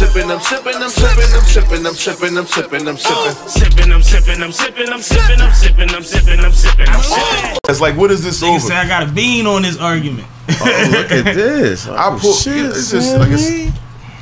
sipping, 0.00 0.30
I'm 0.30 0.40
sipping, 0.40 0.74
I'm 0.76 0.88
sipping, 0.88 1.32
I'm 1.34 1.44
sipping, 1.44 1.86
I'm 1.86 1.94
sipping, 1.94 2.36
I'm 2.38 2.46
sipping, 2.46 2.88
I'm 2.88 2.96
sipping. 2.96 3.48
Sipping, 3.48 3.92
I'm 3.92 4.02
sipping, 4.02 4.42
I'm 4.42 4.52
sipping, 4.52 4.88
I'm 4.88 5.02
sipping, 5.02 5.40
I'm 5.40 5.52
sipping, 5.52 5.90
I'm 5.90 6.02
sipping, 6.02 6.40
I'm 6.40 6.52
sipping, 6.52 6.88
I'm 6.88 7.02
sipping. 7.02 7.58
It's 7.68 7.80
like, 7.80 7.96
what 7.96 8.10
is 8.10 8.24
this 8.24 8.42
over? 8.42 8.58
say 8.58 8.76
I 8.76 8.88
got 8.88 9.08
a 9.08 9.12
bean 9.12 9.46
on 9.46 9.62
this 9.62 9.78
argument. 9.78 10.26
Oh, 10.48 10.88
look 10.92 11.12
at 11.12 11.34
this. 11.34 11.86
Oh, 11.86 11.94
I 11.94 12.18
pull- 12.18 12.32
shit, 12.32 12.66
it's 12.66 12.90
just 12.90 13.16
like 13.16 13.28
it's- 13.30 13.72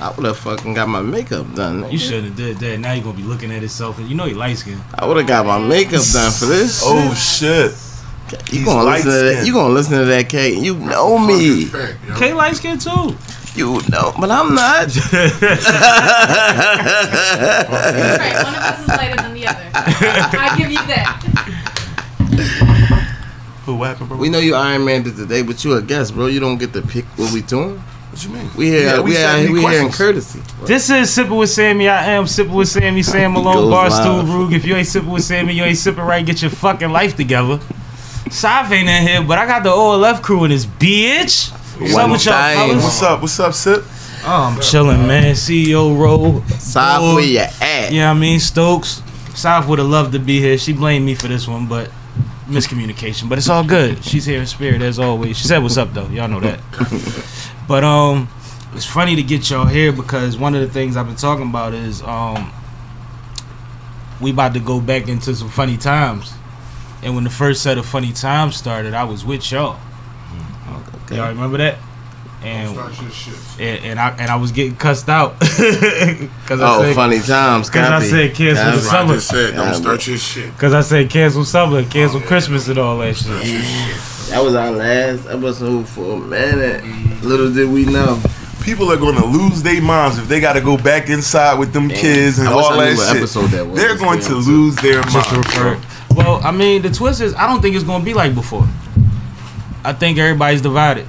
I 0.01 0.12
would 0.12 0.27
have 0.27 0.39
fucking 0.39 0.75
got 0.75 0.89
my 0.89 1.03
makeup 1.03 1.53
done. 1.55 1.83
nigga. 1.83 1.93
You 1.93 1.99
should 1.99 2.25
have 2.25 2.37
did 2.37 2.59
that. 2.59 2.79
Now 2.79 2.93
you're 2.93 3.03
gonna 3.03 3.17
be 3.17 3.25
looking 3.25 3.51
at 3.51 3.61
himself, 3.61 3.99
and 3.99 4.09
you 4.09 4.15
know 4.15 4.27
he 4.27 4.35
light 4.35 4.57
skinned. 4.59 4.81
I 4.95 5.07
would 5.07 5.17
have 5.17 5.27
got 5.27 5.45
my 5.45 5.59
makeup 5.59 6.05
done 6.13 6.31
for 6.31 6.47
this. 6.47 6.83
Oh 6.85 7.15
shit! 7.15 7.75
you 8.53 8.59
he's 8.59 8.65
gonna 8.65 8.89
listen 8.89 9.11
to 9.11 9.17
that? 9.17 9.47
You 9.47 9.53
gonna 9.53 9.75
listen 9.75 9.99
to 9.99 10.05
that, 10.05 10.29
K? 10.29 10.55
You 10.55 10.77
know 10.77 11.19
me. 11.19 11.69
K 12.16 12.33
light 12.33 12.55
skinned 12.55 12.80
too. 12.80 13.16
You 13.59 13.80
know, 13.91 14.12
but 14.21 14.30
I'm 14.30 14.55
not. 14.55 14.87
Right, 17.09 18.45
one 18.45 18.55
of 18.55 18.62
us 18.62 18.80
is 18.83 18.89
lighter 18.89 19.16
than 19.23 19.35
the 19.35 19.47
other. 19.49 19.71
I 19.75 20.55
give 20.57 20.71
you 20.71 20.79
that. 20.87 21.23
Who 23.65 23.83
happened, 23.83 24.09
bro? 24.11 24.19
we 24.19 24.29
know 24.29 24.39
you 24.39 24.55
Iron 24.55 24.85
Man 24.85 25.02
did 25.02 25.16
today, 25.16 25.43
but 25.43 25.65
you 25.65 25.75
a 25.75 25.83
guest, 25.83 26.15
bro. 26.15 26.27
You 26.27 26.39
don't 26.41 26.59
get 26.59 26.73
to 26.75 26.83
pick 26.83 27.05
what 27.19 27.33
we 27.33 27.43
doing. 27.43 27.79
What 27.79 28.25
you 28.25 28.30
mean? 28.30 28.49
We 28.57 28.66
here, 28.69 28.87
Yeah, 28.97 29.01
we, 29.01 29.15
said 29.15 29.41
here, 29.41 29.52
we 29.52 29.61
here 29.61 29.71
in 29.83 29.91
questions. 29.91 29.97
courtesy. 29.97 30.41
This 30.65 30.88
is 30.88 31.13
sipping 31.13 31.35
with 31.37 31.51
Sammie. 31.51 31.88
I 31.88 32.13
am 32.13 32.27
sipping 32.27 32.55
with 32.55 32.69
Sammie. 32.69 33.02
Sam 33.13 33.33
Malone, 33.33 33.71
Barstool 33.73 34.19
live. 34.19 34.35
Rug. 34.35 34.52
If 34.52 34.65
you 34.65 34.77
ain't 34.77 34.87
sipping 34.87 35.11
with 35.11 35.25
Sammie, 35.25 35.52
you 35.55 35.65
ain't 35.65 35.79
sipping 35.79 36.05
right. 36.05 36.25
Get 36.25 36.41
your 36.43 36.51
fucking 36.52 36.91
life 36.91 37.16
together. 37.16 37.59
Saf 38.29 38.71
ain't 38.71 38.88
in 38.88 39.07
here, 39.07 39.23
but 39.25 39.37
I 39.38 39.47
got 39.47 39.63
the 39.65 39.71
OLF 39.71 40.23
crew 40.23 40.45
in 40.45 40.51
this 40.51 40.65
bitch. 40.65 41.52
What's 41.78 41.95
up 41.95 42.10
with 42.10 42.27
y'all 42.27 42.74
What's 42.74 43.02
up? 43.04 43.21
What's 43.21 43.38
up, 43.38 43.54
Sip? 43.54 43.84
Oh, 44.24 44.52
I'm 44.52 44.60
chilling, 44.60 45.07
man. 45.07 45.37
CEO 45.37 45.96
Ro. 45.96 46.43
South 46.59 47.15
where 47.15 47.24
you 47.24 47.38
at? 47.38 47.93
Yeah, 47.93 48.10
I 48.10 48.15
mean 48.15 48.40
Stokes. 48.40 49.01
South 49.37 49.68
would 49.68 49.79
have 49.79 49.87
loved 49.87 50.10
to 50.15 50.18
be 50.18 50.40
here. 50.40 50.59
She 50.59 50.73
blamed 50.73 51.07
me 51.07 51.15
for 51.15 51.29
this 51.29 51.46
one, 51.46 51.68
but 51.68 51.93
miscommunication. 52.48 53.29
But 53.29 53.38
it's 53.38 53.48
all 53.48 53.62
good. 53.62 54.02
She's 54.02 54.24
here 54.24 54.40
in 54.40 54.46
spirit 54.46 54.82
as 54.82 54.98
always. 54.98 55.38
She 55.38 55.46
said, 55.46 55.59
"What's 55.59 55.76
up, 55.76 55.95
though?" 55.95 56.09
Y'all 56.09 56.26
know 56.26 56.40
that. 56.40 56.59
but 57.68 57.85
um, 57.85 58.29
it's 58.74 58.85
funny 58.85 59.15
to 59.15 59.23
get 59.23 59.48
y'all 59.48 59.66
here 59.66 59.92
because 59.92 60.37
one 60.37 60.57
of 60.57 60.60
the 60.60 60.68
things 60.68 60.96
I've 60.96 61.07
been 61.07 61.15
talking 61.15 61.48
about 61.48 61.74
is 61.74 62.02
um, 62.02 62.52
we 64.20 64.32
about 64.32 64.53
to 64.54 64.60
go 64.60 64.81
back 64.81 65.06
into 65.06 65.32
some 65.32 65.48
funny 65.48 65.76
times. 65.76 66.32
And 67.04 67.15
when 67.15 67.22
the 67.22 67.31
first 67.31 67.62
set 67.62 67.78
of 67.78 67.87
funny 67.87 68.12
times 68.12 68.56
started, 68.56 68.94
I 68.94 69.04
was 69.04 69.25
with 69.25 69.53
y'all. 69.53 69.78
Y'all 71.10 71.28
remember 71.28 71.59
that? 71.59 71.78
And, 72.41 72.78
and 72.78 73.84
and 73.84 73.98
I 73.98 74.10
and 74.16 74.31
I 74.31 74.37
was 74.37 74.53
getting 74.53 74.76
cussed 74.76 75.09
out 75.09 75.38
because 75.41 76.60
I 76.60 76.76
Oh, 76.76 76.82
said, 76.82 76.94
funny 76.94 77.19
times. 77.19 77.69
Cause 77.69 77.82
I 77.82 77.88
copy. 77.98 78.06
said 78.06 78.34
cancel 78.34 78.64
the 78.66 78.70
Copy. 78.70 78.81
summer. 78.87 79.14
just 79.14 79.28
said, 79.28 79.54
don't 79.56 79.66
Yeah, 79.66 79.72
start 79.72 80.06
your 80.06 80.19
shit. 80.19 80.56
Cause 80.56 80.72
I 80.72 80.81
said 80.82 81.10
cancel 81.10 81.44
summer, 81.44 81.78
oh, 81.78 81.84
cancel 81.84 82.20
Christmas, 82.20 82.69
and 82.69 82.78
all 82.78 82.98
that 82.98 83.16
shit. 83.16 83.26
That 84.31 84.41
was 84.44 84.54
our 84.54 84.70
last 84.70 85.26
episode 85.26 85.88
for 85.88 86.14
a 86.14 86.19
minute. 86.20 86.84
Mm-hmm. 86.84 87.26
Little 87.26 87.53
did 87.53 87.69
we 87.70 87.84
know. 87.86 88.20
People 88.62 88.92
are 88.92 88.97
gonna 88.98 89.25
lose 89.26 89.62
their 89.62 89.82
minds 89.82 90.19
if 90.19 90.28
they 90.28 90.38
gotta 90.41 90.60
go 90.60 90.76
back 90.76 91.09
inside 91.09 91.59
with 91.59 91.72
them 91.72 91.88
kids 91.88 92.38
and 92.38 92.47
all 92.47 92.76
that 92.76 92.97
shit. 92.97 93.50
that 93.50 93.66
was. 93.66 93.81
They're 93.81 93.97
going 93.98 94.20
to 94.20 94.34
lose 94.34 94.76
their 94.76 95.03
Just 95.03 95.32
minds. 95.32 95.84
Well, 96.14 96.41
I 96.44 96.53
mean, 96.53 96.82
the 96.82 96.91
twist 96.91 97.20
is 97.20 97.34
I 97.34 97.47
don't 97.48 97.60
think 97.62 97.75
it's 97.75 97.84
gonna 97.84 98.04
be 98.04 98.14
like 98.14 98.34
before. 98.34 98.69
I 99.84 99.93
think 99.93 100.19
everybody's 100.19 100.60
divided 100.62 101.06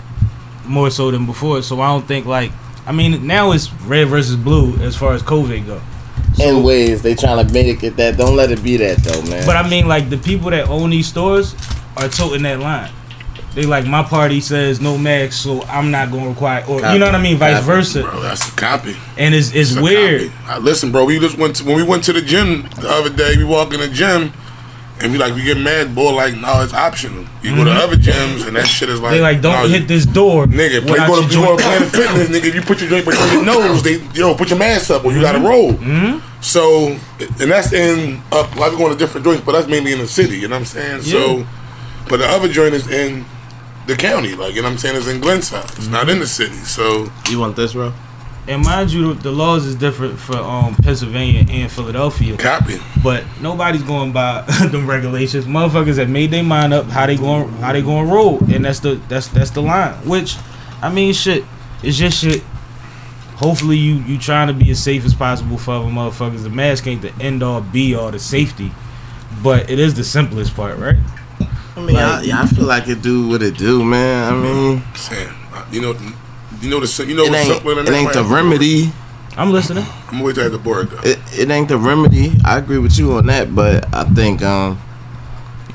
more 0.65 0.89
so 0.91 1.11
than 1.11 1.25
before. 1.25 1.61
So 1.61 1.79
I 1.81 1.87
don't 1.87 2.07
think 2.07 2.25
like 2.25 2.51
I 2.85 2.91
mean 2.91 3.25
now 3.27 3.51
it's 3.51 3.71
red 3.85 4.07
versus 4.07 4.35
blue 4.35 4.75
as 4.77 4.95
far 4.95 5.13
as 5.13 5.23
COVID 5.23 5.65
go. 5.65 5.81
In 6.39 6.63
ways, 6.63 7.01
they 7.01 7.15
trying 7.15 7.45
to 7.45 7.53
make 7.53 7.83
it 7.83 7.97
that. 7.97 8.15
Don't 8.17 8.35
let 8.35 8.51
it 8.51 8.63
be 8.63 8.77
that 8.77 8.97
though, 8.99 9.21
man. 9.29 9.45
But 9.45 9.57
I 9.57 9.67
mean 9.69 9.87
like 9.87 10.09
the 10.09 10.17
people 10.17 10.49
that 10.51 10.69
own 10.69 10.89
these 10.91 11.07
stores 11.07 11.55
are 11.97 12.07
toting 12.07 12.43
that 12.43 12.59
line. 12.59 12.91
They 13.55 13.63
like 13.63 13.85
my 13.87 14.03
party 14.03 14.39
says 14.41 14.79
no 14.79 14.95
mask, 14.97 15.33
so 15.33 15.63
I'm 15.63 15.89
not 15.89 16.11
gonna 16.11 16.29
require 16.29 16.63
or 16.67 16.79
you 16.93 16.99
know 16.99 17.07
what 17.07 17.15
I 17.15 17.21
mean, 17.21 17.37
vice 17.37 17.55
Copy. 17.55 17.65
versa. 17.65 18.01
Bro, 18.03 18.21
that's 18.21 18.47
a 18.47 18.51
copy. 18.55 18.95
And 19.17 19.33
it's 19.33 19.53
it's 19.53 19.71
That's 19.73 19.83
weird. 19.83 20.31
copy. 20.31 20.53
Uh, 20.53 20.59
listen, 20.59 20.91
bro, 20.91 21.03
we 21.05 21.19
just 21.19 21.37
went 21.37 21.55
to, 21.57 21.65
when 21.65 21.75
we 21.75 21.83
went 21.83 22.03
to 22.05 22.13
the 22.13 22.21
gym 22.21 22.69
the 22.79 22.87
other 22.89 23.09
day. 23.09 23.35
We 23.37 23.43
walk 23.43 23.73
in 23.73 23.79
the 23.79 23.89
gym, 23.89 24.31
and 25.01 25.11
we 25.11 25.17
like 25.17 25.33
we 25.33 25.43
get 25.43 25.57
mad. 25.57 25.95
Boy, 25.95 26.13
like 26.13 26.35
no, 26.35 26.61
it's 26.61 26.73
optional. 26.73 27.25
You 27.41 27.55
go 27.55 27.63
to 27.63 27.71
other 27.71 27.95
gyms, 27.95 28.47
and 28.47 28.55
that 28.55 28.67
shit 28.67 28.89
is 28.89 28.99
like 28.99 29.09
Mm-hmm. 29.09 29.15
They 29.15 29.21
like 29.21 29.41
don't 29.41 29.63
no, 29.63 29.67
hit 29.67 29.87
this 29.87 30.05
door. 30.05 30.45
Nigga, 30.45 30.81
play, 30.81 30.91
without 30.93 31.07
go 31.07 31.15
to, 31.15 31.33
your 31.33 31.41
you 31.41 31.47
go 31.47 31.57
to 31.57 31.63
Planet 31.63 31.89
Fitness, 31.89 32.29
nigga. 32.29 32.45
If 32.45 32.55
you 32.55 32.61
put 32.61 32.81
your 32.81 32.89
joint 32.89 33.05
between 33.05 33.33
your 33.33 33.45
nose, 33.45 33.83
they 33.83 33.97
yo 34.13 34.35
put 34.35 34.49
your 34.49 34.59
mask 34.59 34.91
up 34.91 35.05
or 35.05 35.11
you 35.11 35.21
gotta 35.21 35.39
roll. 35.39 35.73
Mm-hmm. 35.73 36.41
So, 36.41 36.97
and 37.19 37.51
that's 37.51 37.73
in 37.73 38.21
up. 38.31 38.55
Like 38.55 38.71
we 38.71 38.77
going 38.77 38.91
to 38.91 38.97
different 38.97 39.25
joints, 39.25 39.43
but 39.43 39.53
that's 39.53 39.67
mainly 39.67 39.93
in 39.93 39.99
the 39.99 40.07
city. 40.07 40.37
You 40.37 40.47
know 40.47 40.55
what 40.55 40.61
I'm 40.61 40.65
saying? 40.65 41.01
So, 41.01 41.45
but 42.09 42.17
the 42.17 42.27
other 42.27 42.47
joint 42.47 42.73
is 42.73 42.87
in 42.89 43.25
the 43.87 43.95
county. 43.95 44.35
Like 44.35 44.55
you 44.55 44.61
know 44.61 44.67
what 44.67 44.73
I'm 44.73 44.77
saying? 44.77 44.97
It's 44.97 45.07
in 45.07 45.21
Glenside. 45.21 45.65
It's 45.77 45.87
not 45.87 46.09
in 46.09 46.19
the 46.19 46.27
city. 46.27 46.53
So 46.53 47.11
you 47.29 47.39
want 47.39 47.55
this, 47.55 47.73
bro? 47.73 47.93
And 48.49 48.65
mind 48.65 48.91
you, 48.91 49.13
the, 49.13 49.21
the 49.21 49.31
laws 49.31 49.67
is 49.67 49.75
different 49.75 50.19
for 50.19 50.35
um 50.35 50.75
Pennsylvania 50.75 51.45
and 51.47 51.71
Philadelphia. 51.71 52.35
copy. 52.35 52.79
But 53.03 53.23
nobody's 53.39 53.83
going 53.83 54.11
by 54.11 54.41
the 54.71 54.81
regulations. 54.83 55.45
Motherfuckers 55.45 55.97
have 55.97 56.09
made 56.09 56.31
their 56.31 56.43
mind 56.43 56.73
up 56.73 56.87
how 56.87 57.05
they 57.05 57.15
going 57.15 57.49
how 57.59 57.73
they 57.73 57.83
going 57.83 58.07
to 58.07 58.13
roll, 58.13 58.39
and 58.51 58.65
that's 58.65 58.79
the 58.79 58.95
that's 59.07 59.27
that's 59.27 59.51
the 59.51 59.61
line. 59.61 59.93
Which, 60.07 60.35
I 60.81 60.91
mean, 60.91 61.13
shit, 61.13 61.45
it's 61.83 61.95
just 61.95 62.17
shit. 62.17 62.41
Hopefully, 63.35 63.77
you 63.77 63.97
you 63.97 64.17
trying 64.17 64.47
to 64.47 64.53
be 64.53 64.71
as 64.71 64.81
safe 64.81 65.05
as 65.05 65.13
possible 65.13 65.59
for 65.59 65.75
other 65.75 65.85
motherfuckers. 65.85 66.41
The 66.41 66.49
mask 66.49 66.87
ain't 66.87 67.03
the 67.03 67.13
end 67.21 67.43
all 67.43 67.61
be 67.61 67.93
all 67.93 68.09
the 68.09 68.19
safety, 68.19 68.71
but 69.43 69.69
it 69.69 69.77
is 69.77 69.93
the 69.93 70.03
simplest 70.03 70.55
part, 70.55 70.79
right? 70.79 70.97
I 71.75 71.81
mean, 71.81 71.95
I, 71.95 72.23
yeah, 72.23 72.41
I 72.41 72.47
feel 72.47 72.65
like 72.65 72.87
it 72.87 73.03
do 73.03 73.29
what 73.29 73.43
it 73.43 73.57
do, 73.57 73.85
man. 73.85 74.33
I 74.33 74.35
mean, 74.35 74.83
Saying, 74.95 75.29
uh, 75.53 75.65
you 75.71 75.81
know, 75.81 75.93
you 76.61 76.69
know 76.69 76.79
the 76.79 77.05
you 77.05 77.15
know 77.15 77.23
it 77.23 77.31
what's 77.31 77.41
ain't 77.41 77.53
simpler 77.53 77.75
than 77.75 77.87
it 77.87 77.93
ain't 77.93 78.13
the 78.13 78.23
remedy. 78.23 78.91
I'm 79.37 79.51
listening. 79.51 79.85
I'm 80.07 80.11
gonna 80.11 80.23
wait 80.23 80.35
till 80.35 80.41
I 80.41 80.43
have 80.45 80.51
the 80.51 80.57
board 80.57 80.89
though. 80.89 81.09
It, 81.09 81.19
it 81.37 81.49
ain't 81.49 81.69
the 81.69 81.77
remedy. 81.77 82.33
I 82.43 82.57
agree 82.57 82.77
with 82.77 82.97
you 82.97 83.13
on 83.13 83.27
that, 83.27 83.55
but 83.55 83.93
I 83.93 84.03
think 84.03 84.41
um, 84.41 84.79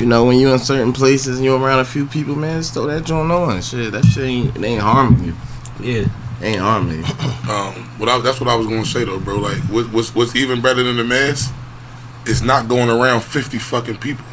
you 0.01 0.07
know, 0.07 0.25
when 0.25 0.39
you're 0.39 0.53
in 0.53 0.59
certain 0.59 0.93
places 0.93 1.37
and 1.37 1.45
you're 1.45 1.59
around 1.59 1.79
a 1.79 1.85
few 1.85 2.07
people, 2.07 2.35
man, 2.37 2.61
just 2.61 2.75
throw 2.75 2.87
that 2.87 3.05
joint 3.05 3.31
on. 3.31 3.63
Shit, 3.63 3.93
that 3.93 4.05
shit 4.05 4.25
ain't 4.25 4.57
it 4.57 4.65
ain't 4.65 4.83
harming 4.83 5.25
you. 5.25 5.35
Yeah. 5.81 6.09
It 6.41 6.45
ain't 6.45 6.61
harming 6.61 6.99
you. 6.99 7.05
Um, 7.45 7.75
what 7.99 8.09
I, 8.09 8.19
that's 8.23 8.41
what 8.41 8.49
I 8.49 8.55
was 8.55 8.67
gonna 8.67 8.87
say 8.87 9.05
though, 9.05 9.21
bro. 9.21 9.37
Like, 9.37 9.59
what, 9.65 9.93
what's 9.93 10.15
what's 10.15 10.35
even 10.35 10.63
better 10.63 10.83
than 10.83 10.97
the 10.97 11.05
mask 11.05 11.55
is 12.27 12.41
not 12.41 12.69
going 12.69 12.89
around 12.89 13.23
fifty 13.23 13.59
fucking 13.59 13.99
people. 13.99 14.25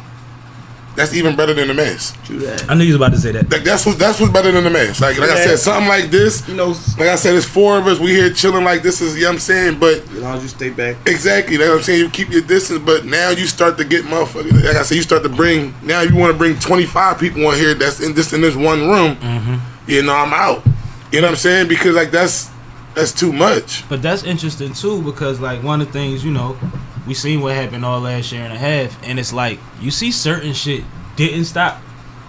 That's 0.94 1.14
even 1.14 1.36
better 1.36 1.54
than 1.54 1.68
the 1.68 1.74
mask. 1.74 2.22
True 2.24 2.38
that. 2.40 2.70
I 2.70 2.74
knew 2.74 2.84
you 2.84 2.92
was 2.92 2.96
about 2.96 3.12
to 3.12 3.18
say 3.18 3.32
that. 3.32 3.50
Like 3.50 3.64
that's 3.64 3.86
what 3.86 3.98
that's 3.98 4.20
what's 4.20 4.32
better 4.32 4.52
than 4.52 4.64
the 4.64 4.70
mask. 4.70 5.00
Like 5.00 5.18
like 5.18 5.30
I 5.30 5.42
said, 5.42 5.58
something 5.58 5.88
like 5.88 6.10
this. 6.10 6.46
You 6.46 6.54
know, 6.54 6.68
Like 6.98 7.08
I 7.08 7.14
said, 7.16 7.34
it's 7.34 7.46
four 7.46 7.78
of 7.78 7.86
us. 7.86 7.98
We 7.98 8.10
here 8.10 8.30
chilling 8.30 8.64
like 8.64 8.82
this 8.82 9.00
is. 9.00 9.16
You 9.16 9.22
know 9.22 9.28
what 9.28 9.32
I'm 9.34 9.38
saying, 9.40 9.78
but 9.78 9.98
as 9.98 10.18
long 10.18 10.36
as 10.36 10.42
you 10.42 10.48
stay 10.48 10.70
back. 10.70 10.96
Exactly. 11.06 11.56
That's 11.56 11.70
what 11.70 11.78
I'm 11.78 11.82
saying. 11.82 12.00
You 12.00 12.10
keep 12.10 12.30
your 12.30 12.42
distance, 12.42 12.80
but 12.84 13.06
now 13.06 13.30
you 13.30 13.46
start 13.46 13.78
to 13.78 13.84
get 13.84 14.04
motherfuckers. 14.04 14.52
Like 14.52 14.76
I 14.76 14.82
said, 14.82 14.96
you 14.96 15.02
start 15.02 15.22
to 15.22 15.30
bring. 15.30 15.74
Now 15.82 16.02
you 16.02 16.14
want 16.14 16.32
to 16.32 16.38
bring 16.38 16.58
25 16.58 17.18
people 17.18 17.46
on 17.46 17.54
here. 17.56 17.74
That's 17.74 18.00
in 18.00 18.14
this 18.14 18.32
in 18.32 18.42
this 18.42 18.54
one 18.54 18.80
room. 18.88 19.16
Mm-hmm. 19.16 19.90
You 19.90 20.02
know, 20.02 20.14
I'm 20.14 20.32
out. 20.32 20.62
You 21.10 21.20
know 21.20 21.28
what 21.28 21.32
I'm 21.32 21.36
saying? 21.36 21.68
Because 21.68 21.94
like 21.94 22.10
that's 22.10 22.50
that's 22.94 23.12
too 23.12 23.32
much. 23.32 23.88
But 23.88 24.02
that's 24.02 24.24
interesting 24.24 24.74
too 24.74 25.02
because 25.02 25.40
like 25.40 25.62
one 25.62 25.80
of 25.80 25.86
the 25.86 25.92
things 25.92 26.24
you 26.24 26.30
know, 26.30 26.58
we 27.06 27.14
seen 27.14 27.40
what 27.40 27.54
happened 27.54 27.84
all 27.84 28.00
last 28.00 28.30
year 28.32 28.42
and 28.42 28.52
a 28.52 28.58
half, 28.58 28.96
and 29.02 29.18
it's 29.18 29.32
like 29.32 29.58
you 29.80 29.90
see 29.90 30.10
certain 30.12 30.52
shit 30.52 30.84
didn't 31.16 31.44
stop, 31.46 31.80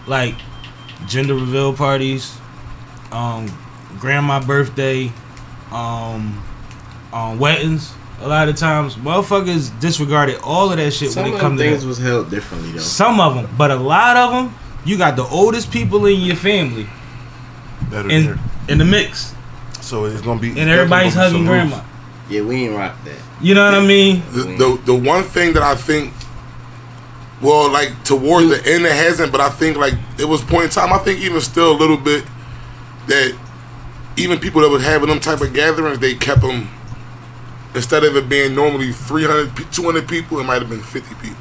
like 0.08 0.36
gender 1.08 1.34
reveal 1.36 1.74
parties, 1.74 2.36
um, 3.12 3.48
grandma 4.00 4.40
birthday, 4.44 5.12
um, 5.72 6.44
um, 7.12 7.40
weddings. 7.40 7.94
A 8.22 8.28
lot 8.28 8.48
of 8.48 8.56
times, 8.56 8.96
motherfuckers 8.96 9.78
disregarded 9.82 10.40
all 10.44 10.72
of 10.72 10.78
that 10.78 10.92
shit 10.94 11.12
Some 11.12 11.24
when 11.24 11.34
of 11.34 11.38
it 11.38 11.42
come 11.42 11.56
them 11.58 11.66
to 11.66 11.72
things 11.72 11.82
that. 11.84 11.88
was 11.90 11.98
held 11.98 12.30
differently 12.30 12.72
though. 12.72 12.80
Some 12.80 13.20
of 13.20 13.36
them, 13.36 13.54
but 13.58 13.70
a 13.70 13.76
lot 13.76 14.16
of 14.16 14.32
them, 14.32 14.56
you 14.86 14.98
got 14.98 15.16
the 15.18 15.24
oldest 15.26 15.72
people 15.72 16.06
in 16.06 16.22
your 16.22 16.36
family 16.38 16.88
Better 17.92 18.10
in 18.10 18.40
in 18.70 18.78
the 18.78 18.86
mix, 18.86 19.34
So 19.82 20.06
it's 20.06 20.22
gonna 20.22 20.40
be. 20.40 20.50
and 20.52 20.70
everybody's 20.70 21.14
hugging 21.16 21.46
grandma. 21.46 21.82
Yeah, 22.30 22.42
we 22.44 22.66
ain't 22.66 22.76
rock 22.78 22.96
that. 23.04 23.18
You 23.44 23.54
know 23.54 23.66
what 23.66 23.74
I 23.76 23.86
mean? 23.86 24.24
The, 24.32 24.44
the 24.58 24.82
the 24.86 24.96
one 24.96 25.24
thing 25.24 25.54
that 25.54 25.64
I 25.64 25.76
think, 25.76 26.14
well, 27.42 27.70
like 27.70 28.04
toward 28.06 28.46
the 28.50 28.58
end, 28.66 28.86
it 28.86 28.92
hasn't. 28.94 29.32
But 29.32 29.42
I 29.42 29.50
think 29.50 29.78
like 29.78 29.94
it 30.18 30.26
was 30.26 30.42
point 30.42 30.66
in 30.66 30.70
time. 30.70 30.94
I 30.94 30.98
think 31.00 31.20
even 31.20 31.42
still 31.42 31.72
a 31.72 31.78
little 31.78 31.98
bit 31.98 32.24
that 33.08 33.38
even 34.16 34.40
people 34.40 34.62
that 34.62 34.70
was 34.70 34.84
having 34.84 35.10
them 35.10 35.20
type 35.20 35.42
of 35.42 35.54
gatherings, 35.54 36.00
they 36.00 36.16
kept 36.16 36.42
them 36.42 36.70
instead 37.76 38.04
of 38.06 38.16
it 38.16 38.30
being 38.30 38.56
normally 38.56 38.92
300, 38.94 39.72
200 39.74 40.08
people, 40.08 40.40
it 40.40 40.44
might 40.44 40.62
have 40.62 40.70
been 40.70 40.82
50 40.82 41.16
people. 41.16 41.36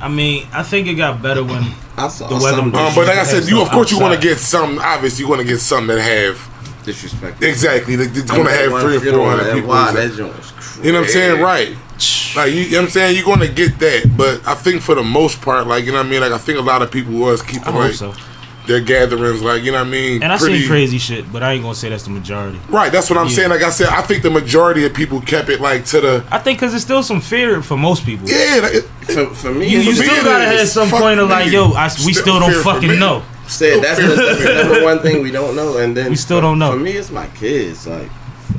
I 0.00 0.08
mean, 0.08 0.46
I 0.52 0.62
think 0.62 0.88
it 0.88 0.94
got 0.94 1.22
better 1.22 1.44
when 1.44 1.62
I 1.96 2.08
saw 2.08 2.26
The 2.28 2.34
weather- 2.34 2.56
some. 2.56 2.74
Um, 2.74 2.94
but 2.94 3.06
like 3.06 3.18
I 3.18 3.24
said, 3.24 3.44
you 3.48 3.62
of 3.62 3.70
course 3.70 3.90
you 3.90 3.98
want 3.98 4.14
to 4.14 4.20
get 4.28 4.38
some. 4.38 4.78
Obviously, 4.78 5.24
you 5.24 5.28
want 5.30 5.40
to 5.40 5.46
get 5.46 5.60
some 5.60 5.86
that 5.86 6.00
have 6.00 6.84
disrespectful. 6.84 7.46
Exactly. 7.46 7.96
They- 7.96 8.06
They're 8.06 8.24
gonna 8.36 8.50
have 8.50 8.72
one 8.72 8.82
three 8.82 8.96
or 8.96 9.00
four 9.00 9.30
hundred 9.30 9.46
and 9.48 9.54
people. 9.54 9.68
Wow, 9.70 9.92
that 9.92 10.14
joint 10.16 10.36
was 10.36 10.50
crazy. 10.50 10.59
You 10.82 10.92
know 10.92 11.00
what 11.00 11.06
I'm 11.06 11.12
saying? 11.12 11.40
Right. 11.42 11.76
Like 12.36 12.52
you, 12.52 12.60
you 12.62 12.70
know 12.72 12.76
what 12.78 12.84
I'm 12.84 12.90
saying? 12.90 13.16
You're 13.16 13.24
gonna 13.26 13.48
get 13.48 13.78
that, 13.80 14.14
but 14.16 14.46
I 14.46 14.54
think 14.54 14.82
for 14.82 14.94
the 14.94 15.02
most 15.02 15.40
part, 15.42 15.66
like 15.66 15.84
you 15.84 15.92
know 15.92 15.98
what 15.98 16.06
I 16.06 16.10
mean. 16.10 16.20
Like 16.20 16.32
I 16.32 16.38
think 16.38 16.58
a 16.58 16.62
lot 16.62 16.80
of 16.82 16.90
people 16.90 17.12
was 17.14 17.42
keeping 17.42 17.64
I 17.64 17.72
hope 17.72 17.74
like 17.80 17.92
so. 17.94 18.14
their 18.66 18.80
gatherings, 18.80 19.42
like 19.42 19.62
you 19.64 19.72
know 19.72 19.78
what 19.78 19.88
I 19.88 19.90
mean. 19.90 20.22
And 20.22 20.32
I 20.32 20.38
pretty- 20.38 20.60
seen 20.60 20.68
crazy 20.68 20.96
shit, 20.98 21.30
but 21.32 21.42
I 21.42 21.52
ain't 21.52 21.62
gonna 21.62 21.74
say 21.74 21.88
that's 21.90 22.04
the 22.04 22.10
majority. 22.10 22.58
Right. 22.70 22.90
That's 22.90 23.10
what 23.10 23.18
I'm 23.18 23.26
Yeah. 23.26 23.32
saying. 23.34 23.50
Like 23.50 23.62
I 23.62 23.70
said, 23.70 23.88
I 23.88 24.00
think 24.02 24.22
the 24.22 24.30
majority 24.30 24.86
of 24.86 24.94
people 24.94 25.20
kept 25.20 25.48
it 25.50 25.60
like 25.60 25.84
to 25.86 26.00
the 26.00 26.24
I 26.30 26.38
think 26.38 26.58
because 26.60 26.72
it's 26.72 26.84
still 26.84 27.02
some 27.02 27.20
fear 27.20 27.60
for 27.62 27.76
most 27.76 28.06
people. 28.06 28.28
yeah. 28.28 28.60
Like, 28.62 28.74
it, 28.74 28.84
For, 29.12 29.26
for 29.34 29.50
me, 29.52 29.66
You, 29.68 29.80
you 29.80 29.90
it's- 29.90 29.98
me, 29.98 30.06
still 30.06 30.16
it 30.20 30.24
gotta 30.24 30.52
is. 30.54 30.60
have 30.60 30.68
some 30.88 31.00
point 31.00 31.20
of 31.20 31.28
like, 31.28 31.46
me. 31.46 31.52
yo, 31.52 31.72
I, 31.72 31.84
we 32.06 32.12
Still 32.12 32.22
still 32.22 32.40
don't 32.40 32.62
fucking 32.62 32.98
know. 32.98 33.22
said 33.48 33.82
that's 33.82 33.98
the, 34.00 34.06
that's 34.14 34.42
the 34.44 34.54
number 34.62 34.84
one 34.84 35.00
thing 35.00 35.22
we 35.22 35.32
don't 35.32 35.54
know, 35.56 35.76
and 35.78 35.94
then 35.96 36.08
We 36.10 36.16
still 36.16 36.38
for- 36.38 36.42
don't 36.42 36.58
know. 36.60 36.72
For 36.72 36.78
me, 36.78 36.92
it's 36.92 37.10
my 37.10 37.26
kids. 37.28 37.86
Like, 37.88 38.08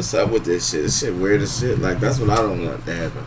what's 0.01 0.15
up 0.15 0.31
with 0.31 0.43
this 0.45 0.71
shit? 0.71 0.81
This 0.81 0.99
shit 0.99 1.13
weird 1.13 1.41
as 1.43 1.59
shit. 1.59 1.77
Like, 1.77 1.99
that's 1.99 2.17
what 2.17 2.31
I 2.31 2.37
don't 2.37 2.65
want 2.65 2.83
to 2.83 2.95
happen. 2.95 3.23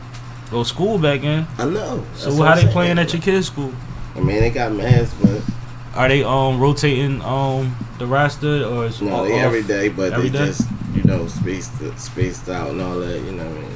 Go 0.50 0.64
school 0.64 0.98
back 0.98 1.22
in. 1.22 1.46
I 1.56 1.66
know. 1.66 2.04
So 2.16 2.24
That's 2.24 2.24
how 2.24 2.32
what 2.40 2.48
I'm 2.48 2.56
they 2.56 2.62
saying. 2.62 2.72
playing 2.72 2.98
at 2.98 3.12
your 3.12 3.22
kids' 3.22 3.46
school? 3.46 3.72
I 4.16 4.18
mean, 4.18 4.40
they 4.40 4.50
got 4.50 4.72
masks, 4.72 5.14
but 5.22 5.40
Are 5.94 6.08
they 6.08 6.24
um 6.24 6.58
rotating 6.58 7.22
um 7.22 7.76
the 7.98 8.06
roster 8.08 8.64
or 8.64 8.86
is 8.86 9.00
no, 9.00 9.14
all 9.14 9.24
they 9.24 9.38
every 9.38 9.62
day. 9.62 9.88
But 9.88 10.14
Every 10.14 10.30
they 10.30 10.38
day? 10.38 10.46
just 10.46 10.68
you 10.96 11.04
know 11.04 11.28
spaced 11.28 11.72
spaced 11.96 12.48
out 12.48 12.70
and 12.70 12.80
all 12.80 12.98
that. 12.98 13.20
You 13.20 13.32
know 13.32 13.44
what 13.44 13.56
I 13.56 13.60
mean? 13.60 13.70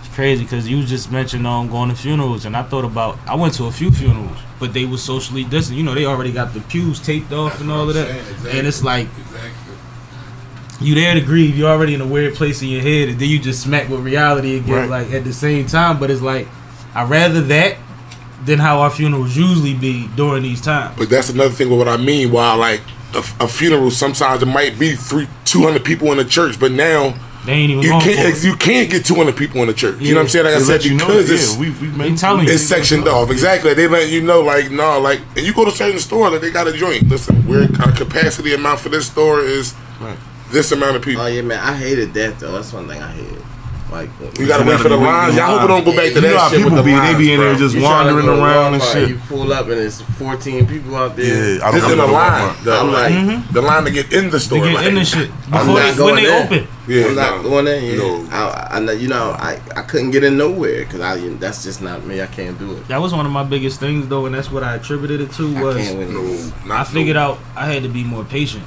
It's 0.00 0.14
crazy 0.14 0.44
because 0.44 0.68
you 0.68 0.84
just 0.84 1.10
mentioned 1.10 1.46
um 1.46 1.68
going 1.70 1.88
to 1.88 1.96
funerals 1.96 2.44
and 2.44 2.54
I 2.54 2.62
thought 2.64 2.84
about 2.84 3.18
I 3.26 3.34
went 3.34 3.54
to 3.54 3.64
a 3.64 3.72
few 3.72 3.90
funerals 3.90 4.36
but 4.58 4.72
they 4.74 4.84
were 4.84 4.98
socially 4.98 5.44
distant. 5.44 5.78
You 5.78 5.84
know 5.84 5.94
they 5.94 6.04
already 6.04 6.32
got 6.32 6.52
the 6.52 6.60
pews 6.60 7.00
taped 7.00 7.32
off 7.32 7.60
and 7.62 7.70
all 7.70 7.88
of 7.88 7.94
that, 7.94 8.08
and 8.54 8.66
it's 8.66 8.82
like 8.82 9.08
you 10.80 10.94
there 10.94 11.14
to 11.14 11.20
grieve. 11.20 11.56
You're 11.56 11.70
already 11.70 11.94
in 11.94 12.00
a 12.00 12.06
weird 12.06 12.34
place 12.34 12.60
in 12.62 12.68
your 12.68 12.82
head, 12.82 13.08
and 13.08 13.18
then 13.18 13.28
you 13.28 13.38
just 13.38 13.62
smack 13.62 13.88
with 13.88 14.00
reality 14.00 14.56
again, 14.56 14.74
Right. 14.74 14.88
like 15.04 15.12
at 15.12 15.24
the 15.24 15.32
same 15.32 15.66
time. 15.66 15.98
But 15.98 16.10
it's 16.10 16.22
like 16.22 16.48
I'd 16.94 17.08
rather 17.08 17.40
that 17.42 17.76
than 18.44 18.58
how 18.58 18.80
our 18.80 18.90
funerals 18.90 19.36
usually 19.36 19.74
be 19.74 20.08
during 20.16 20.42
these 20.42 20.60
times. 20.60 20.96
But 20.98 21.10
that's 21.10 21.30
another 21.30 21.50
thing 21.50 21.68
with 21.70 21.78
what 21.78 21.88
I 21.88 21.96
mean. 21.96 22.30
While 22.30 22.58
like 22.58 22.80
a, 23.14 23.18
a 23.40 23.48
funeral, 23.48 23.90
sometimes 23.90 24.42
it 24.42 24.46
might 24.46 24.78
be 24.78 24.94
three, 24.94 25.28
two 25.44 25.62
hundred 25.62 25.84
people 25.84 26.10
in 26.12 26.18
the 26.18 26.24
church, 26.24 26.60
but 26.60 26.70
now 26.72 27.14
They 27.46 27.52
ain't 27.52 27.70
even 27.70 27.82
you 27.82 27.90
can't 27.92 28.36
it. 28.36 28.44
you 28.44 28.54
can't 28.56 28.90
get 28.90 29.04
two 29.06 29.14
hundred 29.14 29.36
people 29.36 29.62
in 29.62 29.68
the 29.68 29.74
church. 29.74 30.00
You 30.00 30.12
know 30.12 30.20
what 30.20 30.24
I'm 30.24 30.28
saying? 30.28 30.44
Like 30.44 30.54
I 30.56 30.60
said, 30.60 30.84
you 30.84 30.96
because 30.98 31.28
that, 31.28 31.34
it's 31.34 31.54
yeah, 31.54 31.60
we, 31.60 31.70
we 31.70 32.10
They 32.10 32.16
telling 32.16 32.46
you. 32.46 32.58
sectioned 32.58 33.08
off. 33.08 33.30
Exactly. 33.30 33.72
They 33.74 33.88
let 33.88 34.10
you 34.10 34.22
know, 34.22 34.42
like 34.42 34.70
no, 34.70 35.00
like 35.00 35.20
and 35.36 35.46
you 35.46 35.54
go 35.54 35.64
to 35.64 35.70
certain 35.70 35.98
store, 35.98 36.28
like 36.30 36.40
they 36.42 36.50
got 36.50 36.68
a 36.68 36.72
joint. 36.72 37.08
Listen, 37.08 37.46
we're 37.48 37.68
our 37.80 37.92
capacity 37.92 38.52
amount 38.54 38.80
for 38.80 38.90
this 38.90 39.06
store 39.06 39.40
is 39.40 39.74
Right. 40.00 40.18
This 40.50 40.72
amount 40.72 40.96
of 40.96 41.02
people. 41.02 41.22
Oh 41.22 41.26
yeah, 41.26 41.42
man. 41.42 41.58
I 41.58 41.74
hated 41.76 42.14
that 42.14 42.38
though. 42.38 42.52
That's 42.52 42.72
one 42.72 42.88
thing 42.88 43.02
I 43.02 43.12
hated. 43.12 43.42
Like 43.90 44.10
You 44.36 44.48
gotta 44.48 44.64
wait 44.64 44.78
for 44.80 44.88
the 44.88 44.96
gotta 44.96 45.04
lines. 45.06 45.36
Y'all 45.36 45.58
hope 45.58 45.62
it 45.62 45.68
don't 45.68 45.84
go 45.84 45.92
back 45.94 46.08
to 46.08 46.14
You 46.16 46.20
know 46.22 46.32
that 46.32 46.38
how 46.40 46.48
shit 46.48 46.58
with 46.58 46.72
people 46.74 46.76
the 46.78 46.82
be, 46.82 46.90
they 46.98 47.16
be 47.18 47.32
in 47.32 47.38
there 47.38 47.54
just 47.54 47.76
wandering 47.78 48.28
around 48.28 48.74
and 48.74 48.82
shit. 48.82 49.08
You 49.10 49.18
pull 49.28 49.52
up 49.52 49.66
and 49.68 49.78
it's 49.78 50.00
14 50.02 50.66
people 50.66 50.96
out 50.96 51.14
there. 51.14 51.56
Yeah, 51.58 51.64
I 51.66 51.70
This 51.70 51.82
don't 51.82 51.92
in 51.92 51.98
the 51.98 52.02
go 52.04 52.06
to 52.08 52.12
line, 52.12 52.42
Walmart. 52.50 52.64
though. 52.64 52.80
I'm 52.80 52.92
like, 52.92 53.12
Mhm. 53.12 53.52
the 53.52 53.62
line 53.62 53.84
to 53.84 53.90
get 53.92 54.12
in 54.12 54.30
the 54.30 54.40
store. 54.40 54.58
to 54.58 54.64
store. 54.64 54.72
get 54.72 54.74
like, 54.74 54.86
in 54.88 54.94
the 54.96 55.04
shit 55.04 55.30
I'm 55.52 55.52
before 55.52 55.66
not 55.66 55.76
they, 55.76 55.86
when 55.86 55.96
going 55.96 56.14
they 56.16 56.24
there. 56.24 56.44
open. 56.44 56.68
Yeah, 56.88 57.04
I'm 57.06 57.14
not 57.14 57.36
no, 57.44 57.48
going 57.48 57.66
in. 57.68 57.84
Yeah. 57.84 57.96
No. 57.96 58.28
I, 58.32 58.68
I, 58.72 58.92
you 58.92 59.08
know, 59.08 59.30
I, 59.38 59.60
I 59.76 59.82
couldn't 59.82 60.10
get 60.10 60.24
in 60.24 60.36
nowhere 60.36 60.80
because 60.84 61.00
I 61.00 61.18
that's 61.38 61.62
just 61.62 61.80
not 61.80 62.04
me. 62.04 62.20
I 62.20 62.26
can't 62.26 62.58
do 62.58 62.72
it. 62.72 62.88
That 62.88 63.00
was 63.00 63.12
one 63.14 63.24
of 63.24 63.30
my 63.30 63.44
biggest 63.44 63.78
things 63.78 64.08
though, 64.08 64.26
and 64.26 64.34
that's 64.34 64.50
what 64.50 64.64
I 64.64 64.74
attributed 64.74 65.20
it 65.20 65.32
to 65.34 65.56
I 65.58 65.62
was 65.62 65.76
can't. 65.76 66.10
No, 66.10 66.74
I 66.74 66.82
figured 66.82 67.16
out 67.16 67.38
I 67.54 67.66
had 67.66 67.84
to 67.84 67.88
be 67.88 68.02
more 68.02 68.24
patient 68.24 68.64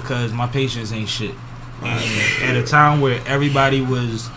because 0.00 0.32
my 0.32 0.46
patience 0.46 0.92
ain't 0.92 1.08
shit. 1.08 1.34
And 1.82 2.56
at 2.56 2.56
a 2.56 2.66
time 2.66 3.00
where 3.00 3.20
everybody 3.26 3.80
was 3.80 4.28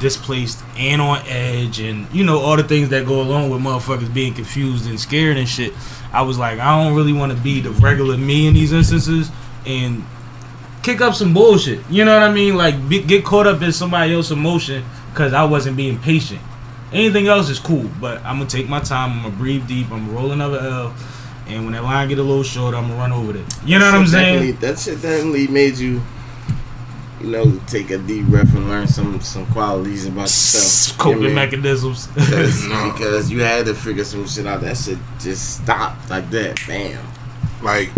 displaced 0.00 0.62
and 0.76 1.00
on 1.00 1.22
edge, 1.26 1.78
and 1.80 2.12
you 2.12 2.24
know 2.24 2.38
all 2.38 2.56
the 2.56 2.64
things 2.64 2.88
that 2.90 3.06
go 3.06 3.20
along 3.20 3.50
with 3.50 3.60
motherfuckers 3.60 4.12
being 4.12 4.34
confused 4.34 4.86
and 4.86 4.98
scared 4.98 5.36
and 5.36 5.48
shit, 5.48 5.72
I 6.12 6.22
was 6.22 6.38
like, 6.38 6.58
I 6.58 6.82
don't 6.82 6.94
really 6.94 7.12
want 7.12 7.32
to 7.32 7.38
be 7.38 7.60
the 7.60 7.70
regular 7.70 8.16
me 8.16 8.46
in 8.46 8.54
these 8.54 8.72
instances 8.72 9.30
and 9.66 10.04
kick 10.82 11.00
up 11.00 11.14
some 11.14 11.34
bullshit. 11.34 11.80
You 11.90 12.04
know 12.04 12.14
what 12.14 12.22
I 12.22 12.32
mean? 12.32 12.56
Like 12.56 12.88
be, 12.88 13.02
get 13.02 13.24
caught 13.24 13.46
up 13.46 13.60
in 13.60 13.72
somebody 13.72 14.14
else's 14.14 14.32
emotion 14.32 14.84
because 15.10 15.32
I 15.32 15.44
wasn't 15.44 15.76
being 15.76 15.98
patient. 15.98 16.40
Anything 16.92 17.26
else 17.26 17.50
is 17.50 17.58
cool, 17.58 17.90
but 18.00 18.18
I'm 18.18 18.38
gonna 18.38 18.48
take 18.48 18.68
my 18.68 18.80
time. 18.80 19.12
I'm 19.12 19.22
gonna 19.24 19.36
breathe 19.36 19.66
deep. 19.66 19.90
I'm 19.90 20.06
gonna 20.06 20.18
roll 20.18 20.32
another 20.32 20.58
L, 20.58 20.94
and 21.48 21.64
when 21.64 21.72
that 21.74 21.84
line 21.84 22.08
get 22.08 22.18
a 22.18 22.22
little 22.22 22.42
short, 22.42 22.74
I'm 22.74 22.88
gonna 22.88 22.96
run 22.98 23.12
over 23.12 23.36
it. 23.36 23.44
You 23.64 23.78
know 23.78 23.86
what 23.86 23.94
I'm 23.94 24.06
saying? 24.06 24.56
That 24.56 24.78
shit 24.78 25.00
definitely 25.02 25.46
made 25.48 25.76
you, 25.78 26.02
you 27.20 27.28
know, 27.28 27.60
take 27.66 27.90
a 27.90 27.98
deep 27.98 28.26
breath 28.26 28.54
and 28.54 28.68
learn 28.68 28.86
some 28.88 29.20
some 29.20 29.46
qualities 29.46 30.06
about 30.06 30.22
yourself. 30.22 30.98
Coping 30.98 31.22
You 31.22 31.28
know 31.28 31.34
what 31.34 31.42
I 31.42 31.50
mean? 31.50 31.62
mechanisms. 31.62 32.08
Because, 32.14 32.64
No. 32.68 32.92
because 32.92 33.30
you 33.30 33.40
had 33.42 33.66
to 33.66 33.74
figure 33.74 34.04
some 34.04 34.26
shit 34.26 34.46
out. 34.46 34.60
That 34.62 34.76
shit 34.76 34.98
just 35.20 35.62
stopped 35.62 36.10
like 36.10 36.28
that. 36.30 36.60
Bam. 36.66 37.04
like 37.62 37.90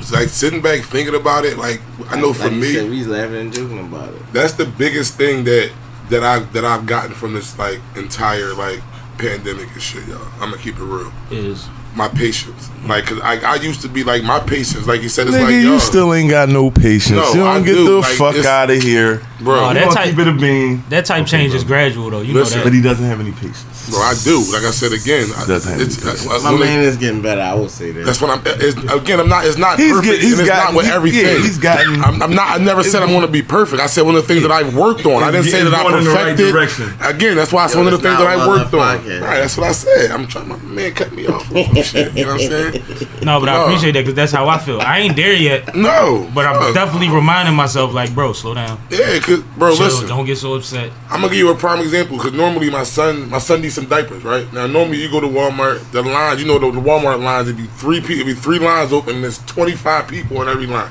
it's 0.00 0.12
like 0.12 0.28
sitting 0.28 0.60
back 0.60 0.80
thinking 0.82 1.14
about 1.14 1.44
it. 1.44 1.56
Like 1.58 1.80
I 2.10 2.20
know 2.20 2.32
for 2.32 2.44
like 2.48 2.52
me, 2.56 2.72
said, 2.74 2.90
we 2.90 3.04
laughing 3.04 3.36
and 3.36 3.52
joking 3.52 3.78
about 3.80 4.12
it. 4.12 4.20
that's 4.32 4.52
the 4.54 4.66
biggest 4.66 5.14
thing 5.16 5.44
that 5.44 5.72
that 6.10 6.22
I 6.24 6.40
that 6.40 6.64
I've 6.64 6.86
gotten 6.86 7.14
from 7.14 7.32
this 7.34 7.58
like 7.58 7.80
entire 7.96 8.52
like 8.54 8.80
pandemic 9.18 9.72
and 9.72 9.80
shit, 9.82 10.06
y'all. 10.08 10.20
I'm 10.40 10.50
gonna 10.50 10.58
keep 10.58 10.76
it 10.76 10.82
real. 10.84 11.12
is 11.30 11.68
My 11.94 12.08
patience, 12.08 12.70
like, 12.86 13.04
cause 13.04 13.20
I, 13.20 13.36
I 13.40 13.54
used 13.56 13.82
to 13.82 13.88
be 13.88 14.02
like 14.02 14.22
my 14.22 14.40
patience, 14.40 14.86
like 14.86 15.02
you 15.02 15.10
said, 15.10 15.26
it's 15.26 15.36
Nigga, 15.36 15.42
like 15.42 15.50
you 15.52 15.72
yo, 15.72 15.78
still 15.78 16.14
ain't 16.14 16.30
got 16.30 16.48
no 16.48 16.70
patience. 16.70 17.10
No, 17.18 17.28
you 17.34 17.40
don't 17.40 17.62
I 17.62 17.66
get 17.66 17.74
do. 17.74 17.84
the 17.84 17.98
Like, 17.98 18.16
fuck 18.16 18.36
out 18.46 18.70
of 18.70 18.80
here. 18.82 19.20
bro, 19.40 19.68
Oh, 19.68 19.74
that 19.74 19.92
type- 19.92 20.06
keep 20.10 20.18
it 20.18 20.26
a 20.28 20.32
bean. 20.32 20.82
that 20.88 21.04
type 21.04 21.26
change 21.26 21.52
is 21.52 21.64
gradual 21.64 22.08
though. 22.08 22.22
You 22.22 22.32
Listen, 22.32 22.58
know 22.58 22.64
But 22.64 22.72
he 22.72 22.80
doesn't 22.80 23.04
have 23.04 23.20
any 23.20 23.32
patience. 23.32 23.71
Bro, 23.90 24.00
I 24.00 24.14
do. 24.24 24.38
Like 24.52 24.64
I 24.64 24.70
said 24.70 24.92
again, 24.92 25.28
I, 25.36 25.44
it's. 25.48 26.26
I- 26.26 26.34
I- 26.36 26.52
My 26.52 26.58
man 26.58 26.80
it- 26.80 26.86
is 26.86 26.96
getting 26.96 27.22
better. 27.22 27.40
I 27.40 27.54
will 27.54 27.68
say 27.68 27.90
that. 27.92 28.04
that's 28.04 28.20
what 28.20 28.30
I'm. 28.30 28.42
It's, 28.46 28.76
again, 28.92 29.20
I'm 29.20 29.28
not. 29.28 29.46
It's 29.46 29.58
not 29.58 29.78
He's 29.78 29.92
perfect. 29.92 30.12
get- 30.12 30.20
he's 30.22 30.32
and 30.32 30.40
it's 30.42 30.48
gotten- 30.50 30.74
not 30.74 30.76
with 30.76 30.86
he- 30.86 30.92
everything. 30.92 31.24
yeah, 31.26 31.38
he's 31.38 31.58
gotten- 31.58 32.02
I'm, 32.02 32.22
I'm 32.22 32.34
not. 32.34 32.50
I 32.60 32.62
never 32.62 32.82
said 32.82 33.02
I'm 33.02 33.08
going 33.10 33.22
to 33.22 33.28
be 33.28 33.42
perfect. 33.42 33.80
I 33.82 33.86
said 33.86 34.02
one 34.06 34.14
of 34.16 34.22
the 34.22 34.28
things 34.28 34.42
that 34.42 34.50
I've 34.52 34.74
worked 34.76 35.06
on. 35.06 35.22
I 35.22 35.30
didn't 35.30 35.46
say 35.46 35.62
that 35.64 35.72
I 35.74 35.82
going 35.82 35.98
in 35.98 36.04
the 36.04 36.10
right 36.10 36.36
perfected. 36.36 36.52
direction. 36.52 36.94
Again, 37.00 37.36
that's 37.36 37.52
why 37.52 37.64
it's 37.64 37.74
Yo, 37.74 37.80
one 37.82 37.92
of 37.92 38.00
the 38.00 38.08
things 38.08 38.18
that 38.18 38.26
I 38.26 38.46
worked 38.46 38.72
on. 38.74 38.98
podcast. 38.98 39.20
Right, 39.22 39.40
that's 39.40 39.56
what 39.56 39.66
I 39.68 39.72
said. 39.72 40.10
I'm 40.10 40.26
trying. 40.26 40.48
My 40.48 40.56
man 40.58 40.92
cut 40.94 41.12
me 41.12 41.26
off. 41.26 41.46
shit, 41.84 42.14
you 42.16 42.24
know 42.26 42.32
what 42.34 42.42
I'm 42.42 42.48
saying? 42.72 42.84
No, 43.22 43.38
but 43.38 43.48
I 43.48 43.62
appreciate 43.62 43.92
that 43.92 44.00
because 44.00 44.14
that's 44.14 44.32
how 44.32 44.48
I 44.48 44.58
feel. 44.58 44.80
I 44.80 44.98
ain't 44.98 45.14
there 45.14 45.32
yet, 45.32 45.76
No, 45.76 46.28
but 46.34 46.44
I'm 46.44 46.58
fuck. 46.60 46.74
definitely 46.74 47.08
reminding 47.08 47.54
myself, 47.54 47.92
like, 47.94 48.12
bro, 48.14 48.32
slow 48.32 48.52
down. 48.54 48.80
Yeah, 48.90 49.18
cause 49.20 49.42
bro, 49.56 49.76
Chill, 49.76 49.84
listen. 49.86 50.08
don't 50.08 50.24
get 50.26 50.38
so 50.38 50.54
upset. 50.54 50.90
I'm 51.08 51.20
gonna 51.20 51.28
give 51.28 51.38
you 51.38 51.50
a 51.50 51.54
prime 51.54 51.80
example 51.80 52.16
because 52.16 52.32
normally 52.32 52.68
my 52.68 52.82
son, 52.82 53.30
my 53.30 53.38
son 53.38 53.62
needs 53.72 53.74
some 53.74 53.86
diapers, 53.86 54.24
right? 54.24 54.50
Now 54.52 54.66
normally 54.66 55.02
you 55.02 55.10
go 55.10 55.20
to 55.20 55.26
Walmart, 55.26 55.90
the 55.92 56.02
lines, 56.02 56.40
you 56.40 56.46
know, 56.46 56.58
the, 56.58 56.70
the 56.70 56.80
Walmart 56.80 57.22
lines, 57.22 57.48
it'd 57.48 57.56
be 57.56 57.66
three 57.66 58.00
people, 58.00 58.14
it'd 58.14 58.26
be 58.26 58.34
three 58.34 58.58
lines 58.58 58.92
open, 58.92 59.16
and 59.16 59.24
there's 59.24 59.38
25 59.46 60.08
people 60.08 60.42
in 60.42 60.48
every 60.48 60.66
line. 60.66 60.90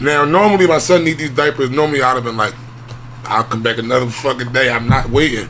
Now 0.00 0.24
normally 0.24 0.66
my 0.66 0.78
son 0.78 1.04
needs 1.04 1.18
these 1.18 1.30
diapers. 1.30 1.70
Normally 1.70 2.02
I'd 2.02 2.14
have 2.14 2.24
been 2.24 2.36
like, 2.36 2.54
I'll 3.24 3.44
come 3.44 3.62
back 3.62 3.78
another 3.78 4.06
fucking 4.06 4.52
day. 4.52 4.70
I'm 4.70 4.88
not 4.88 5.08
waiting, 5.08 5.48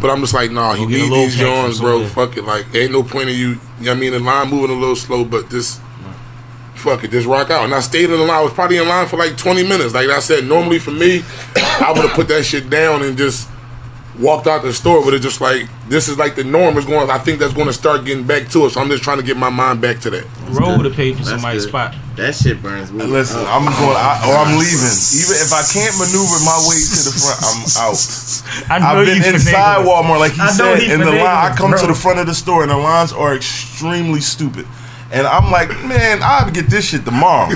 but 0.00 0.10
I'm 0.10 0.20
just 0.20 0.34
like, 0.34 0.50
nah, 0.50 0.74
he 0.74 0.84
need 0.86 1.10
these 1.10 1.36
Johns, 1.36 1.80
bro. 1.80 2.06
Fuck 2.06 2.36
it, 2.36 2.42
like 2.42 2.66
ain't 2.74 2.92
no 2.92 3.02
point 3.02 3.30
in 3.30 3.36
you. 3.36 3.58
You 3.78 3.86
know 3.86 3.92
I 3.92 3.94
mean, 3.94 4.12
the 4.12 4.20
line 4.20 4.50
moving 4.50 4.76
a 4.76 4.78
little 4.78 4.96
slow, 4.96 5.24
but 5.24 5.50
this. 5.50 5.80
Fuck 6.74 7.02
it, 7.02 7.12
just 7.12 7.26
rock 7.26 7.48
out. 7.48 7.64
And 7.64 7.74
I 7.74 7.80
stayed 7.80 8.10
in 8.10 8.10
the 8.10 8.18
line. 8.18 8.30
I 8.30 8.42
was 8.42 8.52
probably 8.52 8.76
in 8.76 8.86
line 8.86 9.06
for 9.06 9.16
like 9.16 9.38
20 9.38 9.62
minutes. 9.62 9.94
Like 9.94 10.10
I 10.10 10.18
said, 10.18 10.44
normally 10.44 10.78
for 10.78 10.90
me, 10.90 11.22
I 11.56 11.90
would 11.94 12.02
have 12.02 12.10
put 12.10 12.28
that 12.28 12.42
shit 12.42 12.68
down 12.68 13.02
and 13.02 13.16
just 13.16 13.48
walked 14.18 14.46
out 14.46 14.62
the 14.62 14.72
store. 14.72 15.04
But 15.04 15.14
it's 15.14 15.24
just 15.24 15.40
like 15.40 15.68
this 15.88 16.08
is 16.08 16.18
like 16.18 16.34
the 16.34 16.44
norm 16.44 16.76
is 16.76 16.84
going. 16.84 17.10
I 17.10 17.18
think 17.18 17.38
that's 17.38 17.54
going 17.54 17.66
to 17.66 17.72
start 17.72 18.04
getting 18.04 18.26
back 18.26 18.48
to 18.50 18.64
us. 18.64 18.74
So 18.74 18.80
I'm 18.80 18.88
just 18.88 19.02
trying 19.02 19.18
to 19.18 19.24
get 19.24 19.36
my 19.36 19.50
mind 19.50 19.80
back 19.80 20.00
to 20.00 20.10
that. 20.10 20.24
Roll 20.50 20.82
to 20.82 20.90
pay 20.90 21.12
for 21.12 21.18
That's 21.18 21.30
somebody's 21.30 21.64
good. 21.64 21.70
spot. 21.70 21.94
That 22.16 22.34
shit 22.34 22.62
burns 22.62 22.92
me. 22.92 23.04
Listen, 23.04 23.40
up. 23.40 23.48
I'm 23.50 23.64
going, 23.64 23.96
I, 23.98 24.22
or 24.30 24.36
I'm 24.38 24.54
leaving. 24.58 24.94
Even 25.18 25.34
if 25.42 25.50
I 25.50 25.66
can't 25.66 25.98
maneuver 25.98 26.38
my 26.46 26.58
way 26.70 26.78
to 26.78 26.98
the 27.02 27.10
front, 27.10 27.42
I'm 27.42 27.60
out. 27.74 27.98
I 28.70 28.78
know 28.78 29.00
I've 29.00 29.06
been 29.06 29.22
you 29.22 29.34
inside 29.34 29.82
finagling. 29.82 30.04
Walmart, 30.04 30.18
like 30.20 30.32
he 30.32 30.40
I 30.40 30.50
said, 30.50 30.78
he 30.78 30.92
and 30.92 31.02
the 31.02 31.10
line. 31.10 31.20
I 31.26 31.50
finagling, 31.50 31.56
come 31.56 31.74
to 31.78 31.86
the 31.88 31.94
front 31.94 32.20
of 32.20 32.26
the 32.26 32.34
store, 32.34 32.62
and 32.62 32.70
the 32.70 32.76
lines 32.76 33.12
are 33.12 33.34
extremely 33.34 34.20
stupid. 34.20 34.66
And 35.12 35.26
I'm 35.26 35.50
like, 35.52 35.68
man, 35.84 36.22
I'll 36.22 36.44
have 36.44 36.48
to 36.48 36.52
get 36.60 36.68
this 36.70 36.86
shit 36.88 37.04
tomorrow. 37.04 37.54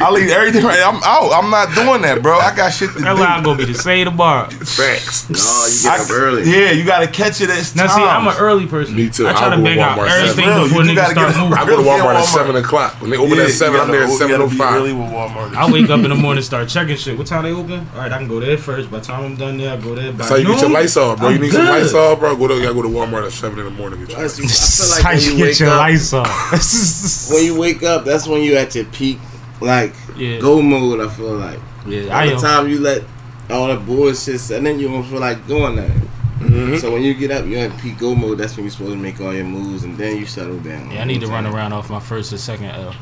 I'll 0.00 0.12
leave 0.12 0.30
everything 0.30 0.64
right. 0.64 0.80
I'm 0.82 1.00
out. 1.04 1.30
I'm 1.32 1.50
not 1.50 1.72
doing 1.74 2.02
that, 2.02 2.20
bro. 2.22 2.38
I 2.38 2.54
got 2.56 2.70
shit 2.72 2.90
to 2.90 2.98
do. 2.98 3.04
That 3.04 3.14
do. 3.14 3.20
line 3.22 3.42
gonna 3.44 3.58
be 3.58 3.64
the 3.66 3.74
same 3.74 4.06
tomorrow. 4.06 4.48
Facts. 4.50 5.28
No, 5.30 5.36
you 5.38 5.82
get 5.82 6.00
I- 6.00 6.04
up 6.04 6.10
early. 6.10 6.42
Yeah, 6.50 6.70
you 6.72 6.84
got 6.84 7.00
to 7.00 7.06
catch 7.06 7.40
it 7.40 7.50
at 7.50 7.74
Now 7.76 7.86
see, 7.86 8.02
I'm 8.02 8.26
an 8.26 8.34
early 8.38 8.66
person. 8.66 8.96
Me 8.96 9.08
too. 9.08 9.28
I 9.28 9.32
try 9.32 9.42
I'll 9.44 9.50
to 9.52 9.56
go 9.58 9.62
bang 9.64 9.76
to 9.76 9.82
out 9.82 9.98
Walmart 9.98 10.10
everything 10.10 10.44
seven. 10.46 10.62
before 10.64 10.82
You 10.84 10.90
niggas 10.90 10.94
gotta 10.96 11.12
start 11.14 11.28
get 11.28 11.36
up 11.36 11.42
moving. 11.44 11.58
I 11.58 11.64
go 11.66 11.76
to 11.76 11.82
Early 11.82 11.90
at 11.90 12.00
Walmart 12.06 12.14
at 12.16 12.24
seven 12.24 12.56
o'clock. 12.56 13.00
When 13.00 13.10
they 13.10 13.16
open 13.18 13.36
Yeah, 13.38 13.44
at 13.44 13.50
seven, 13.50 13.74
you 13.76 13.80
I'm 13.82 13.90
there 13.90 14.02
at 14.02 14.06
gotta- 14.06 14.18
seven 14.18 14.40
you 14.40 14.62
oh 14.62 14.74
early 14.74 14.92
with 14.92 15.10
Walmart. 15.12 15.54
I 15.54 15.70
wake 15.70 15.90
up 15.90 16.00
in 16.00 16.10
the 16.10 16.16
morning, 16.16 16.42
start 16.42 16.68
checking 16.68 16.96
shit. 16.96 17.16
What 17.16 17.26
time 17.28 17.44
they 17.44 17.52
open? 17.52 17.86
All 17.94 18.00
right, 18.00 18.10
I 18.12 18.18
can 18.18 18.26
go 18.26 18.40
there 18.40 18.58
first. 18.58 18.90
By 18.90 18.98
the 18.98 19.04
time 19.04 19.24
I'm 19.24 19.36
done 19.36 19.58
there, 19.58 19.74
I 19.74 19.76
go 19.76 19.94
there. 19.94 20.10
By 20.10 20.18
That's 20.18 20.30
how 20.30 20.36
you 20.36 20.46
get 20.48 20.60
your 20.60 20.70
noon, 20.70 20.72
Lysol, 20.80 21.16
bro. 21.16 21.28
You 21.28 21.34
I'm 21.36 21.40
need 21.42 21.52
some 21.52 21.66
good. 21.66 21.82
Lysol, 21.82 22.16
bro. 22.16 22.36
Go 22.36 22.48
to, 22.48 22.54
you 22.54 22.62
gotta 22.62 22.74
go 22.74 22.82
to 22.82 22.88
Walmart 22.88 23.26
at 23.26 23.32
seven 23.32 23.58
in 23.60 23.64
the 23.66 23.70
morning. 23.70 24.00
Get 24.00 24.08
your 24.10 24.18
Plus, 24.18 24.38
you- 24.38 24.44
I 24.46 24.48
feel 24.48 24.90
like 24.90 25.02
How 25.04 25.10
when 25.12 25.20
you 25.20 25.30
you 25.30 25.36
get 25.36 25.46
wake 25.46 25.58
your 25.60 25.68
up, 25.70 25.78
lights 25.78 26.12
on? 26.12 26.26
when 27.32 27.44
you 27.44 27.58
wake 27.58 27.82
up, 27.82 28.04
that's 28.04 28.26
when 28.26 28.42
you 28.42 28.56
at 28.56 28.74
your 28.74 28.84
peak 28.86 29.18
like 29.60 29.94
Yeah. 30.16 30.38
go 30.40 30.60
mode. 30.62 31.00
I 31.00 31.08
feel 31.08 31.34
like 31.36 31.58
Yeah, 31.86 32.08
by 32.08 32.26
the 32.26 32.36
time 32.36 32.68
you 32.68 32.80
let 32.80 33.02
all 33.50 33.68
that 33.68 33.86
bullshit 33.86 34.50
and 34.50 34.66
then 34.66 34.78
you 34.78 34.88
don't 34.88 35.04
feel 35.04 35.20
like 35.20 35.46
doing 35.46 35.76
that. 35.76 35.90
Mhm. 36.40 36.78
So 36.80 36.92
when 36.92 37.02
you 37.02 37.14
get 37.14 37.30
up, 37.30 37.46
you're 37.46 37.60
in 37.64 37.72
peak 37.72 37.98
go 37.98 38.14
mode. 38.14 38.38
That's 38.38 38.56
when 38.56 38.64
you're 38.64 38.70
supposed 38.72 38.92
to 38.92 38.96
make 38.98 39.20
all 39.20 39.32
your 39.32 39.44
moves, 39.44 39.84
and 39.84 39.96
then 39.96 40.18
you 40.18 40.26
settle 40.26 40.58
down. 40.58 40.90
Yeah, 40.90 41.00
I 41.02 41.04
need 41.04 41.20
to 41.22 41.26
run 41.28 41.46
around 41.46 41.72
off 41.72 41.88
my 41.88 42.00
first 42.00 42.32
or 42.32 42.38
second 42.38 42.66
L. 42.66 42.94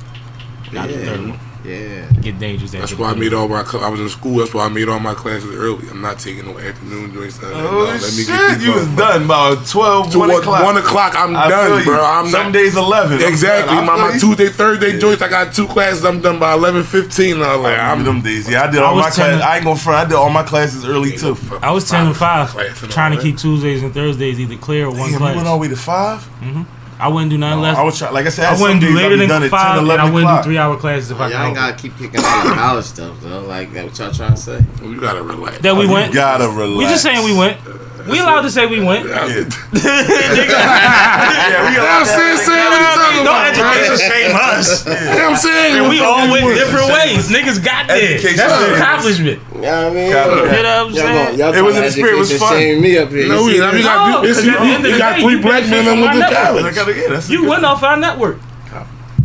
Not 0.72 0.88
the 0.88 0.98
third 0.98 1.20
one. 1.20 1.38
Yeah. 1.64 2.10
Get 2.20 2.38
dangerous. 2.38 2.72
That's 2.72 2.92
why 2.96 3.10
I 3.10 3.14
the 3.14 3.20
made 3.20 3.32
all 3.34 3.48
my. 3.48 3.64
cl- 3.64 3.82
I 3.84 3.88
was 3.88 4.00
in 4.00 4.08
school. 4.08 4.38
That's 4.38 4.52
why 4.54 4.66
I 4.66 4.68
made 4.68 4.88
all 4.88 4.98
my 5.00 5.14
classes 5.14 5.54
early. 5.54 5.88
I'm 5.88 6.00
not 6.00 6.18
taking 6.18 6.44
no 6.46 6.58
afternoon 6.58 7.12
joints. 7.12 7.40
No, 7.40 7.48
Oh 7.52 7.84
let 7.84 8.02
me 8.02 8.08
shit, 8.24 8.26
get 8.28 8.58
these 8.58 8.66
you 8.66 8.74
was 8.74 8.86
done 8.96 9.26
by 9.26 9.54
12, 9.66 10.12
To 10.12 10.18
1 10.18 10.28
one, 10.28 10.38
o'clock. 10.40 10.64
one 10.64 10.76
o'clock, 10.76 11.14
I'm 11.16 11.34
I 11.36 11.48
done, 11.48 11.84
bro. 11.84 12.04
I'm 12.04 12.28
Some 12.28 12.44
not, 12.44 12.52
days 12.52 12.76
11. 12.76 13.20
Exactly. 13.22 13.74
My, 13.76 13.96
my. 13.96 14.18
Tuesday, 14.18 14.48
Thursday 14.48 14.98
joints, 14.98 15.22
I 15.22 15.28
got 15.28 15.54
two 15.54 15.66
classes. 15.66 16.04
I'm 16.04 16.20
done 16.20 16.38
by 16.38 16.52
11, 16.54 16.82
15. 16.84 17.42
I'm 17.42 17.62
like, 17.62 17.78
I'm 17.78 17.98
I'm 17.98 18.04
them 18.04 18.20
days. 18.22 18.48
Yeah, 18.50 18.64
I 18.64 18.70
did 18.70 18.80
I 18.80 18.84
all 18.84 18.96
my 18.96 19.10
classes. 19.10 19.40
I 19.40 19.56
ain't 19.56 19.64
gonna 19.64 19.78
front. 19.78 20.06
I 20.06 20.08
did 20.08 20.14
all 20.16 20.30
my 20.30 20.42
classes 20.42 20.84
early 20.84 21.16
too. 21.16 21.36
I 21.62 21.70
was 21.72 21.88
ten 21.88 22.06
and 22.06 22.16
five, 22.16 22.52
trying 22.90 23.16
to 23.16 23.22
keep 23.22 23.38
Tuesdays 23.38 23.82
and 23.82 23.92
Thursdays 23.94 24.38
either 24.40 24.56
clear 24.56 24.86
or 24.86 24.90
one 24.90 25.10
Damn, 25.12 25.20
you 25.20 25.26
went 25.36 25.46
all 25.46 25.56
the 25.58 25.62
way 25.62 25.68
to 25.68 25.76
five. 25.76 26.20
Mm-hmm. 26.40 26.62
I 26.98 27.08
wouldn't 27.08 27.30
do 27.30 27.38
nothing 27.38 27.60
less. 27.60 27.76
I 27.76 27.82
was 27.82 27.98
trying, 27.98 28.14
like 28.14 28.26
I 28.26 28.28
said, 28.28 28.44
I 28.46 28.54
some 28.54 28.62
wouldn't 28.62 28.80
do 28.80 28.86
days 28.88 28.96
I 28.96 29.02
later 29.02 29.16
than 29.16 29.28
done 29.28 29.42
at 29.42 29.50
five, 29.50 29.80
10, 29.80 29.90
and 29.90 30.00
I 30.00 30.10
wouldn't 30.10 30.36
do 30.38 30.42
three 30.44 30.58
hour 30.58 30.76
classes 30.76 31.10
if 31.10 31.20
I 31.20 31.28
Y'all 31.30 31.42
ain't 31.46 31.54
gotta 31.56 31.76
keep 31.76 31.96
kicking 31.98 32.20
all 32.24 32.48
the 32.48 32.54
college 32.54 32.84
stuff 32.84 33.20
though. 33.20 33.40
Like 33.42 33.72
that, 33.72 33.84
what 33.86 33.98
y'all 33.98 34.12
trying 34.12 34.34
to 34.34 34.36
say? 34.36 34.64
Well, 34.80 34.90
you 34.90 35.00
gotta 35.00 35.22
relax. 35.22 35.58
That 35.58 35.74
we 35.74 35.80
oh, 35.80 35.88
You 35.88 35.92
went. 35.92 36.14
gotta 36.14 36.48
relax. 36.48 36.78
We 36.78 36.84
just 36.84 37.02
saying 37.02 37.24
we 37.24 37.36
went. 37.36 37.58
Uh, 37.66 37.78
We 38.08 38.18
allowed 38.20 38.42
to 38.42 38.50
say 38.50 38.66
we 38.66 38.82
went. 38.84 39.08
Yeah, 39.08 39.26
Yeah, 39.26 39.44
we 41.70 41.78
I'm 41.80 42.04
saying, 42.04 42.36
saying 42.38 42.68
what 42.68 42.80
you 42.80 43.24
talking 43.24 43.24
Don't 43.24 43.44
education 43.48 43.96
shame 43.96 44.36
us. 44.36 44.86
Yeah, 44.86 45.28
I'm 45.28 45.36
saying. 45.36 45.78
And 45.80 45.88
we 45.88 46.00
all 46.00 46.28
went 46.30 46.44
Education 46.44 46.54
different 46.54 46.92
ways. 46.92 47.28
Niggas 47.30 47.64
got 47.64 47.88
there. 47.88 48.18
That's 48.20 48.38
an 48.40 48.74
accomplishment. 48.74 49.40
You 49.54 49.60
know 49.60 49.88
what 49.88 49.92
I 49.92 49.94
mean? 49.94 50.08
You 50.08 50.12
know 50.14 50.28
what 50.28 50.66
I'm 50.66 50.86
Y'all, 50.88 50.94
saying? 50.94 51.24
gonna- 51.26 51.38
y'all 51.38 51.54
It 51.54 51.62
was 51.64 51.76
in 51.76 51.82
the 51.84 51.90
spirit, 51.90 52.14
it 52.14 52.18
was 52.18 52.38
fun. 52.38 52.58
me 52.82 52.98
up 52.98 53.08
here. 53.10 53.28
No, 53.28 53.40
You 53.40 53.44
we, 53.46 53.52
see 53.52 53.58
got, 53.58 54.10
No, 54.10 54.22
this, 54.22 54.40
because 54.44 54.48
at 54.48 54.60
the 54.60 54.66
end 54.66 54.76
of 54.76 54.82
we 54.84 54.92
the 54.92 54.98
got 54.98 55.20
three 55.20 55.40
black 55.40 55.62
men 55.68 55.84
from 55.84 56.00
that 56.00 56.14
went 56.14 56.22
our 56.22 56.28
to 56.30 56.34
college. 56.36 56.74
gotta, 56.74 56.92
yeah, 56.94 57.08
that's 57.08 57.30
You 57.30 57.40
good. 57.40 57.48
went 57.48 57.64
off 57.64 57.82
our 57.82 57.96
network. 57.96 58.38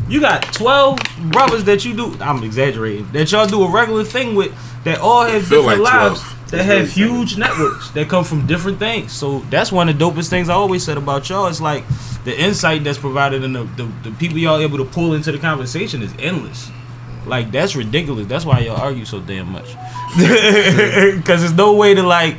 You 0.07 0.19
got 0.21 0.41
12 0.53 0.99
brothers 1.31 1.65
that 1.65 1.85
you 1.85 1.93
do, 1.93 2.17
I'm 2.19 2.43
exaggerating, 2.43 3.07
that 3.11 3.31
y'all 3.31 3.45
do 3.45 3.61
a 3.63 3.69
regular 3.69 4.03
thing 4.03 4.33
with 4.33 4.51
that 4.83 4.99
all 4.99 5.23
have 5.25 5.43
different 5.47 5.67
like 5.67 5.93
lives 5.93 6.21
12. 6.21 6.38
That 6.51 6.63
have 6.65 6.89
huge 6.89 7.37
networks 7.37 7.91
that 7.91 8.09
come 8.09 8.23
from 8.23 8.47
different 8.47 8.79
things. 8.79 9.11
So 9.11 9.39
that's 9.49 9.71
one 9.71 9.89
of 9.89 9.97
the 9.97 10.03
dopest 10.05 10.29
things 10.29 10.49
I 10.49 10.53
always 10.53 10.83
said 10.83 10.97
about 10.97 11.29
y'all. 11.29 11.47
It's 11.47 11.61
like 11.61 11.83
the 12.23 12.39
insight 12.39 12.83
that's 12.83 12.97
provided 12.97 13.43
and 13.43 13.55
the, 13.55 13.63
the, 13.63 13.91
the 14.03 14.11
people 14.17 14.37
y'all 14.37 14.59
able 14.59 14.77
to 14.77 14.85
pull 14.85 15.13
into 15.13 15.31
the 15.31 15.37
conversation 15.37 16.01
is 16.01 16.13
endless. 16.19 16.69
Like 17.25 17.51
that's 17.51 17.75
ridiculous. 17.75 18.27
That's 18.27 18.45
why 18.45 18.59
y'all 18.59 18.77
argue 18.77 19.05
so 19.05 19.19
damn 19.19 19.51
much. 19.51 19.73
Cause 21.25 21.41
there's 21.41 21.53
no 21.53 21.73
way 21.75 21.93
to 21.93 22.03
like 22.03 22.37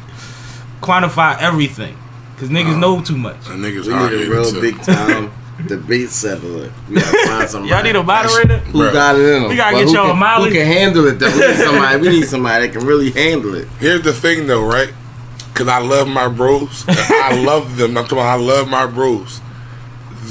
quantify 0.81 1.41
everything. 1.41 1.97
Cause 2.39 2.49
niggas 2.49 2.79
know 2.79 3.03
too 3.03 3.17
much. 3.19 3.45
The 3.45 3.53
niggas 3.55 3.87
We 3.87 3.93
hard 3.93 4.13
need 4.13 4.17
a 4.17 4.25
headed 4.25 4.29
real 4.33 4.51
too. 4.51 4.61
big 4.61 4.81
time 4.83 5.31
debate 5.67 6.11
settler. 6.11 6.71
We 6.89 6.97
gotta 6.97 7.27
find 7.27 7.51
somebody. 7.51 7.71
Y'all 7.73 7.83
need 7.83 7.97
a 7.97 8.03
moderator? 8.03 8.59
who 8.59 8.79
Bro. 8.79 8.93
got 8.93 9.17
it 9.17 9.21
in 9.23 9.43
them. 9.43 9.51
We 9.51 9.57
gotta 9.57 9.77
But 9.77 9.79
get 9.81 9.89
who 9.89 9.95
y'all 9.95 10.07
a 10.07 10.11
can- 10.11 10.19
Molly. 10.19 10.49
Who 10.51 10.55
can 10.57 10.67
handle 10.67 11.07
it? 11.07 11.19
Though 11.19 11.31
we 11.31 11.47
need 11.47 11.57
somebody. 11.57 12.01
We 12.01 12.09
need 12.09 12.25
somebody 12.27 12.67
that 12.67 12.77
can 12.79 12.87
really 12.87 13.11
handle 13.11 13.55
it. 13.55 13.69
Here's 13.79 14.03
the 14.03 14.13
thing, 14.13 14.47
though, 14.47 14.65
right? 14.67 14.93
Because 15.53 15.69
I 15.69 15.79
love 15.79 16.09
my 16.09 16.29
bros. 16.29 16.85
I 16.89 17.43
love 17.45 17.77
them. 17.77 17.97
I'm 17.99 18.05
talking 18.05 18.19
about 18.19 18.27
I 18.39 18.43
love 18.43 18.69
my 18.69 18.87
bros. 18.87 19.41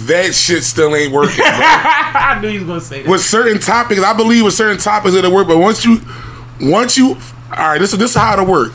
That 0.05 0.33
shit 0.33 0.63
still 0.63 0.95
ain't 0.95 1.12
working, 1.12 1.36
bro. 1.36 1.45
I 1.48 2.39
knew 2.41 2.48
you 2.48 2.59
was 2.59 2.67
gonna 2.67 2.81
say 2.81 3.01
that. 3.03 3.09
with 3.09 3.21
certain 3.21 3.59
topics, 3.59 4.01
I 4.01 4.13
believe 4.15 4.43
with 4.45 4.53
certain 4.53 4.77
topics 4.77 5.13
it'll 5.15 5.33
work. 5.33 5.48
But 5.48 5.57
once 5.57 5.83
you, 5.83 6.00
once 6.62 6.98
you, 6.98 7.09
all 7.51 7.57
right, 7.69 7.77
this 7.79 7.91
is 7.93 8.00
this 8.00 8.12
is 8.12 8.17
how 8.17 8.33
it'll 8.33 8.45
work. 8.45 8.71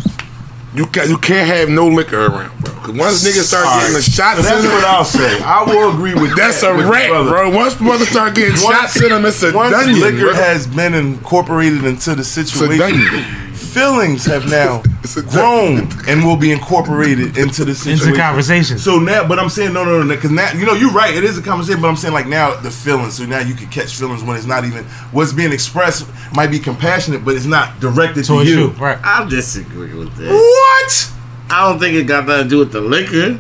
You 0.74 0.86
can 0.86 1.08
you 1.08 1.18
can't 1.18 1.46
have 1.48 1.68
no 1.68 1.86
liquor 1.86 2.26
around, 2.26 2.58
bro. 2.64 2.74
Because 2.74 2.96
once 2.98 3.24
niggas 3.24 3.44
start 3.44 3.64
All 3.66 3.78
getting 3.78 3.94
right. 3.94 4.04
the 4.04 4.10
shots 4.10 4.42
That's 4.42 4.64
what 4.66 4.84
I'll 4.84 5.04
say. 5.04 5.40
I 5.42 5.62
will 5.62 5.90
agree 5.94 6.14
with 6.14 6.36
that's 6.36 6.60
that 6.62 6.72
a 6.72 6.76
with 6.76 6.86
wrap, 6.86 7.08
brother. 7.10 7.30
bro. 7.30 7.50
Once 7.56 7.74
brothers 7.76 8.08
start 8.08 8.34
getting 8.34 8.56
shots 8.56 9.00
in 9.00 9.08
them, 9.10 9.24
it's 9.24 9.42
a 9.42 9.52
Once 9.52 9.70
dungeon, 9.72 10.00
liquor 10.00 10.18
bro. 10.18 10.34
has 10.34 10.66
been 10.66 10.94
incorporated 10.94 11.84
into 11.84 12.14
the 12.16 12.24
situation, 12.24 13.22
feelings 13.54 14.24
have 14.26 14.50
now 14.50 14.82
It's 15.04 15.20
grown 15.20 15.86
and 16.08 16.24
will 16.24 16.38
be 16.38 16.50
incorporated 16.50 17.36
into 17.36 17.64
the 17.66 17.74
situation. 17.74 18.08
Into 18.08 18.18
conversation. 18.18 18.78
So 18.78 18.98
now, 18.98 19.28
but 19.28 19.38
I'm 19.38 19.50
saying 19.50 19.74
no, 19.74 19.84
no, 19.84 20.02
no, 20.02 20.14
because 20.14 20.30
now 20.30 20.50
you 20.52 20.64
know 20.64 20.72
you're 20.72 20.92
right. 20.92 21.14
It 21.14 21.24
is 21.24 21.36
a 21.36 21.42
conversation, 21.42 21.82
but 21.82 21.88
I'm 21.88 21.96
saying 21.96 22.14
like 22.14 22.26
now 22.26 22.56
the 22.56 22.70
feelings. 22.70 23.18
So 23.18 23.26
now 23.26 23.40
you 23.40 23.52
can 23.54 23.68
catch 23.68 23.94
feelings 23.94 24.24
when 24.24 24.36
it's 24.36 24.46
not 24.46 24.64
even 24.64 24.84
what's 25.12 25.34
being 25.34 25.52
expressed 25.52 26.08
might 26.34 26.50
be 26.50 26.58
compassionate, 26.58 27.22
but 27.22 27.36
it's 27.36 27.44
not 27.44 27.78
directed 27.80 28.24
Towards 28.24 28.48
to 28.48 28.54
you, 28.54 28.60
you. 28.62 28.70
right? 28.72 28.98
I 29.04 29.28
disagree 29.28 29.92
with 29.92 30.14
that. 30.16 30.30
What? 30.32 31.12
I 31.50 31.68
don't 31.68 31.78
think 31.78 31.96
it 31.96 32.04
got 32.04 32.26
nothing 32.26 32.44
to 32.44 32.48
do 32.48 32.58
with 32.60 32.72
the 32.72 32.80
liquor. 32.80 33.38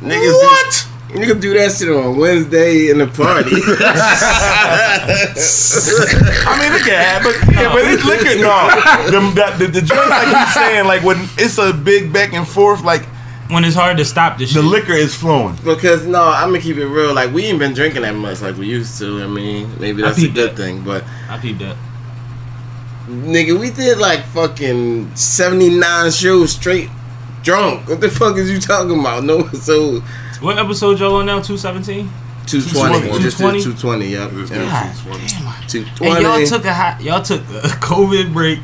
Niggas 0.00 0.32
What? 0.32 0.86
Do, 0.86 0.99
niggas 1.12 1.40
do 1.40 1.54
that 1.54 1.72
shit 1.72 1.88
on 1.88 2.16
Wednesday 2.16 2.90
in 2.90 2.98
the 2.98 3.06
party. 3.06 3.50
I 6.46 6.58
mean, 6.58 6.72
it 6.72 6.82
can 6.84 6.98
happen, 6.98 7.32
but 7.46 7.54
yeah, 7.54 7.72
but 7.72 7.84
it's 7.84 8.04
liquor. 8.04 8.36
No, 8.40 8.70
the, 9.10 9.56
the, 9.58 9.66
the 9.80 9.80
drink 9.86 10.08
like 10.08 10.28
he's 10.28 10.54
saying, 10.54 10.86
like 10.86 11.02
when 11.02 11.16
it's 11.38 11.58
a 11.58 11.72
big 11.72 12.12
back 12.12 12.32
and 12.32 12.46
forth, 12.46 12.82
like 12.84 13.04
When 13.50 13.64
it's 13.64 13.74
hard 13.76 13.96
to 13.98 14.04
stop 14.04 14.38
the 14.38 14.46
shit. 14.46 14.62
The 14.62 14.68
liquor 14.68 14.92
is 14.92 15.14
flowing. 15.14 15.56
because 15.64 16.06
no, 16.06 16.22
I'm 16.22 16.50
gonna 16.50 16.60
keep 16.60 16.76
it 16.76 16.86
real. 16.86 17.12
Like 17.14 17.32
we 17.32 17.44
ain't 17.46 17.58
been 17.58 17.74
drinking 17.74 18.02
that 18.02 18.14
much 18.14 18.40
like 18.42 18.56
we 18.56 18.66
used 18.68 18.98
to. 19.00 19.22
I 19.22 19.26
mean, 19.26 19.68
maybe 19.80 20.02
that's 20.02 20.18
a 20.22 20.28
good 20.28 20.50
that. 20.50 20.56
thing. 20.56 20.82
But 20.84 21.04
I 21.28 21.38
peeped 21.38 21.58
that. 21.60 21.76
nigga, 23.08 23.58
we 23.58 23.70
did 23.70 23.98
like 23.98 24.24
fucking 24.26 25.14
79 25.16 26.10
shows 26.12 26.52
straight 26.52 26.88
drunk. 27.42 27.88
What 27.88 28.00
the 28.00 28.08
fuck 28.10 28.36
is 28.36 28.50
you 28.50 28.60
talking 28.60 29.00
about? 29.00 29.24
No, 29.24 29.48
so 29.48 30.02
What 30.40 30.58
episode 30.58 30.98
y'all 30.98 31.16
on 31.16 31.26
now? 31.26 31.42
Two 31.42 31.58
seventeen. 31.58 32.08
220. 32.46 33.08
220. 33.08 33.62
220. 33.62 34.06
Yep. 34.06 34.12
Yeah. 34.12 34.38
nigga's 34.38 34.50
damn. 34.50 35.68
220. 35.68 36.14
And 36.14 36.22
y'all 36.22 36.46
took 36.46 36.64
a 36.64 36.72
hot, 36.72 37.00
y'all 37.02 37.22
took 37.22 37.42
a 37.42 37.68
COVID 37.78 38.32
break. 38.32 38.58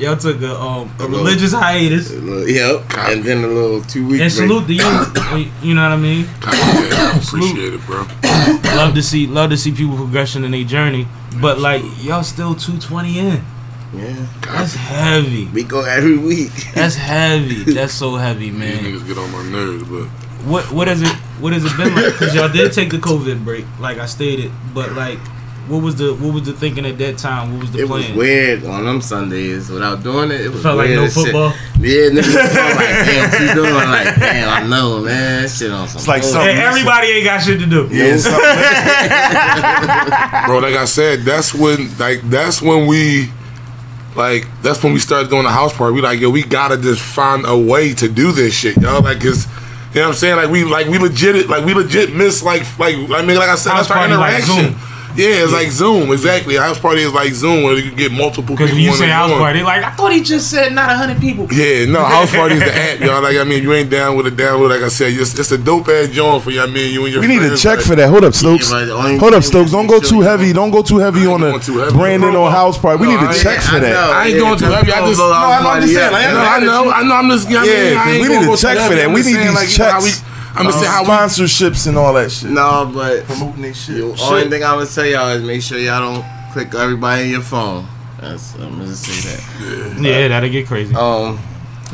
Y'all 0.00 0.16
took 0.16 0.42
a 0.42 0.52
um 0.60 0.92
a 0.98 1.06
religious 1.06 1.52
hiatus. 1.52 2.10
Yep. 2.10 2.84
And 2.98 3.22
then 3.22 3.44
a 3.44 3.46
little 3.46 3.82
two 3.82 4.08
week 4.08 4.20
And 4.20 4.32
salute 4.32 4.66
to 4.66 4.74
you. 4.74 4.82
You 5.62 5.74
know 5.74 5.82
what 5.88 5.92
I 5.92 5.96
mean? 5.96 6.26
Yeah, 6.42 7.16
appreciate 7.22 7.74
it, 7.74 7.86
bro. 7.86 8.04
Love 8.76 8.94
to 8.94 9.02
see 9.02 9.28
love 9.28 9.50
to 9.50 9.56
see 9.56 9.72
people 9.72 9.96
progression 9.96 10.42
in 10.44 10.50
their 10.50 10.64
journey. 10.64 11.06
But 11.40 11.60
like 11.60 11.82
y'all 12.02 12.24
still 12.24 12.56
two 12.56 12.78
twenty 12.78 13.20
in. 13.20 13.44
Yeah. 13.94 14.26
That's 14.40 14.74
heavy. 14.74 15.46
We 15.46 15.62
go 15.62 15.84
every 15.84 16.18
week. 16.18 16.52
That's 16.74 16.94
heavy. 17.12 17.62
That's 17.62 17.92
so 17.92 18.16
heavy, 18.16 18.50
man. 18.50 18.60
These 18.60 18.82
man. 18.82 18.92
niggas 18.92 19.06
get 19.06 19.18
on 19.18 19.30
my 19.30 19.42
nerves, 19.50 19.84
but 19.84 20.08
What 20.44 20.70
what 20.72 20.88
is 20.88 21.02
it? 21.02 21.08
What 21.40 21.52
has 21.52 21.64
it 21.64 21.76
been 21.76 21.94
like? 21.94 22.12
Because 22.12 22.34
y'all 22.34 22.48
did 22.48 22.72
take 22.72 22.90
the 22.90 22.98
COVID 22.98 23.44
break, 23.44 23.64
like 23.80 23.98
I 23.98 24.06
stated. 24.06 24.50
But 24.74 24.92
like, 24.92 25.18
what 25.68 25.82
was 25.82 25.96
the 25.96 26.14
what 26.14 26.34
was 26.34 26.42
the 26.44 26.52
thinking 26.52 26.84
at 26.86 26.98
that 26.98 27.18
time? 27.18 27.52
What 27.52 27.60
was 27.62 27.70
the 27.72 27.86
plan? 27.86 28.02
It 28.02 28.08
was 28.08 28.16
weird 28.16 28.64
on 28.64 28.84
them 28.84 29.00
Sundays 29.00 29.68
without 29.70 30.02
doing 30.02 30.30
it. 30.32 30.40
It 30.40 30.48
was 30.50 30.62
Felt 30.62 30.76
like 30.78 30.90
no 30.90 31.04
as 31.04 31.14
shit. 31.14 31.24
football. 31.24 31.52
Yeah, 31.80 32.10
niggas 32.10 32.32
felt 32.32 32.76
like, 32.76 33.06
damn, 33.06 33.30
what 33.30 33.40
you 33.40 33.54
doing? 33.54 33.74
Like, 33.74 34.16
damn, 34.18 34.64
I 34.64 34.68
know, 34.68 35.00
man. 35.00 35.48
Shit 35.48 35.70
on 35.72 35.88
some. 35.88 35.98
It's 35.98 36.08
like 36.08 36.22
something- 36.22 36.50
And 36.50 36.58
everybody 36.58 37.08
ain't 37.08 37.24
got 37.24 37.40
shit 37.42 37.58
to 37.60 37.66
do. 37.66 37.88
Yeah, 37.90 38.14
it's 38.14 38.26
bro, 40.46 40.58
like 40.58 40.74
I 40.74 40.84
said, 40.86 41.20
that's 41.20 41.54
when 41.54 41.96
like 41.98 42.20
that's 42.30 42.60
when 42.62 42.86
we 42.86 43.30
like 44.16 44.46
that's 44.62 44.82
when 44.82 44.92
we 44.92 44.98
started 44.98 45.30
doing 45.30 45.44
the 45.44 45.50
house 45.50 45.76
party. 45.76 45.94
We 45.94 46.00
like, 46.02 46.20
yo, 46.20 46.30
we 46.30 46.42
gotta 46.42 46.76
just 46.76 47.00
find 47.00 47.44
a 47.46 47.56
way 47.56 47.94
to 47.94 48.08
do 48.08 48.32
this 48.32 48.54
shit, 48.54 48.76
yo. 48.76 48.98
Like, 49.00 49.20
cause 49.20 49.46
you 49.94 50.00
know 50.00 50.08
what 50.08 50.14
I'm 50.14 50.18
saying? 50.18 50.36
Like 50.36 50.50
we 50.50 50.64
like 50.64 50.86
we 50.86 50.98
legit 50.98 51.48
like 51.48 51.64
we 51.64 51.74
legit 51.74 52.14
miss 52.14 52.42
like 52.42 52.62
like 52.78 52.96
I 52.96 53.22
mean 53.24 53.36
like 53.36 53.48
I 53.50 53.56
said, 53.56 53.72
House 53.72 53.88
that's 53.88 53.90
our 53.90 54.08
party 54.08 54.14
like 54.14 54.42
interaction. 55.16 55.22
Zoom. 55.26 55.32
Yeah, 55.32 55.44
it's 55.44 55.52
like 55.52 55.70
Zoom, 55.70 56.12
exactly. 56.12 56.56
House 56.56 56.78
party 56.78 57.02
is 57.02 57.12
like 57.12 57.32
Zoom 57.32 57.62
where 57.64 57.74
you 57.76 57.88
can 57.90 57.96
get 57.98 58.12
multiple 58.12 58.54
Because 58.54 58.70
people. 58.70 58.76
when 58.76 58.84
you 58.84 58.92
say 58.94 59.08
house 59.08 59.30
joint. 59.30 59.40
party, 59.40 59.62
like 59.62 59.82
I 59.84 59.90
thought 59.90 60.12
he 60.12 60.22
just 60.22 60.50
said 60.50 60.72
not 60.72 60.90
hundred 60.96 61.20
people. 61.20 61.46
Yeah, 61.52 61.86
no, 61.86 62.02
house 62.04 62.34
party 62.34 62.54
is 62.56 62.60
the 62.60 62.74
app, 62.74 63.00
y'all. 63.00 63.22
Like 63.22 63.36
I 63.36 63.44
mean, 63.44 63.62
you 63.62 63.72
ain't 63.72 63.90
down 63.90 64.16
with 64.16 64.26
it, 64.26 64.36
down 64.36 64.60
with 64.60 64.72
it. 64.72 64.74
Like 64.76 64.84
I 64.84 64.88
said, 64.88 65.12
it's, 65.12 65.38
it's 65.38 65.52
a 65.52 65.58
dope 65.58 65.88
ass 65.88 66.08
joint 66.08 66.42
for 66.42 66.50
you. 66.50 66.60
I 66.62 66.66
mean, 66.66 66.92
you 66.92 67.04
and 67.04 67.12
your 67.12 67.20
we 67.22 67.28
need 67.28 67.40
to 67.40 67.56
check 67.56 67.78
like, 67.78 67.86
for 67.86 67.94
that. 67.96 68.08
Hold 68.08 68.24
up, 68.24 68.34
Stokes. 68.34 68.70
Yeah, 68.70 68.86
but 68.86 69.18
Hold 69.18 69.34
up, 69.34 69.42
Stokes. 69.44 69.70
Don't 69.72 69.86
go 69.86 70.00
too 70.00 70.20
heavy. 70.20 70.52
don't- 70.52 70.62
Don't 70.62 70.70
go 70.70 70.82
too 70.82 70.98
heavy 70.98 71.26
on 71.26 71.40
the. 71.40 71.50
Brandon 71.92 72.30
Bro, 72.32 72.44
on 72.44 72.52
house 72.52 72.78
party. 72.78 73.00
We 73.00 73.06
no, 73.08 73.18
need 73.20 73.26
I 73.26 73.32
to 73.34 73.38
check 73.42 73.60
for 73.60 73.80
that. 73.80 73.96
I 73.96 74.28
ain't 74.28 74.38
going 74.38 74.56
too 74.58 74.66
heavy. 74.66 74.92
I 74.92 75.04
just- 75.08 75.18
no, 75.18 75.28
No, 75.28 75.34
I'm 75.34 75.82
just 75.82 75.92
saying, 75.92 76.12
like, 76.12 76.30
No, 76.30 76.38
I 76.38 76.58
know, 76.60 76.90
I 76.92 77.02
know. 77.02 77.14
I'm 77.16 77.28
just, 77.30 77.50
you 77.50 77.56
know 77.58 77.64
Yeah, 77.64 77.74
mean, 77.90 77.98
I 77.98 78.02
'cause 78.04 78.12
ain't 78.14 78.22
we 78.22 78.28
need 78.38 78.46
to 78.46 78.56
check 78.62 78.78
for 78.88 78.94
that. 78.94 79.04
I'm 79.06 79.12
We 79.12 79.22
need 79.22 79.34
these 79.42 79.54
like, 79.54 79.68
you 79.72 79.78
know 79.78 79.90
how 79.90 80.00
checks. 80.00 80.22
We- 80.54 80.58
I'm 80.60 80.64
just 80.66 80.78
saying 80.80 80.90
how 80.92 81.02
we 81.02 81.08
sponsorships 81.08 81.86
and 81.86 81.96
all 81.98 82.12
that 82.14 82.30
shit. 82.30 82.50
No, 82.50 82.90
but 82.92 83.24
Promoting 83.26 83.62
they 83.62 83.72
shit. 83.72 83.96
the 83.96 84.22
only 84.24 84.48
thing 84.48 84.64
I'm 84.64 84.78
gonna 84.78 84.86
tell 84.86 85.06
y'all 85.06 85.28
is 85.30 85.42
make 85.42 85.62
sure 85.62 85.78
y'all 85.78 86.00
don't 86.14 86.24
click 86.52 86.74
everybody 86.74 87.24
in 87.24 87.30
your 87.30 87.40
phone. 87.42 87.86
That's 88.20 88.54
I'm 88.54 88.78
gonna 88.78 88.94
say 88.94 89.30
that. 89.30 90.00
Yeah, 90.00 90.28
that'll 90.28 90.48
get 90.50 90.66
crazy. 90.66 90.94
Um, 90.94 91.38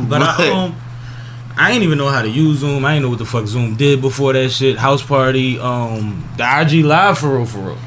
But 0.08 0.22
I 0.22 0.50
um, 0.64 0.76
I 1.56 1.72
ain't 1.72 1.82
even 1.82 1.98
know 1.98 2.08
how 2.08 2.22
to 2.22 2.28
use 2.28 2.58
Zoom. 2.58 2.84
I 2.84 2.94
ain't 2.94 3.02
know 3.02 3.08
what 3.08 3.18
the 3.18 3.24
fuck 3.24 3.46
Zoom 3.46 3.74
did 3.76 4.00
before 4.00 4.32
that 4.32 4.50
shit. 4.50 4.76
House 4.78 5.02
party, 5.02 5.58
um, 5.58 6.22
the 6.36 6.44
IG 6.60 6.84
live 6.84 7.18
for 7.18 7.36
real, 7.36 7.46
for 7.46 7.58
real. 7.58 7.78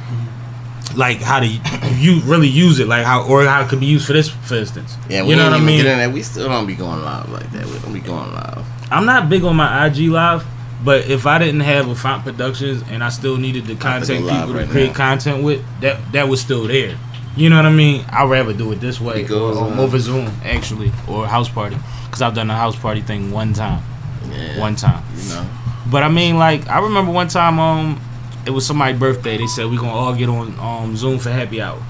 like 0.95 1.21
how 1.21 1.39
to 1.39 1.47
you 1.47 2.19
really 2.25 2.49
use 2.49 2.79
it, 2.79 2.87
like 2.87 3.05
how 3.05 3.23
or 3.27 3.45
how 3.45 3.61
it 3.61 3.69
could 3.69 3.79
be 3.79 3.85
used 3.85 4.07
for 4.07 4.13
this, 4.13 4.27
for 4.29 4.55
instance. 4.55 4.97
Yeah, 5.09 5.23
we 5.23 5.29
you 5.29 5.35
know 5.37 5.43
what 5.45 5.53
I 5.53 5.55
even 5.57 5.65
mean. 5.67 5.77
Get 5.83 5.85
in 5.85 5.97
there. 5.99 6.09
We 6.09 6.21
still 6.23 6.49
don't 6.49 6.67
be 6.67 6.75
going 6.75 7.01
live 7.01 7.29
like 7.29 7.49
that. 7.53 7.65
We 7.65 7.79
don't 7.79 7.93
be 7.93 7.99
going 8.01 8.33
live. 8.33 8.65
I'm 8.91 9.05
not 9.05 9.29
big 9.29 9.43
on 9.45 9.55
my 9.55 9.85
IG 9.85 10.09
live, 10.09 10.43
but 10.83 11.07
if 11.07 11.25
I 11.25 11.37
didn't 11.37 11.61
have 11.61 11.87
a 11.89 11.95
Font 11.95 12.23
Productions 12.23 12.83
and 12.89 13.03
I 13.03 13.09
still 13.09 13.37
needed 13.37 13.65
to 13.67 13.75
contact 13.75 14.07
people 14.21 14.53
right 14.53 14.65
to 14.65 14.67
create 14.67 14.87
now. 14.89 14.93
content 14.93 15.43
with, 15.43 15.63
that 15.81 15.99
that 16.11 16.27
was 16.27 16.41
still 16.41 16.67
there. 16.67 16.97
You 17.35 17.49
know 17.49 17.55
what 17.55 17.65
I 17.65 17.71
mean? 17.71 18.03
I'd 18.09 18.29
rather 18.29 18.51
do 18.51 18.71
it 18.73 18.81
this 18.81 18.99
way 18.99 19.21
Because, 19.21 19.57
or, 19.57 19.73
or 19.73 19.79
over 19.79 19.97
Zoom 19.99 20.27
actually 20.43 20.91
or 21.07 21.25
house 21.27 21.47
party 21.47 21.77
because 22.05 22.21
I've 22.21 22.33
done 22.35 22.49
a 22.49 22.55
house 22.55 22.77
party 22.77 23.01
thing 23.01 23.31
one 23.31 23.53
time, 23.53 23.81
Yeah, 24.29 24.59
one 24.59 24.75
time. 24.75 25.03
You 25.15 25.29
know. 25.29 25.49
But 25.89 26.03
I 26.03 26.09
mean, 26.09 26.37
like 26.37 26.67
I 26.67 26.79
remember 26.79 27.11
one 27.11 27.27
time, 27.29 27.59
um, 27.59 28.01
it 28.45 28.49
was 28.49 28.65
somebody's 28.65 28.99
birthday. 28.99 29.37
They 29.37 29.47
said 29.47 29.67
we 29.67 29.77
gonna 29.77 29.91
all 29.91 30.13
get 30.15 30.29
on 30.29 30.57
um 30.59 30.97
Zoom 30.97 31.19
for 31.19 31.29
happy 31.29 31.61
hour, 31.61 31.81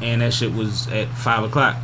and 0.00 0.22
that 0.22 0.32
shit 0.32 0.52
was 0.54 0.86
at 0.88 1.08
five 1.08 1.44
o'clock, 1.44 1.76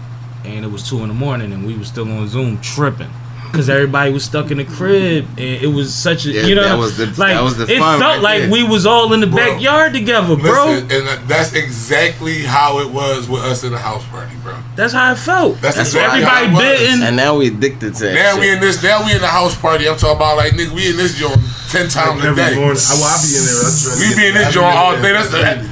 and 0.44 0.64
it 0.64 0.68
was 0.68 0.88
two 0.88 1.00
in 1.02 1.08
the 1.08 1.14
morning, 1.14 1.52
and 1.52 1.66
we 1.66 1.76
was 1.76 1.88
still 1.88 2.10
on 2.10 2.26
Zoom 2.28 2.60
tripping. 2.60 3.10
Cause 3.52 3.68
everybody 3.68 4.10
was 4.10 4.24
stuck 4.24 4.50
in 4.50 4.56
the 4.56 4.64
crib, 4.64 5.26
and 5.36 5.62
it 5.62 5.66
was 5.66 5.94
such 5.94 6.24
a 6.24 6.30
Yeah, 6.30 6.42
you 6.46 6.54
know 6.54 6.62
that 6.64 6.78
was 6.78 6.96
the- 6.96 7.04
like 7.20 7.34
that 7.36 7.42
was 7.42 7.58
the 7.58 7.64
it 7.70 7.78
fun 7.78 8.00
felt 8.00 8.14
right 8.14 8.22
like 8.22 8.40
there. 8.44 8.50
we 8.50 8.62
was 8.62 8.86
all 8.86 9.12
in 9.12 9.20
the 9.20 9.26
Bro, 9.26 9.36
backyard 9.36 9.92
together, 9.92 10.36
bro. 10.36 10.68
Listen, 10.72 10.90
and 10.90 11.28
that's 11.28 11.52
exactly 11.52 12.44
how 12.44 12.78
it 12.80 12.88
was 12.88 13.28
with 13.28 13.42
us 13.42 13.62
in 13.62 13.72
the 13.72 13.78
house 13.78 14.04
party, 14.06 14.34
bro. 14.42 14.54
That's 14.74 14.94
how 14.94 15.12
it 15.12 15.18
felt. 15.18 15.60
That's 15.60 15.76
That's 15.76 15.90
exactly 15.90 16.22
how 16.22 16.44
everybody 16.44 16.66
it 16.66 16.70
was. 16.72 16.80
bitten. 16.80 17.02
And 17.02 17.14
now 17.16 17.36
we 17.36 17.48
addicted 17.48 17.94
to 17.96 18.04
that. 18.06 18.14
Now 18.14 18.30
shit. 18.32 18.40
we 18.40 18.50
in 18.52 18.60
this. 18.60 18.82
Now 18.82 19.04
we 19.04 19.12
in 19.12 19.20
the 19.20 19.26
house 19.28 19.54
party. 19.54 19.86
I'm 19.86 19.98
talking 19.98 20.16
about 20.16 20.38
like 20.38 20.52
nigga, 20.54 20.70
we 20.70 20.88
in 20.88 20.96
this 20.96 21.18
joint 21.18 21.36
ten 21.68 21.88
times 21.90 22.24
a 22.24 22.28
Every 22.28 22.36
day. 22.42 22.54
morning, 22.56 22.80
I, 22.80 22.94
well, 22.94 23.04
I 23.04 23.20
be 23.20 23.36
in 23.36 23.44
there. 23.44 23.60
I 23.60 23.96
We 24.00 24.08
get- 24.08 24.16
be 24.16 24.26
in 24.28 24.36
I 24.36 24.44
this 24.44 24.54
joint 24.54 24.74
all 24.76 24.96
day. 24.96 25.02
there. 25.02 25.12
That's 25.22 25.68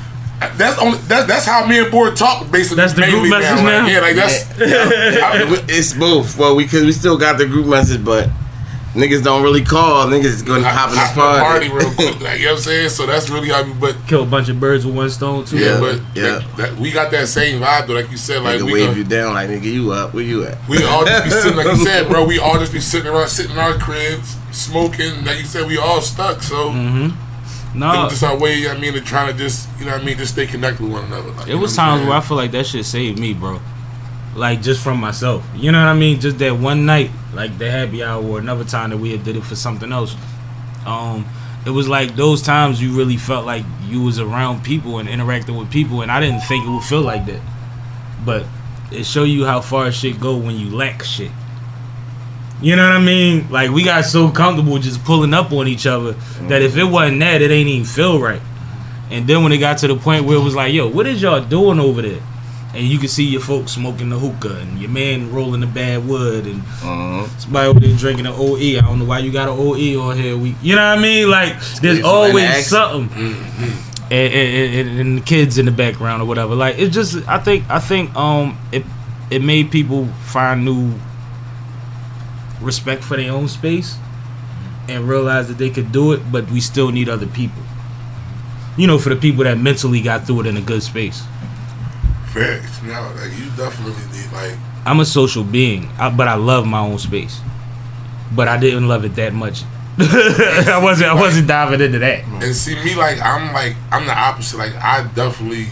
that's 0.57 0.79
only 0.81 0.99
that, 1.09 1.29
that's 1.29 1.45
how 1.45 1.67
me 1.67 1.79
and 1.81 1.91
Bore 1.91 2.11
talk 2.13 2.51
basically. 2.51 2.77
That's 2.77 2.95
the 2.95 3.03
group 3.03 3.15
mainly 3.25 3.31
message 3.31 3.63
now? 3.65 3.83
Like, 3.83 3.93
yeah, 3.93 4.01
like 4.01 4.17
that's. 4.17 4.51
I- 4.61 5.65
it's 5.69 5.93
both. 5.93 6.37
Well, 6.39 6.57
we 6.57 6.67
cause 6.67 6.83
we 6.83 6.93
still 6.93 7.17
got 7.19 7.39
the 7.39 7.47
group 7.47 7.67
message, 7.67 8.05
but 8.05 8.29
niggas 8.95 9.23
don't 9.23 9.43
really 9.43 9.63
call. 9.65 10.07
Niggas 10.07 10.45
gonna 10.47 10.69
hop 10.69 10.89
in 10.91 10.95
the 10.97 11.01
hop 11.01 11.43
party. 11.45 11.69
real 11.69 11.93
quick. 11.95 12.21
Like, 12.21 12.39
you 12.41 12.47
know 12.47 12.53
what 12.53 12.59
I'm 12.59 12.63
saying? 12.65 12.89
So 12.91 13.07
that's 13.07 13.29
really 13.31 13.49
how 13.51 13.63
we. 13.65 13.73
But 13.75 13.97
Kill 14.07 14.23
a 14.23 14.27
bunch 14.27 14.49
of 14.49 14.59
birds 14.59 14.85
with 14.87 14.95
one 14.97 15.11
stone 15.11 15.45
too. 15.45 15.59
yeah, 15.59 15.75
Yeah, 15.75 15.81
but 15.81 15.95
yeah. 16.15 16.23
That, 16.23 16.57
that, 16.57 16.77
we 16.79 16.91
got 16.91 17.11
that 17.13 17.29
same 17.29 17.61
vibe 17.61 17.87
though. 17.87 17.95
Like 17.95 18.11
you 18.11 18.17
said, 18.17 18.43
like 18.43 18.61
Nigga 18.61 18.65
we 18.67 18.73
wave 18.73 18.87
gonna- 18.89 18.99
you 18.99 19.05
down 19.05 19.35
like 19.35 19.49
nigga, 19.51 19.65
you 19.65 19.93
up? 19.93 20.15
Where 20.15 20.25
you 20.25 20.45
at? 20.47 20.57
We 20.69 20.83
all 20.85 21.05
just 21.05 21.25
be 21.25 21.31
sitting, 21.31 21.57
like 21.57 21.67
you 21.67 21.77
said, 21.85 22.09
bro. 22.09 22.25
We 22.25 22.39
all 22.39 22.59
just 22.59 22.73
be 22.73 22.81
sitting 22.81 23.09
around, 23.13 23.29
sitting 23.29 23.53
in 23.53 23.59
our 23.59 23.75
cribs, 23.79 24.37
smoking. 24.53 25.25
Like 25.25 25.39
you 25.39 25.45
said, 25.45 25.67
we 25.67 25.77
all 25.79 26.01
stuck. 26.01 26.43
So 26.43 26.71
Mm-hmm. 26.71 27.30
It 27.75 27.79
No, 27.79 28.05
was 28.05 28.12
just 28.12 28.23
our 28.25 28.37
way. 28.39 28.69
I 28.69 28.77
mean, 28.79 28.93
to 28.95 29.00
trying 29.00 29.33
to 29.33 29.39
just, 29.39 29.69
you 29.79 29.85
know, 29.87 29.93
what 29.93 30.03
I 30.03 30.05
mean, 30.05 30.17
just 30.19 30.33
stay 30.33 30.47
connected 30.47 30.83
with 30.83 30.93
one 30.93 31.05
another. 31.05 31.31
Like, 31.31 31.49
It 31.49 31.55
was 31.55 31.75
times 31.77 32.07
where 32.07 32.17
I 32.17 32.21
feel 32.21 32.37
like 32.37 32.50
that 32.53 32.67
shit 32.67 32.85
saved 32.85 33.19
me, 33.19 33.33
bro. 33.35 33.61
Like 34.35 34.62
just 34.62 34.83
from 34.83 34.99
myself. 35.00 35.45
You 35.57 35.73
know 35.73 35.81
what 35.81 35.89
I 35.89 35.95
mean? 35.95 36.21
Just 36.21 36.39
that 36.39 36.57
one 36.57 36.87
night, 36.87 37.11
like 37.35 37.59
the 37.59 37.71
happy 37.71 38.03
hour 38.03 38.23
or 38.25 38.39
another 38.39 38.65
time 38.65 38.91
that 38.91 38.99
we 38.99 39.11
had 39.11 39.25
did 39.25 39.37
it 39.37 39.43
for 39.45 39.57
something 39.57 39.91
else. 39.93 40.15
Um, 40.87 41.27
it 41.67 41.71
was 41.71 41.89
like 41.89 42.17
those 42.17 42.41
times 42.41 42.81
you 42.81 42.97
really 42.97 43.17
felt 43.17 43.45
like 43.45 43.65
you 43.87 44.03
was 44.03 44.19
around 44.19 44.62
people 44.65 44.99
and 44.99 45.09
interacting 45.09 45.57
with 45.57 45.71
people 45.71 46.00
and 46.03 46.11
I 46.11 46.21
didn't 46.21 46.41
think 46.41 46.65
it 46.67 46.71
would 46.71 46.85
feel 46.85 47.03
like 47.03 47.27
that. 47.27 47.41
But 48.25 48.47
it 48.93 49.05
show 49.05 49.25
you 49.25 49.45
how 49.45 49.61
far 49.61 49.91
shit 49.93 50.19
go 50.21 50.37
when 50.37 50.57
you 50.57 50.71
lack 50.75 51.03
shit. 51.05 51.31
You 52.62 52.76
know 52.76 52.83
what 52.83 52.93
I 52.97 53.00
mean? 53.00 53.50
Like 53.50 53.71
we 53.71 53.83
got 53.85 54.05
so 54.05 54.31
comfortable 54.31 54.79
just 54.79 55.02
pulling 55.05 55.33
up 55.33 55.50
on 55.52 55.67
each 55.67 55.87
other 55.87 56.12
that 56.49 56.61
if 56.62 56.76
it 56.76 56.85
wasn't 56.85 57.21
that, 57.21 57.40
it 57.43 57.50
ain't 57.50 57.69
even 57.69 57.87
feel 57.87 58.21
right. 58.21 58.43
And 59.11 59.26
then 59.26 59.43
when 59.43 59.50
it 59.52 59.59
got 59.59 59.79
to 59.79 59.88
the 59.88 59.97
point 59.97 60.25
where 60.26 60.37
it 60.37 60.43
was 60.43 60.55
like, 60.55 60.73
yo, 60.73 60.88
what 60.88 61.07
is 61.07 61.21
y'all 61.23 61.43
doing 61.43 61.81
over 61.81 62.02
there? 62.02 62.21
And 62.73 62.87
you 62.87 62.99
can 62.99 63.09
see 63.09 63.25
your 63.25 63.40
folks 63.40 63.73
smoking 63.73 64.11
the 64.11 64.19
hookah 64.19 64.61
and 64.61 64.78
your 64.78 64.91
man 64.91 65.32
rolling 65.32 65.61
the 65.61 65.67
Backwood 65.67 66.47
and 66.47 66.61
Uh-huh. 66.61 67.26
somebody 67.39 67.67
over 67.69 67.80
there 67.80 67.97
drinking 67.97 68.26
an 68.26 68.35
OE. 68.37 68.78
I 68.78 68.80
don't 68.82 69.00
know 69.00 69.04
why 69.06 69.19
you 69.19 69.32
got 69.32 69.49
an 69.49 69.56
OE 69.58 70.00
on 70.00 70.17
here. 70.17 70.37
We, 70.37 70.54
you 70.63 70.76
know 70.76 70.89
what 70.91 70.99
I 70.99 71.02
mean? 71.02 71.28
Like 71.28 71.61
there's 71.82 72.02
always 72.04 72.67
something. 72.69 73.08
And, 74.13 74.32
and, 74.35 74.89
and, 74.89 75.00
and 75.00 75.19
the 75.19 75.23
kids 75.23 75.58
in 75.58 75.67
the 75.67 75.73
background 75.73 76.23
or 76.23 76.26
whatever. 76.26 76.54
Like 76.54 76.78
it 76.78 76.91
just, 76.91 77.26
I 77.28 77.39
think, 77.39 77.69
I 77.71 77.78
think, 77.80 78.15
um, 78.17 78.56
it 78.71 78.85
it 79.30 79.43
made 79.43 79.71
people 79.71 80.06
find 80.25 80.65
new 80.65 80.93
respect 82.61 83.03
for 83.05 83.17
their 83.17 83.33
own 83.33 83.49
space 83.49 83.97
and 84.89 85.09
realize 85.09 85.49
that 85.49 85.59
they 85.59 85.71
could 85.71 85.93
do 85.93 86.13
it, 86.13 86.21
but 86.33 86.51
we 86.51 86.61
still 86.61 86.91
need 86.91 87.09
other 87.09 87.27
people. 87.27 87.63
You 88.77 88.87
know, 88.87 88.99
for 88.99 89.09
the 89.11 89.17
people 89.17 89.45
that 89.45 89.59
mentally 89.59 90.01
got 90.01 90.27
through 90.27 90.41
it 90.41 90.47
in 90.47 90.57
a 90.57 90.61
good 90.61 90.83
space. 90.83 91.23
Facts. 92.33 92.83
No, 92.83 93.13
like 93.17 93.37
you 93.39 93.51
definitely 93.57 94.05
need 94.17 94.33
like 94.33 94.57
I'm 94.87 95.01
a 95.01 95.05
social 95.05 95.45
being, 95.45 95.89
I, 95.99 96.11
but 96.11 96.29
I 96.29 96.35
love 96.35 96.67
my 96.67 96.81
own 96.81 96.99
space. 96.99 97.41
But 98.35 98.49
I 98.49 98.59
didn't 98.59 98.87
love 98.89 99.05
it 99.05 99.15
that 99.17 99.35
much. 99.35 99.65
I 99.99 100.81
wasn't. 100.83 101.11
I 101.11 101.15
wasn't 101.15 101.49
diving 101.49 101.81
into 101.81 101.99
that. 101.99 102.25
and 102.25 102.55
see 102.55 102.77
me 102.85 102.95
like 102.95 103.21
I'm 103.21 103.53
like 103.53 103.77
I'm 103.91 104.07
the 104.07 104.17
opposite. 104.17 104.57
Like 104.57 104.75
I 104.77 105.07
definitely 105.15 105.67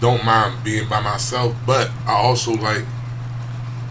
don't 0.00 0.24
mind 0.24 0.62
being 0.62 0.88
by 0.88 1.00
myself, 1.00 1.56
but 1.66 1.90
I 2.06 2.12
also 2.12 2.52
like 2.52 2.84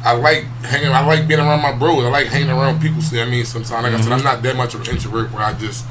I 0.03 0.11
like 0.13 0.43
hanging. 0.63 0.91
I 0.91 1.05
like 1.05 1.27
being 1.27 1.39
around 1.39 1.61
my 1.61 1.71
bros. 1.71 2.03
I 2.03 2.09
like 2.09 2.27
hanging 2.27 2.49
around 2.49 2.81
people. 2.81 3.01
See, 3.01 3.21
I 3.21 3.25
mean, 3.25 3.45
sometimes 3.45 3.83
like 3.83 3.93
I 3.93 4.01
said, 4.01 4.11
I'm 4.11 4.23
not 4.23 4.43
that 4.43 4.55
much 4.55 4.73
of 4.73 4.81
an 4.81 4.87
introvert 4.87 5.31
where 5.31 5.43
I 5.43 5.53
just 5.53 5.85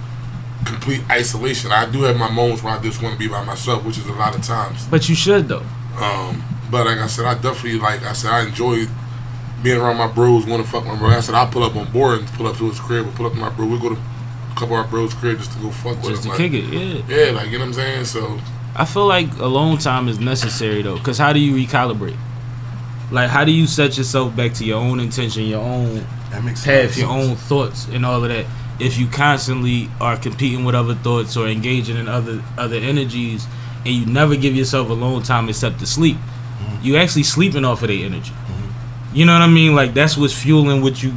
complete 0.67 1.03
isolation. 1.11 1.73
I 1.73 1.91
do 1.91 2.03
have 2.03 2.17
my 2.17 2.31
moments 2.31 2.63
where 2.63 2.75
I 2.75 2.83
just 2.83 3.03
want 3.03 3.15
to 3.15 3.19
be 3.19 3.29
by 3.29 3.45
myself, 3.45 3.85
which 3.85 3.99
is 3.99 4.07
a 4.07 4.13
lot 4.13 4.35
of 4.37 4.43
times. 4.43 4.87
But 4.87 5.09
you 5.09 5.15
should 5.15 5.49
though. 5.49 5.65
Um, 5.99 6.45
but 6.71 6.87
like 6.87 6.99
I 6.99 7.07
said, 7.07 7.25
I 7.25 7.35
definitely 7.35 7.79
like 7.79 8.03
I 8.03 8.13
said 8.13 8.31
I 8.31 8.47
enjoy 8.47 8.87
being 9.63 9.81
around 9.81 9.97
my 9.97 10.09
bros. 10.09 10.47
Want 10.47 10.65
to 10.65 10.71
fuck 10.71 10.85
my 10.85 10.97
bro? 10.97 11.09
I 11.09 11.21
said 11.21 11.35
I 11.35 11.47
pull 11.47 11.63
up 11.63 11.75
on 11.77 11.91
Bore 11.91 12.15
and 12.15 12.27
pull 12.29 12.47
up 12.47 12.57
to 12.59 12.69
his 12.69 12.81
crib 12.81 13.07
or 13.07 13.13
pull 13.13 13.27
up 13.27 13.33
to 13.33 13.39
my 13.39 13.51
bro. 13.51 13.67
We 13.67 13.79
go 13.79 13.91
to 13.91 13.95
a 13.95 14.55
couple 14.55 14.77
of 14.77 14.85
our 14.85 14.89
bros' 14.89 15.15
crib 15.15 15.39
just 15.39 15.53
to 15.53 15.59
go 15.59 15.71
fuck 15.71 15.97
with 16.03 16.11
Just 16.11 16.25
him. 16.25 16.31
Like, 16.31 16.39
kick 16.39 16.53
it. 16.53 16.65
Yeah. 16.65 17.03
yeah, 17.09 17.31
like 17.33 17.47
you 17.51 17.59
know 17.59 17.65
what 17.65 17.69
I'm 17.69 17.73
saying. 17.73 18.05
So 18.05 18.39
I 18.77 18.85
feel 18.85 19.07
like 19.07 19.33
alone 19.39 19.79
time 19.79 20.09
is 20.09 20.19
necessary 20.19 20.83
though, 20.83 20.97
because 20.97 21.19
how 21.19 21.33
do 21.33 21.41
you 21.41 21.55
recalibrate? 21.55 22.17
Like, 23.13 23.29
how 23.29 23.45
do 23.45 23.53
you 23.53 23.67
set 23.67 23.99
yourself 23.99 24.35
back 24.35 24.55
to 24.55 24.65
your 24.65 24.79
own 24.79 24.99
intention, 24.99 25.45
your 25.45 25.61
own 25.61 26.07
That 26.31 26.43
makes 26.43 26.65
path, 26.65 26.95
sense. 26.95 26.99
your 26.99 27.11
own 27.11 27.37
thoughts, 27.37 27.87
and 27.89 28.07
all 28.07 28.25
of 28.25 28.29
that? 28.31 28.47
If 28.81 28.99
you 28.99 29.07
constantly 29.07 29.91
are 30.01 30.17
competing 30.17 30.65
with 30.65 30.75
other 30.75 30.95
thoughts 30.95 31.37
or 31.37 31.47
engaging 31.47 31.97
in 31.99 32.09
other 32.09 32.43
other 32.57 32.77
energies, 32.77 33.47
and 33.85 33.95
you 33.95 34.07
never 34.07 34.35
give 34.35 34.57
yourself 34.57 34.89
alone 34.89 35.23
time 35.23 35.49
except 35.51 35.79
to 35.81 35.87
sleep, 35.87 36.17
mm-hmm. 36.17 36.85
you 36.85 36.97
actually 36.97 37.25
sleeping 37.25 37.65
off 37.67 37.83
of 37.83 37.89
their 37.89 38.05
energy. 38.05 38.31
Mm-hmm. 38.31 39.17
You 39.17 39.27
know 39.27 39.35
what 39.35 39.43
I 39.43 39.47
mean? 39.49 39.75
Like 39.75 39.93
that's 39.93 40.17
what's 40.17 40.33
fueling 40.33 40.81
what 40.81 41.03
you, 41.03 41.11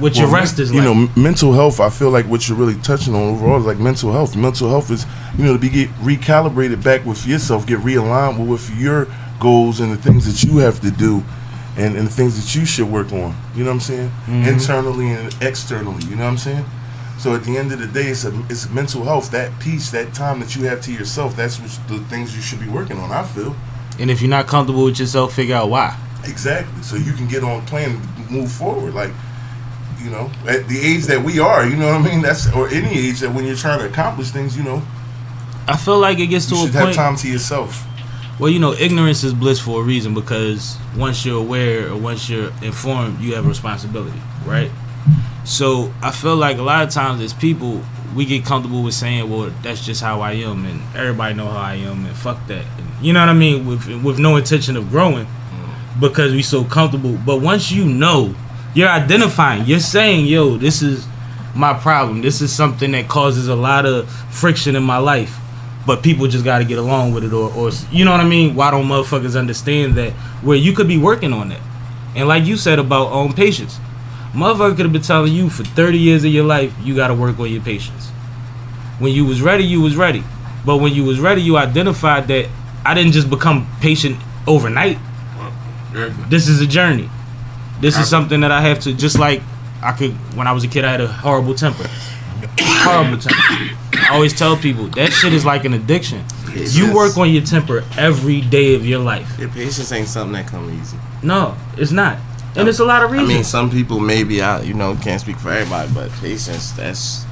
what 0.00 0.16
your 0.16 0.28
rest 0.28 0.58
is 0.58 0.72
you 0.72 0.82
like. 0.82 0.84
know, 0.84 1.08
mental 1.16 1.52
health. 1.52 1.78
I 1.78 1.88
feel 1.88 2.10
like 2.10 2.26
what 2.26 2.48
you're 2.48 2.58
really 2.58 2.78
touching 2.80 3.14
on 3.14 3.22
overall 3.22 3.60
is 3.60 3.64
like 3.64 3.78
mental 3.78 4.12
health. 4.12 4.34
Mental 4.34 4.68
health 4.68 4.90
is, 4.90 5.06
you 5.38 5.44
know, 5.44 5.52
to 5.52 5.58
be 5.58 5.68
get 5.68 5.88
recalibrated 6.00 6.82
back 6.82 7.06
with 7.06 7.24
yourself, 7.26 7.64
get 7.64 7.78
realigned 7.78 8.44
with 8.44 8.68
your 8.76 9.06
goals 9.40 9.80
and 9.80 9.92
the 9.92 9.96
things 9.96 10.24
that 10.26 10.46
you 10.48 10.58
have 10.58 10.80
to 10.80 10.90
do, 10.90 11.22
and, 11.76 11.96
and 11.96 12.06
the 12.06 12.12
things 12.12 12.36
that 12.42 12.58
you 12.58 12.64
should 12.66 12.90
work 12.90 13.12
on. 13.12 13.36
You 13.54 13.64
know 13.64 13.70
what 13.70 13.74
I'm 13.74 13.80
saying? 13.80 14.08
Mm-hmm. 14.08 14.48
Internally 14.48 15.10
and 15.10 15.36
externally. 15.42 16.04
You 16.04 16.16
know 16.16 16.24
what 16.24 16.30
I'm 16.30 16.38
saying? 16.38 16.64
So 17.18 17.34
at 17.34 17.44
the 17.44 17.56
end 17.56 17.72
of 17.72 17.78
the 17.78 17.86
day, 17.86 18.08
it's 18.08 18.24
a, 18.24 18.44
it's 18.50 18.68
mental 18.70 19.04
health. 19.04 19.30
That 19.30 19.58
peace, 19.60 19.90
that 19.90 20.12
time 20.14 20.40
that 20.40 20.54
you 20.54 20.64
have 20.64 20.80
to 20.82 20.92
yourself. 20.92 21.34
That's 21.36 21.58
what 21.58 21.70
the 21.88 21.98
things 22.06 22.36
you 22.36 22.42
should 22.42 22.60
be 22.60 22.68
working 22.68 22.98
on. 22.98 23.10
I 23.10 23.24
feel 23.24 23.56
and 23.98 24.10
if 24.10 24.20
you're 24.20 24.30
not 24.30 24.46
comfortable 24.46 24.84
with 24.84 24.98
yourself, 25.00 25.34
figure 25.34 25.54
out 25.54 25.70
why. 25.70 25.96
exactly. 26.24 26.82
So 26.82 26.96
you 26.96 27.12
can 27.12 27.26
get 27.28 27.42
on 27.42 27.64
plan, 27.66 27.90
and 28.16 28.30
move 28.30 28.50
forward. 28.52 28.94
Like 28.94 29.10
you 30.02 30.10
know, 30.10 30.30
at 30.46 30.68
the 30.68 30.78
age 30.78 31.04
that 31.06 31.22
we 31.22 31.40
are, 31.40 31.66
you 31.66 31.76
know 31.76 31.86
what 31.86 32.02
I 32.02 32.10
mean? 32.10 32.22
That's 32.22 32.52
or 32.52 32.68
any 32.68 32.90
age 32.90 33.20
that 33.20 33.32
when 33.34 33.44
you're 33.46 33.56
trying 33.56 33.78
to 33.80 33.86
accomplish 33.88 34.30
things, 34.30 34.56
you 34.56 34.62
know, 34.62 34.82
I 35.66 35.76
feel 35.76 35.98
like 35.98 36.18
it 36.18 36.26
gets 36.26 36.46
to 36.46 36.54
you 36.54 36.60
a 36.62 36.64
should 36.66 36.74
point. 36.74 36.86
have 36.88 36.94
time 36.94 37.16
to 37.16 37.28
yourself. 37.28 37.84
Well, 38.38 38.50
you 38.50 38.58
know, 38.58 38.74
ignorance 38.74 39.24
is 39.24 39.32
bliss 39.32 39.58
for 39.58 39.80
a 39.80 39.82
reason 39.82 40.12
because 40.12 40.76
once 40.94 41.24
you're 41.24 41.40
aware 41.40 41.90
or 41.90 41.96
once 41.96 42.28
you're 42.28 42.52
informed, 42.62 43.18
you 43.18 43.34
have 43.34 43.46
a 43.46 43.48
responsibility, 43.48 44.20
right? 44.44 44.70
So 45.44 45.90
I 46.02 46.10
feel 46.10 46.36
like 46.36 46.58
a 46.58 46.62
lot 46.62 46.86
of 46.86 46.90
times 46.90 47.22
as 47.22 47.32
people, 47.32 47.80
we 48.14 48.26
get 48.26 48.44
comfortable 48.44 48.82
with 48.82 48.92
saying, 48.92 49.30
"Well, 49.30 49.50
that's 49.62 49.84
just 49.84 50.02
how 50.02 50.20
I 50.20 50.32
am," 50.32 50.66
and 50.66 50.82
everybody 50.94 51.34
know 51.34 51.48
how 51.48 51.60
I 51.60 51.74
am, 51.76 52.04
and 52.04 52.14
fuck 52.14 52.46
that. 52.48 52.64
And, 52.78 52.86
you 53.00 53.14
know 53.14 53.20
what 53.20 53.30
I 53.30 53.34
mean? 53.34 53.64
With 53.64 53.86
with 54.02 54.18
no 54.18 54.36
intention 54.36 54.76
of 54.76 54.90
growing, 54.90 55.24
mm-hmm. 55.24 56.00
because 56.00 56.32
we 56.32 56.42
so 56.42 56.64
comfortable. 56.64 57.18
But 57.24 57.40
once 57.40 57.70
you 57.70 57.86
know, 57.86 58.34
you're 58.74 58.88
identifying. 58.88 59.64
You're 59.64 59.80
saying, 59.80 60.26
"Yo, 60.26 60.58
this 60.58 60.82
is 60.82 61.06
my 61.54 61.72
problem. 61.72 62.20
This 62.20 62.42
is 62.42 62.52
something 62.52 62.92
that 62.92 63.08
causes 63.08 63.48
a 63.48 63.56
lot 63.56 63.86
of 63.86 64.10
friction 64.30 64.76
in 64.76 64.82
my 64.82 64.98
life." 64.98 65.38
But 65.86 66.02
people 66.02 66.26
just 66.26 66.44
got 66.44 66.58
to 66.58 66.64
get 66.64 66.78
along 66.78 67.12
with 67.14 67.24
it 67.24 67.32
or, 67.32 67.52
or 67.54 67.70
you 67.90 68.04
know 68.04 68.10
what 68.10 68.20
i 68.20 68.24
mean 68.28 68.54
why 68.54 68.70
don't 68.70 68.86
motherfuckers 68.86 69.38
understand 69.38 69.94
that 69.94 70.12
where 70.42 70.56
you 70.56 70.72
could 70.72 70.88
be 70.88 70.98
working 70.98 71.32
on 71.32 71.48
that 71.48 71.60
and 72.14 72.26
like 72.28 72.44
you 72.44 72.56
said 72.56 72.78
about 72.78 73.12
um 73.12 73.32
patience 73.32 73.78
motherfucker 74.32 74.76
could 74.76 74.84
have 74.86 74.92
been 74.92 75.02
telling 75.02 75.32
you 75.32 75.48
for 75.48 75.64
30 75.64 75.98
years 75.98 76.24
of 76.24 76.30
your 76.32 76.44
life 76.44 76.74
you 76.82 76.94
got 76.94 77.08
to 77.08 77.14
work 77.14 77.38
on 77.38 77.50
your 77.50 77.62
patience 77.62 78.08
when 78.98 79.12
you 79.12 79.24
was 79.24 79.40
ready 79.42 79.64
you 79.64 79.80
was 79.80 79.96
ready 79.96 80.22
But 80.66 80.78
when 80.78 80.92
you 80.92 81.04
was 81.04 81.20
ready, 81.20 81.42
you 81.42 81.56
identified 81.56 82.26
that 82.26 82.48
I 82.84 82.92
didn't 82.94 83.12
just 83.12 83.30
become 83.30 83.66
patient 83.80 84.16
overnight. 84.48 84.98
This 86.28 86.48
is 86.48 86.60
a 86.60 86.66
journey. 86.66 87.08
This 87.80 87.96
is 87.96 88.08
something 88.10 88.40
that 88.40 88.50
I 88.50 88.60
have 88.62 88.80
to 88.80 88.92
just 88.92 89.16
like 89.16 89.42
I 89.80 89.92
could 89.92 90.10
when 90.36 90.48
I 90.48 90.52
was 90.52 90.64
a 90.64 90.68
kid 90.68 90.84
I 90.84 90.90
had 90.90 91.00
a 91.00 91.06
horrible 91.06 91.54
temper. 91.54 91.86
Horrible 92.58 93.18
temper. 93.18 93.76
I 94.08 94.14
always 94.14 94.32
tell 94.32 94.56
people 94.56 94.86
that 94.88 95.12
shit 95.12 95.32
is 95.32 95.44
like 95.44 95.64
an 95.64 95.74
addiction. 95.74 96.24
You 96.54 96.94
work 96.94 97.18
on 97.18 97.30
your 97.30 97.42
temper 97.42 97.84
every 97.98 98.40
day 98.40 98.74
of 98.74 98.86
your 98.86 99.00
life. 99.00 99.36
Yeah, 99.38 99.52
patience 99.52 99.90
ain't 99.92 100.08
something 100.08 100.32
that 100.34 100.46
come 100.46 100.70
easy. 100.70 100.96
No, 101.22 101.56
it's 101.76 101.90
not. 101.90 102.18
And 102.54 102.68
it's 102.68 102.78
a 102.78 102.84
lot 102.84 103.02
of 103.02 103.10
reasons. 103.10 103.30
I 103.30 103.34
mean, 103.34 103.44
some 103.44 103.70
people 103.70 104.00
maybe 104.00 104.40
I 104.40 104.62
you 104.62 104.74
know 104.74 104.96
can't 104.96 105.20
speak 105.20 105.36
for 105.36 105.50
everybody, 105.50 105.92
but 105.92 106.10
patience 106.12 106.70
that's 106.72 107.26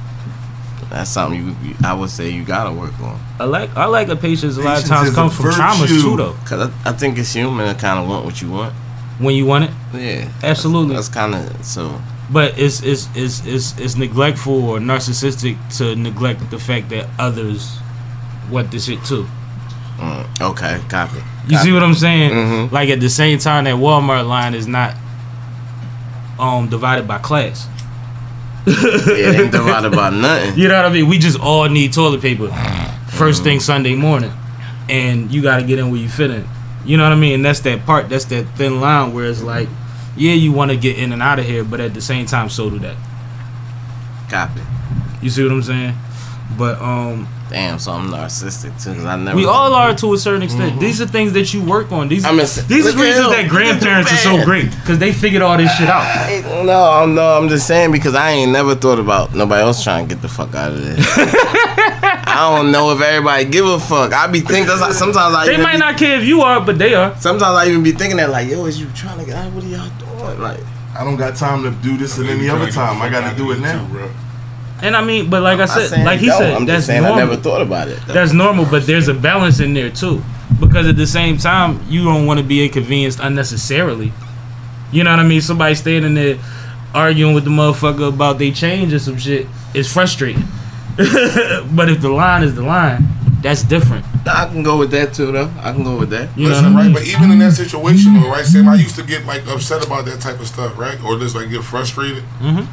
that's 0.89 1.09
something 1.09 1.55
you, 1.63 1.75
I 1.83 1.93
would 1.93 2.09
say 2.09 2.29
you 2.29 2.43
gotta 2.43 2.71
work 2.71 2.99
on. 2.99 3.19
I 3.39 3.45
like 3.45 3.75
I 3.75 3.85
like 3.85 4.09
a 4.09 4.15
patience. 4.15 4.57
A 4.57 4.61
lot 4.61 4.81
of 4.83 4.87
times 4.87 5.15
comes 5.15 5.35
from 5.35 5.45
traumas 5.45 5.81
virtue. 5.87 6.01
too, 6.01 6.17
though. 6.17 6.35
Cause 6.45 6.69
I, 6.69 6.89
I 6.89 6.93
think 6.93 7.17
it's 7.17 7.33
human 7.33 7.73
to 7.73 7.79
kind 7.79 7.99
of 7.99 8.07
want 8.07 8.25
what 8.25 8.41
you 8.41 8.51
want. 8.51 8.73
When 9.17 9.33
you 9.33 9.45
want 9.45 9.63
it, 9.63 9.71
Yeah, 9.93 10.29
Absolutely. 10.43 10.95
That's, 10.95 11.07
kind 11.07 11.33
of 11.33 11.65
so. 11.65 12.01
But 12.31 12.57
it's 12.57 12.81
it's 12.83 13.07
it's 13.15 13.45
it's 13.45 13.77
it's 13.79 13.95
neglectful 13.95 14.63
or 14.69 14.79
narcissistic 14.79 15.57
to 15.77 15.95
neglect 15.95 16.49
the 16.49 16.59
fact 16.59 16.89
that 16.89 17.07
others 17.19 17.77
want 18.49 18.71
this 18.71 18.85
shit 18.85 19.03
too. 19.05 19.25
Mm, 19.97 20.41
okay, 20.51 20.81
copy. 20.89 21.19
You 21.47 21.57
see 21.59 21.71
what 21.71 21.83
I'm 21.83 21.93
saying? 21.93 22.31
Mhm. 22.31 22.71
Like 22.71 22.89
at 22.89 22.99
the 22.99 23.09
same 23.09 23.37
time, 23.39 23.63
that 23.65 23.75
Walmart 23.75 24.27
line 24.27 24.53
is 24.53 24.67
not 24.67 24.95
um 26.39 26.67
divided 26.69 27.07
by 27.07 27.17
class. 27.19 27.67
Yeah, 28.67 28.73
it 28.75 29.39
ain't 29.39 29.51
divided 29.51 29.91
by 29.91 30.09
nothing. 30.11 30.57
You 30.57 30.67
know 30.67 30.75
what 30.77 30.85
I 30.85 30.93
mean? 30.93 31.07
We 31.07 31.17
just 31.19 31.39
all 31.39 31.69
need 31.69 31.93
toilet 31.93 32.21
paper 32.21 32.47
first 33.09 33.43
thing 33.43 33.59
Sunday 33.59 33.95
morning, 33.95 34.31
and 34.89 35.31
you 35.31 35.41
got 35.41 35.57
to 35.57 35.63
get 35.63 35.77
in 35.79 35.91
where 35.91 35.99
you 36.01 36.09
fit 36.09 36.31
in. 36.31 36.45
You 36.85 36.97
know 36.97 37.03
what 37.03 37.13
I 37.13 37.15
mean? 37.15 37.33
And 37.35 37.45
that's 37.45 37.59
that 37.61 37.85
part. 37.85 38.09
That's 38.09 38.25
that 38.25 38.45
thin 38.57 38.81
line 38.81 39.13
where 39.13 39.25
it's 39.25 39.41
like, 39.41 39.69
yeah, 40.15 40.33
you 40.33 40.51
want 40.51 40.71
to 40.71 40.77
get 40.77 40.97
in 40.97 41.11
and 41.13 41.21
out 41.21 41.39
of 41.39 41.45
here, 41.45 41.63
but 41.63 41.79
at 41.79 41.93
the 41.93 42.01
same 42.01 42.25
time, 42.25 42.49
so 42.49 42.69
do 42.69 42.79
that. 42.79 42.95
Copy. 44.29 44.61
You 45.21 45.29
see 45.29 45.43
what 45.43 45.51
I'm 45.51 45.63
saying? 45.63 45.95
But 46.57 46.79
um, 46.81 47.27
Damn, 47.49 47.77
so 47.77 47.91
I'm 47.91 48.09
narcissistic 48.09 48.83
too. 48.83 48.95
'cause 48.95 49.05
I 49.05 49.15
never. 49.17 49.37
we 49.37 49.45
all 49.45 49.73
are 49.73 49.93
to 49.95 50.13
a 50.13 50.17
certain 50.17 50.41
extent. 50.41 50.79
These 50.79 50.99
are 50.99 51.05
things 51.05 51.33
that 51.33 51.53
you 51.53 51.61
work 51.63 51.91
on. 51.91 52.07
These 52.07 52.25
I 52.25 52.29
mean, 52.31 52.39
these 52.39 52.87
are 52.93 52.97
reasons 52.97 53.29
that 53.29 53.45
grandparents 53.49 54.11
are 54.11 54.17
so 54.17 54.43
great 54.43 54.71
because 54.71 54.97
they 54.97 55.11
figured 55.13 55.41
all 55.43 55.55
this 55.57 55.71
shit 55.77 55.87
out. 55.87 56.03
Hey, 56.03 56.41
No, 56.65 56.83
I'm 56.91 57.13
no, 57.13 57.37
I'm 57.37 57.47
just 57.49 57.67
saying 57.67 57.91
because 57.91 58.15
I 58.15 58.31
ain't 58.31 58.51
never 58.51 58.73
thought 58.73 58.99
about 58.99 59.35
nobody 59.35 59.61
else 59.61 59.83
trying 59.83 60.07
to 60.07 60.15
get 60.15 60.21
the 60.21 60.27
fuck 60.29 60.55
out 60.55 60.71
of 60.71 60.83
there. 60.83 60.95
I 62.27 62.57
don't 62.57 62.71
know 62.71 62.91
if 62.91 63.01
everybody 63.01 63.45
give 63.45 63.65
a 63.65 63.79
fuck. 63.79 64.11
I 64.11 64.27
be 64.27 64.39
thinking 64.39 64.65
that's 64.65 64.81
like, 64.81 64.93
sometimes 64.93 65.35
I 65.35 65.45
They 65.45 65.57
might 65.57 65.73
be, 65.73 65.79
not 65.79 65.97
care 65.97 66.17
if 66.19 66.25
you 66.25 66.41
are, 66.41 66.59
but 66.59 66.77
they 66.77 66.93
are. 66.95 67.15
Sometimes 67.19 67.55
I 67.55 67.67
even 67.67 67.83
be 67.83 67.91
thinking 67.91 68.17
that 68.17 68.29
like, 68.29 68.49
yo, 68.49 68.65
is 68.65 68.79
you 68.79 68.87
trying 68.95 69.19
to 69.19 69.25
get 69.25 69.35
out? 69.35 69.51
What 69.53 69.63
are 69.63 69.67
y'all 69.67 69.89
doing? 69.99 70.04
Like, 70.33 70.59
I 70.97 71.03
don't 71.03 71.17
got 71.17 71.35
time 71.35 71.63
to 71.63 71.71
do 71.81 71.97
this 71.97 72.19
at 72.19 72.25
any 72.25 72.49
other 72.49 72.71
time. 72.71 73.01
I 73.01 73.09
got 73.09 73.29
to 73.29 73.35
do 73.35 73.51
it 73.51 73.59
now. 73.59 73.85
bro. 73.87 74.11
And 74.81 74.95
I 74.95 75.03
mean, 75.03 75.29
but 75.29 75.41
like 75.41 75.59
I 75.59 75.63
I'm 75.63 75.67
not 75.67 75.89
said, 75.89 76.05
like 76.05 76.19
he 76.19 76.27
don't. 76.27 76.37
said, 76.37 76.53
I'm 76.53 76.65
that's 76.65 76.79
just 76.79 76.87
saying 76.87 77.03
normal. 77.03 77.19
I 77.19 77.25
never 77.25 77.37
thought 77.41 77.61
about 77.61 77.87
it. 77.87 77.99
That's 78.07 78.33
normal, 78.33 78.65
but 78.65 78.85
there's 78.85 79.07
a 79.07 79.13
balance 79.13 79.59
in 79.59 79.73
there 79.73 79.89
too. 79.89 80.21
Because 80.59 80.87
at 80.87 80.95
the 80.97 81.07
same 81.07 81.37
time, 81.37 81.79
you 81.87 82.03
don't 82.03 82.25
want 82.25 82.39
to 82.39 82.45
be 82.45 82.63
inconvenienced 82.65 83.19
unnecessarily. 83.19 84.11
You 84.91 85.03
know 85.03 85.11
what 85.11 85.19
I 85.19 85.23
mean? 85.23 85.41
Somebody 85.41 85.75
standing 85.75 86.13
there 86.13 86.37
arguing 86.93 87.33
with 87.33 87.43
the 87.45 87.49
motherfucker 87.49 88.09
about 88.13 88.37
they 88.37 88.51
change 88.51 88.93
or 88.93 88.99
some 88.99 89.17
shit 89.17 89.47
is 89.73 89.91
frustrating. 89.91 90.43
but 90.97 91.89
if 91.89 92.01
the 92.01 92.09
line 92.09 92.43
is 92.43 92.55
the 92.55 92.61
line, 92.61 93.03
that's 93.45 93.61
different. 93.61 94.03
I 94.25 94.47
can 94.47 94.63
go 94.63 94.75
with 94.77 94.89
that 94.91 95.13
too, 95.13 95.31
though. 95.31 95.51
I 95.61 95.71
can 95.71 95.83
go 95.83 95.97
with 95.97 96.09
that. 96.09 96.35
You 96.35 96.49
know 96.49 96.49
Listen, 96.49 96.73
what 96.73 96.73
I 96.73 96.75
right? 96.77 96.85
mean? 96.85 96.93
But 96.95 97.05
even 97.07 97.29
in 97.31 97.37
that 97.39 97.51
situation, 97.53 98.15
though, 98.15 98.27
right, 98.29 98.43
Sam, 98.43 98.67
I 98.67 98.73
used 98.73 98.95
to 98.95 99.03
get 99.03 99.23
like 99.27 99.45
upset 99.47 99.85
about 99.85 100.05
that 100.05 100.19
type 100.19 100.39
of 100.39 100.47
stuff, 100.47 100.75
right? 100.79 100.97
Or 101.03 101.17
just 101.19 101.35
like 101.35 101.51
get 101.51 101.63
frustrated. 101.63 102.23
Mhm. 102.41 102.65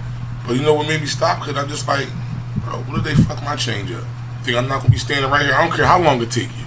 But 0.46 0.56
you 0.56 0.62
know 0.62 0.72
what 0.72 0.88
made 0.88 1.00
me 1.02 1.06
stop? 1.06 1.40
Because 1.40 1.62
I'm 1.62 1.68
just 1.68 1.86
like, 1.86 2.08
bro, 2.64 2.78
what 2.88 2.94
did 2.96 3.04
they 3.04 3.14
fuck 3.22 3.42
my 3.44 3.54
change 3.54 3.92
up? 3.92 4.02
Think 4.44 4.56
I'm 4.56 4.66
not 4.66 4.78
gonna 4.80 4.90
be 4.90 4.98
standing 4.98 5.30
right 5.30 5.44
here? 5.44 5.54
I 5.54 5.66
don't 5.68 5.76
care 5.76 5.84
how 5.86 6.00
long 6.00 6.22
it 6.22 6.30
take 6.30 6.48
you. 6.56 6.64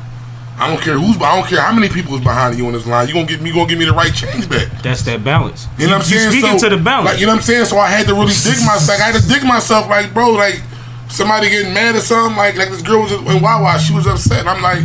I 0.58 0.70
don't 0.70 0.80
care 0.80 0.98
who's. 0.98 1.18
I 1.18 1.36
don't 1.36 1.50
care 1.50 1.60
how 1.60 1.74
many 1.74 1.90
people 1.90 2.14
is 2.16 2.22
behind 2.22 2.58
you 2.60 2.68
in 2.68 2.74
this 2.74 2.86
line. 2.88 3.08
You 3.10 3.14
gonna 3.16 3.26
give 3.26 3.42
me 3.42 3.52
gonna 3.52 3.66
give 3.68 3.80
me 3.80 3.86
the 3.86 3.92
right 3.92 4.14
change 4.14 4.48
back. 4.48 4.70
That's 4.84 5.02
that 5.10 5.24
balance. 5.24 5.68
You 5.80 5.88
know 5.88 5.98
what 5.98 6.06
I'm 6.06 6.14
You 6.14 6.20
saying? 6.20 6.32
speaking 6.32 6.60
so, 6.60 6.70
to 6.70 6.76
the 6.78 6.82
balance. 6.82 7.10
Like, 7.10 7.20
you 7.20 7.26
know 7.26 7.34
what 7.34 7.40
I'm 7.40 7.44
saying? 7.44 7.66
So 7.66 7.78
I 7.80 7.88
had 7.90 8.06
to 8.08 8.14
really 8.14 8.28
dig 8.46 8.62
myself. 8.64 9.00
I 9.02 9.04
had 9.12 9.20
to 9.20 9.28
dig 9.28 9.44
myself. 9.44 9.90
Like, 9.90 10.14
bro, 10.14 10.30
like 10.32 10.62
somebody 11.10 11.50
getting 11.50 11.74
mad 11.74 11.96
or 11.96 12.00
something. 12.00 12.36
Like, 12.38 12.56
like 12.56 12.70
this 12.70 12.82
girl 12.82 13.02
was 13.02 13.12
in 13.12 13.42
Wawa. 13.42 13.80
She 13.80 13.94
was 13.94 14.08
upset. 14.08 14.40
And 14.42 14.50
I'm 14.50 14.62
like, 14.62 14.84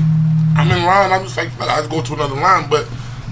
I'm 0.56 0.70
in 0.70 0.84
line. 0.84 1.12
I'm 1.12 1.22
just 1.24 1.36
like, 1.36 1.50
fuck, 1.52 1.68
I 1.68 1.78
just 1.78 1.90
go 1.90 2.02
to 2.02 2.14
another 2.14 2.34
line. 2.34 2.68
But 2.68 2.88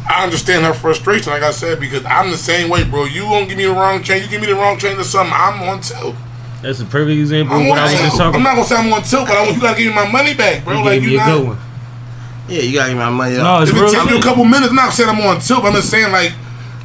I 0.08 0.24
understand 0.24 0.64
her 0.64 0.72
frustration. 0.74 1.32
Like 1.32 1.42
I 1.42 1.50
said, 1.50 1.80
because 1.80 2.04
I'm 2.06 2.30
the 2.30 2.36
same 2.36 2.70
way, 2.70 2.84
bro. 2.84 3.04
You 3.04 3.22
gonna 3.22 3.46
give 3.46 3.58
me 3.58 3.64
the 3.64 3.72
wrong 3.72 4.02
change? 4.02 4.24
You 4.24 4.30
give 4.30 4.40
me 4.40 4.46
the 4.46 4.54
wrong 4.54 4.78
change 4.78 4.98
or 4.98 5.04
something? 5.04 5.34
I'm 5.36 5.62
on 5.68 5.80
tilt. 5.80 6.14
That's 6.62 6.80
a 6.80 6.84
perfect 6.86 7.20
example 7.20 7.54
I'm 7.54 7.62
of 7.62 7.68
what 7.68 7.78
I 7.78 7.82
was 7.84 7.92
just 8.00 8.16
talking 8.16 8.34
I'm 8.34 8.42
not 8.42 8.56
gonna 8.56 8.66
say 8.66 8.74
I'm 8.76 8.92
on 8.92 9.02
tilt, 9.02 9.28
but 9.28 9.36
I 9.36 9.42
want 9.44 9.54
you 9.54 9.60
gotta 9.62 9.78
give 9.78 9.88
me 9.88 9.94
my 9.94 10.10
money 10.10 10.34
back, 10.34 10.64
bro. 10.64 10.78
You 10.78 10.84
like 10.84 10.92
gave 10.94 11.02
you 11.04 11.08
me 11.10 11.14
a 11.14 11.18
not. 11.18 11.36
good 11.38 11.46
one. 11.48 11.58
Yeah, 12.48 12.62
you 12.62 12.74
gotta 12.74 12.88
give 12.90 12.98
me 12.98 13.04
my 13.04 13.10
money 13.10 13.36
up. 13.36 13.42
No, 13.44 13.62
it's 13.62 13.70
If 13.70 13.76
it 13.76 13.80
real. 13.80 13.92
takes 13.92 14.06
me 14.10 14.18
a 14.18 14.22
couple 14.22 14.44
minutes, 14.44 14.72
not 14.72 14.92
saying 14.92 15.08
I'm 15.10 15.20
on 15.20 15.40
tilt. 15.40 15.62
but 15.62 15.68
I'm 15.68 15.74
just 15.74 15.90
saying 15.90 16.10
like. 16.10 16.32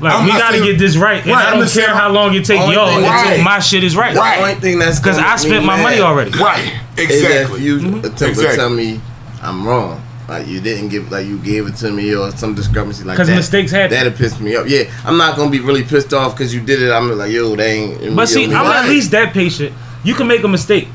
Like 0.04 0.14
I'm 0.14 0.26
we 0.26 0.32
gotta 0.32 0.58
saying- 0.58 0.64
get 0.72 0.78
this 0.80 0.96
right, 0.98 1.22
and 1.24 1.32
Right, 1.32 1.46
I 1.46 1.52
don't 1.52 1.62
just 1.62 1.76
care 1.76 1.86
saying- 1.86 1.98
how 1.98 2.10
long 2.12 2.34
it 2.34 2.46
take 2.46 2.60
Only 2.60 2.76
y'all 2.76 2.90
until 3.04 3.44
my 3.44 3.60
shit 3.60 3.84
is 3.84 3.96
right. 3.96 4.14
the 4.14 4.20
Right. 4.20 4.40
only 4.40 4.56
thing 4.56 4.80
that's 4.80 5.00
Because 5.00 5.18
I 5.18 5.36
spent 5.38 5.66
my 5.66 5.82
money 5.82 6.00
already. 6.02 6.32
Right. 6.38 6.74
Is 6.98 7.10
Exactly. 7.10 7.60
if 7.60 7.66
you 7.66 7.78
Mm-hmm. 7.80 8.06
attempt 8.06 8.40
to 8.40 8.56
tell 8.56 8.70
me 8.70 9.00
I'm 9.42 9.66
wrong. 9.66 10.02
Like 10.30 10.48
you 10.48 10.62
didn't 10.62 10.88
give, 10.88 11.12
like 11.12 11.26
you 11.28 11.38
gave 11.38 11.68
it 11.68 11.76
to 11.78 11.92
me, 11.92 12.16
or 12.16 12.32
some 12.38 12.54
discrepancy 12.54 13.04
like 13.04 13.18
that. 13.18 13.26
'Cause 13.28 13.36
mistakes 13.36 13.72
happen. 13.74 13.92
That'd 13.98 14.18
piss 14.18 14.40
me 14.40 14.56
up. 14.56 14.66
Yeah, 14.68 14.84
I'm 15.06 15.18
not 15.18 15.36
gonna 15.36 15.50
be 15.50 15.60
really 15.60 15.84
pissed 15.84 16.14
off 16.14 16.36
because 16.38 16.54
you 16.54 16.62
did 16.62 16.82
it. 16.82 16.92
I'm 16.92 17.18
like, 17.18 17.30
yo, 17.32 17.54
they 17.56 17.72
ain't. 17.74 18.16
But 18.16 18.30
see, 18.30 18.46
I'm 18.46 18.52
Right. 18.52 18.84
at 18.86 18.90
least 18.90 19.12
that 19.12 19.34
patient. 19.34 19.74
You 20.06 20.14
can 20.16 20.28
make 20.28 20.44
a 20.44 20.48
mistake. 20.48 20.88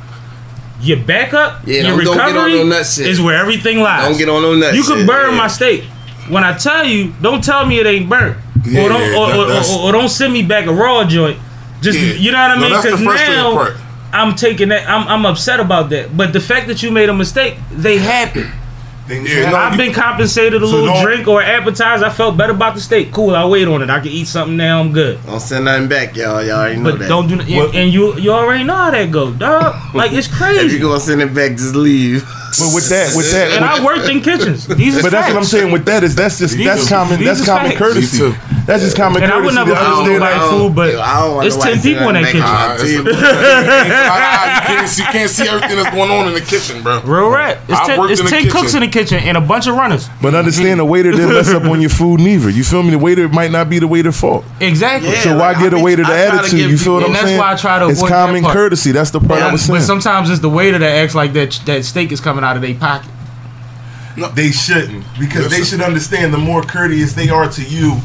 Your 0.80 0.96
backup, 0.98 1.60
Yeah, 1.66 1.82
your 1.82 1.96
don't- 1.96 2.04
don't 2.04 2.14
get 2.16 2.20
on 2.22 2.26
recovery 2.34 2.54
no 2.54 2.62
nut 2.64 2.86
shit. 2.86 3.06
is 3.06 3.20
where 3.20 3.36
everything 3.36 3.82
lies. 3.82 4.04
don't 4.08 4.16
get 4.16 4.28
on 4.30 4.40
no 4.42 4.54
nuts. 4.54 4.76
you 4.76 4.82
can 4.82 4.98
shit, 4.98 5.06
burn 5.06 5.30
yeah. 5.32 5.36
my 5.36 5.48
steak. 5.48 5.84
When 6.28 6.44
I 6.44 6.52
tell 6.54 6.84
you, 6.86 7.12
don't 7.20 7.42
tell 7.44 7.66
me 7.66 7.80
it 7.80 7.86
ain't 7.86 8.08
burnt, 8.08 8.36
Yeah, 8.70 8.82
or 8.84 8.88
don't, 8.88 9.00
or, 9.14 9.46
that- 9.46 9.68
or, 9.70 9.78
or, 9.80 9.88
or 9.88 9.92
don't 9.92 10.08
send 10.08 10.32
me 10.32 10.42
back 10.42 10.66
a 10.66 10.72
raw 10.72 11.04
joint. 11.04 11.38
Just 11.80 11.98
Yeah. 11.98 12.12
you 12.14 12.32
know 12.32 12.38
what 12.38 12.50
I 12.50 12.60
mean? 12.60 12.70
Because 12.70 13.00
frustrating 13.02 13.34
now 13.36 13.52
part. 13.54 13.76
I'm 14.12 14.34
taking 14.34 14.68
that. 14.70 14.88
I'm 14.88 15.06
I'm 15.08 15.26
upset 15.26 15.60
about 15.60 15.90
that. 15.90 16.16
But 16.16 16.32
the 16.32 16.40
fact 16.40 16.66
that 16.68 16.82
you 16.82 16.90
made 16.90 17.08
a 17.08 17.14
mistake, 17.14 17.56
they 17.70 17.98
happen. 17.98 18.50
Yeah, 19.08 19.50
no, 19.50 19.56
I've 19.56 19.72
you- 19.72 19.78
been 19.78 19.92
compensated 19.94 20.62
a 20.62 20.66
So 20.66 20.76
little 20.82 21.00
drink 21.00 21.26
or 21.28 21.42
appetizer. 21.42 22.04
I 22.04 22.10
felt 22.10 22.36
better 22.36 22.52
about 22.52 22.74
the 22.74 22.80
steak. 22.82 23.10
Cool, 23.10 23.34
I'll 23.34 23.48
wait 23.48 23.66
on 23.66 23.80
it. 23.80 23.88
I 23.88 24.00
can 24.00 24.08
eat 24.10 24.26
something 24.28 24.56
now. 24.58 24.80
I'm 24.80 24.92
good. 24.92 25.18
Don't 25.24 25.40
send 25.40 25.64
nothing 25.64 25.88
back, 25.88 26.14
y'all. 26.14 26.42
Y'all 26.44 26.58
already 26.58 26.76
know 26.76 26.90
But 26.90 26.98
that. 26.98 27.08
don't 27.08 27.26
do 27.26 27.40
and, 27.40 27.48
What- 27.56 27.74
and 27.74 27.90
you 27.92 28.18
you 28.18 28.32
already 28.32 28.64
know 28.64 28.74
how 28.76 28.90
that 28.90 29.10
go, 29.10 29.30
dog. 29.32 29.94
Like 29.94 30.12
it's 30.12 30.26
crazy. 30.38 30.56
If 30.56 30.60
crazy. 30.62 30.76
you 30.76 30.82
gonna 30.82 31.00
send 31.00 31.22
it 31.22 31.32
back, 31.32 31.52
just 31.52 31.74
leave. 31.74 32.22
But 32.58 32.74
with 32.74 32.88
that, 32.88 33.14
with 33.14 33.30
that, 33.32 33.52
And 33.52 33.64
I 33.64 33.84
worked 33.84 34.08
in 34.08 34.20
kitchens. 34.20 34.66
These 34.66 34.96
is 34.96 35.02
But 35.02 35.12
that's 35.12 35.28
what 35.28 35.36
I'm 35.38 35.44
saying. 35.44 35.70
With 35.70 35.84
that 35.86 36.02
is 36.02 36.14
that's 36.14 36.38
just 36.38 36.56
These 36.56 36.66
that's 36.66 36.82
is- 36.82 36.88
common 36.88 37.22
that's 37.24 37.44
common 37.44 37.66
facts. 37.72 37.78
courtesy. 37.78 38.34
Me 38.68 38.74
too. 38.74 38.78
That's 38.78 38.82
just 38.84 38.96
common 38.96 39.22
courtesy. 39.22 39.24
And 39.24 39.32
I 39.32 39.36
would 39.44 39.54
courtesy. 39.54 39.56
never 39.56 39.70
to 39.70 39.76
cook 39.80 39.98
understand 39.98 40.20
nobody 40.20 40.50
food, 40.68 40.74
but 40.76 40.92
Yo, 40.92 41.00
I 41.00 41.20
don't 41.24 41.46
it's 41.46 41.56
10 41.56 41.80
people 41.80 42.08
in 42.08 42.14
that 42.14 42.24
kitchen. 42.24 42.40
back. 42.40 42.78
Uh, 42.78 42.82
it's 42.84 42.92
you 44.68 44.74
can't 44.74 44.88
see, 44.88 45.02
you 45.02 45.08
can't 45.08 45.30
see 45.30 45.48
everything 45.48 45.76
that's 45.76 45.94
going 45.94 46.10
on 46.10 46.28
in 46.28 46.34
the 46.34 46.40
kitchen, 46.40 46.82
bro. 46.82 47.00
Real 47.02 47.30
rap. 47.30 47.58
It's 47.68 47.86
ten, 47.86 48.10
it's 48.10 48.20
in 48.20 48.26
10 48.26 48.50
cooks 48.50 48.74
in 48.74 48.80
the 48.80 48.88
kitchen 48.88 49.18
and 49.18 49.36
a 49.36 49.40
bunch 49.40 49.66
of 49.66 49.74
runners. 49.76 50.08
But 50.20 50.34
understand 50.34 50.80
the 50.80 50.84
waiter 50.84 51.10
didn't 51.10 51.32
mess 51.32 51.48
up 51.48 51.64
on 51.64 51.80
your 51.80 51.90
food 51.90 52.20
neither. 52.20 52.50
You 52.50 52.64
feel 52.64 52.82
me? 52.82 52.90
The 52.90 52.98
waiter 52.98 53.28
might 53.28 53.50
not 53.50 53.70
be 53.70 53.78
the 53.78 53.88
waiter's 53.88 54.18
fault. 54.20 54.44
Exactly. 54.60 55.10
Yeah. 55.10 55.20
So 55.22 55.30
why 55.38 55.52
like, 55.52 55.58
give 55.58 55.66
I 55.66 55.70
the 55.70 55.76
be- 55.76 55.82
waiter 55.82 56.02
the 56.04 56.12
attitude? 56.12 56.70
You 56.70 56.78
feel 56.78 56.94
what 56.94 57.02
I'm 57.02 57.06
And 57.06 57.14
that's 57.14 57.24
saying? 57.26 57.38
why 57.38 57.52
I 57.52 57.56
try 57.56 57.78
to 57.78 57.88
It's 57.88 57.98
avoid 58.00 58.10
that 58.10 58.26
common 58.26 58.44
courtesy. 58.44 58.92
That's 58.92 59.10
the 59.10 59.20
part 59.20 59.40
I 59.40 59.46
But, 59.46 59.52
was 59.52 59.68
but 59.68 59.80
sometimes 59.82 60.30
it's 60.30 60.40
the 60.40 60.50
waiter 60.50 60.78
that 60.78 60.90
acts 61.04 61.14
like 61.14 61.32
that 61.32 61.52
that 61.66 61.84
steak 61.84 62.12
is 62.12 62.20
coming 62.20 62.44
out 62.44 62.56
of 62.56 62.62
their 62.62 62.74
pocket. 62.74 63.10
They 64.34 64.50
shouldn't 64.50 65.04
because 65.18 65.48
they 65.50 65.60
Listen. 65.60 65.78
should 65.78 65.86
understand 65.86 66.34
the 66.34 66.38
more 66.38 66.62
courteous 66.62 67.12
they 67.12 67.28
are 67.28 67.48
to 67.50 67.62
you, 67.62 67.98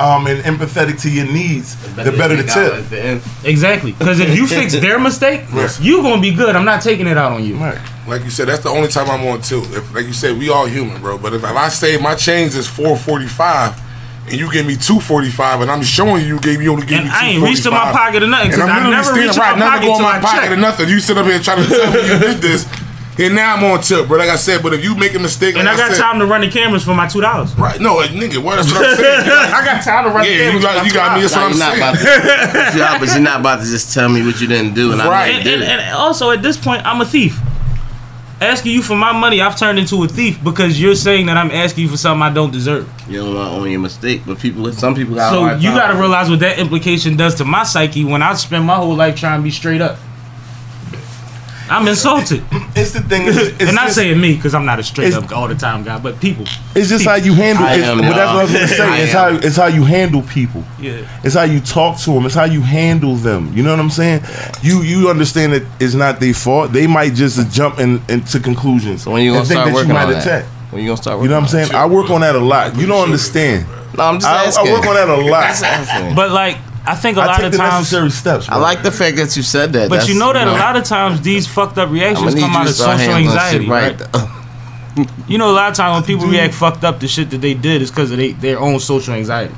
um, 0.00 0.26
and 0.26 0.42
empathetic 0.44 1.00
to 1.02 1.10
your 1.10 1.26
needs, 1.26 1.76
the 1.94 2.10
better 2.12 2.34
the 2.36 2.44
Make 2.44 2.56
out 2.56 2.74
tip. 2.88 2.88
the. 2.88 3.48
Exactly. 3.48 3.92
Because 3.92 4.18
if 4.18 4.34
you 4.34 4.46
fix 4.46 4.72
their 4.72 4.98
mistake, 5.08 5.42
Yes. 5.54 5.78
you 5.80 6.00
gonna 6.02 6.20
be 6.22 6.32
good. 6.34 6.56
I'm 6.56 6.64
not 6.64 6.80
taking 6.82 7.06
it 7.06 7.16
out 7.18 7.32
on 7.32 7.44
you. 7.44 7.56
Right. 7.56 7.78
Like 8.08 8.24
you 8.24 8.30
said, 8.30 8.48
that's 8.48 8.62
the 8.62 8.70
only 8.70 8.88
time 8.88 9.10
I'm 9.10 9.24
on 9.28 9.42
tilt. 9.42 9.66
If, 9.72 9.94
like 9.94 10.06
you 10.06 10.12
said, 10.14 10.38
we 10.38 10.48
all 10.48 10.66
human, 10.66 11.00
bro. 11.00 11.18
But 11.18 11.34
if, 11.34 11.44
if 11.44 11.50
I 11.50 11.68
say 11.68 11.96
my 11.98 12.14
change 12.14 12.54
is 12.56 12.66
445 12.66 13.78
and 14.30 14.34
you 14.38 14.50
give 14.50 14.66
me 14.66 14.74
245 14.76 15.60
and 15.62 15.70
I'm 15.70 15.82
showing 15.82 16.22
you 16.22 16.34
you 16.34 16.40
gave 16.40 16.62
you 16.62 16.72
only 16.72 16.86
gave 16.86 16.98
And 16.98 17.06
me 17.08 17.12
I 17.14 17.26
ain't 17.28 17.42
reached 17.44 17.66
in 17.66 17.72
my 17.72 17.92
pocket 17.92 18.22
or 18.22 18.26
nothing. 18.26 18.52
And 18.52 18.56
Because 18.56 18.68
I'm 18.68 18.70
I 18.70 18.74
literally 18.88 18.90
never 18.96 19.04
standing 19.04 19.26
reached 19.26 19.36
in 19.36 19.42
right, 19.42 19.52
my 19.52 19.58
never 19.58 19.70
pocket 19.76 19.86
go 19.86 19.96
in 19.96 20.02
my 20.02 20.16
I 20.16 20.20
pocket 20.20 20.52
or 20.52 20.56
nothing. 20.56 20.88
You 20.88 21.00
sit 21.00 21.18
up 21.18 21.26
here 21.26 21.38
trying 21.40 21.62
to 21.62 21.68
tell 21.68 21.92
me 21.92 22.00
you 22.08 22.18
did 22.18 22.38
this. 22.40 22.66
And 23.20 23.34
now 23.34 23.54
I'm 23.56 23.64
on 23.64 23.80
tilt, 23.82 24.08
bro. 24.08 24.16
Like 24.18 24.30
I 24.30 24.36
said, 24.36 24.62
but 24.62 24.72
if 24.72 24.82
you 24.82 24.94
make 24.94 25.14
a 25.14 25.18
mistake, 25.18 25.56
And 25.56 25.66
like 25.66 25.74
I 25.74 25.88
got 25.88 25.92
said, 25.96 26.02
time 26.02 26.18
to 26.20 26.26
run 26.26 26.40
the 26.40 26.48
cameras 26.50 26.82
for 26.84 26.94
my 26.94 27.06
two 27.06 27.20
dollars. 27.20 27.54
Right? 27.56 27.78
No, 27.80 27.96
like, 27.96 28.10
nigga, 28.10 28.38
what? 28.42 28.56
That's 28.56 28.72
what 28.72 28.86
I'm 28.86 28.96
saying. 28.96 29.20
You 29.24 29.30
got- 29.30 29.52
I 29.62 29.64
got 29.64 29.84
time 29.84 30.04
to 30.04 30.10
run 30.10 30.24
the 30.24 30.30
yeah, 30.30 30.38
cameras. 30.38 30.54
you 30.54 30.60
got, 30.62 30.78
for 30.80 30.86
you 30.86 30.92
got 30.92 31.14
me. 31.16 31.20
That's 31.22 31.34
$2. 31.34 31.36
what 31.36 31.44
I'm 31.44 31.50
you're 31.50 31.58
not 31.58 31.72
saying. 31.76 31.82
about 31.82 31.98
to, 31.98 32.52
but 32.52 32.74
you're- 32.74 32.98
but 33.00 33.08
you're 33.14 33.20
not 33.22 33.40
about 33.40 33.58
to 33.60 33.66
just 33.66 33.92
tell 33.94 34.08
me 34.08 34.24
what 34.24 34.40
you 34.40 34.46
didn't 34.46 34.74
do, 34.74 34.92
and 34.92 35.02
I 35.02 35.08
Right. 35.08 35.30
you 35.30 35.34
And, 35.36 35.44
did 35.44 35.54
and, 35.54 35.62
it. 35.62 35.68
and 35.84 35.96
also 35.96 36.30
at 36.30 36.42
this 36.42 36.56
point, 36.56 36.84
I'm 36.86 37.00
a 37.00 37.04
thief. 37.04 37.38
asking 38.40 38.72
you 38.72 38.80
for 38.80 38.96
my 38.96 39.12
money, 39.12 39.42
I've 39.42 39.58
turned 39.58 39.78
into 39.78 40.02
a 40.02 40.08
thief 40.08 40.42
because 40.42 40.80
you're 40.80 40.94
saying 40.94 41.26
that 41.26 41.36
I'm 41.36 41.50
asking 41.50 41.84
you 41.84 41.90
for 41.90 41.98
something 41.98 42.22
I 42.22 42.32
don't 42.32 42.50
deserve. 42.50 42.88
You 43.06 43.18
don't 43.20 43.34
want 43.34 43.50
to 43.50 43.56
own 43.56 43.70
your 43.70 43.80
mistake, 43.80 44.22
but 44.26 44.38
people, 44.38 44.72
some 44.72 44.94
people 44.94 45.14
got. 45.14 45.30
a 45.32 45.34
So 45.36 45.40
hard 45.42 45.62
you 45.62 45.70
got 45.72 45.92
to 45.92 45.98
realize 45.98 46.30
what 46.30 46.40
that 46.40 46.58
implication 46.58 47.16
does 47.16 47.34
to 47.34 47.44
my 47.44 47.64
psyche 47.64 48.02
when 48.04 48.22
I 48.22 48.32
spend 48.34 48.64
my 48.64 48.76
whole 48.76 48.94
life 48.96 49.14
trying 49.16 49.40
to 49.40 49.42
be 49.44 49.50
straight 49.50 49.82
up. 49.82 49.98
I'm 51.70 51.86
insulted, 51.86 52.42
It's 52.74 52.92
the 52.92 53.00
thing. 53.00 53.28
It's, 53.28 53.36
it's 53.38 53.62
and 53.62 53.74
not 53.74 53.84
just, 53.86 53.96
saying 53.96 54.20
me 54.20 54.34
because 54.34 54.54
I'm 54.54 54.64
not 54.64 54.78
a 54.80 54.82
straight 54.82 55.14
up 55.14 55.30
all 55.32 55.46
the 55.46 55.54
time 55.54 55.84
guy, 55.84 55.98
but 55.98 56.20
people. 56.20 56.44
It's 56.74 56.88
just 56.88 57.04
how 57.04 57.14
you 57.14 57.32
handle. 57.32 57.64
I 57.64 57.76
It's, 57.76 57.86
am, 57.86 57.98
but 57.98 58.08
that's 58.10 58.18
what 58.18 58.38
I 58.38 58.42
was 58.42 58.52
gonna 58.52 58.66
say. 58.68 59.02
It's 59.04 59.12
how 59.12 59.28
it's 59.36 59.56
how 59.56 59.66
you 59.66 59.84
handle 59.84 60.22
people. 60.22 60.64
Yeah. 60.80 61.06
It's 61.22 61.34
how 61.34 61.44
you 61.44 61.60
talk 61.60 61.98
to 62.00 62.10
them. 62.12 62.26
It's 62.26 62.34
how 62.34 62.44
you 62.44 62.60
handle 62.60 63.14
them. 63.14 63.52
You 63.56 63.62
know 63.62 63.70
what 63.70 63.80
I'm 63.80 63.90
saying? 63.90 64.22
You 64.62 64.82
you 64.82 65.08
understand 65.08 65.52
that 65.52 65.62
it's 65.80 65.94
not 65.94 66.18
their 66.18 66.34
fault. 66.34 66.72
They 66.72 66.86
might 66.86 67.14
just 67.14 67.50
jump 67.52 67.78
in, 67.78 68.02
into 68.08 68.40
conclusions. 68.40 69.02
So 69.04 69.12
when 69.12 69.22
you 69.22 69.30
gonna 69.30 69.40
and 69.40 69.48
think 69.48 69.58
start 69.60 69.66
that 69.66 69.70
you 69.70 69.76
working 69.76 69.92
might 69.94 70.04
on 70.04 70.10
attack. 70.20 70.44
that? 70.44 70.72
When 70.72 70.82
you 70.82 70.88
gonna 70.88 70.96
start 71.02 71.22
You 71.22 71.28
know 71.28 71.34
what 71.36 71.42
I'm 71.42 71.48
saying? 71.48 71.74
I 71.74 71.86
work 71.86 72.10
on 72.10 72.20
that 72.22 72.34
a 72.34 72.38
lot. 72.40 72.76
You 72.76 72.86
don't 72.86 73.04
understand. 73.04 73.66
No, 73.96 74.04
I'm 74.04 74.16
just 74.16 74.26
I, 74.26 74.44
asking. 74.44 74.68
I 74.68 74.72
work 74.72 74.86
on 74.86 74.94
that 74.94 75.08
a 75.08 75.16
Just 75.16 75.30
lot. 75.30 75.44
asking. 75.62 76.14
But 76.14 76.30
like, 76.30 76.58
I 76.90 76.94
think 76.94 77.16
a 77.16 77.20
I 77.22 77.26
lot 77.26 77.36
take 77.36 77.46
of 77.46 77.52
the 77.52 77.58
times. 77.58 77.72
necessary 77.82 78.10
steps. 78.10 78.48
I 78.48 78.56
like 78.56 78.82
the 78.82 78.90
fact 78.90 79.16
that 79.18 79.36
you 79.36 79.42
said 79.42 79.72
that. 79.74 79.88
But 79.88 80.08
you 80.08 80.18
know 80.18 80.32
that 80.32 80.46
a 80.48 80.52
lot 80.52 80.76
of 80.76 80.84
times 80.84 81.20
these 81.20 81.46
fucked 81.46 81.78
up 81.78 81.90
reactions 81.90 82.34
come 82.34 82.50
out 82.56 82.66
of 82.66 82.74
social 82.74 83.14
anxiety, 83.14 83.68
right? 83.68 84.00
right. 84.00 84.36
You 85.28 85.38
know, 85.38 85.50
a 85.50 85.56
lot 85.60 85.70
of 85.70 85.76
times 85.76 85.94
when 85.94 86.02
people 86.06 86.26
react 86.36 86.52
fucked 86.54 86.82
up 86.84 86.98
the 87.00 87.08
shit 87.08 87.30
that 87.30 87.38
they 87.38 87.54
did 87.54 87.80
is 87.82 87.90
because 87.90 88.10
of 88.10 88.18
they, 88.18 88.32
their 88.32 88.58
own 88.58 88.80
social 88.80 89.14
anxiety. 89.14 89.54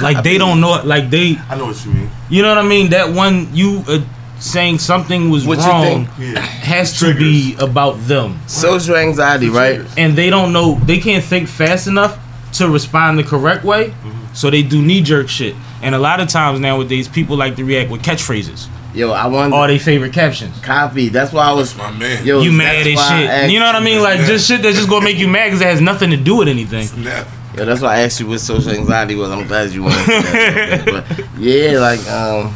Like 0.00 0.22
they 0.22 0.36
don't 0.38 0.60
know, 0.60 0.74
it. 0.76 0.84
like 0.86 1.10
they, 1.10 1.36
I 1.48 1.56
know 1.56 1.66
what 1.66 1.84
you 1.84 1.92
mean. 1.92 2.10
you 2.28 2.42
know 2.42 2.48
what 2.48 2.58
I 2.58 2.66
mean. 2.68 2.90
That 2.90 3.12
one 3.14 3.48
you 3.54 3.82
uh, 3.88 4.00
saying 4.38 4.78
something 4.78 5.30
was 5.30 5.46
What 5.46 5.58
wrong? 5.58 6.08
Yeah. 6.18 6.38
has 6.40 6.98
to 7.00 7.14
be 7.14 7.56
about 7.58 7.94
them, 8.06 8.38
Social 8.46 8.96
anxiety, 8.96 9.48
right? 9.48 9.80
and 9.96 10.16
they 10.16 10.30
don't 10.30 10.52
know. 10.52 10.74
They 10.84 10.98
can't 10.98 11.24
think 11.24 11.48
fast 11.48 11.86
enough 11.86 12.18
to 12.54 12.68
respond 12.68 13.18
the 13.18 13.24
correct 13.24 13.64
way, 13.64 13.94
so 14.32 14.50
they 14.50 14.62
do 14.62 14.80
knee 14.82 15.02
jerk 15.02 15.28
shit. 15.28 15.54
And 15.82 15.94
a 15.94 15.98
lot 15.98 16.20
of 16.20 16.28
times 16.28 16.60
nowadays, 16.60 17.08
people 17.08 17.36
like 17.36 17.56
to 17.56 17.64
react 17.64 17.90
with 17.90 18.02
catchphrases 18.02 18.68
Yo, 18.92 19.12
I 19.12 19.26
want 19.28 19.54
all 19.54 19.66
their 19.68 19.78
favorite 19.78 20.12
captions. 20.12 20.58
copy. 20.60 21.08
That's 21.10 21.32
why 21.32 21.44
I 21.44 21.52
was. 21.52 21.76
My 21.76 21.90
man. 21.92 22.26
Yo, 22.26 22.40
You 22.42 22.50
mad 22.50 22.84
that's 22.86 23.00
as 23.00 23.08
shit. 23.44 23.50
You 23.52 23.60
know 23.60 23.66
what 23.66 23.76
I 23.76 23.80
mean? 23.80 24.02
Like 24.02 24.18
Yeah. 24.20 24.26
just 24.26 24.48
shit 24.48 24.62
that's 24.62 24.76
just 24.76 24.88
gonna 24.88 25.04
make 25.04 25.16
you 25.16 25.28
mad 25.28 25.46
because 25.46 25.60
it 25.60 25.66
has 25.68 25.80
nothing 25.80 26.10
to 26.10 26.16
do 26.16 26.36
with 26.36 26.48
anything. 26.48 26.86
Snap. 26.86 27.26
Yo, 27.56 27.64
that's 27.64 27.80
why 27.80 27.96
I 27.96 28.00
asked 28.02 28.18
you 28.20 28.26
what 28.26 28.40
social 28.40 28.72
anxiety 28.72 29.14
was. 29.14 29.30
I'm 29.30 29.46
glad 29.46 29.70
you 29.70 29.84
went. 29.84 29.96
into 30.00 30.22
that. 30.32 30.84
but 31.18 31.24
yeah, 31.38 31.78
like 31.78 32.00
um, 32.08 32.54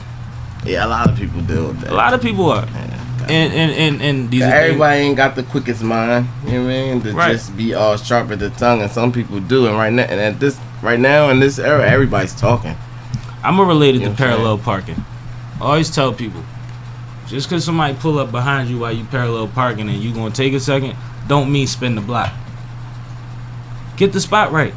yeah, 0.65 0.85
a 0.85 0.89
lot 0.89 1.09
of 1.09 1.17
people 1.17 1.41
deal 1.43 1.69
with 1.69 1.81
that. 1.81 1.91
A 1.93 1.95
lot 1.95 2.15
of 2.15 2.21
people 2.23 2.51
are, 2.51 2.67
and 3.29 3.53
and 3.53 3.73
and, 3.73 4.03
and 4.03 4.31
these 4.31 4.43
are 4.43 4.47
Everybody 4.53 5.01
ain't 5.01 5.17
got 5.17 5.37
the 5.37 5.43
quickest 5.45 5.83
mind, 5.83 6.27
you 6.47 6.53
know 6.53 6.65
what 6.65 6.71
I 6.71 6.75
mean? 6.93 7.03
To 7.03 7.13
Right. 7.13 7.33
just 7.33 7.57
be 7.57 7.75
all 7.75 7.97
sharp 7.97 8.31
at 8.33 8.39
the 8.41 8.51
tongue, 8.51 8.83
and 8.83 8.91
some 8.91 9.13
people 9.13 9.39
do. 9.41 9.67
And 9.69 9.77
right 9.77 9.93
now, 9.93 10.03
and 10.03 10.21
at 10.21 10.41
this, 10.41 10.59
right 10.83 10.99
now 10.99 11.29
in 11.31 11.39
this 11.41 11.59
era, 11.61 11.89
everybody's 11.89 12.35
talking. 12.35 12.77
I'm 13.45 13.57
gonna 13.57 13.69
relate 13.69 13.95
it 13.95 14.01
You 14.01 14.01
know 14.01 14.05
to 14.07 14.11
what 14.11 14.21
I'm 14.21 14.27
parallel 14.37 14.59
parking. 14.59 15.05
I 15.61 15.65
always 15.65 15.95
tell 15.95 16.13
people, 16.13 16.43
just 17.27 17.49
because 17.49 17.65
somebody 17.65 17.95
pull 17.95 18.19
up 18.19 18.31
behind 18.31 18.69
you 18.71 18.79
while 18.79 18.93
you 18.93 19.05
parallel 19.05 19.49
parking 19.49 19.89
and 19.89 20.03
you 20.03 20.13
gonna 20.15 20.35
take 20.35 20.55
a 20.55 20.61
second, 20.61 20.97
don't 21.29 21.53
mean 21.53 21.67
spin 21.67 21.95
the 21.95 22.01
block. 22.01 22.33
Get 23.97 24.13
the 24.13 24.21
spot 24.21 24.51
right. 24.51 24.75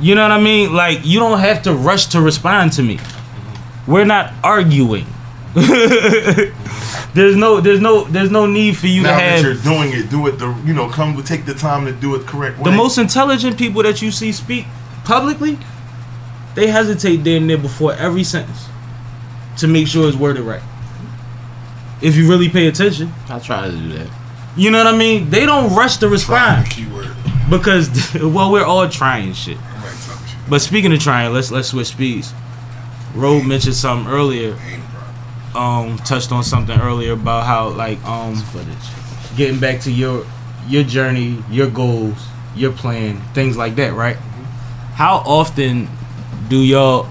You 0.00 0.14
know 0.14 0.22
what 0.22 0.32
I 0.32 0.40
mean? 0.40 0.72
Like 0.74 1.04
you 1.04 1.18
don't 1.18 1.38
have 1.38 1.62
to 1.62 1.74
rush 1.74 2.06
to 2.06 2.20
respond 2.20 2.72
to 2.74 2.82
me. 2.82 2.98
We're 3.86 4.06
not 4.06 4.32
arguing. 4.42 5.06
there's 5.54 7.34
no, 7.36 7.60
there's 7.60 7.80
no, 7.80 8.04
there's 8.04 8.30
no 8.30 8.46
need 8.46 8.76
for 8.76 8.86
you 8.86 9.02
Now 9.02 9.18
to 9.18 9.24
that 9.24 9.42
you're 9.42 9.54
doing 9.54 9.92
it, 9.92 10.08
do 10.08 10.26
it 10.28 10.32
the 10.38 10.48
you 10.64 10.72
know 10.72 10.88
come 10.88 11.20
take 11.24 11.44
the 11.44 11.54
time 11.54 11.84
to 11.86 11.92
do 11.92 12.14
it 12.14 12.26
correct 12.26 12.58
way. 12.58 12.70
the 12.70 12.76
most 12.76 12.98
intelligent 12.98 13.58
people 13.58 13.82
that 13.82 14.00
you 14.00 14.10
see 14.10 14.32
speak 14.32 14.66
publicly, 15.04 15.58
they 16.54 16.66
hesitate 16.68 17.22
damn 17.22 17.46
near 17.46 17.58
before 17.58 17.92
every 17.94 18.24
sentence 18.24 18.66
to 19.58 19.68
make 19.68 19.86
sure 19.86 20.08
it's 20.08 20.16
worded 20.16 20.42
right. 20.42 20.62
If 22.02 22.16
you 22.16 22.28
really 22.28 22.48
pay 22.48 22.66
attention, 22.66 23.12
I 23.28 23.38
try 23.38 23.66
to 23.66 23.72
do 23.76 23.88
that. 23.98 24.08
you 24.56 24.70
know 24.70 24.78
what 24.78 24.92
I 24.92 24.96
mean. 24.96 25.28
They 25.30 25.44
don't 25.46 25.74
rush 25.74 25.98
to 25.98 26.08
respond 26.08 26.66
the 26.66 26.70
keyword. 26.70 27.08
because 27.50 28.14
well, 28.20 28.50
we're 28.50 28.64
all 28.64 28.88
trying 28.88 29.34
shit. 29.34 29.58
I'm 29.58 29.82
like 29.82 29.92
talking 30.06 30.26
shit. 30.26 30.38
But 30.48 30.60
speaking 30.60 30.92
of 30.92 31.00
trying, 31.00 31.32
let's 31.32 31.50
let's 31.52 31.68
switch 31.68 31.88
speeds. 31.88 32.32
Ro 33.14 33.42
mentioned 33.42 33.74
something 33.74 34.10
earlier. 34.12 34.56
Um, 35.54 35.96
touched 35.98 36.30
on 36.32 36.44
something 36.44 36.78
earlier 36.80 37.12
about 37.12 37.44
how 37.44 37.68
like 37.70 38.02
um 38.04 38.36
Footage. 38.36 39.36
getting 39.36 39.58
back 39.60 39.80
to 39.82 39.90
your 39.92 40.24
your 40.68 40.84
journey, 40.84 41.42
your 41.50 41.68
goals, 41.68 42.16
your 42.54 42.72
plan, 42.72 43.20
things 43.34 43.56
like 43.56 43.74
that, 43.76 43.92
right? 43.94 44.16
How 44.94 45.16
often 45.26 45.88
do 46.50 46.62
y'all 46.62 47.08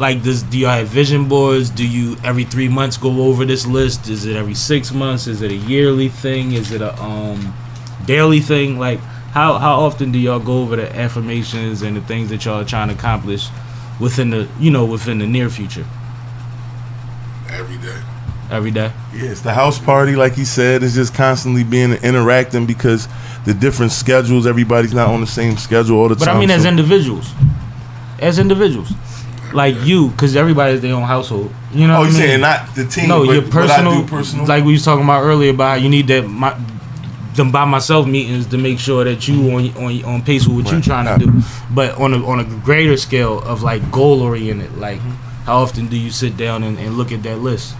like 0.00 0.22
this 0.22 0.42
do 0.42 0.58
y'all 0.58 0.70
have 0.70 0.88
vision 0.88 1.28
boards? 1.28 1.70
Do 1.70 1.86
you 1.86 2.16
every 2.24 2.44
3 2.44 2.68
months 2.68 2.96
go 2.96 3.22
over 3.22 3.44
this 3.44 3.66
list? 3.66 4.08
Is 4.08 4.26
it 4.26 4.34
every 4.34 4.54
6 4.54 4.92
months? 4.92 5.28
Is 5.28 5.42
it 5.42 5.52
a 5.52 5.56
yearly 5.56 6.08
thing? 6.08 6.52
Is 6.52 6.72
it 6.72 6.80
a 6.80 7.00
um 7.00 7.54
daily 8.06 8.40
thing? 8.40 8.78
Like 8.78 8.98
how 9.30 9.58
how 9.58 9.80
often 9.80 10.10
do 10.10 10.18
y'all 10.18 10.40
go 10.40 10.62
over 10.62 10.74
the 10.74 10.96
affirmations 10.96 11.82
and 11.82 11.96
the 11.96 12.00
things 12.00 12.30
that 12.30 12.44
y'all 12.44 12.62
are 12.62 12.64
trying 12.64 12.88
to 12.88 12.94
accomplish 12.94 13.48
within 14.00 14.30
the, 14.30 14.48
you 14.58 14.70
know, 14.70 14.84
within 14.84 15.18
the 15.18 15.26
near 15.26 15.48
future? 15.48 15.86
Every 17.50 17.76
day. 17.78 18.00
Every 18.50 18.70
day? 18.70 18.92
Yeah, 19.14 19.30
it's 19.30 19.40
the 19.40 19.54
house 19.54 19.78
party, 19.78 20.16
like 20.16 20.34
he 20.34 20.44
said, 20.44 20.82
is 20.82 20.94
just 20.94 21.14
constantly 21.14 21.64
being 21.64 21.92
interacting 21.92 22.66
because 22.66 23.08
the 23.44 23.54
different 23.54 23.92
schedules, 23.92 24.46
everybody's 24.46 24.92
not 24.92 25.08
on 25.08 25.20
the 25.20 25.26
same 25.26 25.56
schedule 25.56 25.98
all 25.98 26.08
the 26.08 26.14
time. 26.14 26.26
But. 26.26 26.36
I 26.36 26.40
mean, 26.40 26.50
as 26.50 26.64
individuals, 26.64 27.32
as 28.24 28.38
individuals, 28.38 28.90
like 29.52 29.76
you, 29.84 30.08
because 30.10 30.34
everybody 30.36 30.72
has 30.72 30.80
their 30.80 30.94
own 30.94 31.02
household. 31.04 31.52
You 31.72 31.86
know, 31.86 31.96
oh, 31.96 32.00
what 32.00 32.10
you 32.12 32.16
I 32.16 32.20
mean? 32.20 32.28
saying 32.28 32.40
not 32.40 32.74
the 32.74 32.84
team? 32.86 33.08
no, 33.08 33.24
but 33.26 33.32
your 33.32 33.42
what 33.42 33.50
personal, 33.52 33.92
I 33.92 34.00
do 34.02 34.06
personal. 34.08 34.46
like 34.46 34.64
we 34.64 34.72
was 34.72 34.84
talking 34.84 35.04
about 35.04 35.22
earlier 35.22 35.50
about 35.50 35.68
how 35.70 35.74
you 35.84 35.88
need 35.88 36.06
that 36.08 36.22
my, 36.28 36.56
them 37.34 37.50
by 37.50 37.64
myself 37.64 38.06
meetings 38.06 38.46
to 38.46 38.58
make 38.58 38.78
sure 38.78 39.04
that 39.04 39.26
you 39.28 39.50
on 39.56 39.76
on 39.76 40.04
on 40.04 40.22
pace 40.22 40.46
with 40.46 40.56
what 40.56 40.66
you 40.70 40.78
Right. 40.78 40.84
trying 40.84 41.18
to 41.18 41.26
do. 41.26 41.32
But 41.72 41.98
on 41.98 42.14
a 42.14 42.24
on 42.26 42.40
a 42.40 42.44
greater 42.64 42.96
scale 42.96 43.40
of 43.40 43.62
like 43.62 43.90
goal 43.90 44.22
oriented, 44.22 44.76
like 44.78 45.00
Mm-hmm. 45.00 45.44
how 45.46 45.56
often 45.62 45.88
do 45.88 45.96
you 45.96 46.10
sit 46.10 46.36
down 46.36 46.62
and, 46.62 46.78
and 46.78 46.96
look 46.96 47.10
at 47.12 47.22
that 47.24 47.38
list, 47.38 47.74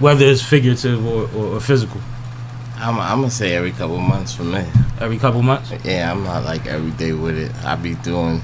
whether 0.00 0.24
it's 0.26 0.42
figurative 0.42 1.06
or, 1.06 1.22
or, 1.36 1.56
or 1.56 1.60
physical? 1.60 2.00
I'm, 2.76 2.98
I'm 2.98 3.18
gonna 3.20 3.30
say 3.30 3.54
every 3.54 3.70
couple 3.70 3.98
months 3.98 4.34
for 4.34 4.42
me. 4.42 4.64
Every 5.00 5.16
couple 5.18 5.42
months. 5.42 5.70
Yeah, 5.84 6.10
I'm 6.10 6.24
not 6.24 6.44
like 6.44 6.66
every 6.66 6.90
day 6.90 7.12
with 7.12 7.38
it. 7.38 7.52
I 7.64 7.76
be 7.76 7.94
doing 7.94 8.42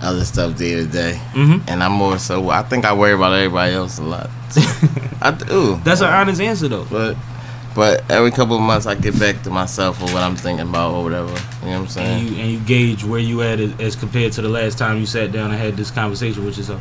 other 0.00 0.24
stuff 0.24 0.56
day 0.56 0.74
to 0.74 0.86
day, 0.86 1.20
Mm-hmm. 1.32 1.68
and 1.68 1.82
I'm 1.82 1.92
more 1.92 2.18
so. 2.18 2.48
I 2.50 2.62
think 2.62 2.84
I 2.84 2.92
worry 2.92 3.12
about 3.12 3.32
everybody 3.34 3.74
else 3.74 3.98
a 3.98 4.02
lot. 4.02 4.30
I 5.22 5.30
do. 5.32 5.76
That's 5.84 6.00
an 6.00 6.08
honest 6.08 6.40
answer 6.40 6.68
though. 6.68 6.86
But 6.90 7.16
but 7.74 8.10
every 8.10 8.30
couple 8.32 8.56
of 8.56 8.62
months 8.62 8.86
I 8.86 8.94
get 8.94 9.18
back 9.18 9.42
to 9.42 9.50
myself 9.50 10.00
or 10.02 10.06
what 10.06 10.22
I'm 10.22 10.34
thinking 10.36 10.68
about 10.68 10.92
or 10.94 11.04
whatever. 11.04 11.28
You 11.28 11.34
know 11.34 11.36
what 11.36 11.66
I'm 11.66 11.80
And 11.82 11.90
saying? 11.90 12.26
you 12.28 12.40
and 12.42 12.50
you 12.52 12.58
gauge 12.60 13.04
where 13.04 13.20
you 13.20 13.42
at 13.42 13.60
as, 13.60 13.78
as 13.78 13.94
compared 13.96 14.32
to 14.32 14.42
the 14.42 14.48
last 14.48 14.76
time 14.78 14.98
you 14.98 15.06
sat 15.06 15.30
down 15.32 15.50
and 15.50 15.60
had 15.60 15.76
this 15.76 15.90
conversation 15.90 16.44
with 16.44 16.56
yourself. 16.56 16.80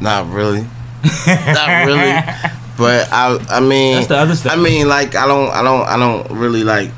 Not 0.00 0.30
really. 0.32 0.60
Not 1.26 1.86
really. 1.86 2.22
But 2.76 3.08
I 3.10 3.44
I 3.50 3.60
mean 3.60 3.94
That's 3.96 4.06
the 4.08 4.16
other 4.16 4.36
stuff. 4.36 4.52
I 4.52 4.56
mean 4.56 4.86
like 4.88 5.16
I 5.16 5.26
don't 5.26 5.50
I 5.50 5.62
don't 5.62 5.82
I 5.88 5.96
don't 5.96 6.30
really 6.38 6.62
like 6.62 6.90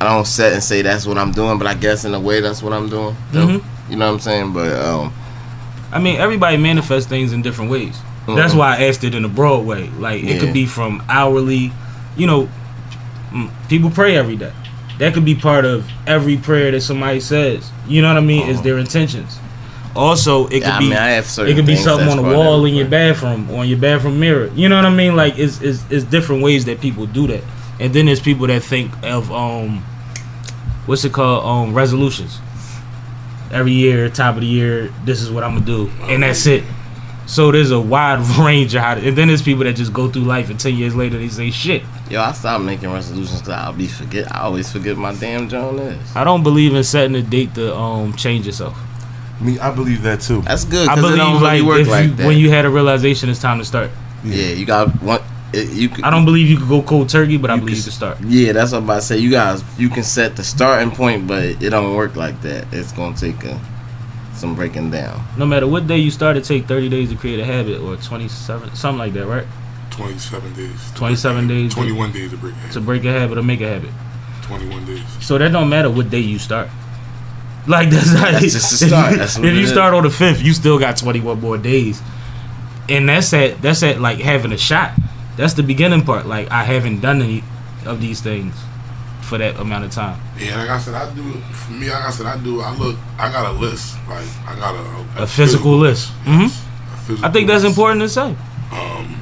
I 0.00 0.04
don't 0.04 0.26
set 0.26 0.52
and 0.52 0.62
say 0.62 0.82
that's 0.82 1.06
what 1.06 1.18
I'm 1.18 1.32
doing, 1.32 1.58
but 1.58 1.66
I 1.66 1.74
guess 1.74 2.04
in 2.04 2.14
a 2.14 2.20
way 2.20 2.40
that's 2.40 2.62
what 2.62 2.72
I'm 2.72 2.88
doing. 2.88 3.16
Mhm. 3.32 3.64
You 3.90 3.96
know 3.96 4.06
what 4.06 4.14
I'm 4.14 4.20
saying? 4.20 4.52
But 4.52 4.72
um 4.80 5.12
I 5.92 5.98
mean, 5.98 6.16
everybody 6.20 6.56
manifests 6.56 7.08
things 7.08 7.32
in 7.32 7.42
different 7.42 7.70
ways. 7.70 7.98
That's 8.28 8.54
Mhm. 8.54 8.58
why 8.58 8.76
I 8.76 8.84
asked 8.88 9.02
it 9.02 9.14
in 9.14 9.24
a 9.24 9.28
broad 9.28 9.66
way. 9.66 9.90
Like 9.98 10.22
it 10.22 10.34
Yeah. 10.34 10.38
could 10.40 10.52
be 10.52 10.64
from 10.66 11.02
hourly, 11.08 11.72
you 12.16 12.26
know, 12.28 12.48
mm, 13.32 13.48
people 13.68 13.90
pray 13.90 14.16
every 14.16 14.36
day. 14.36 14.52
That 14.98 15.14
could 15.14 15.24
be 15.24 15.34
part 15.34 15.64
of 15.64 15.84
every 16.06 16.36
prayer 16.36 16.70
that 16.70 16.82
somebody 16.82 17.20
says. 17.20 17.70
You 17.88 18.02
know 18.02 18.08
what 18.08 18.18
I 18.18 18.20
mean? 18.20 18.48
Is 18.48 18.60
their 18.60 18.78
intentions. 18.78 19.38
Also, 19.96 20.46
it 20.46 20.60
could 20.60 20.64
Uh-huh. 20.64 20.70
yeah, 20.70 20.76
I 20.76 20.78
be 20.78 20.84
mean 20.90 20.98
I 20.98 21.10
it 21.50 21.54
could 21.56 21.66
be 21.66 21.74
something 21.74 22.08
on 22.08 22.16
the 22.18 22.22
wall 22.22 22.64
in 22.64 22.76
your 22.76 22.86
bathroom, 22.86 23.48
on 23.52 23.68
your 23.68 23.78
bathroom 23.78 24.20
mirror. 24.20 24.48
You 24.54 24.68
know 24.68 24.76
what 24.76 24.84
I 24.86 24.90
mean? 24.90 25.16
Like 25.16 25.36
it's, 25.38 25.60
it's 25.60 25.82
it's 25.90 26.04
different 26.04 26.42
ways 26.42 26.64
that 26.66 26.80
people 26.80 27.06
do 27.06 27.26
that. 27.26 27.42
And 27.80 27.92
then 27.92 28.06
there's 28.06 28.20
people 28.20 28.46
that 28.46 28.62
think 28.62 28.92
of 29.02 29.32
um 29.32 29.82
what's 30.86 31.04
it 31.04 31.12
called? 31.12 31.44
Um 31.44 31.74
resolutions. 31.74 32.38
Every 33.52 33.72
year, 33.72 34.08
top 34.08 34.36
of 34.36 34.42
the 34.42 34.46
year, 34.46 34.92
this 35.04 35.20
is 35.20 35.30
what 35.30 35.42
I'm 35.44 35.54
gonna 35.54 35.66
do. 35.66 35.90
And 36.02 36.22
that's 36.22 36.46
it. 36.46 36.62
So 37.26 37.50
there's 37.52 37.70
a 37.70 37.80
wide 37.80 38.20
range 38.38 38.74
of 38.74 38.82
how 38.82 38.94
to, 38.94 39.06
and 39.06 39.16
then 39.16 39.28
there's 39.28 39.42
people 39.42 39.64
that 39.64 39.74
just 39.74 39.92
go 39.92 40.08
through 40.10 40.22
life 40.22 40.50
and 40.50 40.58
ten 40.58 40.74
years 40.76 40.94
later 40.94 41.18
they 41.18 41.28
say 41.28 41.50
shit. 41.50 41.82
Yo, 42.08 42.20
I 42.20 42.32
stopped 42.32 42.64
making 42.64 42.92
resolutions 42.92 43.40
because 43.40 43.54
I'll 43.54 43.72
be 43.72 43.86
forget. 43.86 44.34
I 44.34 44.40
always 44.40 44.70
forget 44.70 44.96
my 44.96 45.14
damn 45.14 45.48
Joan 45.48 45.78
is. 45.78 46.16
I 46.16 46.24
don't 46.24 46.42
believe 46.42 46.74
in 46.74 46.82
setting 46.84 47.14
a 47.16 47.22
date 47.22 47.54
to 47.54 47.74
um 47.76 48.14
change 48.16 48.46
yourself. 48.46 48.76
I 49.40 49.44
Me, 49.44 49.58
I 49.58 49.70
believe 49.74 50.02
that 50.02 50.20
too. 50.20 50.42
That's 50.42 50.64
good. 50.64 50.88
I 50.88 50.94
Cause 50.94 50.98
it 50.98 51.02
believe 51.02 51.18
don't 51.18 51.40
really 51.42 51.60
like 51.60 51.68
work 51.68 51.80
if 51.80 51.88
like 51.88 52.04
you, 52.04 52.10
that. 52.16 52.26
when 52.26 52.36
you 52.38 52.50
had 52.50 52.64
a 52.66 52.70
realization 52.70 53.28
it's 53.30 53.40
time 53.40 53.58
to 53.58 53.64
start. 53.64 53.90
yeah, 54.24 54.48
you 54.48 54.66
got 54.66 54.88
one. 55.02 55.20
It, 55.52 55.70
you 55.72 55.88
could, 55.88 56.04
I 56.04 56.10
don't 56.10 56.24
believe 56.24 56.48
you 56.48 56.56
could 56.58 56.68
go 56.68 56.82
cold 56.82 57.08
turkey, 57.08 57.36
but 57.36 57.50
I 57.50 57.54
You 57.54 57.60
believe 57.60 57.74
can 57.76 57.78
you 57.78 57.82
can 57.84 57.92
start. 57.92 58.18
Yeah, 58.22 58.52
that's 58.52 58.72
what 58.72 58.78
I'm 58.78 58.84
about 58.84 58.96
to 58.96 59.02
say. 59.02 59.18
You 59.18 59.30
guys, 59.30 59.62
you 59.78 59.88
can 59.88 60.02
set 60.04 60.36
the 60.36 60.44
starting 60.44 60.90
point, 60.90 61.26
but 61.26 61.44
it 61.44 61.70
don't 61.70 61.94
work 61.96 62.16
like 62.16 62.40
that. 62.42 62.66
It's 62.72 62.92
gonna 62.92 63.16
take 63.16 63.42
a, 63.44 63.60
some 64.34 64.54
breaking 64.54 64.90
down. 64.90 65.24
No 65.36 65.46
matter 65.46 65.66
what 65.66 65.86
day 65.86 65.98
you 65.98 66.10
start, 66.10 66.36
it 66.36 66.44
take 66.44 66.66
30 66.66 66.88
days 66.88 67.10
to 67.10 67.16
create 67.16 67.40
a 67.40 67.44
habit, 67.44 67.80
or 67.80 67.96
27, 67.96 68.74
something 68.74 68.98
like 68.98 69.12
that, 69.14 69.26
right? 69.26 69.46
27 69.90 70.54
days. 70.54 70.92
27 70.94 71.48
days. 71.48 71.74
21 71.74 72.12
days 72.12 72.30
to 72.30 72.36
break 72.36 72.54
it. 72.66 72.72
To 72.72 72.80
break 72.80 73.04
a 73.04 73.12
habit 73.12 73.36
or 73.36 73.42
make 73.42 73.60
a 73.60 73.68
habit. 73.68 73.90
21 74.42 74.84
days. 74.86 75.02
So 75.20 75.36
that 75.36 75.50
don't 75.52 75.68
matter 75.68 75.90
what 75.90 76.10
day 76.10 76.20
you 76.20 76.38
start. 76.38 76.68
Like 77.66 77.90
that's 77.90 78.12
not 78.14 78.32
That's 78.32 78.52
just 78.52 78.80
the 78.80 78.84
if 78.86 78.90
start. 78.90 79.12
you- 79.12 79.18
That's 79.18 79.36
if 79.36 79.44
you 79.44 79.50
is. 79.64 79.70
start 79.70 79.92
on 79.94 80.02
the 80.04 80.10
fifth, 80.10 80.42
you 80.42 80.52
still 80.54 80.78
got 80.78 80.96
21 80.96 81.40
more 81.40 81.58
days, 81.58 82.00
and 82.88 83.08
that's 83.08 83.32
at 83.34 83.60
that's 83.60 83.82
at 83.82 84.00
like 84.00 84.18
having 84.18 84.52
a 84.52 84.56
shot. 84.58 84.92
That's 85.40 85.54
the 85.54 85.62
beginning 85.62 86.02
part. 86.04 86.26
Like 86.26 86.50
I 86.50 86.64
haven't 86.64 87.00
done 87.00 87.22
any 87.22 87.42
of 87.86 88.00
these 88.00 88.20
things 88.20 88.54
for 89.22 89.38
that 89.38 89.58
amount 89.58 89.84
of 89.84 89.90
time. 89.90 90.20
Yeah, 90.38 90.56
like 90.58 90.68
I 90.70 90.78
said, 90.78 90.94
I 90.94 91.12
do. 91.14 91.22
For 91.52 91.72
me, 91.72 91.88
like 91.90 92.04
I 92.04 92.10
said, 92.10 92.26
I 92.26 92.36
do. 92.42 92.60
I 92.60 92.74
look. 92.76 92.96
I 93.18 93.30
got 93.32 93.46
a 93.54 93.58
list. 93.58 93.96
Like 94.08 94.26
I 94.46 94.54
got 94.56 94.74
a, 94.74 95.22
A 95.22 95.26
physical 95.26 95.76
list. 95.78 96.10
hmm 96.24 96.46
a 96.46 96.96
physical 97.06 97.24
I 97.28 97.32
think 97.32 97.48
that's 97.48 97.64
list, 97.64 97.72
important 97.76 98.00
to 98.02 98.08
say. 98.08 98.36
Um, 98.72 99.16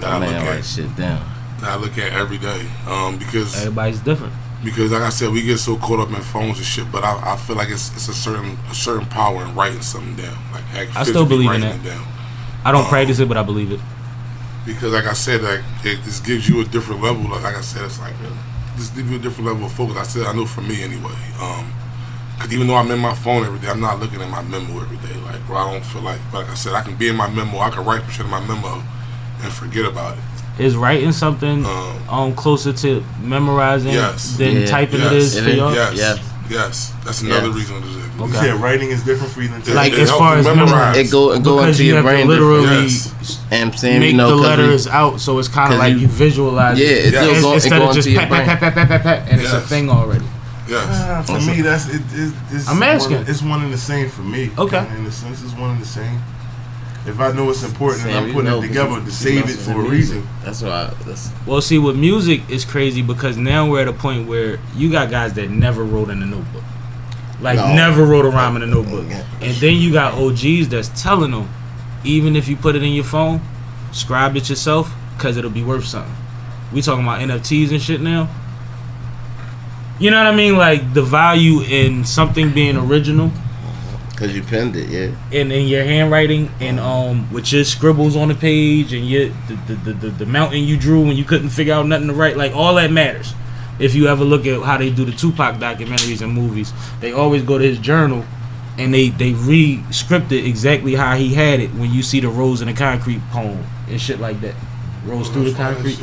that 0.00 0.12
I 0.12 0.18
Man, 0.20 0.32
look 0.34 0.42
write 0.48 0.58
at. 0.58 0.64
shit 0.64 0.94
down. 0.96 1.20
That 1.60 1.70
I 1.70 1.76
look 1.76 1.96
at 1.98 2.12
every 2.12 2.38
day. 2.38 2.66
Um, 2.86 3.18
because 3.18 3.56
Everybody's 3.58 4.00
different. 4.00 4.32
because 4.64 4.92
like 4.92 5.02
I 5.02 5.08
said, 5.10 5.30
we 5.32 5.42
get 5.42 5.58
so 5.58 5.76
caught 5.76 6.00
up 6.00 6.08
in 6.10 6.22
phones 6.22 6.58
and 6.58 6.66
shit. 6.66 6.90
But 6.92 7.02
I, 7.02 7.32
I 7.32 7.36
feel 7.36 7.56
like 7.56 7.70
it's 7.70 7.92
it's 7.94 8.08
a 8.08 8.14
certain 8.14 8.56
a 8.70 8.74
certain 8.74 9.06
power 9.06 9.42
in 9.44 9.54
writing 9.54 9.82
something 9.82 10.14
down. 10.16 10.36
Like 10.52 10.94
I 10.96 11.02
still 11.02 11.26
believe 11.26 11.50
in 11.50 11.62
that. 11.62 11.76
it 11.76 11.82
down. 11.84 12.06
I 12.64 12.72
don't 12.72 12.82
Um, 12.84 12.88
practice 12.88 13.18
it, 13.20 13.28
but 13.28 13.36
I 13.36 13.42
believe 13.42 13.72
it. 13.72 13.80
Because 14.66 14.92
like 14.92 15.06
I 15.06 15.12
said, 15.14 15.42
like 15.42 15.60
it 15.84 16.02
just 16.02 16.24
gives 16.24 16.48
you 16.48 16.60
a 16.60 16.64
different 16.64 17.00
level. 17.02 17.22
Like, 17.30 17.42
like 17.44 17.56
I 17.56 17.60
said, 17.62 17.84
it's 17.84 17.98
like 18.00 18.14
just 18.76 18.94
give 18.94 19.08
you 19.10 19.16
a 19.16 19.20
different 19.20 19.46
level 19.48 19.66
of 19.66 19.72
focus. 19.72 19.96
I 19.96 20.02
said 20.02 20.26
I 20.26 20.32
know 20.34 20.44
for 20.46 20.60
me 20.60 20.82
anyway. 20.82 21.14
Um, 21.40 21.72
cause 22.38 22.52
even 22.52 22.66
though 22.66 22.74
I'm 22.74 22.90
in 22.90 22.98
my 22.98 23.14
phone 23.14 23.44
every 23.44 23.58
day, 23.60 23.68
I'm 23.68 23.80
not 23.80 24.00
looking 24.00 24.20
at 24.20 24.28
my 24.28 24.42
memo 24.42 24.80
every 24.82 24.98
day. 24.98 25.14
Like, 25.24 25.44
bro, 25.46 25.56
I 25.56 25.72
don't 25.72 25.84
feel 25.84 26.02
like. 26.02 26.20
Like 26.32 26.48
I 26.50 26.54
said, 26.54 26.74
I 26.74 26.82
can 26.82 26.96
be 26.96 27.08
in 27.08 27.16
my 27.16 27.28
memo. 27.30 27.58
I 27.58 27.70
can 27.70 27.84
write 27.84 28.02
shit 28.10 28.24
in 28.26 28.30
my 28.30 28.40
memo 28.46 28.82
and 29.42 29.52
forget 29.52 29.86
about 29.86 30.18
it. 30.18 30.24
Is 30.58 30.74
writing 30.74 31.12
something 31.12 31.66
Um, 31.66 32.08
um 32.08 32.34
closer 32.34 32.72
to 32.72 33.04
memorizing 33.22 33.92
Yes. 33.92 34.36
than 34.38 34.60
Yeah. 34.62 34.66
typing 34.66 35.00
it 35.00 35.12
Yes. 35.12 35.12
is 35.12 35.36
It 35.36 35.44
for 35.44 35.50
y'all? 35.50 35.74
yes, 35.74 35.96
Yeah. 35.98 36.16
Yes, 36.48 36.92
that's 37.04 37.22
another 37.22 37.46
Yes. 37.48 37.56
reason. 37.56 37.82
To 37.82 37.88
do 37.88 37.98
it. 37.98 38.02
You 38.18 38.24
Okay. 38.24 38.32
said 38.48 38.54
writing 38.62 38.90
is 38.90 39.02
different 39.02 39.32
for 39.32 39.42
you 39.42 39.48
than 39.48 39.60
It- 39.60 39.68
Like, 39.74 39.92
it 39.92 39.98
as 40.00 40.10
far 40.10 40.36
as 40.36 40.44
memorize. 40.46 40.96
It 40.96 41.10
go 41.10 41.32
it 41.32 41.42
go 41.42 41.56
Because 41.56 41.68
into 41.76 41.84
you 41.84 41.94
your 41.94 42.02
have 42.02 42.04
to 42.10 42.10
brain 42.16 42.28
literally. 42.28 42.82
Yes. 42.84 43.12
And 43.50 43.70
I'm 43.72 43.76
saying, 43.76 44.00
make 44.00 44.10
you 44.12 44.16
know, 44.16 44.28
the 44.30 44.42
'cause 44.42 44.56
we- 44.58 44.62
letters 44.64 44.86
out, 44.88 45.20
so 45.20 45.38
it's 45.38 45.48
kind 45.48 45.72
of 45.72 45.78
'Cause 45.78 45.88
like 45.88 45.94
you- 45.94 46.00
you 46.00 46.08
visualize. 46.08 46.78
Yeah, 46.78 46.86
it. 46.86 47.06
it 47.06 47.14
Yeah. 47.14 47.40
go, 47.40 47.52
instead 47.54 47.78
go 47.78 47.88
of 47.88 47.94
just 47.94 48.06
into 48.08 48.18
your 48.18 48.26
pat, 48.28 48.30
pat, 48.30 48.46
brain. 48.46 48.58
pat, 48.58 48.74
pat, 48.74 48.88
pat, 48.88 48.88
pat, 48.88 49.02
pat, 49.02 49.28
and 49.30 49.40
it's 49.40 49.52
a 49.52 49.60
thing 49.60 49.90
already. 49.90 50.24
Yes. 50.68 50.82
Ah, 50.90 51.22
for 51.22 51.40
me, 51.40 51.60
that's 51.62 51.86
it, 51.86 52.00
it, 52.14 52.32
it's. 52.52 52.68
I'm 52.68 52.80
one- 52.80 52.88
asking. 52.88 53.24
it's 53.28 53.40
one 53.42 53.62
and 53.62 53.72
the 53.72 53.78
same 53.78 54.08
for 54.10 54.22
me. 54.22 54.50
Okay. 54.58 54.82
In 54.98 55.06
a 55.06 55.12
sense, 55.12 55.40
it's 55.44 55.52
one 55.54 55.70
and 55.70 55.80
the 55.80 55.86
same. 55.86 56.20
If 57.06 57.20
I 57.20 57.30
know 57.32 57.48
it's 57.50 57.62
important 57.62 58.02
Sam, 58.02 58.10
and 58.10 58.18
I'm 58.18 58.26
you 58.28 58.32
putting 58.34 58.50
know, 58.50 58.62
it 58.62 58.66
together 58.68 59.00
to 59.00 59.10
save 59.10 59.48
it 59.48 59.56
for 59.56 59.70
a 59.72 59.74
music. 59.76 59.90
reason. 59.90 60.28
That's 60.44 60.60
why. 60.62 60.92
That's 61.04 61.30
Well, 61.46 61.60
see, 61.60 61.78
with 61.78 61.96
music 61.96 62.42
is 62.48 62.64
crazy 62.64 63.00
because 63.02 63.36
now 63.36 63.70
we're 63.70 63.82
at 63.82 63.88
a 63.88 63.92
point 63.92 64.26
where 64.26 64.58
you 64.74 64.90
got 64.90 65.10
guys 65.10 65.32
that 65.34 65.48
never 65.50 65.84
wrote 65.84 66.10
in 66.10 66.20
a 66.22 66.26
notebook, 66.26 66.64
like 67.40 67.56
No. 67.58 67.74
never 67.74 68.04
wrote 68.04 68.24
a 68.24 68.28
rhyme 68.30 68.56
in 68.56 68.62
a 68.62 68.66
notebook, 68.66 69.04
oh, 69.08 69.26
and 69.40 69.54
then 69.58 69.76
you 69.76 69.92
got 69.92 70.14
OGs 70.14 70.68
that's 70.68 70.88
telling 71.00 71.30
them, 71.30 71.48
even 72.02 72.34
if 72.34 72.48
you 72.48 72.56
put 72.56 72.74
it 72.74 72.82
in 72.82 72.92
your 72.92 73.04
phone, 73.04 73.40
scribe 73.92 74.36
it 74.36 74.48
yourself 74.48 74.92
because 75.16 75.36
it'll 75.36 75.50
be 75.50 75.62
worth 75.62 75.84
something. 75.86 76.12
We 76.72 76.82
talking 76.82 77.04
about 77.04 77.20
NFTs 77.20 77.70
and 77.70 77.80
shit 77.80 78.00
now. 78.00 78.28
You 79.98 80.10
know 80.10 80.18
what 80.18 80.26
I 80.32 80.36
mean? 80.36 80.56
Like 80.56 80.92
the 80.92 81.02
value 81.02 81.60
in 81.62 82.04
something 82.04 82.50
being 82.52 82.76
original 82.76 83.30
because 84.16 84.34
you 84.34 84.42
pinned 84.42 84.74
it. 84.76 84.88
Yeah. 84.88 85.14
And 85.38 85.52
in 85.52 85.68
your 85.68 85.84
handwriting 85.84 86.50
and 86.58 86.80
um 86.80 87.30
with 87.32 87.52
your 87.52 87.64
scribbles 87.64 88.16
on 88.16 88.28
the 88.28 88.34
page 88.34 88.92
and 88.92 89.06
your 89.08 89.28
the, 89.28 89.54
the, 89.66 89.74
the, 89.74 89.92
the, 89.92 90.08
the 90.10 90.26
mountain 90.26 90.64
you 90.64 90.76
drew 90.78 91.02
when 91.02 91.16
you 91.16 91.24
couldn't 91.24 91.50
figure 91.50 91.74
out 91.74 91.86
nothing 91.86 92.08
to 92.08 92.14
write 92.14 92.36
like 92.36 92.52
all 92.54 92.74
that 92.76 92.90
matters 92.90 93.34
if 93.78 93.94
you 93.94 94.06
ever 94.08 94.24
look 94.24 94.46
at 94.46 94.62
how 94.62 94.78
they 94.78 94.90
do 94.90 95.04
the 95.04 95.12
tupac 95.12 95.56
documentaries 95.56 96.22
and 96.22 96.32
movies 96.32 96.72
they 97.00 97.12
always 97.12 97.42
go 97.42 97.58
to 97.58 97.64
his 97.64 97.78
journal 97.78 98.24
and 98.78 98.94
they 98.94 99.10
they 99.10 99.32
re-script 99.34 100.32
it 100.32 100.46
exactly 100.46 100.94
how 100.94 101.14
he 101.14 101.34
had 101.34 101.60
it 101.60 101.68
when 101.74 101.92
you 101.92 102.02
see 102.02 102.18
the 102.20 102.28
rose 102.28 102.62
in 102.62 102.68
the 102.68 102.74
concrete 102.74 103.20
poem 103.30 103.62
and 103.88 104.00
shit 104.00 104.18
like 104.18 104.40
that 104.40 104.54
rose 105.04 105.28
through 105.28 105.50
the 105.50 105.54
concrete 105.56 105.98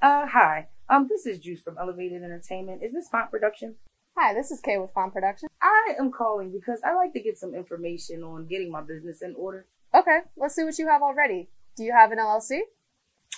Uh, 0.00 0.26
hi. 0.26 0.68
Um, 0.88 1.06
this 1.10 1.26
is 1.26 1.38
Juice 1.38 1.60
from 1.60 1.76
Elevated 1.76 2.22
Entertainment. 2.22 2.82
Is 2.82 2.92
this 2.92 3.08
Font 3.10 3.30
Production? 3.30 3.74
Hi, 4.20 4.34
this 4.34 4.50
is 4.50 4.60
Kay 4.60 4.78
with 4.78 4.90
Font 4.90 5.12
Production. 5.12 5.48
I 5.62 5.94
am 5.96 6.10
calling 6.10 6.50
because 6.50 6.80
I 6.84 6.92
like 6.96 7.12
to 7.12 7.20
get 7.20 7.38
some 7.38 7.54
information 7.54 8.24
on 8.24 8.48
getting 8.48 8.68
my 8.68 8.80
business 8.80 9.22
in 9.22 9.32
order. 9.36 9.66
Okay, 9.94 10.18
let's 10.36 10.56
see 10.56 10.64
what 10.64 10.76
you 10.76 10.88
have 10.88 11.02
already. 11.02 11.48
Do 11.76 11.84
you 11.84 11.92
have 11.92 12.10
an 12.10 12.18
LLC? 12.18 12.62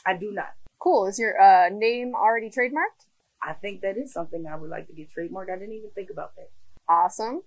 I 0.06 0.16
do 0.16 0.32
not. 0.32 0.54
Cool. 0.78 1.06
Is 1.06 1.18
your 1.18 1.38
uh, 1.38 1.68
name 1.68 2.14
already 2.14 2.48
trademarked? 2.48 3.04
I 3.42 3.52
think 3.52 3.82
that 3.82 3.98
is 3.98 4.10
something 4.10 4.46
I 4.46 4.56
would 4.56 4.70
like 4.70 4.86
to 4.86 4.94
get 4.94 5.10
trademarked. 5.10 5.50
I 5.50 5.58
didn't 5.58 5.74
even 5.74 5.90
think 5.94 6.08
about 6.08 6.34
that. 6.36 6.48
Awesome. 6.88 7.42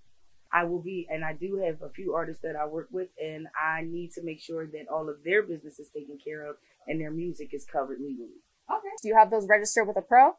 I 0.51 0.65
will 0.65 0.83
be, 0.83 1.07
and 1.09 1.25
I 1.25 1.33
do 1.33 1.59
have 1.65 1.81
a 1.81 1.91
few 1.91 2.13
artists 2.13 2.43
that 2.43 2.55
I 2.55 2.67
work 2.67 2.89
with, 2.91 3.07
and 3.19 3.47
I 3.59 3.81
need 3.81 4.11
to 4.11 4.23
make 4.23 4.41
sure 4.41 4.67
that 4.67 4.87
all 4.93 5.09
of 5.09 5.23
their 5.25 5.41
business 5.41 5.79
is 5.79 5.89
taken 5.89 6.19
care 6.23 6.47
of 6.47 6.57
and 6.87 7.01
their 7.01 7.09
music 7.09 7.49
is 7.51 7.65
covered 7.65 7.97
legally. 7.99 8.43
Okay. 8.71 8.93
Do 9.01 9.07
you 9.07 9.15
have 9.17 9.31
those 9.31 9.47
registered 9.47 9.87
with 9.87 9.97
a 9.97 10.03
pro? 10.03 10.33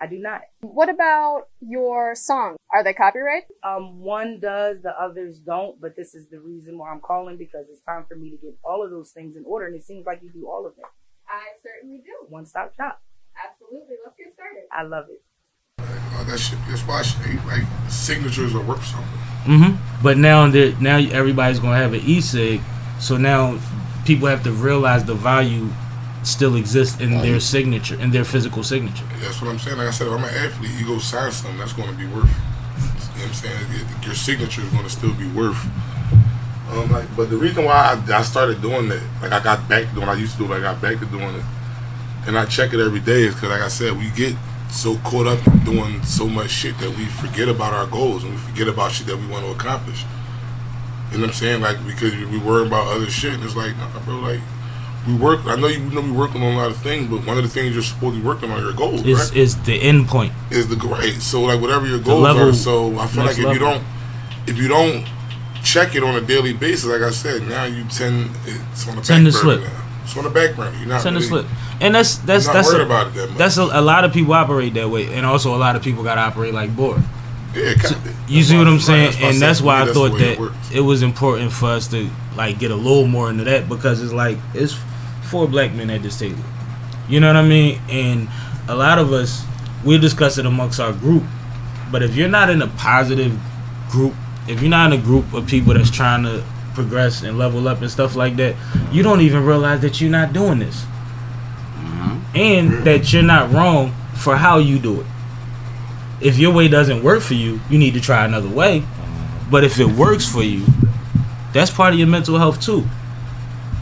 I 0.00 0.06
do 0.06 0.18
not. 0.18 0.42
What 0.60 0.88
about 0.88 1.48
your 1.60 2.14
songs? 2.14 2.56
Are 2.72 2.84
they 2.84 2.92
copyright? 2.92 3.44
Um, 3.64 3.98
one 4.00 4.38
does, 4.40 4.78
the 4.82 4.90
others 4.90 5.40
don't, 5.40 5.80
but 5.80 5.96
this 5.96 6.14
is 6.14 6.28
the 6.28 6.38
reason 6.38 6.78
why 6.78 6.90
I'm 6.90 7.00
calling 7.00 7.36
because 7.36 7.66
it's 7.70 7.82
time 7.82 8.04
for 8.08 8.14
me 8.14 8.30
to 8.30 8.36
get 8.36 8.56
all 8.64 8.84
of 8.84 8.90
those 8.90 9.10
things 9.10 9.36
in 9.36 9.44
order, 9.44 9.66
and 9.66 9.74
it 9.74 9.82
seems 9.82 10.06
like 10.06 10.20
you 10.22 10.30
do 10.30 10.46
all 10.46 10.66
of 10.66 10.76
them. 10.76 10.84
I 11.28 11.42
certainly 11.62 11.98
do. 11.98 12.12
One 12.28 12.46
stop 12.46 12.74
shop. 12.76 13.02
Absolutely. 13.44 13.96
Let's 14.04 14.16
get 14.16 14.32
started. 14.34 14.64
I 14.72 14.82
love 14.82 15.06
it. 15.10 15.22
Oh, 15.80 16.24
that 16.24 16.38
should, 16.38 16.58
That's 16.68 16.82
why 16.82 17.02
shit, 17.02 17.44
like 17.46 17.64
signatures 17.88 18.54
are 18.54 18.62
worth 18.62 18.84
something. 18.84 19.18
Mm-hmm. 19.44 20.02
But 20.02 20.16
now 20.16 20.48
there, 20.48 20.74
now 20.80 20.98
everybody's 20.98 21.58
gonna 21.58 21.76
have 21.76 21.92
an 21.92 22.00
e-sig, 22.04 22.60
so 23.00 23.16
now 23.16 23.58
people 24.04 24.26
have 24.28 24.42
to 24.44 24.52
realize 24.52 25.04
the 25.04 25.14
value 25.14 25.68
still 26.22 26.56
exist 26.56 27.00
in 27.00 27.10
their 27.18 27.40
signature, 27.40 27.98
in 28.00 28.10
their 28.10 28.24
physical 28.24 28.62
signature. 28.62 29.04
That's 29.20 29.40
what 29.40 29.50
I'm 29.50 29.58
saying. 29.58 29.78
Like 29.78 29.88
I 29.88 29.90
said, 29.90 30.08
if 30.08 30.12
I'm 30.12 30.24
an 30.24 30.34
athlete, 30.34 30.72
you 30.78 30.86
go 30.86 30.98
sign 30.98 31.30
something, 31.32 31.58
that's 31.58 31.72
going 31.72 31.88
to 31.90 31.96
be 31.96 32.06
worth. 32.06 32.24
You 32.24 32.24
know 32.24 33.04
what 33.14 33.26
I'm 33.28 33.32
saying? 33.34 33.66
Your- 34.02 34.14
signature 34.14 34.62
is 34.62 34.68
going 34.70 34.84
to 34.84 34.90
still 34.90 35.12
be 35.14 35.28
worth. 35.28 35.62
Um, 36.70 36.90
like, 36.90 37.14
but 37.16 37.30
the 37.30 37.36
reason 37.36 37.64
why 37.64 37.94
I, 37.94 38.18
I 38.18 38.22
started 38.22 38.60
doing 38.60 38.88
that, 38.88 39.02
like 39.22 39.32
I 39.32 39.42
got 39.42 39.68
back 39.68 39.88
to 39.88 39.94
doing, 39.94 40.06
what 40.06 40.16
I 40.16 40.20
used 40.20 40.36
to 40.38 40.46
do, 40.46 40.52
it, 40.52 40.56
I 40.56 40.60
got 40.60 40.80
back 40.82 40.98
to 40.98 41.06
doing 41.06 41.34
it, 41.34 41.44
and 42.26 42.38
I 42.38 42.44
check 42.46 42.74
it 42.74 42.80
every 42.80 43.00
day, 43.00 43.22
is 43.22 43.34
because, 43.34 43.50
like 43.50 43.60
I 43.62 43.68
said, 43.68 43.96
we 43.96 44.10
get 44.10 44.34
so 44.70 44.96
caught 44.98 45.26
up 45.26 45.46
in 45.46 45.58
doing 45.64 46.02
so 46.02 46.26
much 46.26 46.50
shit 46.50 46.76
that 46.78 46.90
we 46.96 47.06
forget 47.06 47.48
about 47.48 47.72
our 47.72 47.86
goals 47.86 48.22
and 48.24 48.32
we 48.32 48.38
forget 48.38 48.68
about 48.68 48.92
shit 48.92 49.06
that 49.06 49.16
we 49.16 49.26
want 49.26 49.44
to 49.46 49.50
accomplish. 49.52 50.04
You 51.10 51.18
know 51.18 51.22
what 51.22 51.30
I'm 51.30 51.36
saying? 51.36 51.62
Like 51.62 51.78
because 51.86 52.14
we 52.14 52.38
worry 52.38 52.66
about 52.66 52.86
other 52.88 53.08
shit, 53.08 53.32
and 53.32 53.42
it's 53.42 53.56
like, 53.56 53.76
nah, 53.78 53.88
bro, 54.00 54.16
like 54.16 54.40
we 55.06 55.14
work. 55.14 55.40
I 55.46 55.56
know 55.56 55.66
you 55.68 55.78
know 55.90 56.00
we 56.00 56.10
working 56.12 56.42
on 56.42 56.54
a 56.54 56.56
lot 56.56 56.70
of 56.70 56.76
things, 56.78 57.08
but 57.08 57.24
one 57.26 57.36
of 57.38 57.42
the 57.44 57.48
things 57.48 57.74
you're 57.74 57.82
supposed 57.82 58.16
to 58.16 58.20
be 58.20 58.26
working 58.26 58.50
on 58.50 58.62
your 58.62 58.72
goals, 58.74 59.04
Is 59.06 59.18
right? 59.30 59.36
is 59.36 59.56
the 59.62 59.80
end 59.80 60.08
point? 60.08 60.32
is 60.50 60.68
the 60.68 60.76
great. 60.76 61.14
So 61.22 61.42
like 61.42 61.60
whatever 61.60 61.86
your 61.86 61.98
goals 62.00 62.22
level- 62.22 62.48
are. 62.48 62.52
So 62.52 62.98
I 62.98 63.06
feel 63.06 63.24
like 63.24 63.38
if 63.38 63.44
you 63.52 63.58
don't 63.58 63.82
if 64.46 64.58
you 64.58 64.68
don't 64.68 65.06
check 65.62 65.94
it 65.94 66.02
on 66.02 66.14
a 66.14 66.20
daily 66.20 66.52
basis, 66.52 66.86
like 66.86 67.02
I 67.02 67.10
said, 67.10 67.42
now 67.48 67.64
you 67.64 67.84
tend 67.84 68.30
it's 68.46 68.88
on 68.88 68.96
the 68.96 69.02
Tend 69.02 69.24
back 69.24 69.32
to 69.32 69.38
slip. 69.38 69.60
now. 69.62 69.84
It's 70.04 70.16
on 70.16 70.24
the 70.24 70.30
back 70.30 70.56
burner. 70.56 70.74
You're 70.78 70.88
not 70.88 71.02
Send 71.02 71.16
a 71.16 71.20
really, 71.20 71.28
slip, 71.28 71.46
and 71.80 71.94
that's 71.94 72.16
that's 72.18 72.46
that's 72.48 72.72
a, 72.72 72.80
about 72.80 73.08
it 73.08 73.14
that 73.14 73.28
much. 73.28 73.38
that's 73.38 73.56
a, 73.58 73.62
a 73.64 73.80
lot 73.82 74.04
of 74.04 74.12
people 74.12 74.32
operate 74.32 74.72
that 74.74 74.88
way, 74.88 75.12
and 75.12 75.26
also 75.26 75.54
a 75.54 75.58
lot 75.58 75.76
of 75.76 75.82
people 75.82 76.02
got 76.02 76.14
to 76.14 76.22
operate 76.22 76.54
like 76.54 76.74
Bore. 76.74 76.98
yeah, 77.54 77.72
of. 77.72 78.30
You 78.30 78.42
see 78.42 78.56
what 78.56 78.66
I'm 78.68 78.78
saying? 78.80 79.12
why 79.20 79.28
and 79.28 79.40
that's 79.40 79.60
why 79.60 79.82
I 79.82 79.92
thought 79.92 80.16
that 80.18 80.38
it 80.72 80.76
it 80.78 80.80
was 80.80 81.02
important 81.02 81.52
for 81.52 81.66
us 81.66 81.88
to 81.88 82.08
like 82.36 82.58
get 82.58 82.70
a 82.70 82.74
little 82.76 83.06
more 83.06 83.28
into 83.28 83.44
that 83.44 83.68
because 83.68 84.02
it's 84.02 84.12
like 84.14 84.38
it's 84.54 84.78
four 85.28 85.46
black 85.48 85.72
men 85.72 85.90
at 85.90 86.02
this 86.02 86.18
table. 86.18 86.42
You 87.08 87.20
know 87.20 87.28
what 87.28 87.36
I 87.36 87.46
mean? 87.46 87.80
And 87.88 88.28
a 88.68 88.74
lot 88.74 88.98
of 88.98 89.12
us 89.12 89.44
we 89.84 89.96
discuss 89.98 90.38
it 90.38 90.46
amongst 90.46 90.80
our 90.80 90.92
group, 90.92 91.22
but 91.92 92.02
if 92.02 92.16
you're 92.16 92.28
not 92.28 92.50
in 92.50 92.60
a 92.62 92.66
positive 92.66 93.38
group, 93.90 94.14
if 94.48 94.60
you're 94.60 94.70
not 94.70 94.92
in 94.92 94.98
a 94.98 95.02
group 95.02 95.32
of 95.32 95.46
people 95.46 95.74
that's 95.74 95.90
trying 95.90 96.24
to 96.24 96.44
progress 96.74 97.22
and 97.22 97.38
level 97.38 97.68
up 97.68 97.80
and 97.80 97.90
stuff 97.90 98.16
like 98.16 98.36
that, 98.36 98.56
you 98.90 99.02
don't 99.02 99.20
even 99.20 99.44
realize 99.44 99.80
that 99.80 100.00
you're 100.00 100.10
not 100.10 100.32
doing 100.32 100.58
this, 100.58 100.82
mm-hmm. 100.82 102.36
and 102.36 102.84
that 102.84 103.12
you're 103.12 103.22
not 103.22 103.52
wrong 103.52 103.94
for 104.14 104.36
how 104.36 104.58
you 104.58 104.78
do 104.78 105.00
it 105.00 105.06
if 106.20 106.38
your 106.38 106.52
way 106.52 106.68
doesn't 106.68 107.02
work 107.02 107.22
for 107.22 107.34
you, 107.34 107.60
you 107.70 107.78
need 107.78 107.94
to 107.94 108.00
try 108.00 108.24
another 108.24 108.48
way. 108.48 108.82
But 109.50 109.64
if 109.64 109.78
it 109.78 109.86
works 109.86 110.28
for 110.28 110.42
you, 110.42 110.64
that's 111.52 111.70
part 111.70 111.92
of 111.92 111.98
your 111.98 112.08
mental 112.08 112.38
health 112.38 112.60
too. 112.60 112.86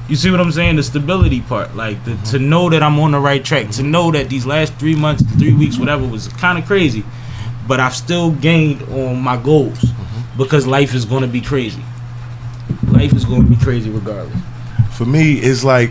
You 0.09 0.15
see 0.17 0.31
what 0.31 0.41
I'm 0.41 0.53
saying? 0.53 0.77
The 0.77 0.83
stability 0.85 1.41
part, 1.41 1.75
like 1.75 2.03
the, 2.05 2.15
to 2.31 2.39
know 2.39 2.71
that 2.71 2.83
I'm 2.83 2.99
on 3.01 3.11
the 3.13 3.19
right 3.19 3.45
track, 3.45 3.71
to 3.73 3.83
know 3.83 4.13
that 4.13 4.29
these 4.29 4.47
last 4.47 4.73
three 4.75 4.95
months, 4.95 5.25
three 5.37 5.53
weeks, 5.53 5.79
whatever, 5.79 6.07
was 6.07 6.29
kind 6.29 6.59
of 6.59 6.65
crazy, 6.67 7.03
but 7.67 7.81
I've 7.81 7.95
still 7.95 8.31
gained 8.31 8.83
on 8.83 9.21
my 9.21 9.37
goals 9.37 9.85
because 10.37 10.65
life 10.67 10.95
is 10.95 11.05
going 11.05 11.23
to 11.23 11.29
be 11.29 11.41
crazy. 11.41 11.83
Life 12.93 13.15
is 13.15 13.25
going 13.25 13.43
to 13.43 13.49
be 13.51 13.57
crazy 13.57 13.91
regardless. 13.91 14.39
For 14.93 15.05
me, 15.05 15.35
it's 15.35 15.65
like 15.65 15.91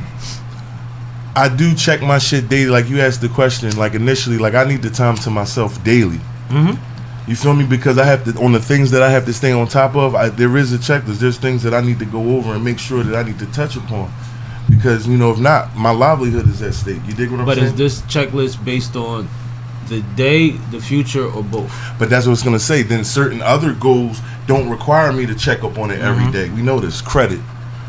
I 1.36 1.50
do 1.54 1.76
check 1.76 2.02
my 2.02 2.18
shit 2.18 2.48
daily. 2.48 2.70
Like 2.72 2.88
you 2.88 3.02
asked 3.02 3.20
the 3.22 3.30
question, 3.30 3.76
like 3.78 3.94
initially, 3.96 4.38
like 4.38 4.54
I 4.54 4.64
need 4.64 4.82
the 4.82 4.90
time 4.90 5.16
to 5.18 5.30
myself 5.30 5.84
daily. 5.84 6.20
Mhm. 6.50 6.80
You 7.28 7.36
feel 7.36 7.54
me? 7.56 7.66
Because 7.66 7.98
I 7.98 8.06
have 8.06 8.24
to 8.26 8.40
on 8.44 8.52
the 8.52 8.60
things 8.60 8.92
that 8.92 9.02
I 9.02 9.10
have 9.10 9.26
to 9.26 9.34
stay 9.34 9.52
on 9.52 9.68
top 9.68 9.96
of. 9.96 10.14
I, 10.16 10.30
there 10.30 10.56
is 10.58 10.74
a 10.74 10.78
checklist. 10.78 11.20
There's 11.20 11.38
things 11.38 11.64
that 11.64 11.74
I 11.74 11.82
need 11.82 12.00
to 12.00 12.06
go 12.06 12.36
over 12.38 12.54
and 12.54 12.64
make 12.64 12.78
sure 12.80 13.04
that 13.04 13.16
I 13.16 13.24
need 13.28 13.40
to 13.40 13.48
touch 13.48 13.76
upon. 13.76 14.12
Because 14.70 15.08
you 15.08 15.18
know, 15.18 15.32
if 15.32 15.40
not, 15.40 15.76
my 15.76 15.92
livelihood 15.92 16.48
is 16.48 16.62
at 16.62 16.74
stake. 16.74 17.02
You 17.08 17.14
dig 17.14 17.32
what 17.32 17.40
I'm 17.40 17.46
But 17.46 17.56
saying? 17.58 17.72
But 17.72 17.80
is 17.82 18.02
this 18.02 18.02
checklist 18.04 18.64
based 18.64 18.96
on 18.96 19.28
the 19.88 20.02
day, 20.16 20.52
the 20.72 20.80
future, 20.80 21.26
or 21.26 21.44
both? 21.44 21.72
But 22.00 22.10
that's 22.10 22.26
what 22.28 22.34
it's 22.34 22.44
gonna 22.44 22.60
say. 22.60 22.84
Then 22.84 23.04
certain 23.04 23.42
other 23.42 23.74
goals 23.74 24.20
don't 24.48 24.70
require 24.70 25.12
me 25.12 25.26
to 25.26 25.34
check 25.36 25.64
up 25.64 25.78
on 25.80 25.90
it 25.92 26.00
every 26.02 26.26
Mhm. 26.26 26.32
day. 26.32 26.50
We 26.50 26.62
know 26.62 26.80
this 26.80 27.02
credit. 27.02 27.40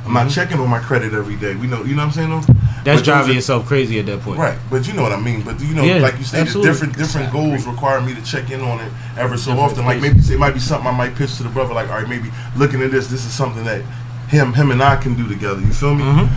I'm 0.07 0.12
not 0.12 0.26
Mhm. 0.28 0.34
checking 0.34 0.61
on 0.61 0.68
my 0.70 0.78
credit 0.78 1.12
every 1.12 1.34
day. 1.36 1.54
We 1.57 1.66
know, 1.66 1.82
you 1.82 1.94
know 1.96 2.02
what 2.07 2.09
I'm 2.09 2.12
saying? 2.12 2.30
Though? 2.30 2.54
That's 2.84 3.00
But 3.00 3.04
driving 3.04 3.30
are- 3.32 3.34
yourself 3.34 3.66
crazy 3.66 3.98
at 3.98 4.07
that 4.07 4.22
point. 4.22 4.38
Right, 4.38 4.57
but 4.70 4.86
you 4.86 4.92
know 4.94 5.02
what 5.02 5.12
I 5.12 5.18
mean. 5.20 5.42
But 5.42 5.61
you 5.61 5.74
know, 5.74 5.82
Yeah, 5.82 5.96
like 5.96 6.16
you 6.18 6.24
stated, 6.24 6.46
absolutely. 6.46 6.70
different 6.72 6.96
different 6.96 7.32
goals 7.32 7.66
require 7.66 8.00
me 8.00 8.14
to 8.14 8.22
check 8.22 8.50
in 8.50 8.61
on 8.61 8.78
it 8.80 8.92
ever 9.18 9.36
so 9.36 9.59
often. 9.59 9.84
Like 9.84 10.00
maybe 10.00 10.20
it 10.20 10.38
might 10.38 10.54
be 10.54 10.61
something 10.61 10.86
I 10.86 10.92
might 10.92 11.16
pitch 11.16 11.36
to 11.38 11.42
the 11.42 11.48
brother. 11.48 11.74
Like, 11.74 11.90
all 11.90 11.96
right, 11.98 12.09
maybe 12.09 12.30
looking 12.57 12.80
at 12.82 12.92
this, 12.92 13.09
this 13.09 13.26
is 13.26 13.32
something 13.32 13.64
that 13.64 13.82
him 14.28 14.52
him 14.52 14.70
and 14.70 14.80
I 14.82 14.96
can 14.96 15.14
do 15.14 15.26
together. 15.26 15.61
You 15.61 15.72
feel 15.72 15.94
me? 15.96 16.04
Mhm. 16.04 16.28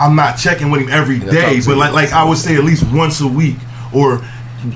I'm 0.00 0.14
not 0.14 0.36
checking 0.38 0.70
with 0.70 0.82
him 0.82 0.88
every 0.90 1.16
Yeah, 1.18 1.30
day, 1.32 1.54
talk 1.56 1.64
to 1.64 1.68
but 1.70 1.76
like 1.78 1.92
like 1.92 2.12
I 2.12 2.22
would 2.24 2.38
say 2.38 2.54
at 2.54 2.64
least 2.64 2.84
once 2.92 3.20
a 3.20 3.26
week 3.26 3.56
or 3.92 4.20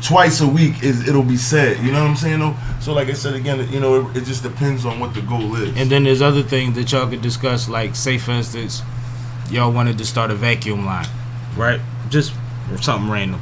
twice 0.03 0.41
a 0.41 0.47
week 0.49 0.83
is 0.83 1.09
it'll 1.09 1.23
be 1.23 1.37
said. 1.37 1.79
You 1.85 1.93
know 1.93 2.03
what 2.03 2.11
I'm 2.11 2.17
saying? 2.17 2.41
Though. 2.41 2.55
So 2.81 2.93
like 2.93 3.09
I 3.09 3.13
said 3.15 3.35
again, 3.35 3.69
you 3.73 3.81
know, 3.81 4.09
it, 4.11 4.19
it 4.19 4.25
just 4.25 4.43
depends 4.43 4.85
on 4.85 4.99
what 5.01 5.15
the 5.15 5.23
goal 5.23 5.55
is. 5.57 5.77
And 5.77 5.91
then 5.91 6.05
there's 6.05 6.23
other 6.23 6.43
things 6.43 6.75
that 6.77 6.91
y'all 6.93 7.09
could 7.09 7.23
discuss, 7.23 7.69
like 7.69 7.95
say 7.97 8.19
for 8.19 8.33
instance, 8.33 8.83
y'all 9.51 9.73
wanted 9.73 9.99
to 9.99 10.05
start 10.05 10.31
a 10.31 10.35
vacuum 10.35 10.85
line, 10.87 11.07
right? 11.57 11.81
Just 12.11 12.33
something 12.81 13.11
random, 13.11 13.41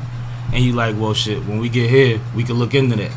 and 0.52 0.62
you 0.64 0.72
like, 0.72 0.96
well, 0.98 1.14
shit. 1.14 1.38
When 1.46 1.58
we 1.58 1.68
get 1.68 1.88
here, 1.90 2.20
we 2.36 2.44
can 2.44 2.56
look 2.56 2.74
into 2.74 2.96
that. 2.96 3.12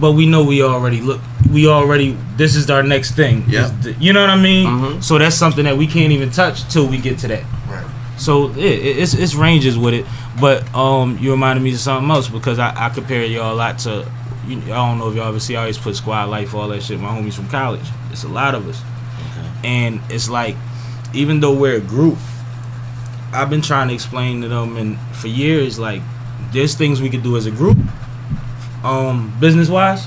But 0.00 0.12
we 0.12 0.24
know 0.26 0.42
we 0.44 0.62
already 0.62 1.00
look. 1.00 1.20
We 1.52 1.66
already. 1.66 2.16
This 2.36 2.54
is 2.56 2.70
our 2.70 2.82
next 2.82 3.12
thing. 3.16 3.44
Yeah. 3.48 3.70
You 3.98 4.12
know 4.12 4.20
what 4.22 4.30
I 4.30 4.40
mean? 4.40 4.66
Mhm. 4.66 5.02
So 5.02 5.18
that's 5.18 5.36
something 5.36 5.64
that 5.64 5.76
we 5.76 5.86
can't 5.86 6.12
even 6.12 6.30
touch 6.30 6.66
till 6.72 6.86
we 6.86 6.98
get 6.98 7.18
to 7.18 7.28
that. 7.28 7.42
right. 7.68 7.84
So 8.20 8.50
it, 8.50 8.58
it- 8.58 8.98
it's 8.98 9.14
it's 9.14 9.34
ranges 9.34 9.78
with 9.78 9.94
it, 9.94 10.04
but 10.40 10.72
um, 10.74 11.16
you 11.20 11.30
reminded 11.30 11.62
me 11.62 11.72
of 11.72 11.78
something 11.80 12.10
else 12.10 12.28
because 12.28 12.58
I, 12.58 12.72
I 12.86 12.90
compare 12.90 13.24
y'all 13.24 13.54
a 13.54 13.56
lot 13.56 13.78
to. 13.80 14.06
You, 14.46 14.58
I 14.64 14.76
don't 14.88 14.98
know 14.98 15.08
if 15.08 15.16
y'all 15.16 15.28
ever 15.28 15.40
see. 15.40 15.56
I 15.56 15.60
always 15.60 15.78
put 15.78 15.96
squad 15.96 16.24
life, 16.28 16.54
all 16.54 16.68
that 16.68 16.82
shit. 16.82 17.00
My 17.00 17.08
homies 17.08 17.34
from 17.34 17.48
college. 17.48 17.86
It's 18.12 18.24
a 18.24 18.28
lot 18.28 18.54
of 18.54 18.68
us, 18.68 18.80
and 19.64 20.00
it's 20.10 20.28
like, 20.28 20.54
even 21.14 21.40
though 21.40 21.54
we're 21.54 21.76
a 21.76 21.80
group, 21.80 22.18
I've 23.32 23.48
been 23.48 23.62
trying 23.62 23.88
to 23.88 23.94
explain 23.94 24.42
to 24.42 24.48
them, 24.48 24.76
and 24.76 24.98
for 25.16 25.28
years, 25.28 25.78
like, 25.78 26.02
there's 26.52 26.74
things 26.74 27.00
we 27.00 27.08
could 27.10 27.22
do 27.22 27.36
as 27.36 27.46
a 27.46 27.50
group, 27.50 27.78
um, 28.82 29.32
business 29.40 29.68
wise, 29.68 30.06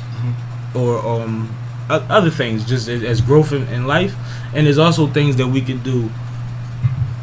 or 0.75 0.97
um, 1.05 1.49
other 1.89 2.29
things, 2.29 2.65
just 2.65 2.87
as, 2.89 3.03
as 3.03 3.21
growth 3.21 3.53
in, 3.53 3.63
in 3.69 3.87
life, 3.87 4.13
and 4.53 4.65
there's 4.67 4.77
also 4.77 5.07
things 5.07 5.37
that 5.37 5.47
we 5.47 5.61
could 5.61 5.83
do 5.83 6.09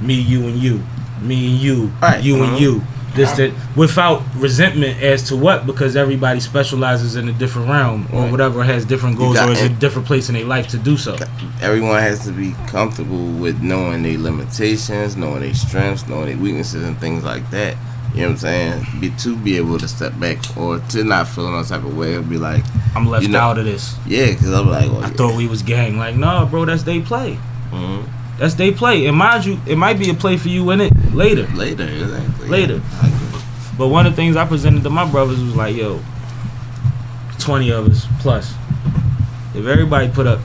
me, 0.01 0.15
you, 0.15 0.47
and 0.49 0.57
you, 0.59 0.83
me 1.23 1.47
and 1.53 1.59
you, 1.61 1.93
Right. 2.01 2.23
you 2.23 2.43
and 2.43 2.59
you. 2.59 2.83
Just 3.17 3.39
that 3.39 3.51
without 3.75 4.23
resentment 4.37 5.03
as 5.03 5.25
to 5.31 5.37
what, 5.37 5.67
because 5.67 5.97
everybody 5.97 6.39
specializes 6.39 7.17
in 7.17 7.29
a 7.29 7.33
different 7.33 7.69
realm 7.69 8.07
or 8.13 8.23
Right. 8.23 8.31
whatever 8.31 8.63
has 8.63 8.85
different 8.85 9.19
goals 9.19 9.35
got 9.35 9.49
or 9.49 9.53
is 9.53 9.63
a 9.63 9.69
different 9.69 10.07
place 10.07 10.29
in 10.29 10.37
their 10.37 10.45
life 10.45 10.69
to 10.69 10.77
do 10.79 10.97
so. 10.97 11.17
Everyone 11.61 12.01
has 12.01 12.21
to 12.27 12.31
be 12.31 12.55
comfortable 12.69 13.27
with 13.33 13.61
knowing 13.63 14.05
their 14.05 14.17
limitations, 14.17 15.17
knowing 15.17 15.41
their 15.41 15.55
strengths, 15.55 16.07
knowing 16.09 16.27
their 16.27 16.37
weaknesses, 16.39 16.85
and 16.85 16.97
things 17.01 17.25
like 17.25 17.51
that. 17.51 17.75
You 18.15 18.21
know 18.23 18.27
what 18.29 18.31
I'm 18.33 18.39
saying? 18.39 18.87
Be 19.01 19.11
to 19.11 19.37
be 19.37 19.57
able 19.57 19.79
to 19.79 19.89
step 19.89 20.19
back 20.21 20.39
or 20.57 20.79
to 20.79 21.03
not 21.03 21.27
feel 21.27 21.51
no 21.51 21.63
type 21.65 21.85
of 21.85 21.97
way 21.97 22.15
or 22.15 22.23
be 22.23 22.39
like, 22.39 22.63
I'm 22.95 23.07
left 23.09 23.25
You 23.25 23.31
know- 23.31 23.41
out 23.41 23.59
of 23.59 23.65
this. 23.65 23.97
yeah, 24.07 24.27
because 24.27 24.53
I'm 24.53 24.69
like, 24.71 24.87
well, 24.91 25.03
I 25.05 25.11
thought 25.11 25.35
we 25.37 25.49
was 25.49 25.63
gang. 25.63 25.99
Like, 25.99 26.15
no, 26.17 26.47
bro, 26.49 26.65
that's 26.65 26.85
they 26.85 27.01
play. 27.01 27.39
Mhm. 27.73 28.03
That's 28.41 28.55
they 28.55 28.73
play. 28.73 29.05
And 29.05 29.19
mind 29.19 29.45
you, 29.45 29.61
it 29.67 29.77
might 29.77 29.99
be 29.99 30.09
a 30.09 30.15
play 30.15 30.39
for 30.39 30.49
you 30.49 30.71
in 30.71 30.81
it 30.81 30.93
later. 31.13 31.47
later, 31.49 31.85
exactly. 31.85 32.49
Later. 32.49 32.81
Agree. 33.03 33.41
But 33.77 33.89
one 33.89 34.07
of 34.07 34.13
the 34.13 34.17
things 34.17 34.35
I 34.35 34.47
presented 34.47 34.83
to 34.83 34.91
my 34.91 35.09
brothers 35.09 35.39
was 35.43 35.55
like, 35.55 35.77
yo, 35.77 36.01
20 37.39 37.71
of 37.71 37.89
us 37.89 38.07
plus. 38.21 38.55
If 39.55 39.67
everybody 39.67 40.09
put 40.09 40.27
up 40.27 40.41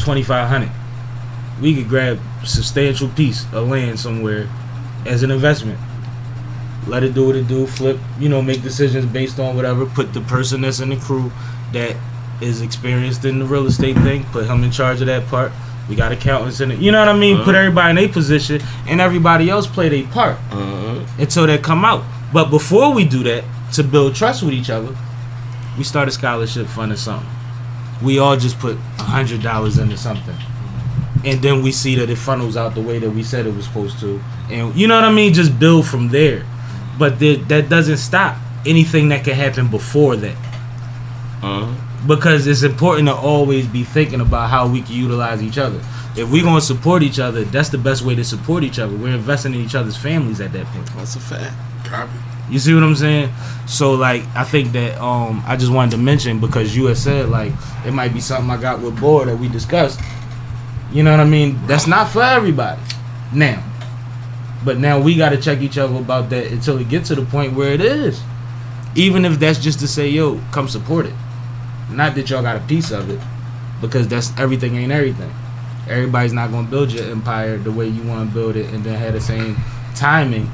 2500 0.00 0.68
we 1.60 1.76
could 1.76 1.88
grab 1.88 2.18
a 2.42 2.46
substantial 2.46 3.08
piece 3.08 3.44
of 3.52 3.68
land 3.68 4.00
somewhere 4.00 4.48
as 5.06 5.22
an 5.22 5.30
investment. 5.30 5.78
Let 6.88 7.04
it 7.04 7.14
do 7.14 7.26
what 7.28 7.36
it 7.36 7.46
do, 7.46 7.68
flip, 7.68 8.00
you 8.18 8.28
know, 8.28 8.42
make 8.42 8.62
decisions 8.62 9.06
based 9.06 9.38
on 9.38 9.54
whatever. 9.54 9.86
Put 9.86 10.12
the 10.12 10.22
person 10.22 10.62
that's 10.62 10.80
in 10.80 10.88
the 10.88 10.96
crew 10.96 11.30
that 11.72 11.96
is 12.40 12.60
experienced 12.60 13.24
in 13.24 13.38
the 13.38 13.44
real 13.44 13.66
estate 13.66 13.96
thing, 13.98 14.24
put 14.32 14.46
him 14.46 14.64
in 14.64 14.72
charge 14.72 15.00
of 15.00 15.06
that 15.06 15.28
part. 15.28 15.52
We 15.92 15.96
got 15.96 16.10
accountants 16.10 16.58
in 16.62 16.70
it. 16.70 16.78
You 16.78 16.90
know 16.90 17.00
what 17.00 17.10
I 17.10 17.12
mean? 17.12 17.42
Put 17.42 17.54
everybody 17.54 17.90
in 17.90 17.96
their 17.96 18.08
position 18.08 18.62
and 18.88 18.98
everybody 18.98 19.50
else 19.50 19.66
play 19.66 19.90
their 19.90 20.04
part 20.04 20.38
Mhm. 20.50 21.04
until 21.18 21.46
they 21.46 21.58
come 21.58 21.84
out. 21.84 22.02
But 22.32 22.48
before 22.48 22.94
we 22.94 23.04
do 23.04 23.22
that, 23.24 23.44
to 23.72 23.82
build 23.84 24.14
trust 24.14 24.42
with 24.42 24.54
each 24.54 24.70
other, 24.70 24.88
we 25.76 25.84
start 25.84 26.08
a 26.08 26.10
scholarship 26.10 26.66
fund 26.68 26.92
or 26.92 26.96
something. 26.96 27.28
We 28.00 28.18
all 28.18 28.38
just 28.38 28.58
put 28.58 28.78
a 28.98 29.02
hundred 29.02 29.42
dollars 29.42 29.76
into 29.76 29.98
something, 29.98 30.34
and 31.26 31.42
then 31.42 31.60
we 31.62 31.72
see 31.72 31.94
that 31.96 32.08
it 32.08 32.16
funnels 32.16 32.56
out 32.56 32.74
the 32.74 32.80
way 32.80 32.98
that 32.98 33.10
we 33.10 33.22
said 33.22 33.46
it 33.46 33.54
was 33.54 33.66
supposed 33.66 34.00
to, 34.00 34.18
and 34.50 34.74
you 34.74 34.86
know 34.86 34.94
what 34.94 35.04
I 35.04 35.12
mean. 35.12 35.34
Just 35.34 35.58
build 35.58 35.86
from 35.86 36.08
there, 36.08 36.42
but 36.98 37.18
there, 37.18 37.36
that 37.48 37.68
doesn't 37.68 37.98
stop 37.98 38.36
anything 38.64 39.10
that 39.10 39.24
can 39.24 39.34
happen 39.34 39.66
before 39.66 40.16
that 40.16 40.36
Mhm. 41.42 41.74
Because 42.06 42.46
it's 42.46 42.62
important 42.62 43.08
to 43.08 43.14
always 43.14 43.66
be 43.66 43.84
thinking 43.84 44.20
about 44.20 44.50
how 44.50 44.66
we 44.66 44.82
can 44.82 44.94
utilize 44.94 45.42
each 45.42 45.58
other. 45.58 45.80
If 46.16 46.30
we're 46.30 46.42
gonna 46.42 46.60
support 46.60 47.02
each 47.02 47.18
other, 47.18 47.44
that's 47.44 47.68
the 47.68 47.78
best 47.78 48.02
way 48.02 48.14
to 48.16 48.24
support 48.24 48.64
each 48.64 48.78
other. 48.78 48.94
We're 48.94 49.14
investing 49.14 49.54
in 49.54 49.60
each 49.60 49.74
other's 49.74 49.96
families 49.96 50.40
at 50.40 50.52
that 50.52 50.66
point. 50.66 50.86
That's 50.96 51.16
a 51.16 51.20
fact. 51.20 51.54
Copy. 51.86 52.12
You 52.50 52.58
see 52.58 52.74
what 52.74 52.82
I'm 52.82 52.96
saying? 52.96 53.30
So 53.66 53.92
like 53.92 54.24
I 54.34 54.44
think 54.44 54.72
that 54.72 55.00
um 55.00 55.42
I 55.46 55.56
just 55.56 55.72
wanted 55.72 55.92
to 55.92 55.98
mention 55.98 56.40
because 56.40 56.76
you 56.76 56.86
had 56.86 56.98
said 56.98 57.28
like 57.28 57.52
it 57.86 57.92
might 57.92 58.12
be 58.12 58.20
something 58.20 58.50
I 58.50 58.60
got 58.60 58.80
with 58.80 59.00
Bore 59.00 59.24
that 59.26 59.36
we 59.36 59.48
discussed. 59.48 60.00
You 60.92 61.02
know 61.02 61.12
what 61.12 61.20
I 61.20 61.24
mean? 61.24 61.58
That's 61.66 61.86
not 61.86 62.08
for 62.10 62.22
everybody. 62.22 62.82
Now. 63.32 63.62
But 64.64 64.78
now 64.78 65.00
we 65.00 65.16
gotta 65.16 65.38
check 65.38 65.60
each 65.60 65.78
other 65.78 65.96
about 65.96 66.30
that 66.30 66.46
until 66.52 66.78
it 66.78 66.88
gets 66.88 67.08
to 67.08 67.14
the 67.14 67.24
point 67.24 67.54
where 67.54 67.72
it 67.72 67.80
is. 67.80 68.20
Even 68.94 69.24
if 69.24 69.38
that's 69.38 69.58
just 69.58 69.80
to 69.80 69.88
say, 69.88 70.08
yo, 70.08 70.38
come 70.52 70.68
support 70.68 71.06
it. 71.06 71.14
Not 71.92 72.14
that 72.14 72.30
y'all 72.30 72.42
got 72.42 72.56
a 72.56 72.60
piece 72.60 72.90
of 72.90 73.10
it. 73.10 73.20
Because 73.80 74.06
that's 74.08 74.32
everything 74.38 74.76
ain't 74.76 74.92
everything. 74.92 75.32
Everybody's 75.88 76.32
not 76.32 76.50
gonna 76.50 76.68
build 76.68 76.92
your 76.92 77.04
empire 77.10 77.56
the 77.58 77.72
way 77.72 77.88
you 77.88 78.02
wanna 78.04 78.26
build 78.30 78.56
it 78.56 78.72
and 78.72 78.84
then 78.84 78.98
have 78.98 79.14
the 79.14 79.20
same 79.20 79.56
timing 79.94 80.48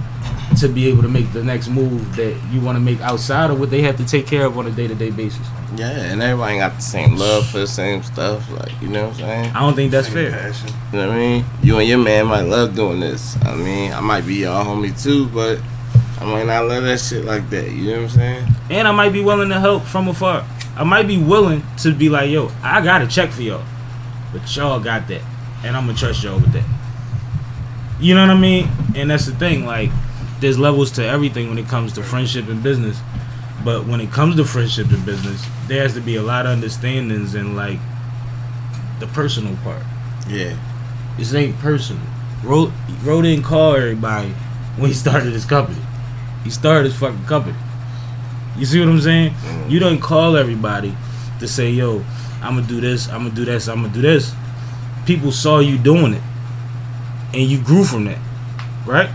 to 0.58 0.68
be 0.68 0.88
able 0.88 1.02
to 1.02 1.08
make 1.08 1.30
the 1.32 1.44
next 1.44 1.68
move 1.68 2.16
that 2.16 2.34
you 2.50 2.60
want 2.60 2.76
to 2.76 2.80
make 2.80 3.00
outside 3.02 3.50
of 3.50 3.60
what 3.60 3.70
they 3.70 3.82
have 3.82 3.96
to 3.96 4.04
take 4.04 4.26
care 4.26 4.46
of 4.46 4.56
on 4.58 4.66
a 4.66 4.70
day 4.70 4.88
to 4.88 4.94
day 4.94 5.10
basis. 5.10 5.46
Yeah, 5.76 5.90
and 5.90 6.22
everybody 6.22 6.54
ain't 6.54 6.60
got 6.60 6.74
the 6.76 6.82
same 6.82 7.16
love 7.16 7.46
for 7.46 7.58
the 7.58 7.66
same 7.66 8.02
stuff. 8.02 8.50
Like, 8.50 8.72
you 8.80 8.88
know 8.88 9.02
what 9.08 9.10
I'm 9.14 9.18
saying? 9.20 9.50
I 9.54 9.60
don't 9.60 9.74
think 9.76 9.92
that's 9.92 10.06
Same 10.08 10.14
fair. 10.14 10.30
passion. 10.32 10.70
You 10.92 10.98
know 10.98 11.08
what 11.08 11.16
I 11.16 11.18
mean? 11.18 11.44
You 11.62 11.78
and 11.78 11.88
your 11.88 11.98
man 11.98 12.26
might 12.26 12.42
love 12.42 12.74
doing 12.74 12.98
this. 12.98 13.36
I 13.44 13.54
mean, 13.54 13.92
I 13.92 14.00
might 14.00 14.26
be 14.26 14.36
your 14.36 14.64
homie 14.64 15.00
too, 15.00 15.26
but 15.28 15.60
I 16.20 16.24
might 16.24 16.46
not 16.46 16.66
love 16.66 16.82
that 16.84 16.98
shit 16.98 17.24
like 17.24 17.48
that. 17.50 17.70
You 17.70 17.84
know 17.92 18.02
what 18.02 18.02
I'm 18.04 18.08
saying? 18.16 18.46
And 18.70 18.88
I 18.88 18.92
might 18.92 19.12
be 19.12 19.20
willing 19.22 19.50
to 19.50 19.60
help 19.60 19.84
from 19.84 20.08
afar. 20.08 20.44
I 20.78 20.84
might 20.84 21.08
be 21.08 21.18
willing 21.18 21.64
to 21.78 21.92
be 21.92 22.08
like, 22.08 22.30
yo, 22.30 22.52
I 22.62 22.80
got 22.80 23.02
a 23.02 23.08
check 23.08 23.30
for 23.30 23.42
y'all. 23.42 23.64
But 24.32 24.54
y'all 24.54 24.78
got 24.78 25.08
that. 25.08 25.22
And 25.64 25.76
I'm 25.76 25.88
to 25.88 25.94
trust 25.94 26.22
y'all 26.22 26.38
with 26.38 26.52
that. 26.52 26.64
You 28.00 28.14
know 28.14 28.20
what 28.20 28.36
I 28.36 28.38
mean? 28.38 28.68
And 28.94 29.10
that's 29.10 29.26
the 29.26 29.34
thing. 29.34 29.66
Like, 29.66 29.90
there's 30.38 30.56
levels 30.56 30.92
to 30.92 31.04
everything 31.04 31.48
when 31.48 31.58
it 31.58 31.66
comes 31.66 31.94
to 31.94 32.02
friendship 32.04 32.48
and 32.48 32.62
business. 32.62 32.96
But 33.64 33.86
when 33.86 34.00
it 34.00 34.12
comes 34.12 34.36
to 34.36 34.44
friendship 34.44 34.90
and 34.90 35.04
business, 35.04 35.44
there 35.66 35.82
has 35.82 35.94
to 35.94 36.00
be 36.00 36.14
a 36.14 36.22
lot 36.22 36.46
of 36.46 36.52
understandings 36.52 37.34
and, 37.34 37.56
like, 37.56 37.80
the 39.00 39.08
personal 39.08 39.56
part. 39.64 39.82
Yeah. 40.28 40.56
This 41.16 41.34
ain't 41.34 41.58
personal. 41.58 42.02
Wrote 42.44 42.70
wrote 43.02 43.24
in 43.24 43.42
call 43.42 43.74
everybody 43.74 44.28
when 44.76 44.90
he 44.90 44.94
started 44.94 45.32
his 45.32 45.44
company. 45.44 45.80
He 46.44 46.50
started 46.50 46.84
his 46.90 46.96
fucking 47.00 47.24
company. 47.24 47.56
You 48.58 48.66
see 48.66 48.80
what 48.80 48.88
I'm 48.88 49.00
saying? 49.00 49.34
You 49.68 49.78
don't 49.78 50.00
call 50.00 50.36
everybody 50.36 50.94
to 51.40 51.46
say, 51.48 51.70
yo, 51.70 52.04
I'm 52.42 52.56
gonna 52.56 52.66
do 52.66 52.80
this, 52.80 53.08
I'm 53.08 53.22
gonna 53.24 53.34
do 53.34 53.44
this, 53.44 53.68
I'm 53.68 53.82
gonna 53.82 53.94
do 53.94 54.02
this. 54.02 54.32
People 55.06 55.32
saw 55.32 55.60
you 55.60 55.78
doing 55.78 56.14
it. 56.14 56.22
and 57.34 57.42
you 57.42 57.60
grew 57.60 57.84
from 57.84 58.04
that, 58.06 58.18
right? 58.86 59.10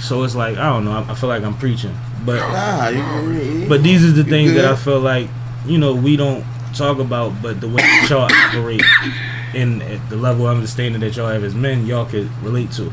So 0.00 0.22
it's 0.24 0.34
like 0.34 0.56
I 0.58 0.68
don't 0.68 0.84
know. 0.84 0.92
I, 0.92 1.10
I 1.12 1.14
feel 1.14 1.28
like 1.30 1.42
I'm 1.42 1.56
preaching, 1.56 1.94
but 2.26 2.36
Nah, 2.38 2.88
you, 2.88 3.66
but 3.68 3.82
these 3.82 4.04
are 4.04 4.10
the 4.12 4.24
things 4.24 4.52
that 4.52 4.64
I 4.66 4.76
feel 4.76 5.00
like 5.00 5.28
you 5.66 5.78
know 5.78 5.94
we 5.94 6.16
don't 6.16 6.44
talk 6.74 6.98
about, 6.98 7.40
but 7.40 7.60
the 7.60 7.68
way 7.68 7.82
y'all 8.10 8.28
operate 8.30 8.82
and 9.54 9.82
at 9.82 10.10
the 10.10 10.16
level 10.16 10.46
of 10.46 10.54
understanding 10.56 11.00
that 11.00 11.16
y'all 11.16 11.28
have 11.28 11.42
as 11.44 11.54
men, 11.54 11.86
y'all 11.86 12.04
could 12.04 12.28
relate 12.42 12.70
to. 12.72 12.92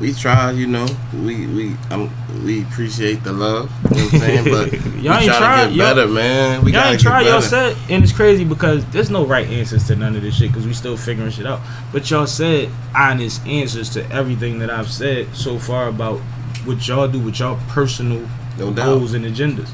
We 0.00 0.12
try, 0.12 0.50
you 0.50 0.66
know. 0.66 0.86
We 1.14 1.46
we 1.46 1.76
um 1.90 2.10
we 2.44 2.62
appreciate 2.62 3.22
the 3.24 3.32
love. 3.32 3.70
You 3.84 3.96
know 3.96 4.04
what 4.04 4.14
I'm 4.14 4.20
saying? 4.20 4.44
But 4.44 4.72
Y'all 5.02 5.14
ain't 5.14 5.24
try 5.26 5.38
tried- 5.38 5.70
to 5.72 5.78
better, 5.78 6.06
man. 6.08 6.64
We 6.64 6.72
y'all 6.72 6.92
ain't 6.92 7.00
try 7.00 7.22
y'all 7.22 7.40
said, 7.42 7.76
and 7.90 8.02
it's 8.02 8.12
crazy 8.12 8.44
because 8.44 8.84
there's 8.86 9.10
no 9.10 9.24
right 9.26 9.46
answers 9.48 9.86
to 9.88 9.96
none 9.96 10.16
of 10.16 10.22
this 10.22 10.36
shit 10.36 10.48
because 10.50 10.66
we 10.66 10.72
still 10.72 10.96
figuring 10.96 11.30
shit 11.30 11.46
out. 11.46 11.60
But 11.92 12.10
y'all 12.10 12.26
said 12.26 12.70
honest 12.94 13.46
answers 13.46 13.90
to 13.90 14.10
everything 14.10 14.58
that 14.60 14.70
I've 14.70 14.90
said 14.90 15.34
so 15.36 15.58
far 15.58 15.88
about 15.88 16.18
what 16.64 16.86
y'all 16.88 17.08
do 17.08 17.20
with 17.20 17.38
y'all 17.40 17.58
personal 17.68 18.26
No 18.58 18.70
goals 18.70 19.14
and 19.14 19.24
agendas. 19.24 19.70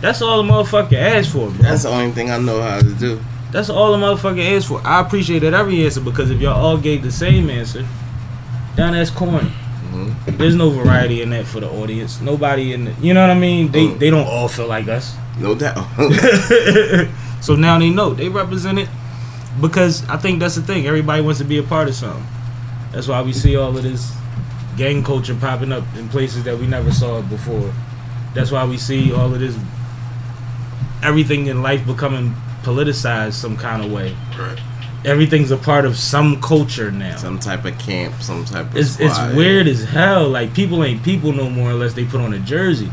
That's 0.00 0.22
all 0.22 0.42
the 0.42 0.50
motherfucker 0.50 0.94
asked 0.94 1.30
for, 1.32 1.50
bro. 1.50 1.58
That's 1.62 1.82
the 1.82 1.90
only 1.90 2.12
thing 2.12 2.30
I 2.30 2.38
know 2.38 2.62
how 2.62 2.80
to 2.80 2.94
do. 2.94 3.20
That's 3.52 3.68
all 3.68 3.92
the 3.92 3.98
motherfucker 3.98 4.56
asked 4.56 4.68
for. 4.68 4.80
I 4.86 5.00
appreciated 5.00 5.52
every 5.52 5.84
answer 5.84 6.00
because 6.00 6.30
if 6.30 6.40
y'all 6.40 6.58
all 6.58 6.78
gave 6.78 7.02
the 7.02 7.12
same 7.12 7.50
answer, 7.50 7.84
then 8.76 8.92
that's 8.92 9.10
corny. 9.10 9.50
Mhm. 9.92 10.38
There's 10.38 10.54
no 10.54 10.70
variety 10.70 11.22
in 11.22 11.30
that 11.30 11.46
for 11.46 11.60
the 11.60 11.68
audience. 11.68 12.20
Nobody 12.20 12.72
in 12.72 12.84
the, 12.86 12.92
you 13.00 13.12
know 13.14 13.22
what 13.22 13.30
I 13.30 13.38
mean? 13.38 13.70
They 13.72 13.86
Mm. 13.88 13.98
they 13.98 14.10
don't 14.10 14.26
all 14.26 14.48
feel 14.48 14.68
like 14.68 14.88
us. 14.88 15.14
No 15.38 15.54
doubt. 15.54 15.84
so 17.40 17.56
now 17.56 17.78
they 17.78 17.90
know 17.90 18.14
they 18.14 18.28
represent 18.28 18.78
it 18.78 18.88
because 19.60 20.04
I 20.08 20.16
think 20.16 20.38
that's 20.40 20.54
the 20.54 20.62
thing. 20.62 20.86
Everybody 20.86 21.22
wants 21.22 21.38
to 21.40 21.44
be 21.44 21.58
a 21.58 21.62
part 21.62 21.88
of 21.88 21.94
something. 21.94 22.24
That's 22.92 23.08
why 23.08 23.22
we 23.22 23.32
see 23.32 23.56
all 23.56 23.76
of 23.76 23.82
this 23.82 24.12
gang 24.76 25.02
culture 25.02 25.34
popping 25.34 25.72
up 25.72 25.84
in 25.98 26.08
places 26.08 26.44
that 26.44 26.58
we 26.58 26.66
never 26.66 26.92
saw 26.92 27.20
before. 27.22 27.72
That's 28.34 28.50
why 28.50 28.64
we 28.64 28.76
see 28.76 29.12
all 29.12 29.32
of 29.34 29.40
this 29.40 29.56
everything 31.02 31.46
in 31.46 31.62
life 31.62 31.84
becoming 31.86 32.34
politicized 32.62 33.32
some 33.32 33.56
kind 33.56 33.84
of 33.84 33.90
way. 33.90 34.14
Right. 34.38 34.58
Everything's 35.04 35.50
a 35.50 35.56
part 35.56 35.84
of 35.86 35.96
some 35.96 36.40
culture 36.42 36.90
now. 36.90 37.16
some 37.16 37.38
type 37.38 37.64
of 37.64 37.78
camp, 37.78 38.20
some 38.20 38.44
type 38.44 38.66
of. 38.66 38.76
It's 38.76 39.00
it's 39.00 39.18
weird 39.34 39.66
as 39.66 39.82
hell. 39.84 40.28
Like 40.28 40.52
people 40.54 40.84
ain't 40.84 41.02
people 41.02 41.32
no 41.32 41.48
more 41.48 41.70
unless 41.70 41.94
they 41.94 42.04
put 42.04 42.20
on 42.20 42.34
a 42.34 42.38
jersey. 42.38 42.90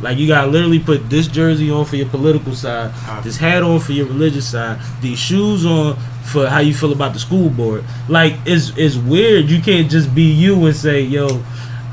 Like 0.00 0.18
you 0.18 0.26
gotta 0.26 0.48
literally 0.48 0.80
put 0.80 1.08
this 1.08 1.28
jersey 1.28 1.70
on 1.70 1.84
for 1.84 1.96
your 1.96 2.08
political 2.08 2.54
side, 2.54 2.92
this 3.22 3.36
hat 3.36 3.62
on 3.62 3.78
for 3.78 3.92
your 3.92 4.06
religious 4.06 4.50
side, 4.50 4.80
these 5.00 5.18
shoes 5.18 5.64
on 5.64 5.96
for 6.24 6.48
how 6.48 6.58
you 6.58 6.74
feel 6.74 6.92
about 6.92 7.12
the 7.12 7.20
school 7.20 7.48
board. 7.50 7.84
Like 8.08 8.34
it's 8.44 8.72
it's 8.76 8.96
weird. 8.96 9.46
You 9.46 9.60
can't 9.60 9.90
just 9.90 10.12
be 10.14 10.24
you 10.24 10.66
and 10.66 10.74
say, 10.74 11.02
"Yo, 11.02 11.42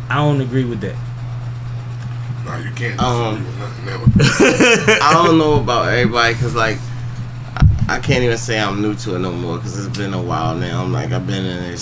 I 0.10 0.16
don't 0.16 0.41
agree 0.41 0.66
with 0.66 0.82
that." 0.82 0.95
Nah, 2.45 2.58
you 2.58 2.72
can't. 2.72 3.00
Um. 3.00 3.45
I 4.20 5.12
don't 5.14 5.38
know 5.38 5.60
about 5.60 5.89
everybody 5.89 6.34
because 6.34 6.56
like 6.56 6.78
I, 7.90 8.00
can't 8.00 8.24
even 8.24 8.38
say 8.38 8.60
I'm 8.60 8.82
new 8.82 8.94
to 8.96 9.16
it 9.16 9.20
no 9.20 9.32
more 9.32 9.58
because 9.58 9.86
it's 9.86 9.98
been 9.98 10.14
a 10.14 10.22
while 10.22 10.56
now. 10.56 10.84
I'm 10.84 10.92
like 10.92 11.12
I've 11.12 11.26
been 11.28 11.46
in 11.46 11.64
this 11.72 11.82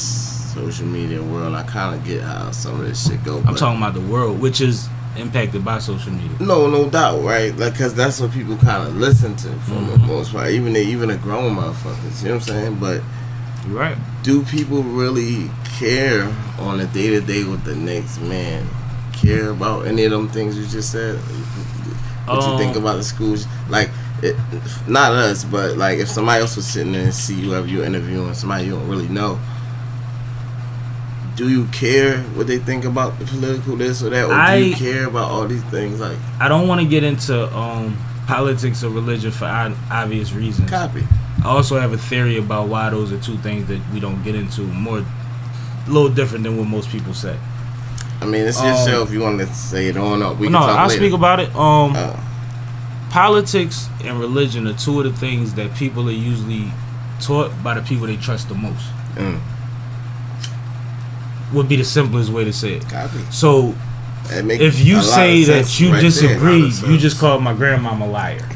social 0.54 0.86
media 0.86 1.22
world. 1.22 1.54
I 1.56 1.64
kind 1.64 1.96
of 1.96 2.06
get 2.06 2.22
how 2.22 2.52
some 2.52 2.80
of 2.80 2.88
this 2.88 3.08
shit 3.08 3.24
go. 3.24 3.42
I'm 3.46 3.56
talking 3.56 3.82
about 3.82 3.94
the 3.94 4.02
world, 4.02 4.40
which 4.40 4.62
is 4.62 4.88
impacted 5.18 5.66
by 5.66 5.80
social 5.80 6.12
media. 6.14 6.38
No, 6.40 6.70
no 6.70 6.90
doubt, 6.90 7.22
right? 7.24 7.56
Like, 7.58 7.78
cause 7.78 7.94
that's 7.94 8.20
what 8.22 8.32
people 8.32 8.56
kind 8.58 8.88
of 8.88 8.96
listen 8.96 9.36
to 9.38 9.50
for 9.62 9.74
the 9.74 9.98
Mhm. 9.98 10.08
most 10.08 10.32
part. 10.32 10.50
Even 10.52 10.74
the, 10.74 10.80
even 10.80 11.10
the 11.10 11.18
grown 11.18 11.56
motherfuckers, 11.56 12.22
you 12.22 12.30
know 12.30 12.36
what 12.36 12.42
I'm 12.50 12.56
saying? 12.56 12.76
But 12.80 13.02
You 13.68 13.78
right? 13.78 13.98
do 14.24 14.44
people 14.44 14.84
really 14.84 15.50
care 15.80 16.32
on 16.60 16.80
a 16.80 16.86
day 16.86 17.10
to 17.10 17.22
day 17.22 17.44
with 17.44 17.64
the 17.64 17.76
next 17.76 18.22
man? 18.22 18.68
Care 19.14 19.50
about 19.50 19.88
any 19.88 20.06
of 20.06 20.12
them 20.12 20.30
things 20.30 20.58
you 20.58 20.66
just 20.68 20.92
said? 20.92 21.18
What 22.28 22.46
you 22.46 22.58
think 22.58 22.76
Um, 22.76 22.84
about 22.84 22.98
the 22.98 23.04
schools? 23.04 23.48
Like, 23.70 23.90
it, 24.24 24.36
not 24.88 25.12
us, 25.12 25.44
but 25.44 25.78
like 25.78 26.00
if 26.00 26.08
somebody 26.10 26.42
else 26.42 26.56
was 26.56 26.66
sitting 26.66 26.92
there 26.94 27.04
and 27.04 27.14
see 27.14 27.42
whoever 27.42 27.68
you're 27.68 27.86
interviewing, 27.86 28.34
somebody 28.34 28.66
you 28.66 28.72
don't 28.72 28.88
really 28.88 29.08
know. 29.08 29.40
Do 31.36 31.50
you 31.50 31.66
care 31.68 32.20
what 32.34 32.48
they 32.48 32.58
think 32.58 32.84
about 32.84 33.20
the 33.20 33.26
political 33.26 33.76
this 33.76 34.02
or 34.02 34.10
that, 34.10 34.26
or 34.26 34.58
do 34.58 34.64
you 34.66 34.76
care 34.76 35.06
about 35.06 35.30
all 35.30 35.48
these 35.48 35.64
things? 35.66 36.00
Like, 36.00 36.18
I 36.40 36.48
don't 36.48 36.68
want 36.68 36.82
to 36.82 36.88
get 36.88 37.04
into 37.04 37.56
um, 37.56 37.96
politics 38.26 38.84
or 38.84 38.90
religion 38.90 39.30
for 39.30 39.46
obvious 39.92 40.34
reasons. 40.34 40.68
copy. 40.68 41.04
I 41.44 41.50
also 41.50 41.80
have 41.80 41.94
a 41.94 41.98
theory 41.98 42.38
about 42.38 42.70
why 42.70 42.90
those 42.90 43.12
are 43.12 43.20
two 43.20 43.38
things 43.38 43.68
that 43.68 43.80
we 43.94 44.00
don't 44.00 44.24
get 44.24 44.34
into. 44.34 44.62
More, 44.62 44.98
a 45.00 45.06
little 45.90 46.10
different 46.10 46.44
than 46.44 46.58
what 46.58 46.66
most 46.68 46.90
people 46.90 47.14
say. 47.14 47.38
I 48.20 48.26
mean, 48.26 48.42
it's 48.48 48.60
your 48.60 48.74
Um, 48.74 48.88
show 48.88 49.04
if 49.04 49.12
you 49.12 49.20
want 49.22 49.38
to 49.40 49.46
say 49.54 49.90
it 49.90 49.96
on 49.98 50.24
up. 50.24 50.40
We 50.40 50.50
no, 50.50 50.58
can 50.58 50.68
talk 50.70 50.80
I'll 50.80 50.88
later. 50.88 51.00
speak 51.04 51.14
about 51.14 51.40
it. 51.40 51.56
Um, 51.56 51.94
Uh, 51.96 52.16
politics 53.10 53.88
and 54.04 54.20
religion 54.20 54.68
are 54.68 54.74
two 54.74 55.00
of 55.00 55.06
the 55.06 55.14
things 55.20 55.54
that 55.56 55.74
people 55.76 56.08
are 56.08 56.12
usually 56.14 56.72
taught 57.22 57.52
by 57.64 57.74
the 57.74 57.82
people 57.82 58.08
they 58.08 58.18
trust 58.18 58.50
the 58.50 58.56
most. 58.56 58.86
mm, 59.16 59.40
Would 61.54 61.70
be 61.70 61.78
the 61.78 61.86
simplest 61.86 62.30
way 62.30 62.44
to 62.44 62.52
say 62.54 62.74
it. 62.74 62.90
copy. 62.90 63.20
So 63.32 63.74
if 64.30 64.84
you 64.86 65.02
say 65.02 65.44
that 65.46 65.80
you 65.80 65.92
right 65.94 66.02
disagree, 66.02 66.64
Lot 66.64 66.84
of 66.84 66.90
you 66.92 66.98
just 66.98 67.16
sense. 67.16 67.22
called 67.22 67.42
my 67.44 67.54
grandmama 67.54 68.06
a 68.06 68.08
liar. 68.08 68.50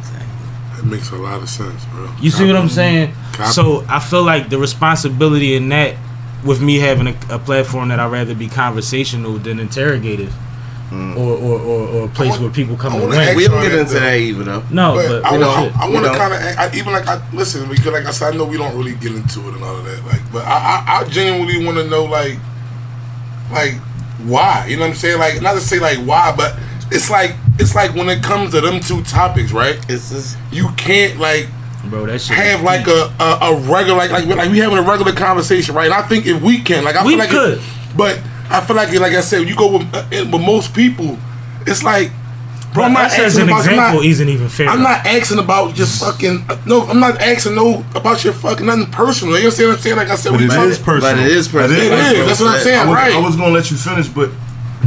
It 0.78 0.86
makes 0.86 1.12
a 1.12 1.16
lot 1.16 1.42
of 1.42 1.48
sense, 1.50 1.86
bro. 1.86 2.12
You 2.22 2.32
see 2.32 2.46
what 2.46 2.56
I'm 2.56 2.68
saying? 2.70 3.14
Copy. 3.34 3.52
So 3.52 3.86
I 3.88 4.00
feel 4.00 4.24
like 4.24 4.50
the 4.50 4.58
responsibility 4.58 5.56
in 5.56 5.70
that, 5.70 5.96
with 6.44 6.60
me 6.62 6.80
having 6.80 7.08
a, 7.08 7.16
a 7.30 7.40
platform 7.40 7.90
that 7.90 8.00
I'd 8.00 8.12
rather 8.12 8.34
be 8.36 8.48
conversational 8.48 9.34
than 9.38 9.60
interrogative, 9.60 10.34
Mm. 10.92 11.16
or, 11.16 11.38
or, 11.38 11.60
or, 11.62 11.88
or 11.88 12.06
a 12.06 12.08
place 12.10 12.32
want- 12.32 12.42
where 12.42 12.52
people 12.52 12.76
come 12.76 12.94
I 12.94 13.00
to 13.00 13.08
win. 13.08 13.36
We 13.38 13.48
don't 13.48 13.62
get 13.62 13.72
into 13.74 13.94
that, 13.94 14.00
that 14.02 14.18
either, 14.18 14.44
though. 14.44 14.64
No, 14.70 14.96
But, 14.96 15.22
but, 15.24 15.26
I, 15.26 15.38
real 15.38 15.48
want. 15.48 15.78
I, 15.78 15.90
want 15.90 16.06
to 16.06 16.12
kind 16.12 16.34
of, 16.68 16.76
even 16.76 16.92
like, 16.92 17.08
I 17.08 17.22
listen 17.32 17.70
because, 17.70 17.86
like 17.88 18.06
I 18.06 18.12
said, 18.12 18.34
I 18.34 18.38
know 18.38 18.44
we 18.44 18.58
don't 18.58 18.78
really 18.78 18.96
get 18.96 19.14
into 19.16 19.40
it 19.48 19.54
and 19.56 19.64
all 19.64 19.78
of 19.78 19.86
that. 19.86 20.06
Like, 20.06 20.20
but 20.34 20.44
I, 20.46 20.84
I, 20.86 21.00
I 21.00 21.04
genuinely 21.08 21.66
want 21.66 21.78
to 21.78 21.88
know, 21.88 22.04
like, 22.04 22.38
like 23.52 23.76
why? 24.26 24.66
You 24.68 24.76
know 24.76 24.82
what 24.84 24.90
I'm 24.90 24.96
saying? 24.96 25.18
Like, 25.20 25.42
not 25.42 25.54
to 25.54 25.62
say 25.62 25.80
like 25.80 25.98
why, 26.00 26.34
but 26.36 26.58
it's 26.92 27.10
like, 27.10 27.36
it's 27.60 27.74
like 27.76 27.94
when 27.96 28.10
it 28.10 28.22
comes 28.22 28.52
to 28.52 28.62
them 28.62 28.80
two 28.80 29.02
topics, 29.04 29.52
right? 29.52 29.78
It's 29.90 30.10
just 30.12 30.38
You 30.52 30.70
can't 30.78 31.20
like 31.20 31.48
bro, 31.86 32.06
that 32.06 32.20
shit. 32.22 32.36
have 32.38 32.64
like 32.64 32.88
a, 32.88 33.14
a, 33.20 33.54
a 33.54 33.56
regular 33.62 33.98
like 33.98 34.12
like 34.12 34.26
like 34.26 34.52
we 34.52 34.60
having 34.60 34.78
a 34.78 34.82
regular 34.82 35.14
conversation, 35.14 35.74
right? 35.76 35.86
And 35.86 35.94
I 35.94 36.02
think 36.08 36.26
if 36.26 36.42
we 36.42 36.60
can, 36.62 36.84
like 36.84 36.96
I 36.96 37.04
We 37.06 37.12
feel 37.12 37.20
like, 37.20 37.30
it- 37.30 37.32
could. 37.32 37.62
but 37.98 38.22
I 38.52 38.62
feel 38.66 38.76
like 38.76 38.92
like 39.00 39.14
I 39.14 39.22
said, 39.22 39.48
you 39.48 39.56
go 39.56 39.78
with 39.78 39.94
uh, 39.94 40.06
with 40.12 40.42
most 40.42 40.74
people, 40.74 41.18
it's 41.66 41.84
like, 41.84 42.12
bro, 42.74 42.84
I'm 42.86 42.94
not 42.94 43.06
as 43.12 43.20
asking 43.20 43.44
an 43.44 43.50
about. 43.50 43.62
I'm 43.64 43.70
example 43.70 44.00
not, 44.02 44.06
isn't 44.06 44.30
even 44.30 44.50
fair. 44.50 44.68
I'm 44.70 44.82
not 44.84 45.06
asking 45.06 45.40
about 45.40 45.78
your 45.78 45.88
fucking. 45.88 46.46
No, 46.66 46.82
I'm 46.88 47.00
not 47.00 47.20
asking 47.22 47.56
no 47.56 47.84
about 47.96 48.24
your 48.24 48.34
fucking 48.34 48.66
nothing 48.66 48.88
personal. 48.88 49.36
You 49.38 49.46
understand 49.46 49.70
what 49.70 49.76
I'm 49.78 49.82
saying? 49.82 49.96
Like 49.98 50.10
I 50.10 50.16
said, 50.16 50.32
But 50.32 50.40
we 50.40 50.46
it 50.46 50.50
talking- 50.50 50.84
personal. 50.84 51.02
But 51.02 51.20
it 51.20 51.28
is 51.32 51.48
personal. 51.48 51.82
It 51.82 51.92
Like, 51.92 52.16
is. 52.18 52.26
That's 52.28 52.40
what 52.42 52.56
I'm 52.56 52.62
saying. 52.62 52.80
I 52.80 52.86
was, 52.86 52.96
right. 52.96 53.14
I 53.14 53.20
was 53.20 53.36
gonna 53.36 53.52
let 53.54 53.72
you 53.72 53.78
finish, 53.78 54.08
but 54.08 54.30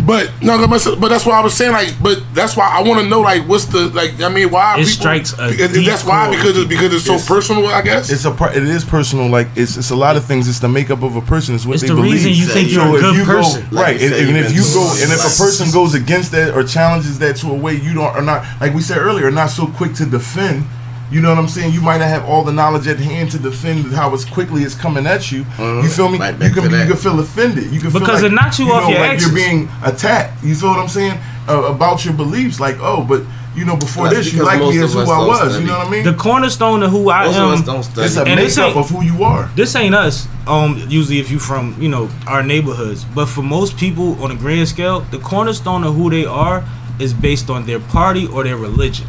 But 0.06 0.30
no, 0.42 0.58
no, 0.58 0.66
but 0.66 0.84
but 1.00 1.08
that's 1.08 1.24
why 1.24 1.38
I 1.38 1.40
was 1.40 1.54
saying 1.56 1.72
like, 1.72 1.94
but 2.02 2.22
that's 2.34 2.56
why 2.56 2.68
I 2.68 2.82
want 2.82 3.00
to 3.00 3.08
know 3.08 3.20
like, 3.20 3.42
what's 3.48 3.64
the 3.66 3.88
like? 3.90 4.20
I 4.20 4.28
mean, 4.28 4.50
why 4.50 4.74
It 4.74 4.78
people, 4.78 4.90
strikes 4.90 5.32
a 5.38 5.48
because- 5.50 5.72
deep 5.72 5.86
That's 5.86 6.04
why 6.04 6.26
chord. 6.26 6.36
because 6.36 6.58
it's, 6.58 6.68
because 6.68 6.94
it's 6.94 7.04
so 7.04 7.14
It's- 7.14 7.28
personal. 7.28 7.66
I 7.68 7.80
guess 7.82 8.10
it's 8.10 8.24
a 8.24 8.30
part. 8.30 8.56
It 8.56 8.64
is 8.64 8.84
personal. 8.84 9.28
Like 9.28 9.48
it's 9.56 9.76
it's 9.76 9.90
a 9.90 9.96
lot 9.96 10.16
of 10.16 10.24
things. 10.24 10.48
It's 10.48 10.58
the 10.58 10.68
makeup 10.68 11.02
of 11.02 11.16
a 11.16 11.22
person. 11.22 11.54
It's 11.54 11.64
what 11.64 11.74
It's 11.74 11.82
they 11.82 11.88
the 11.88 11.94
believe. 11.94 12.12
reason 12.12 12.32
you 12.32 12.44
So 12.46 12.52
think 12.54 12.68
you- 12.70 12.74
you're 12.82 12.86
a 12.86 12.94
if 12.94 13.00
good 13.00 13.16
you 13.16 13.24
person. 13.24 13.62
Go, 13.70 13.76
Like 13.76 13.84
right, 13.86 14.00
you 14.00 14.06
and, 14.08 14.14
and 14.14 14.36
if 14.38 14.52
you 14.52 14.62
go, 14.74 14.82
and 15.02 15.12
if 15.12 15.20
a 15.20 15.42
person 15.42 15.70
goes 15.70 15.94
against 15.94 16.32
that 16.32 16.54
or 16.54 16.64
challenges 16.64 17.18
that 17.20 17.36
to 17.36 17.50
a 17.50 17.54
way 17.54 17.74
you 17.74 17.94
don't 17.94 18.14
are 18.14 18.22
not 18.22 18.44
like 18.60 18.74
we 18.74 18.82
said 18.82 18.98
earlier, 18.98 19.30
not 19.30 19.50
so 19.50 19.66
quick 19.66 19.94
to 19.94 20.04
defend. 20.06 20.64
You 21.10 21.20
know 21.20 21.28
what 21.28 21.38
I'm 21.38 21.48
saying? 21.48 21.72
You 21.74 21.80
might 21.80 21.98
not 21.98 22.08
have 22.08 22.24
all 22.24 22.42
the 22.44 22.52
knowledge 22.52 22.86
at 22.88 22.98
hand 22.98 23.30
to 23.32 23.38
defend 23.38 23.92
how 23.92 24.12
as 24.14 24.24
quickly 24.24 24.62
it's 24.62 24.74
coming 24.74 25.06
at 25.06 25.30
you. 25.30 25.44
You 25.58 25.88
feel 25.88 26.08
me? 26.08 26.18
Right 26.18 26.32
you 26.34 26.38
back 26.40 26.54
can 26.54 26.62
to 26.64 26.68
be, 26.70 26.76
you 26.76 26.86
can 26.86 26.96
feel 26.96 27.20
offended. 27.20 27.64
You 27.72 27.80
can 27.80 27.90
feel 27.90 28.00
Because 28.00 28.22
like, 28.22 28.32
it 28.32 28.34
knocks 28.34 28.58
you 28.58 28.72
off 28.72 28.82
know, 28.84 28.88
your 28.90 29.00
like 29.00 29.10
axis. 29.10 29.28
You're 29.28 29.36
being 29.36 29.68
attacked. 29.84 30.42
You 30.42 30.54
feel 30.54 30.70
what 30.70 30.78
I'm 30.80 30.88
saying? 30.88 31.18
Uh, 31.46 31.62
about 31.64 32.04
your 32.06 32.14
beliefs, 32.14 32.58
like 32.58 32.76
oh, 32.80 33.04
but 33.04 33.22
you 33.54 33.64
know 33.66 33.76
before 33.76 34.04
That's 34.04 34.16
this 34.24 34.32
you 34.32 34.42
like 34.44 34.58
most 34.58 34.74
me 34.76 34.82
as 34.82 34.94
who 34.94 35.00
I 35.00 35.04
was. 35.26 35.38
study. 35.50 35.60
You 35.62 35.66
know 35.70 35.78
what 35.78 35.86
I 35.86 35.90
mean? 35.90 36.04
the 36.04 36.14
cornerstone 36.14 36.82
of 36.82 36.90
who 36.90 37.10
I 37.10 37.26
Most 37.26 37.36
of 37.36 37.42
us 37.50 37.58
am. 37.60 37.64
don't 37.66 37.78
it's 37.80 38.16
a 38.16 38.24
this 38.24 38.56
makeup 38.56 38.68
ain't- 38.68 38.76
of 38.78 38.88
who 38.90 39.02
you 39.04 39.22
are. 39.24 39.50
This 39.54 39.76
ain't 39.76 39.94
us. 39.94 40.26
Um, 40.46 40.82
usually 40.88 41.18
if 41.20 41.30
you 41.30 41.38
from 41.38 41.76
you 41.80 41.88
know 41.90 42.08
our 42.26 42.42
neighborhoods, 42.42 43.04
but 43.14 43.26
for 43.26 43.42
most 43.42 43.76
people 43.76 44.20
on 44.24 44.30
a 44.30 44.34
grand 44.34 44.66
scale, 44.68 45.00
the 45.10 45.18
cornerstone 45.18 45.84
of 45.84 45.94
who 45.94 46.08
they 46.08 46.24
are 46.24 46.64
is 46.98 47.12
based 47.12 47.50
on 47.50 47.66
their 47.66 47.78
party 47.78 48.26
or 48.26 48.42
their 48.42 48.56
religion. 48.56 49.06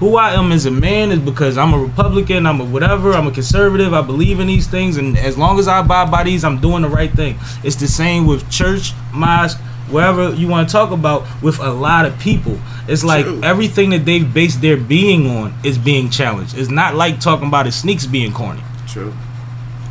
Who 0.00 0.16
I 0.16 0.34
am 0.34 0.52
as 0.52 0.64
a 0.64 0.70
man 0.70 1.10
is 1.10 1.18
because 1.18 1.58
I'm 1.58 1.74
a 1.74 1.78
Republican, 1.78 2.46
I'm 2.46 2.60
a 2.60 2.64
whatever, 2.64 3.12
I'm 3.12 3.26
a 3.26 3.32
conservative, 3.32 3.92
I 3.92 4.00
believe 4.02 4.38
in 4.38 4.46
these 4.46 4.68
things, 4.68 4.96
and 4.96 5.18
as 5.18 5.36
long 5.36 5.58
as 5.58 5.66
I 5.66 5.80
abide 5.80 6.10
by 6.10 6.22
these, 6.22 6.44
I'm 6.44 6.60
doing 6.60 6.82
the 6.82 6.88
right 6.88 7.10
thing. 7.10 7.36
It's 7.64 7.74
the 7.76 7.88
same 7.88 8.24
with 8.26 8.48
church, 8.48 8.92
mosque, 9.12 9.58
wherever 9.90 10.32
you 10.34 10.46
want 10.46 10.68
to 10.68 10.72
talk 10.72 10.92
about 10.92 11.26
with 11.42 11.58
a 11.58 11.70
lot 11.72 12.04
of 12.06 12.16
people. 12.20 12.60
It's 12.86 13.02
like 13.02 13.24
True. 13.24 13.40
everything 13.42 13.90
that 13.90 14.04
they've 14.04 14.32
based 14.32 14.60
their 14.60 14.76
being 14.76 15.26
on 15.30 15.52
is 15.64 15.78
being 15.78 16.10
challenged. 16.10 16.56
It's 16.56 16.70
not 16.70 16.94
like 16.94 17.18
talking 17.20 17.48
about 17.48 17.66
his 17.66 17.74
sneaks 17.74 18.06
being 18.06 18.32
corny. 18.32 18.62
True. 18.86 19.12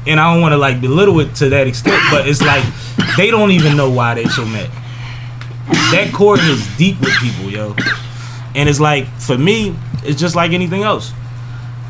and 0.08 0.22
I 0.22 0.32
don't 0.32 0.42
want 0.42 0.54
to 0.54 0.58
like 0.58 0.80
belittle 0.80 1.20
it 1.20 1.36
to 1.36 1.50
that 1.50 1.68
extent, 1.68 2.02
but 2.10 2.30
it's 2.30 2.42
like 2.42 2.64
they 3.18 3.30
don't 3.30 3.52
even 3.52 3.76
know 3.76 3.92
why 3.92 4.14
they 4.14 4.26
so 4.26 4.46
mad. 4.46 4.70
That 5.92 6.12
chord 6.14 6.40
is 6.40 6.66
deep 6.78 6.98
with 7.02 7.12
people, 7.20 7.52
yo. 7.52 7.76
And 8.56 8.70
it's 8.70 8.80
like 8.80 9.06
for 9.20 9.38
me, 9.38 9.76
it's 10.08 10.20
just 10.20 10.36
like 10.36 10.52
anything 10.52 10.84
else. 10.84 11.12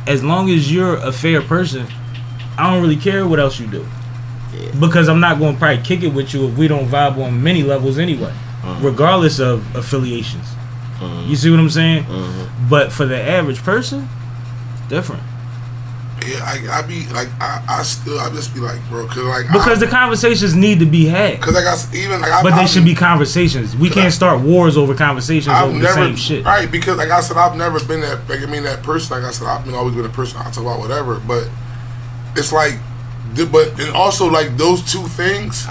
As 0.08 0.24
long 0.24 0.50
as 0.50 0.72
you're 0.74 0.96
a 0.96 1.12
fair 1.12 1.42
person, 1.42 1.86
I 2.58 2.72
don't 2.72 2.82
really 2.82 2.96
care 2.96 3.28
what 3.28 3.40
else 3.40 3.60
you 3.60 3.68
do. 3.68 3.86
Because 4.80 5.08
I'm 5.08 5.20
not 5.20 5.38
going 5.38 5.54
to 5.54 5.60
probably 5.60 5.84
kick 5.84 6.02
it 6.02 6.08
with 6.08 6.34
you 6.34 6.48
if 6.48 6.58
we 6.58 6.68
don't 6.68 6.88
vibe 6.88 7.18
on 7.24 7.44
many 7.44 7.62
levels 7.62 8.00
anyway, 8.00 8.32
uh-huh. 8.32 8.80
regardless 8.82 9.40
of 9.40 9.76
affiliations. 9.76 10.46
Uh-huh. 11.00 11.24
You 11.28 11.36
see 11.36 11.52
what 11.52 11.60
I'm 11.60 11.70
saying? 11.70 12.06
Uh-huh. 12.06 12.50
But 12.70 12.92
for 12.92 13.06
the 13.06 13.18
average 13.18 13.60
person, 13.60 14.08
it's 14.74 14.88
different. 14.88 15.22
Yeah, 16.28 16.44
I, 16.44 16.80
I 16.80 16.82
be 16.82 17.06
like, 17.14 17.30
I, 17.40 17.64
I 17.68 17.84
still, 17.84 18.20
I 18.20 18.30
just 18.30 18.54
be 18.54 18.60
like, 18.60 18.80
bro, 18.90 19.08
cause 19.08 19.18
like, 19.18 19.48
Because 19.52 19.80
the 19.80 19.88
conversations 19.88 20.54
need 20.56 20.80
to 20.80 20.86
be 20.86 21.06
had. 21.06 21.42
cause 21.42 21.54
like 21.54 21.66
I 21.66 21.74
s- 21.74 21.94
even 21.96 22.20
like, 22.22 22.32
I, 22.32 22.44
But 22.44 22.54
I, 22.54 22.62
they 22.62 22.68
should 22.68 22.84
be 22.86 22.94
conversations. 22.96 23.76
We 23.76 23.90
can't 23.90 24.12
start 24.14 24.42
wars 24.42 24.76
over 24.78 24.94
conversations 24.94 25.48
I've 25.54 25.70
over 25.70 25.78
the 25.78 25.84
never, 25.84 25.94
same 25.96 26.16
shit. 26.16 26.46
right? 26.46 26.70
Because 26.70 26.98
like 26.98 27.10
I 27.10 27.22
said, 27.22 27.38
I've 27.38 27.56
never 27.56 27.80
been 27.86 28.02
that. 28.02 28.28
Like 28.28 28.42
I 28.42 28.46
mean, 28.46 28.64
that 28.64 28.84
person. 28.84 29.16
Like 29.16 29.26
I 29.28 29.32
said, 29.32 29.48
I've 29.48 29.64
been 29.66 29.74
always 29.76 29.96
been 29.96 30.06
a 30.06 30.10
person. 30.10 30.38
I 30.40 30.44
talk 30.52 30.58
about 30.64 30.80
whatever, 30.80 31.20
but 31.20 31.50
it's 32.36 32.52
like, 32.52 32.74
but 33.52 33.80
and 33.80 33.96
also 33.96 34.28
like 34.30 34.58
those 34.58 34.82
two 34.92 35.04
things 35.08 35.66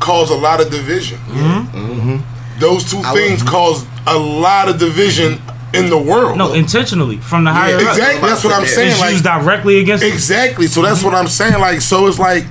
cause 0.00 0.30
a 0.30 0.34
lot 0.36 0.60
of 0.60 0.70
division. 0.70 1.18
Mm-hmm. 1.18 2.60
Those 2.60 2.88
two 2.90 2.98
I 3.04 3.14
things 3.14 3.42
would- 3.42 3.50
cause 3.50 3.86
a 4.06 4.18
lot 4.18 4.68
of 4.68 4.78
division 4.78 5.40
in 5.74 5.90
the 5.90 5.98
world. 5.98 6.38
No, 6.38 6.52
intentionally 6.52 7.16
from 7.18 7.44
the 7.44 7.52
higher 7.52 7.78
Yeah, 7.80 7.88
up. 7.90 7.96
exactly. 7.96 8.28
That's 8.28 8.44
what 8.44 8.52
I'm 8.54 8.66
saying. 8.66 8.90
It's 8.92 9.00
Like, 9.00 9.12
used 9.12 9.24
directly 9.24 9.78
against 9.80 10.02
them. 10.04 10.12
Exactly. 10.12 10.66
So 10.66 10.82
that's 10.82 11.02
what 11.02 11.14
I'm 11.14 11.28
saying. 11.28 11.60
Like, 11.60 11.80
so 11.80 12.06
it's 12.06 12.18
like 12.18 12.44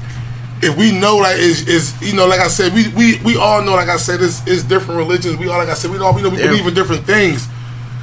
if 0.61 0.77
we 0.77 0.97
know 0.97 1.17
like 1.17 1.37
is 1.39 1.67
is 1.67 1.93
you 2.01 2.13
know, 2.15 2.25
like 2.27 2.39
I 2.39 2.47
said, 2.47 2.73
we 2.73 2.87
we, 2.89 3.19
we 3.23 3.35
all 3.37 3.61
know, 3.61 3.73
like 3.75 3.89
I 3.89 3.97
said, 3.97 4.21
it's, 4.21 4.45
it's 4.47 4.63
different 4.63 4.97
religions. 4.97 5.37
We 5.37 5.47
all 5.49 5.57
like 5.57 5.69
I 5.69 5.73
said, 5.73 5.91
we 5.91 5.97
all 5.99 6.13
we 6.13 6.21
know 6.21 6.29
we 6.29 6.37
Yeah. 6.39 6.47
believe 6.47 6.67
in 6.67 6.73
different 6.73 7.05
things. 7.05 7.47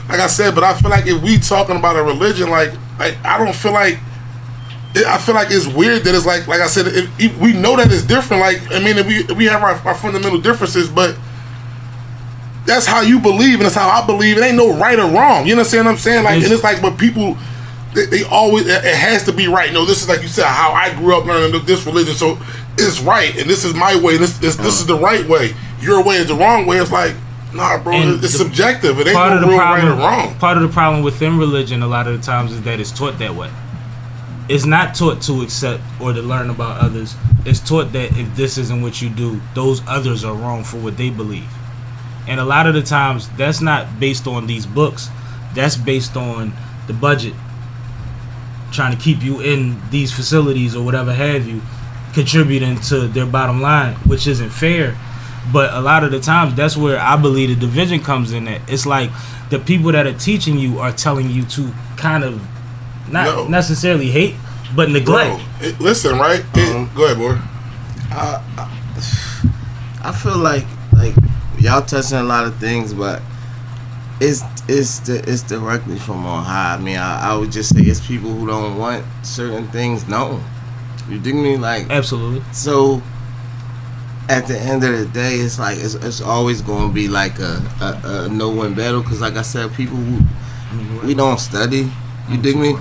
Like 0.09 0.21
I 0.21 0.27
said, 0.27 0.55
but 0.55 0.65
I 0.65 0.75
feel 0.75 0.91
like 0.91 1.07
if 1.07 1.23
we 1.23 1.39
talking 1.39 1.77
about 1.77 1.97
a 1.97 2.03
religion, 2.03 2.51
like 2.51 2.73
like 2.99 3.17
I 3.25 3.39
don't 3.39 3.55
feel 3.55 3.73
like 3.73 3.99
I 5.07 5.19
feel 5.19 5.37
like 5.37 5.49
it's 5.53 5.69
weird 5.69 6.03
that 6.03 6.15
it's 6.15 6.27
like 6.27 6.49
like 6.49 6.61
I 6.61 6.67
said, 6.67 6.89
if, 6.89 7.09
if 7.21 7.39
we 7.39 7.53
know 7.53 7.77
that 7.77 7.93
it's 7.93 8.03
different. 8.03 8.41
Like 8.41 8.61
I 8.73 8.81
mean, 8.81 8.99
if 8.99 9.07
we 9.07 9.19
if 9.19 9.37
we 9.37 9.45
have 9.47 9.63
our, 9.63 9.75
our 9.87 9.95
fundamental 9.95 10.41
differences, 10.41 10.89
but 10.89 11.17
that's 12.71 12.87
how 12.87 13.01
you 13.03 13.19
believe 13.21 13.55
and 13.55 13.63
that's 13.63 13.75
how 13.75 13.89
I 13.89 14.05
believe. 14.07 14.39
It 14.39 14.43
ain't 14.45 14.57
no 14.57 14.77
right 14.79 14.99
or 14.99 15.11
wrong. 15.11 15.47
You 15.47 15.53
understand 15.55 15.87
what 15.87 15.93
I'm 15.93 15.99
saying? 15.99 16.25
Like, 16.25 16.43
and 16.43 16.53
it's 16.53 16.63
like, 16.63 16.81
but 16.81 16.97
people, 16.97 17.37
they, 17.95 18.07
they 18.07 18.23
always, 18.25 18.67
it 18.67 18.85
has 18.85 19.25
to 19.25 19.33
be 19.33 19.49
right. 19.49 19.73
No, 19.73 19.85
this 19.85 20.03
is 20.03 20.09
like 20.09 20.23
you 20.23 20.29
said, 20.29 20.47
how 20.47 20.73
I 20.73 20.95
grew 20.95 21.17
up 21.19 21.27
learning 21.27 21.65
this 21.67 21.85
religion, 21.85 22.15
so 22.15 22.39
it's 22.79 23.01
right, 23.01 23.37
and 23.37 23.51
this 23.51 23.65
is 23.65 23.75
my 23.75 24.01
way. 24.01 24.17
This 24.17 24.39
this, 24.39 24.57
this 24.57 24.81
is 24.81 24.87
the 24.87 24.97
right 24.97 25.27
way. 25.29 25.55
Your 25.81 26.03
way 26.05 26.17
is 26.17 26.29
the 26.29 26.35
wrong 26.35 26.67
way. 26.67 26.79
It's 26.79 26.93
like, 26.93 27.15
nah, 27.53 27.83
bro, 27.83 27.95
And 27.95 28.11
it's 28.23 28.33
the- 28.33 28.45
subjective. 28.45 28.99
It 29.01 29.09
ain't 29.09 29.17
part 29.17 29.33
of 29.33 29.41
no 29.41 29.47
the 29.49 29.53
real 29.53 29.59
right 29.59 29.85
or 29.85 29.95
wrong. 29.97 30.35
part 30.39 30.57
of 30.57 30.63
the 30.63 30.69
problem 30.69 31.03
within 31.03 31.37
religion, 31.39 31.83
a 31.83 31.87
lot 31.89 32.07
of 32.07 32.17
the 32.19 32.23
times, 32.25 32.53
is 32.53 32.63
that 32.63 32.79
it's 32.81 32.93
taught 32.93 33.19
that 33.19 33.35
way. 33.35 33.51
It's 34.49 34.67
not 34.67 34.95
taught 34.95 35.23
to 35.23 35.43
accept 35.43 35.83
or 36.01 36.13
to 36.13 36.23
learn 36.23 36.51
about 36.51 36.81
others. 36.81 37.15
It's 37.45 37.61
taught 37.61 37.93
that 37.93 38.17
if 38.19 38.35
this 38.37 38.59
isn't 38.59 38.83
what 38.83 39.01
you 39.01 39.09
do, 39.09 39.41
those 39.55 39.81
others 39.87 40.25
are 40.25 40.35
wrong 40.35 40.65
for 40.65 40.77
what 40.79 40.97
they 40.97 41.11
believe. 41.11 41.49
And 42.31 42.39
a 42.41 42.45
lot 42.45 42.67
of 42.67 42.75
the 42.75 42.83
times, 42.83 43.29
that's 43.37 43.61
not 43.61 43.99
based 43.99 44.27
on 44.29 44.47
these 44.47 44.65
books. 44.65 45.09
That's 45.55 45.77
based 45.77 46.17
on 46.17 46.53
the 46.87 46.93
budget, 46.93 47.35
trying 48.73 48.97
to 48.97 49.03
keep 49.03 49.23
you 49.23 49.41
in 49.41 49.81
these 49.91 50.13
facilities 50.13 50.77
or 50.77 50.85
whatever 50.85 51.13
have 51.13 51.47
you, 51.49 51.61
contributing 52.15 52.81
to 52.83 53.09
their 53.09 53.27
bottom 53.27 53.61
line, 53.61 53.95
which 54.07 54.27
isn't 54.29 54.51
fair. 54.51 54.97
But 55.53 55.75
a 55.75 55.81
lot 55.81 56.05
of 56.05 56.13
the 56.13 56.21
times, 56.21 56.55
that's 56.55 56.77
where 56.77 56.99
I 57.01 57.17
believe 57.17 57.49
the 57.49 57.57
division 57.57 58.01
comes 58.01 58.33
in. 58.33 58.47
At 58.47 58.61
it's 58.71 58.87
like 58.87 59.11
the 59.51 59.59
people 59.59 59.91
that 59.93 60.07
are 60.07 60.13
teaching 60.17 60.57
you 60.57 60.79
are 60.79 60.93
telling 60.93 61.31
you 61.31 61.45
to 61.47 61.73
kind 61.97 62.23
of 62.23 62.41
not 63.11 63.25
No. 63.27 63.49
necessarily 63.49 64.09
hate, 64.11 64.37
but 64.77 64.89
neglect. 64.89 65.43
Bro, 65.59 65.69
it, 65.69 65.81
listen, 65.81 66.17
right? 66.17 66.45
It, 66.55 66.77
uh-huh. 66.77 66.97
go 66.97 67.05
ahead, 67.07 67.19
boy. 67.19 67.37
I 68.13 68.41
I 70.05 70.13
feel 70.13 70.37
like 70.37 70.65
like 70.93 71.15
y'all 71.61 71.83
touching 71.83 72.19
a 72.19 72.23
lot 72.23 72.47
of 72.47 72.57
things, 72.57 72.93
but 72.95 73.23
it's 74.21 74.43
it's 74.69 75.01
the, 75.01 75.19
it's 75.31 75.43
directly 75.43 75.99
from 75.99 76.25
on 76.27 76.45
high. 76.45 76.75
I 76.75 76.79
mean, 76.79 76.97
I, 76.97 77.31
I 77.33 77.37
would 77.37 77.53
just 77.53 77.75
say 77.75 77.83
it's 77.83 78.07
people 78.07 78.31
who 78.31 78.47
don't 78.47 78.77
want 78.77 79.05
certain 79.23 79.67
things 79.69 80.09
known. 80.09 80.43
You 81.09 81.19
dig 81.19 81.35
me? 81.35 81.57
Like 81.57 81.91
Absolutely. 81.91 82.43
so. 82.53 83.03
At 84.29 84.47
the 84.47 84.57
end 84.57 84.85
of 84.85 84.97
the 84.97 85.07
day, 85.07 85.35
it's 85.35 85.59
like 85.59 85.77
it's, 85.79 85.95
it's 85.95 86.21
always 86.21 86.63
going 86.63 86.87
to 86.87 86.95
be 86.95 87.09
like 87.09 87.41
a, 87.41 87.61
a, 87.81 88.01
a 88.05 88.29
no 88.29 88.49
win 88.49 88.75
battle 88.75 89.03
because, 89.03 89.21
like 89.21 89.35
I 89.35 89.43
said, 89.43 89.73
people 89.73 89.97
who 89.97 90.25
we 91.05 91.15
don't 91.15 91.41
study. 91.41 91.91
You 92.29 92.37
dig 92.41 92.57
me? 92.57 92.77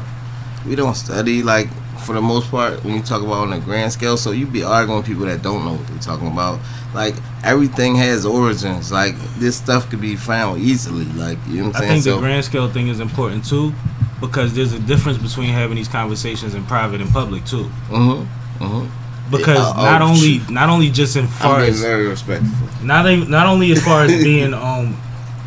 We 0.68 0.76
don't 0.76 0.94
study 0.94 1.42
like 1.42 1.68
for 2.02 2.14
the 2.14 2.22
most 2.22 2.52
part 2.52 2.84
when 2.84 2.94
you 2.94 3.02
talk 3.02 3.24
about 3.24 3.48
on 3.48 3.54
a 3.54 3.60
grand 3.60 3.92
scale. 3.92 4.16
So 4.16 4.30
you 4.30 4.46
be 4.46 4.64
arguing 4.64 5.00
with 5.00 5.08
people 5.08 5.26
that 5.26 5.42
don't 5.42 5.66
know 5.66 5.74
what 5.74 5.88
they're 5.88 5.98
talking 5.98 6.28
about. 6.28 6.60
Like 6.94 7.16
everything 7.44 7.96
has 7.96 8.26
origins. 8.26 8.92
Like 8.92 9.16
this 9.38 9.56
stuff 9.58 9.90
could 9.90 10.02
be 10.02 10.16
found 10.16 10.62
easily. 10.62 11.06
Like 11.06 11.38
you 11.48 11.62
know 11.62 11.68
what 11.68 11.76
I'm 11.78 11.84
I 11.84 11.86
saying? 11.88 11.92
think 11.92 12.04
the 12.06 12.12
So 12.12 12.20
grand 12.20 12.46
scale 12.46 12.70
thing 12.70 12.88
is 12.88 13.00
important 13.00 13.46
too, 13.46 13.74
because 14.20 14.54
there's 14.56 14.74
a 14.74 14.80
difference 14.80 15.18
between 15.18 15.50
having 15.50 15.76
these 15.76 15.88
conversations 15.88 16.56
in 16.56 16.66
private 16.66 17.00
and 17.02 17.10
public 17.12 17.46
too. 17.46 17.70
mhm, 17.90 18.28
mhm. 18.60 18.90
Because 19.30 19.58
Yeah, 19.60 19.74
oh, 19.78 19.84
not 19.84 20.02
oh, 20.02 20.06
only 20.08 20.42
not 20.50 20.70
only 20.70 20.90
just 20.90 21.16
in 21.16 21.28
far 21.28 21.60
as 21.60 21.80
very 21.80 22.08
respectful. 22.08 22.68
not 22.84 23.08
even, 23.08 23.30
not 23.30 23.46
only 23.46 23.72
as 23.72 23.84
far 23.84 24.02
as 24.04 24.12
being 24.24 24.56
um 24.56 24.98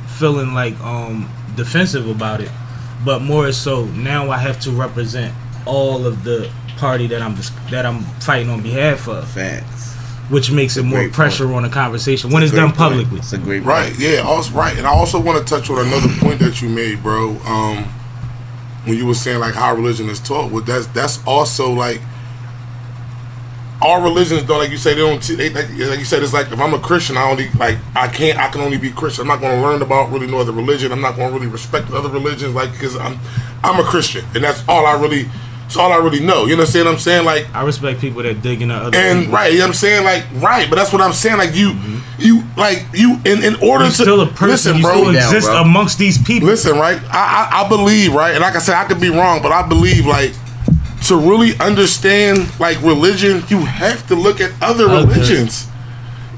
feeling 0.07 0.55
like 0.55 0.79
um 0.81 1.29
defensive 1.57 2.09
about 2.09 2.41
it, 2.41 2.51
but 3.05 3.21
more 3.23 3.51
so 3.51 3.87
now 3.87 4.31
I 4.31 4.39
have 4.39 4.61
to 4.61 4.71
represent 4.71 5.35
all 5.67 6.07
of 6.07 6.23
the 6.23 6.49
party 6.77 7.09
that 7.09 7.21
I'm 7.23 7.35
that 7.73 7.85
I'm 7.85 8.03
fighting 8.21 8.51
on 8.51 8.63
behalf 8.63 9.09
of, 9.09 9.29
Facts. 9.29 9.97
Which 10.33 10.51
makes 10.51 10.77
it 10.77 10.83
more 10.85 11.01
great 11.01 11.13
pressure 11.13 11.53
on 11.53 11.65
a 11.65 11.69
conversation 11.69 12.31
when 12.31 12.43
it's 12.43 12.51
Great 12.53 12.61
done 12.61 12.69
point. 12.71 12.79
publicly. 12.79 13.19
It's 13.19 13.33
a 13.33 13.39
great 13.39 13.63
Right, 13.63 13.89
point. 13.91 13.99
yeah, 14.01 14.21
also 14.21 14.51
right. 14.55 14.77
And 14.79 14.87
I 14.87 14.91
also 14.91 15.21
want 15.21 15.39
to 15.39 15.45
touch 15.45 15.69
on 15.71 15.79
another 15.87 16.09
point 16.19 16.41
that 16.41 16.61
you 16.63 16.69
made, 16.69 17.03
bro. 17.03 17.37
Um 17.47 17.85
when 18.85 18.97
you 18.97 19.07
were 19.07 19.15
saying 19.15 19.39
like 19.39 19.55
how 19.55 19.75
religion 19.75 20.09
is 20.09 20.19
taught, 20.19 20.51
well 20.51 20.65
that's 20.65 20.87
that's 20.89 21.21
also 21.27 21.71
like 21.71 22.01
all 23.81 24.01
religions 24.01 24.45
though, 24.45 24.59
like 24.59 24.71
you 24.71 24.77
say, 24.77 24.95
they 24.95 25.01
don't. 25.01 25.21
They, 25.21 25.51
like, 25.51 25.69
like 25.69 25.99
you 25.99 26.05
said, 26.05 26.23
it's 26.23 26.33
like 26.33 26.53
if 26.53 26.61
I'm 26.61 26.73
a 26.73 26.79
Christian, 26.79 27.17
I 27.17 27.29
only 27.29 27.51
like 27.59 27.79
I 27.97 28.07
can't. 28.07 28.39
I 28.39 28.49
can 28.49 28.61
only 28.61 28.79
be 28.79 28.91
Christian. 28.91 29.23
I'm 29.23 29.29
not 29.29 29.41
going 29.41 29.61
to 29.61 29.63
learn 29.69 29.83
about 29.83 30.11
really 30.13 30.29
no 30.29 30.39
other 30.39 30.53
religion. 30.53 30.93
I'm 30.93 31.01
not 31.01 31.17
going 31.17 31.29
to 31.29 31.35
really 31.35 31.49
respect 31.51 31.91
other 31.91 32.09
religions, 32.09 32.55
like 32.55 32.71
because 32.73 32.95
I'm 32.97 33.19
I'm 33.65 33.81
a 33.81 33.83
Christian, 33.83 34.25
and 34.35 34.45
that's 34.45 34.63
all 34.69 34.87
I 34.87 34.95
really. 35.01 35.27
It's 35.73 35.79
all 35.79 35.91
I 35.91 35.97
really 35.97 36.21
know. 36.21 36.45
You 36.45 36.55
know 36.55 36.65
what 36.65 36.87
I'm 36.87 36.99
saying? 36.99 37.25
Like 37.25 37.47
I 37.55 37.65
respect 37.65 37.99
people 37.99 38.23
that 38.25 38.43
dig 38.43 38.61
into 38.61 38.75
other 38.75 38.95
and 38.95 39.21
people. 39.21 39.35
right, 39.35 39.51
you 39.53 39.59
know 39.61 39.65
what 39.65 39.69
I'm 39.69 39.75
saying? 39.75 40.05
Like 40.05 40.23
right, 40.35 40.69
but 40.69 40.77
that's 40.77 40.93
what 40.93 41.01
I'm 41.01 41.15
saying. 41.15 41.39
Like 41.39 41.55
you, 41.55 41.71
mm-hmm. 41.71 42.21
you 42.21 42.43
like 42.59 42.85
you 42.93 43.15
in 43.25 43.43
in 43.43 43.55
order 43.57 43.85
You're 43.85 43.93
to 43.93 44.03
still 44.03 44.21
a 44.21 44.27
person. 44.27 44.49
listen, 44.49 44.77
you 44.77 44.83
bro. 44.83 44.93
still 44.93 45.05
down, 45.15 45.15
exist 45.35 45.47
bro. 45.49 45.63
amongst 45.63 45.97
these 45.99 46.19
people. 46.23 46.47
Listen, 46.47 46.77
right? 46.77 47.01
I, 47.05 47.49
I 47.51 47.65
I 47.65 47.69
believe, 47.71 48.13
right, 48.13 48.33
and 48.33 48.43
like 48.43 48.55
I 48.55 48.59
said, 48.59 48.75
I 48.75 48.85
could 48.85 49.01
be 49.01 49.09
wrong, 49.09 49.41
but 49.41 49.51
I 49.51 49.67
believe, 49.67 50.05
like, 50.05 50.35
to 51.07 51.17
really 51.17 51.59
understand 51.59 52.53
like 52.61 52.77
religion, 52.83 53.43
you 53.49 53.61
have 53.65 54.07
to 54.09 54.15
look 54.15 54.43
at 54.43 54.53
other 54.61 54.85
Okay. 54.91 55.07
religions. 55.09 55.69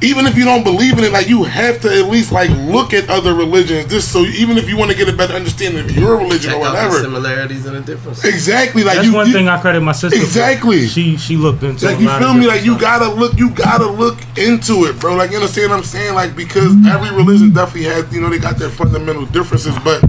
Even 0.03 0.27
if 0.27 0.37
you 0.37 0.45
don't 0.45 0.65
believe 0.65 0.99
in 0.99 1.05
it, 1.05 1.13
like 1.13 1.29
you 1.29 1.45
have 1.45 1.81
to 1.81 1.89
at 1.89 2.09
least 2.11 2.31
like 2.31 2.51
look 2.51 2.93
at 2.93 3.09
other 3.09 3.33
religions. 3.33 3.91
Just 3.91 4.13
so 4.13 4.21
even 4.25 4.59
if 4.59 4.69
you 4.69 4.77
want 4.77 4.91
to 4.91 4.97
get 4.97 5.09
a 5.09 5.13
better 5.17 5.33
understanding 5.35 5.83
of 5.85 5.91
your 5.97 6.17
religion 6.19 6.51
Check 6.51 6.61
or 6.61 6.67
out 6.67 6.73
the 6.73 6.77
whatever. 6.89 7.01
similarities 7.01 7.65
and 7.65 7.77
the 7.77 7.81
differences. 7.81 8.25
Exactly, 8.25 8.85
like 8.85 8.97
That's 8.97 9.07
you. 9.07 9.15
one 9.15 9.29
you- 9.29 9.33
thing 9.33 9.49
I 9.49 9.59
credit 9.61 9.81
my 9.81 9.93
sister. 9.93 10.19
for. 10.19 10.23
Exactly. 10.25 10.87
She 10.89 11.17
she 11.17 11.37
looked 11.37 11.63
into. 11.63 11.87
like 11.87 11.97
a 11.97 12.01
you 12.01 12.07
lot 12.09 12.19
feel 12.21 12.31
of 12.33 12.37
me? 12.37 12.47
Like 12.47 12.65
you 12.65 12.79
gotta 12.79 13.09
look, 13.09 13.39
you 13.39 13.51
gotta 13.51 13.87
look 13.87 14.19
into 14.37 14.85
it, 14.85 14.99
bro. 15.01 15.15
Like 15.15 15.31
you 15.31 15.37
understand 15.37 15.71
what 15.71 15.79
I'm 15.79 15.85
saying? 15.85 16.15
Like 16.15 16.37
because 16.37 16.75
every 16.87 17.11
religion 17.17 17.53
definitely 17.55 17.89
has, 17.89 18.13
you 18.13 18.21
know, 18.21 18.29
they 18.29 18.39
got 18.39 18.59
their 18.59 18.71
fundamental 18.71 19.25
differences, 19.27 19.75
but 19.85 20.01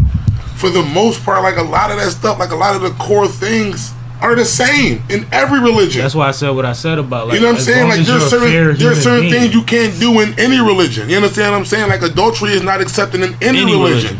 for 0.55 0.69
the 0.69 0.81
most 0.81 1.23
part, 1.23 1.41
like 1.43 1.57
a 1.57 1.61
lot 1.63 1.91
of 1.91 1.97
that 1.97 2.11
stuff, 2.11 2.37
like 2.39 2.51
a 2.51 2.55
lot 2.55 2.75
of 2.75 2.81
the 2.81 2.91
core 3.01 3.27
things 3.27 3.93
are 4.21 4.35
the 4.35 4.45
same 4.45 5.03
in 5.09 5.25
every 5.31 5.59
religion. 5.59 6.01
That's 6.01 6.15
why 6.15 6.27
I 6.27 6.31
said 6.31 6.49
what 6.51 6.65
I 6.65 6.73
said 6.73 6.97
about 6.99 7.27
like. 7.27 7.35
you 7.35 7.41
know 7.41 7.51
what 7.51 7.57
I'm 7.59 7.61
saying? 7.61 7.89
Like 7.89 7.99
there's 8.05 8.29
certain 8.29 8.77
there's 8.77 9.03
certain 9.03 9.29
things 9.29 9.53
you 9.53 9.63
can't 9.63 9.97
do 9.99 10.19
in 10.21 10.37
any 10.39 10.59
religion. 10.59 11.09
You 11.09 11.17
understand 11.17 11.51
what 11.51 11.59
I'm 11.59 11.65
saying? 11.65 11.89
Like 11.89 12.01
adultery 12.01 12.51
is 12.53 12.61
not 12.63 12.81
accepted 12.81 13.21
in 13.21 13.33
any, 13.41 13.59
Any 13.59 13.71
religion. 13.73 14.15
religion. 14.15 14.19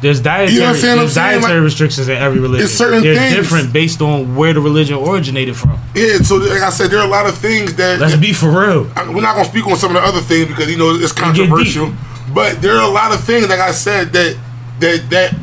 There's 0.00 0.20
dietary, 0.20 0.52
You 0.54 0.60
know 0.60 0.66
I'm? 0.66 0.72
There's 0.80 1.12
saying, 1.12 1.40
dietary 1.40 1.60
restrictions 1.60 2.08
in 2.08 2.16
every 2.16 2.38
religion. 2.38 2.64
it's 2.66 2.72
certain 2.74 3.02
They're 3.02 3.16
things. 3.16 3.34
different 3.34 3.72
based 3.72 4.00
on 4.00 4.36
where 4.36 4.52
the 4.52 4.60
religion 4.60 4.96
originated 4.96 5.56
from. 5.56 5.76
Yeah. 5.96 6.18
So 6.18 6.36
like 6.36 6.62
I 6.62 6.70
said, 6.70 6.90
there 6.92 7.00
are 7.00 7.04
a 7.06 7.10
lot 7.10 7.26
of 7.26 7.36
things 7.36 7.74
that 7.74 7.98
Let's 7.98 8.14
be 8.14 8.32
for 8.32 8.48
real. 8.48 8.88
I- 8.94 9.08
we're 9.10 9.20
not 9.22 9.34
gonna 9.34 9.48
speak 9.48 9.66
on 9.66 9.76
some 9.76 9.96
of 9.96 10.00
the 10.00 10.08
other 10.08 10.20
things 10.20 10.46
because 10.46 10.70
you 10.70 10.78
know 10.78 10.90
it's 10.94 11.10
controversial. 11.12 11.92
But 12.32 12.62
there 12.62 12.76
are 12.76 12.88
a 12.88 12.92
lot 12.92 13.12
of 13.12 13.24
things, 13.24 13.48
like 13.48 13.58
I 13.58 13.72
said, 13.72 14.12
that 14.12 14.36
that 14.78 15.10
that 15.10 15.34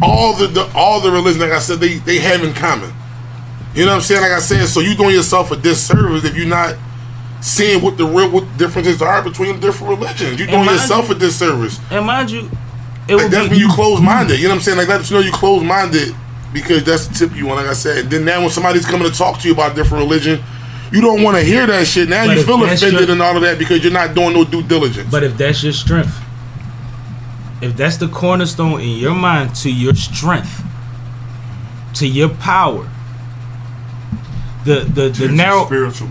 all 0.00 0.34
the, 0.34 0.46
the 0.46 0.70
all 0.74 1.00
the 1.00 1.10
religions, 1.10 1.38
like 1.42 1.50
I 1.50 1.58
said, 1.58 1.80
they 1.80 1.94
they 1.94 2.18
have 2.20 2.44
in 2.44 2.54
common. 2.54 2.92
You 3.76 3.84
know 3.84 3.90
what 3.92 3.96
I'm 3.96 4.00
saying? 4.02 4.22
Like 4.22 4.32
I 4.32 4.38
said, 4.40 4.66
so 4.66 4.80
you 4.80 4.94
doing 4.96 5.14
yourself 5.14 5.50
a 5.52 5.56
disservice 5.56 6.24
if 6.24 6.34
you're 6.36 6.46
not 6.46 6.74
seeing 7.42 7.82
what 7.82 7.96
the 7.98 8.04
real 8.06 8.30
what 8.30 8.44
differences 8.56 9.02
are 9.02 9.22
between 9.22 9.60
different 9.60 9.98
religions. 10.00 10.38
You're 10.38 10.48
doing 10.48 10.64
yourself 10.64 11.10
a 11.10 11.14
disservice. 11.14 11.78
And 11.90 12.06
mind 12.06 12.30
you, 12.30 12.50
it 13.06 13.16
Like 13.16 13.30
that's 13.30 13.44
be 13.48 13.50
when 13.50 13.58
you 13.60 13.68
close 13.70 14.00
minded. 14.00 14.38
You 14.40 14.44
know 14.44 14.54
what 14.54 14.56
I'm 14.56 14.62
saying? 14.62 14.78
Like 14.78 14.88
that 14.88 15.08
you 15.10 15.16
know 15.16 15.22
you 15.22 15.30
close 15.32 15.62
minded 15.62 16.14
because 16.52 16.82
that's 16.84 17.06
the 17.06 17.14
tip 17.14 17.36
you 17.36 17.46
want. 17.46 17.60
Like 17.60 17.68
I 17.70 17.74
said, 17.74 17.98
and 17.98 18.10
then 18.10 18.24
now 18.24 18.40
when 18.40 18.50
somebody's 18.50 18.86
coming 18.86 19.10
to 19.10 19.16
talk 19.16 19.38
to 19.40 19.46
you 19.46 19.52
about 19.52 19.76
different 19.76 20.02
religion, 20.04 20.42
you 20.90 21.02
don't 21.02 21.22
want 21.22 21.36
to 21.36 21.42
hear 21.42 21.66
that 21.66 21.86
shit. 21.86 22.08
Now 22.08 22.22
you 22.24 22.42
feel 22.42 22.58
offended 22.64 23.00
your- 23.08 23.12
and 23.12 23.22
all 23.22 23.36
of 23.36 23.42
that 23.42 23.58
because 23.58 23.82
you're 23.84 23.92
not 23.92 24.14
doing 24.14 24.32
no 24.32 24.44
due 24.44 24.62
diligence. 24.62 25.08
But 25.10 25.22
if 25.22 25.36
that's 25.36 25.62
your 25.62 25.74
strength, 25.74 26.16
if 27.60 27.76
that's 27.76 27.98
the 27.98 28.08
cornerstone 28.08 28.80
in 28.80 28.96
your 28.98 29.14
mind 29.14 29.54
to 29.56 29.70
your 29.70 29.94
strength, 29.94 30.62
to 31.94 32.06
your 32.06 32.30
power, 32.30 32.88
the 34.66 34.80
the, 34.80 35.08
the 35.08 35.28
narrow 35.28 35.64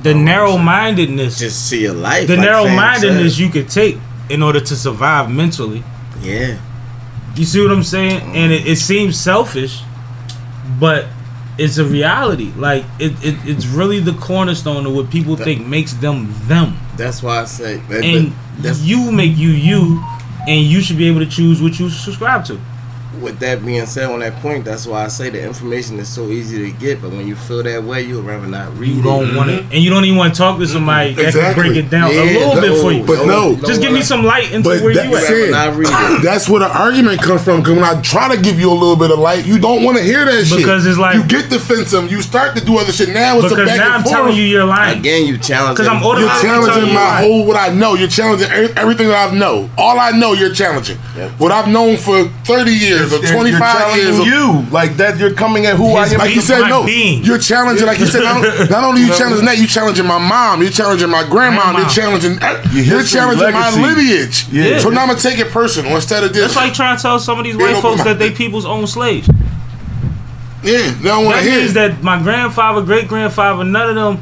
the 0.04 0.14
narrow 0.14 0.58
mindedness 0.58 1.40
Just 1.40 1.70
see 1.70 1.82
your 1.84 1.94
life. 1.94 2.28
the 2.28 2.38
like 2.38 2.46
narrow 2.46 2.68
mindedness 2.68 3.36
said. 3.36 3.44
you 3.44 3.50
could 3.50 3.70
take 3.70 3.98
in 4.30 4.42
order 4.42 4.60
to 4.60 4.76
survive 4.76 5.30
mentally. 5.30 5.84
Yeah. 6.22 6.60
You 7.36 7.46
see 7.46 7.62
what 7.62 7.72
I'm 7.72 7.84
saying? 7.84 8.22
And 8.36 8.52
it, 8.52 8.66
it 8.66 8.78
seems 8.78 9.20
selfish, 9.20 9.82
but 10.80 11.06
it's 11.58 11.78
a 11.78 11.86
reality. 11.86 12.52
Like 12.56 12.86
it, 13.00 13.12
it 13.24 13.36
it's 13.46 13.66
really 13.66 14.00
the 14.00 14.14
cornerstone 14.14 14.86
of 14.86 14.96
what 14.96 15.10
people 15.12 15.36
think 15.36 15.68
makes 15.68 15.94
them 15.94 16.34
them. 16.48 16.78
That's 16.96 17.22
why 17.22 17.42
I 17.42 17.46
say. 17.46 17.78
That, 17.90 18.04
And 18.04 18.34
you 18.80 19.12
make 19.12 19.36
you 19.38 19.50
you, 19.50 20.02
and 20.48 20.62
you 20.66 20.82
should 20.82 20.98
be 20.98 21.08
able 21.08 21.20
to 21.20 21.30
choose 21.30 21.62
what 21.62 21.78
you 21.80 21.90
subscribe 21.90 22.46
to. 22.46 22.60
With 23.22 23.40
that 23.40 23.66
being 23.66 23.86
said 23.86 24.10
on 24.12 24.20
that 24.20 24.36
point. 24.42 24.66
That's 24.66 24.86
why 24.88 25.06
I 25.06 25.08
say 25.08 25.30
the 25.30 25.44
information 25.44 26.00
is 26.00 26.08
so 26.08 26.28
easy 26.28 26.72
to 26.72 26.78
get. 26.78 27.02
But 27.02 27.12
when 27.12 27.28
you 27.28 27.36
feel 27.36 27.64
that 27.64 27.84
way, 27.84 28.02
you'd 28.04 28.22
rather 28.24 28.48
not 28.48 28.76
read 28.78 28.96
You 28.96 29.02
don't 29.02 29.36
want 29.36 29.50
to, 29.50 29.60
and 29.60 29.74
you 29.84 29.90
don't 29.90 30.06
even 30.06 30.18
want 30.18 30.34
to 30.34 30.38
talk 30.38 30.60
to 30.60 30.68
somebody 30.68 31.14
that 31.14 31.34
can 31.34 31.54
break 31.56 31.76
it 31.78 31.90
down 31.90 32.12
a 32.12 32.14
Yeah, 32.14 32.22
little 32.48 32.62
bit 32.62 32.82
for 32.82 32.92
you. 32.92 33.04
But 33.04 33.26
no. 33.26 33.56
Just 33.66 33.82
give 33.82 33.92
me 33.92 34.02
some 34.02 34.24
light 34.24 34.52
into 34.52 34.70
But 34.70 34.82
where 34.82 34.94
that 34.94 35.08
you 35.10 35.16
at. 35.16 35.24
said- 35.24 35.52
not 35.52 35.76
read 35.76 35.88
it. 35.90 36.22
That's 36.24 36.48
where 36.50 36.60
the 36.60 36.68
argument 36.78 37.22
comes 37.22 37.44
from. 37.44 37.62
Because 37.62 37.76
when 37.76 37.84
I 37.84 38.00
try 38.02 38.34
to 38.36 38.42
give 38.42 38.60
you 38.60 38.70
a 38.72 38.74
little 38.74 38.96
bit 38.96 39.12
of 39.12 39.20
light, 39.20 39.46
you 39.46 39.60
don't 39.60 39.84
want 39.84 39.98
to 39.98 40.04
hear 40.04 40.26
that 40.26 40.46
shit. 40.46 40.58
Because 40.58 40.86
it's 40.86 40.98
like- 40.98 41.16
you 41.16 41.24
get 41.24 41.50
defensive. 41.50 42.12
You 42.12 42.22
start 42.22 42.56
to 42.56 42.64
do 42.64 42.78
other 42.78 42.92
shit. 42.92 43.10
Now 43.10 43.38
it's 43.40 43.46
a 43.52 43.56
Because 43.56 43.70
back 43.70 43.78
now 43.80 43.96
I'm 43.96 44.04
forth. 44.04 44.16
telling 44.16 44.36
you 44.36 44.44
you're 44.44 44.66
lying. 44.66 45.00
Again, 45.00 45.26
you 45.26 45.38
challenge. 45.38 45.78
'Cause 45.78 45.88
I'm 45.88 46.02
You're 46.04 46.30
challenging 46.42 46.88
you 46.88 46.94
my 46.94 47.02
right. 47.04 47.24
whole 47.24 47.46
what 47.46 47.58
I 47.58 47.70
know. 47.74 47.96
You're 47.96 48.08
challenging 48.08 48.50
everything 48.76 49.08
that 49.10 49.32
I 49.32 49.36
know. 49.36 49.70
All 49.78 50.00
I 50.00 50.12
know, 50.12 50.34
you're 50.34 50.54
challenging. 50.54 50.98
Yep. 51.18 51.32
What 51.38 51.52
I've 51.52 51.68
known 51.68 51.98
for 51.98 52.30
30 52.46 52.72
years 52.74 53.05
or 53.14 53.20
25 53.20 53.32
you're 53.32 53.96
years. 53.98 54.16
challenging 54.18 54.26
you 54.26 54.72
like 54.72 54.98
that. 54.98 55.18
You're 55.18 55.34
coming 55.34 55.66
at 55.66 55.76
who 55.78 55.88
His 55.98 56.12
I 56.12 56.14
am. 56.14 56.20
like 56.20 56.36
you 56.36 56.42
said, 56.42 56.68
no. 56.70 56.86
being. 56.86 57.24
You're 57.24 57.38
challenging, 57.40 57.86
like 57.88 58.00
you 58.00 58.06
said, 58.08 58.24
not, 58.24 58.70
not 58.70 58.84
only 58.84 59.02
you 59.02 59.14
challenging 59.14 59.46
that, 59.46 59.58
you 59.58 59.68
challenging 59.68 60.06
my 60.06 60.18
mom, 60.20 60.62
you're 60.62 60.72
challenging 60.72 61.10
my 61.10 61.24
grandma, 61.28 61.72
Grandma. 61.74 61.78
Uh, 61.78 61.82
you're 61.82 61.90
challenging, 61.90 62.34
Your 62.40 62.84
you're 62.84 63.00
history, 63.00 63.20
challenging 63.20 63.52
my 63.54 63.70
lineage. 63.82 64.48
Yeah. 64.50 64.80
So 64.80 64.90
now 64.90 65.02
I'm 65.02 65.08
gonna 65.10 65.20
take 65.20 65.40
it 65.40 65.52
personal 65.52 65.96
instead 65.96 66.24
of 66.24 66.34
this. 66.34 66.42
That's 66.44 66.56
like 66.56 66.74
trying 66.74 66.96
to 66.98 67.02
tell 67.02 67.20
some 67.20 67.38
of 67.40 67.44
these 67.46 67.56
white 67.58 67.82
folks 67.82 68.04
that 68.04 68.20
they 68.20 68.32
people's 68.32 68.66
own 68.66 68.88
slaves. 68.88 69.28
yeah, 70.64 70.92
they 71.02 71.10
don't 71.10 71.26
want 71.26 71.38
That 71.38 71.44
to 71.44 71.50
hear. 71.50 71.60
means 71.62 71.74
that 71.76 72.02
my 72.04 72.22
grandfather, 72.22 72.82
great 72.82 73.08
grandfather, 73.08 73.64
none 73.64 73.90
of 73.90 73.96
them 73.96 74.18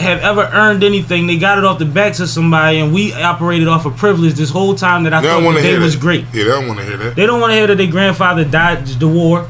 have 0.00 0.20
ever 0.20 0.42
earned 0.52 0.82
anything. 0.84 1.26
They 1.26 1.36
got 1.38 1.58
it 1.58 1.64
off 1.64 1.78
the 1.78 1.84
backs 1.84 2.20
of 2.20 2.28
somebody, 2.28 2.78
and 2.78 2.92
we 2.92 3.12
operated 3.12 3.68
off 3.68 3.86
of 3.86 3.96
privilege 3.96 4.34
this 4.34 4.50
whole 4.50 4.74
time 4.74 5.04
that 5.04 5.12
I 5.14 5.20
they 5.20 5.28
thought 5.28 5.34
don't 5.36 5.44
want 5.44 5.56
that 5.56 5.62
to 5.62 5.66
they 5.68 5.72
hear 5.74 5.80
was 5.80 5.94
that. 5.94 6.00
great. 6.00 6.24
Yeah, 6.32 6.44
they 6.44 6.44
don't 6.44 6.66
want 6.66 6.78
to 6.80 6.84
hear 6.86 6.96
that. 6.96 7.16
They 7.16 7.26
don't 7.26 7.40
want 7.40 7.50
to 7.52 7.56
hear 7.56 7.66
that 7.66 7.76
their 7.76 7.90
grandfather 7.90 8.44
died 8.44 8.86
the 8.86 9.08
war 9.08 9.40
or 9.40 9.46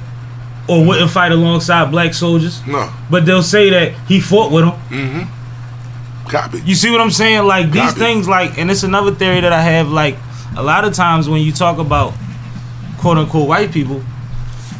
mm-hmm. 0.76 0.86
wouldn't 0.88 1.10
fight 1.10 1.32
alongside 1.32 1.90
black 1.90 2.14
soldiers, 2.14 2.64
No, 2.66 2.92
but 3.10 3.26
they'll 3.26 3.42
say 3.42 3.70
that 3.70 3.92
he 4.06 4.20
fought 4.20 4.52
with 4.52 4.64
them. 4.64 4.74
Mm-hmm. 4.90 6.28
copy. 6.30 6.60
You 6.64 6.74
see 6.74 6.90
what 6.90 7.00
I'm 7.00 7.10
saying? 7.10 7.44
Like 7.44 7.70
these 7.72 7.82
Copy. 7.90 7.98
things, 7.98 8.28
like, 8.28 8.58
and 8.58 8.70
it's 8.70 8.82
another 8.82 9.10
theory 9.12 9.40
that 9.40 9.52
I 9.52 9.62
have. 9.62 9.88
Like 9.90 10.16
a 10.56 10.62
lot 10.62 10.84
of 10.84 10.92
times 10.94 11.28
when 11.28 11.42
you 11.42 11.52
talk 11.52 11.78
about 11.78 12.12
quote 12.98 13.16
unquote 13.18 13.48
white 13.48 13.72
people, 13.72 14.00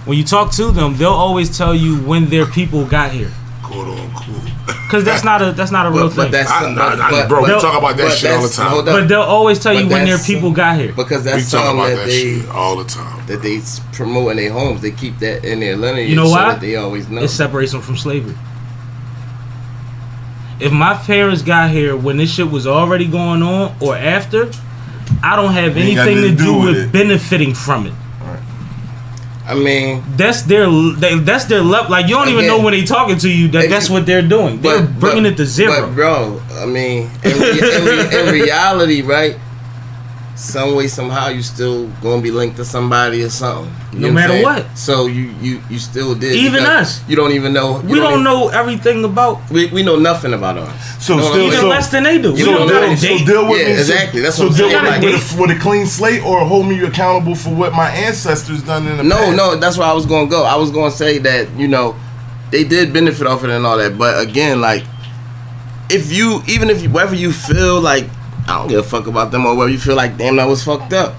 when 0.05 0.17
you 0.17 0.25
talk 0.25 0.53
to 0.53 0.71
them, 0.71 0.97
they'll 0.97 1.11
always 1.11 1.57
tell 1.57 1.75
you 1.75 1.97
when 1.99 2.27
their 2.27 2.47
people 2.47 2.87
got 2.87 3.11
here, 3.13 3.31
Quote 3.71 3.87
unquote. 3.87 4.45
because 4.67 5.05
that's 5.05 5.23
not 5.23 5.41
a 5.43 5.53
that's 5.53 5.71
not 5.71 5.87
a 5.87 5.91
real 5.91 6.09
But, 6.09 6.17
but 6.17 6.23
thing. 6.25 6.33
that's 6.33 6.51
I- 6.51 6.65
I- 6.75 7.23
I- 7.23 7.27
bro, 7.29 7.43
we 7.43 7.49
talk 7.61 7.79
about 7.79 7.97
that 7.97 8.13
shit 8.19 8.31
all 8.33 8.43
the 8.43 8.49
time. 8.49 8.85
but 8.85 9.09
they'll 9.09 9.21
always 9.23 9.59
tell 9.61 9.73
you 9.73 9.87
when 9.89 10.05
their 10.07 10.19
people 10.19 10.51
got 10.51 10.77
here. 10.77 10.93
because 10.93 11.25
We 11.25 11.31
that's 11.31 11.51
talk 11.51 11.65
something 11.65 11.79
about 11.79 11.89
that 11.91 11.97
that 11.99 12.07
they 12.07 12.41
shit 12.41 12.49
all 12.51 12.77
the 12.77 12.85
time. 12.85 13.23
that 13.29 13.43
they 13.43 13.59
s- 13.59 13.81
promote 13.93 14.33
in 14.33 14.37
their 14.39 14.51
homes. 14.53 14.81
They 14.81 14.91
keep 14.91 15.19
that 15.21 15.45
in 15.45 15.61
their 15.61 15.77
lineage. 15.77 16.11
You 16.11 16.17
know 16.17 16.27
so 16.27 16.33
why? 16.33 16.51
that 16.53 16.61
they 16.61 16.75
always 16.77 17.09
know. 17.09 17.23
It 17.23 17.29
separates 17.29 17.71
them 17.73 17.81
from 17.83 17.97
slavery. 17.97 18.35
If 20.59 20.73
my 20.73 20.95
parents 20.95 21.43
got 21.43 21.71
here 21.71 21.97
when 21.97 22.17
this 22.19 22.35
shit 22.35 22.51
was 22.51 22.67
already 22.67 23.07
going 23.07 23.43
on 23.43 23.75
or 23.81 23.97
after, 23.97 24.51
I 25.23 25.37
don't 25.37 25.53
have 25.55 25.77
anything 25.77 26.17
to 26.17 26.23
to 26.23 26.31
do 26.33 26.37
do 26.45 26.55
with 26.59 26.67
with 26.67 26.77
it. 26.87 26.93
benefiting 26.93 27.55
from 27.55 27.87
it. 27.87 27.95
I 29.51 29.55
mean, 29.55 30.03
That's 30.17 30.43
their 30.43 30.71
they, 30.71 31.19
that's 31.19 31.47
their 31.47 31.61
level. 31.61 31.91
Like 31.91 32.07
you 32.07 32.15
don't 32.15 32.29
even 32.29 32.47
know 32.47 32.61
when 32.63 32.73
they 32.73 32.85
talking 32.85 33.19
to 33.19 33.29
you 33.29 33.49
that 33.49 33.69
that's 33.69 33.91
what 33.91 34.07
they're 34.07 34.23
doing. 34.23 34.61
They're 34.61 34.83
but- 34.83 35.01
bringing 35.01 35.25
but- 35.25 35.33
it 35.33 35.37
to 35.39 35.47
zero. 35.47 35.87
But 35.89 35.95
bro, 35.97 36.41
I 36.53 36.67
mean, 36.67 37.11
in, 37.25 37.39
re- 37.39 37.51
in, 37.59 37.85
re- 37.85 38.21
in 38.21 38.33
reality, 38.33 39.03
right? 39.03 39.37
Some 40.41 40.75
way, 40.75 40.89
somehow, 40.89 41.29
you 41.29 41.43
still 41.43 41.87
gonna 42.03 42.23
be 42.23 42.31
linked 42.31 42.57
to 42.57 42.65
somebody 42.65 43.23
or 43.23 43.29
something. 43.29 43.71
You 43.93 43.99
No 44.01 44.09
know 44.09 44.15
matter 44.15 44.33
saying? 44.33 44.43
what. 44.45 44.65
So 44.79 45.07
you 45.07 45.35
you 45.43 45.61
you 45.69 45.79
still 45.79 46.15
did. 46.15 46.33
Even 46.35 46.65
us. 46.65 47.03
You 47.07 47.15
don't 47.15 47.33
even 47.33 47.53
know. 47.53 47.83
we 47.85 47.99
don't 47.99 48.13
even- 48.13 48.25
know 48.25 48.49
everything 48.49 49.05
about 49.05 49.39
We, 49.51 49.67
we 49.67 49.83
know 49.83 49.97
nothing 49.97 50.33
about 50.33 50.57
us. 50.57 50.73
So 51.05 51.13
You 51.17 51.21
know 51.21 51.31
still- 51.31 51.47
even 51.49 51.61
so- 51.61 51.69
less 51.69 51.89
than 51.91 52.05
they 52.05 52.17
do. 52.17 52.33
We 52.33 52.39
you 52.39 52.45
So 52.47 52.53
don't 52.55 52.69
know 52.69 52.73
got 52.73 52.81
deal, 53.01 53.17
a 53.17 53.19
so 53.19 53.25
deal 53.27 53.47
with 53.51 53.61
Yeah, 53.61 53.67
me. 53.67 53.73
exactly. 53.81 54.21
That's 54.23 54.37
so 54.37 54.45
what 54.45 54.53
I'm 54.53 54.57
deal 54.57 54.71
saying. 54.71 54.83
with, 54.83 54.93
Like- 54.93 55.01
me 55.03 55.13
with, 55.13 55.39
with 55.39 55.51
a 55.59 55.61
clean 55.61 55.87
slate 55.87 56.25
or 56.25 56.41
hold 56.47 56.67
me 56.67 56.83
accountable 56.85 57.35
for 57.35 57.51
what 57.51 57.75
my 57.75 57.91
ancestors 57.91 58.63
done 58.63 58.87
in 58.87 58.97
the 58.97 59.05
No, 59.05 59.17
past. 59.17 59.37
no, 59.37 59.57
that's 59.57 59.77
where 59.77 59.89
I 59.89 59.93
was 59.93 60.07
gonna 60.07 60.27
go. 60.27 60.45
I 60.45 60.57
was 60.57 60.71
gonna 60.71 60.91
say 60.91 61.19
that 61.19 61.49
you 61.59 61.69
know 61.69 61.95
they 62.51 62.65
did 62.65 62.95
benefit 62.95 63.27
off 63.27 63.45
it 63.45 63.51
and 63.51 63.67
all 63.67 63.77
that, 63.77 63.99
but 63.99 64.19
again, 64.23 64.63
like 64.63 64.85
if 65.91 66.11
you 66.11 66.43
even 66.49 66.71
if 66.71 66.83
you 66.83 66.89
whether 66.89 67.15
you 67.15 67.31
feel 67.31 67.79
like 67.79 68.07
I 68.47 68.59
don't 68.59 68.69
give 68.69 68.81
a 68.81 68.83
fuck 68.83 69.07
about 69.07 69.31
them 69.31 69.47
or 69.47 69.55
whether 69.55 69.71
you 69.71 69.79
feel 69.79 69.97
like 69.97 70.17
damn 70.17 70.37
that 70.37 70.47
was 70.47 70.65
fucked 70.65 70.93
up, 70.93 71.15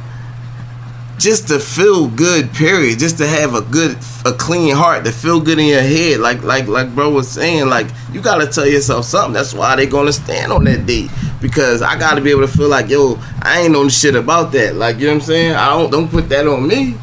just 1.18 1.48
to 1.50 1.60
feel 1.60 2.08
good, 2.08 2.52
period. 2.54 3.00
Just 3.00 3.18
to 3.20 3.28
have 3.28 3.54
a 3.54 3.62
good, 3.62 3.98
a 4.26 4.34
clean 4.34 4.76
heart, 4.76 5.06
to 5.06 5.12
feel 5.12 5.40
good 5.40 5.60
in 5.60 5.68
your 5.68 5.82
head, 5.82 6.20
like 6.20 6.44
like 6.44 6.68
like 6.68 6.94
bro 6.94 7.10
was 7.10 7.30
saying, 7.30 7.68
like 7.68 7.88
you 8.12 8.22
gotta 8.22 8.48
tell 8.48 8.68
yourself 8.68 9.06
something. 9.06 9.34
That's 9.34 9.54
why 9.54 9.76
they 9.76 9.86
gonna 9.86 10.14
stand 10.14 10.52
on 10.52 10.64
that 10.66 10.86
date 10.86 11.10
because 11.42 11.82
I 11.82 11.98
gotta 11.98 12.22
be 12.22 12.32
able 12.32 12.42
to 12.42 12.48
feel 12.48 12.70
like 12.70 12.90
yo, 12.90 13.20
I 13.42 13.62
ain't 13.62 13.72
know 13.72 13.88
shit 13.88 14.16
about 14.16 14.52
that. 14.54 14.76
Like 14.76 14.98
you 14.98 15.08
know 15.08 15.14
what 15.14 15.22
I'm 15.22 15.28
saying? 15.28 15.54
I 15.54 15.70
don't 15.70 15.92
don't 15.92 16.10
put 16.10 16.28
that 16.30 16.48
on 16.48 16.68
me. 16.68 16.96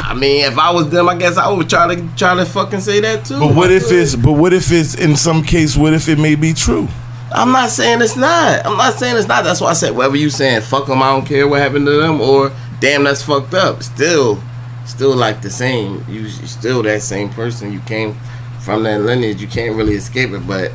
I 0.00 0.14
mean, 0.14 0.44
if 0.44 0.58
I 0.58 0.70
was 0.70 0.88
them, 0.90 1.08
I 1.08 1.16
guess 1.16 1.36
I 1.36 1.50
would 1.50 1.68
try 1.68 1.94
to 1.94 2.08
try 2.16 2.34
to 2.34 2.46
fucking 2.46 2.80
say 2.80 3.00
that 3.00 3.24
too. 3.24 3.38
But 3.38 3.54
what 3.54 3.70
if 3.70 3.90
it's 3.92 4.16
but 4.16 4.32
what 4.32 4.52
if 4.52 4.72
it's 4.72 4.94
in 4.94 5.16
some 5.16 5.42
case 5.42 5.76
what 5.76 5.92
if 5.94 6.08
it 6.08 6.18
may 6.18 6.34
be 6.34 6.52
true? 6.52 6.88
I'm 7.30 7.52
not 7.52 7.70
saying 7.70 8.00
it's 8.00 8.16
not. 8.16 8.64
I'm 8.64 8.76
not 8.76 8.94
saying 8.94 9.16
it's 9.16 9.28
not. 9.28 9.44
That's 9.44 9.60
why 9.60 9.70
I 9.70 9.74
said 9.74 9.94
whether 9.94 10.16
you 10.16 10.30
saying 10.30 10.62
fuck 10.62 10.86
them, 10.86 11.02
I 11.02 11.12
don't 11.12 11.26
care 11.26 11.46
what 11.46 11.60
happened 11.60 11.86
to 11.86 11.92
them, 11.92 12.20
or 12.20 12.52
damn 12.80 13.04
that's 13.04 13.22
fucked 13.22 13.54
up. 13.54 13.82
Still, 13.82 14.42
still 14.86 15.14
like 15.14 15.42
the 15.42 15.50
same. 15.50 16.04
You 16.08 16.22
you 16.22 16.28
still 16.28 16.82
that 16.84 17.02
same 17.02 17.28
person. 17.30 17.72
You 17.72 17.80
came 17.80 18.16
from 18.60 18.84
that 18.84 19.02
lineage. 19.02 19.40
You 19.40 19.48
can't 19.48 19.76
really 19.76 19.94
escape 19.94 20.30
it. 20.30 20.46
But 20.46 20.72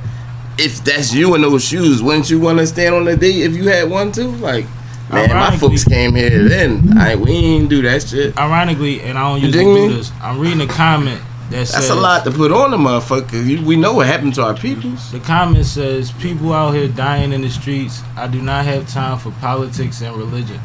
if 0.58 0.84
that's 0.84 1.14
you 1.14 1.34
in 1.36 1.42
those 1.42 1.66
shoes, 1.66 2.04
wouldn't 2.04 2.30
you 2.30 2.40
want 2.40 2.60
to 2.60 2.68
stand 2.68 2.94
on 2.96 3.06
the 3.06 3.18
date 3.18 3.42
if 3.42 3.56
you 3.56 3.68
had 3.68 3.90
one 3.90 4.12
too? 4.12 4.30
Like, 4.34 4.66
man, 5.10 5.30
my 5.30 5.58
folks 5.58 5.84
came 5.84 6.14
here 6.14 6.48
then. 6.48 6.98
I 6.98 7.16
we 7.16 7.32
ain't 7.32 7.70
do 7.70 7.82
that 7.82 8.04
shit. 8.04 8.38
Ironically, 8.38 9.02
and 9.02 9.18
I 9.18 9.30
don't 9.30 9.42
usually 9.42 9.64
do 9.64 9.96
this. 9.96 10.12
I'm 10.22 10.40
reading 10.40 10.62
a 10.62 10.68
comment 10.68 11.22
that 11.54 11.68
That's 11.68 11.90
a 11.90 11.96
lot 11.96 12.24
to 12.26 12.32
put 12.32 12.52
on 12.52 12.74
a 12.74 12.78
motherfucker. 12.78 13.64
We 13.64 13.76
know 13.76 13.94
what 13.94 14.08
happened 14.08 14.34
to 14.36 14.44
our 14.44 14.56
peoples. 14.56 15.12
The 15.12 15.20
comment 15.20 15.66
says, 15.66 16.12
"People 16.12 16.54
out 16.54 16.74
here 16.74 16.88
dying 16.88 17.32
in 17.32 17.42
the 17.42 17.50
streets. 17.50 18.02
I 18.18 18.28
do 18.28 18.42
not 18.42 18.66
have 18.66 18.90
time 18.90 19.20
for 19.20 19.32
politics 19.40 20.02
and 20.02 20.16
religion." 20.18 20.60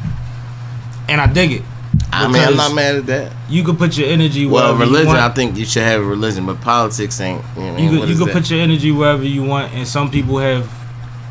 And 1.07 1.21
I 1.21 1.27
dig 1.27 1.51
it. 1.51 1.63
I 2.11 2.27
mean, 2.27 2.41
I'm 2.41 2.55
not 2.55 2.73
mad 2.73 2.95
at 2.95 3.05
that. 3.07 3.31
You 3.49 3.63
could 3.63 3.77
put 3.77 3.97
your 3.97 4.09
energy 4.09 4.45
Well, 4.45 4.75
religion, 4.75 5.15
I 5.15 5.29
think 5.29 5.57
you 5.57 5.65
should 5.65 5.83
have 5.83 6.01
a 6.01 6.03
religion, 6.03 6.45
but 6.45 6.61
politics 6.61 7.19
ain't. 7.19 7.43
You, 7.55 7.61
know, 7.61 7.67
what 7.67 7.73
I 7.73 7.75
mean? 7.81 7.93
You 7.93 7.99
could, 7.99 8.09
you 8.09 8.17
could 8.17 8.33
put 8.33 8.49
your 8.49 8.59
energy 8.59 8.91
wherever 8.91 9.23
you 9.23 9.43
want, 9.43 9.73
and 9.73 9.87
some 9.87 10.09
people 10.11 10.37
have 10.39 10.69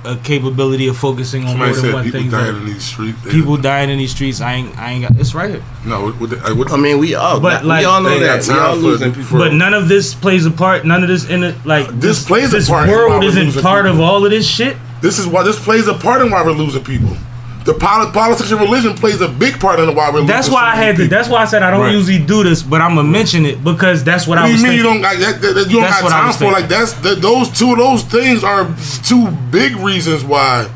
a 0.05 0.17
capability 0.17 0.87
of 0.89 0.97
focusing 0.97 1.43
on 1.45 1.51
Somebody 1.51 1.73
more 1.73 1.75
than 1.77 1.85
said 1.85 1.95
one 1.95 2.05
people 2.05 2.21
thing. 2.21 2.31
dying 2.31 2.57
in 2.57 2.67
these 2.67 2.85
streets. 2.85 3.19
People 3.31 3.57
dying 3.57 3.91
in 3.91 3.99
these 3.99 4.11
streets. 4.13 4.41
I 4.41 4.55
ain't. 4.55 4.79
I 4.79 4.93
ain't 4.93 5.03
got. 5.09 5.21
It's 5.21 5.35
right 5.35 5.51
here. 5.51 5.63
No, 5.85 6.05
what, 6.05 6.21
what, 6.21 6.31
the- 6.31 6.39
uh, 6.45 6.55
what, 6.55 6.71
I 6.73 6.77
mean, 6.77 6.99
we 6.99 7.15
all, 7.15 7.41
But, 7.41 7.63
we 7.63 7.69
like, 7.69 7.87
all 7.87 8.01
know 8.01 8.19
that. 8.19 8.47
We 8.47 8.55
all 8.55 8.77
losing 8.77 9.13
people. 9.13 9.39
But 9.39 9.53
none 9.55 9.75
of 9.75 9.89
this 9.89 10.15
plays 10.15 10.47
a 10.47 10.51
part. 10.51 10.85
None 10.87 11.03
of 11.03 11.09
this 11.09 11.29
in 11.29 11.43
it. 11.43 11.55
Like 11.67 11.89
This 12.01 12.25
plays 12.25 12.53
a 12.55 12.61
part 12.71 12.89
in 12.89 12.95
why 12.95 12.97
world 13.01 13.25
isn't 13.25 13.45
losing 13.47 13.63
part 13.63 13.87
of 13.87 14.01
all 14.01 14.25
of 14.25 14.31
this 14.31 14.49
shit. 14.49 14.77
This 15.01 15.19
is 15.19 15.27
why 15.27 15.43
this 15.43 15.63
plays 15.63 15.87
a 15.89 15.95
part 15.95 16.23
in 16.23 16.31
why 16.31 16.43
we're 16.45 16.53
losing 16.53 16.83
people. 16.85 17.17
The 17.75 17.75
politics 18.13 18.51
and 18.51 18.61
religion 18.61 18.95
plays 18.95 19.21
a 19.21 19.29
big 19.29 19.61
part 19.61 19.79
in 19.79 19.95
why 19.95 20.11
we're. 20.11 20.25
That's 20.25 20.49
why 20.51 20.63
I 20.73 20.75
had 20.75 20.97
to. 20.97 21.07
That's 21.07 21.29
why 21.29 21.43
I 21.43 21.45
said 21.45 21.63
I 21.63 21.71
don't 21.71 21.81
Right. 21.83 21.93
usually 21.95 22.19
do 22.19 22.43
this, 22.43 22.63
but 22.63 22.81
I'm 22.81 22.95
gonna 22.95 23.07
mention 23.09 23.45
it 23.45 23.63
because 23.63 24.03
that's 24.03 24.27
what 24.27 24.39
What 24.39 24.47
I 24.47 24.51
was 24.51 24.61
you 24.61 24.69
mean 24.69 24.79
thinking. 24.79 24.79
you 24.79 24.83
don't 24.85 25.03
got 25.03 25.19
that, 25.19 25.41
that- 25.43 25.55
that 25.55 25.67
you 25.71 25.75
don't 25.81 25.83
That's 25.83 26.01
got 26.03 26.11
time 26.11 26.33
for? 26.33 26.51
Like 26.53 26.69
that's 26.69 26.93
that, 26.95 27.21
those 27.21 27.51
two 27.51 27.73
of 27.73 27.79
those 27.79 28.03
things 28.05 28.43
are 28.43 28.67
two 29.05 29.29
big 29.51 29.77
reasons 29.77 30.25
why 30.25 30.67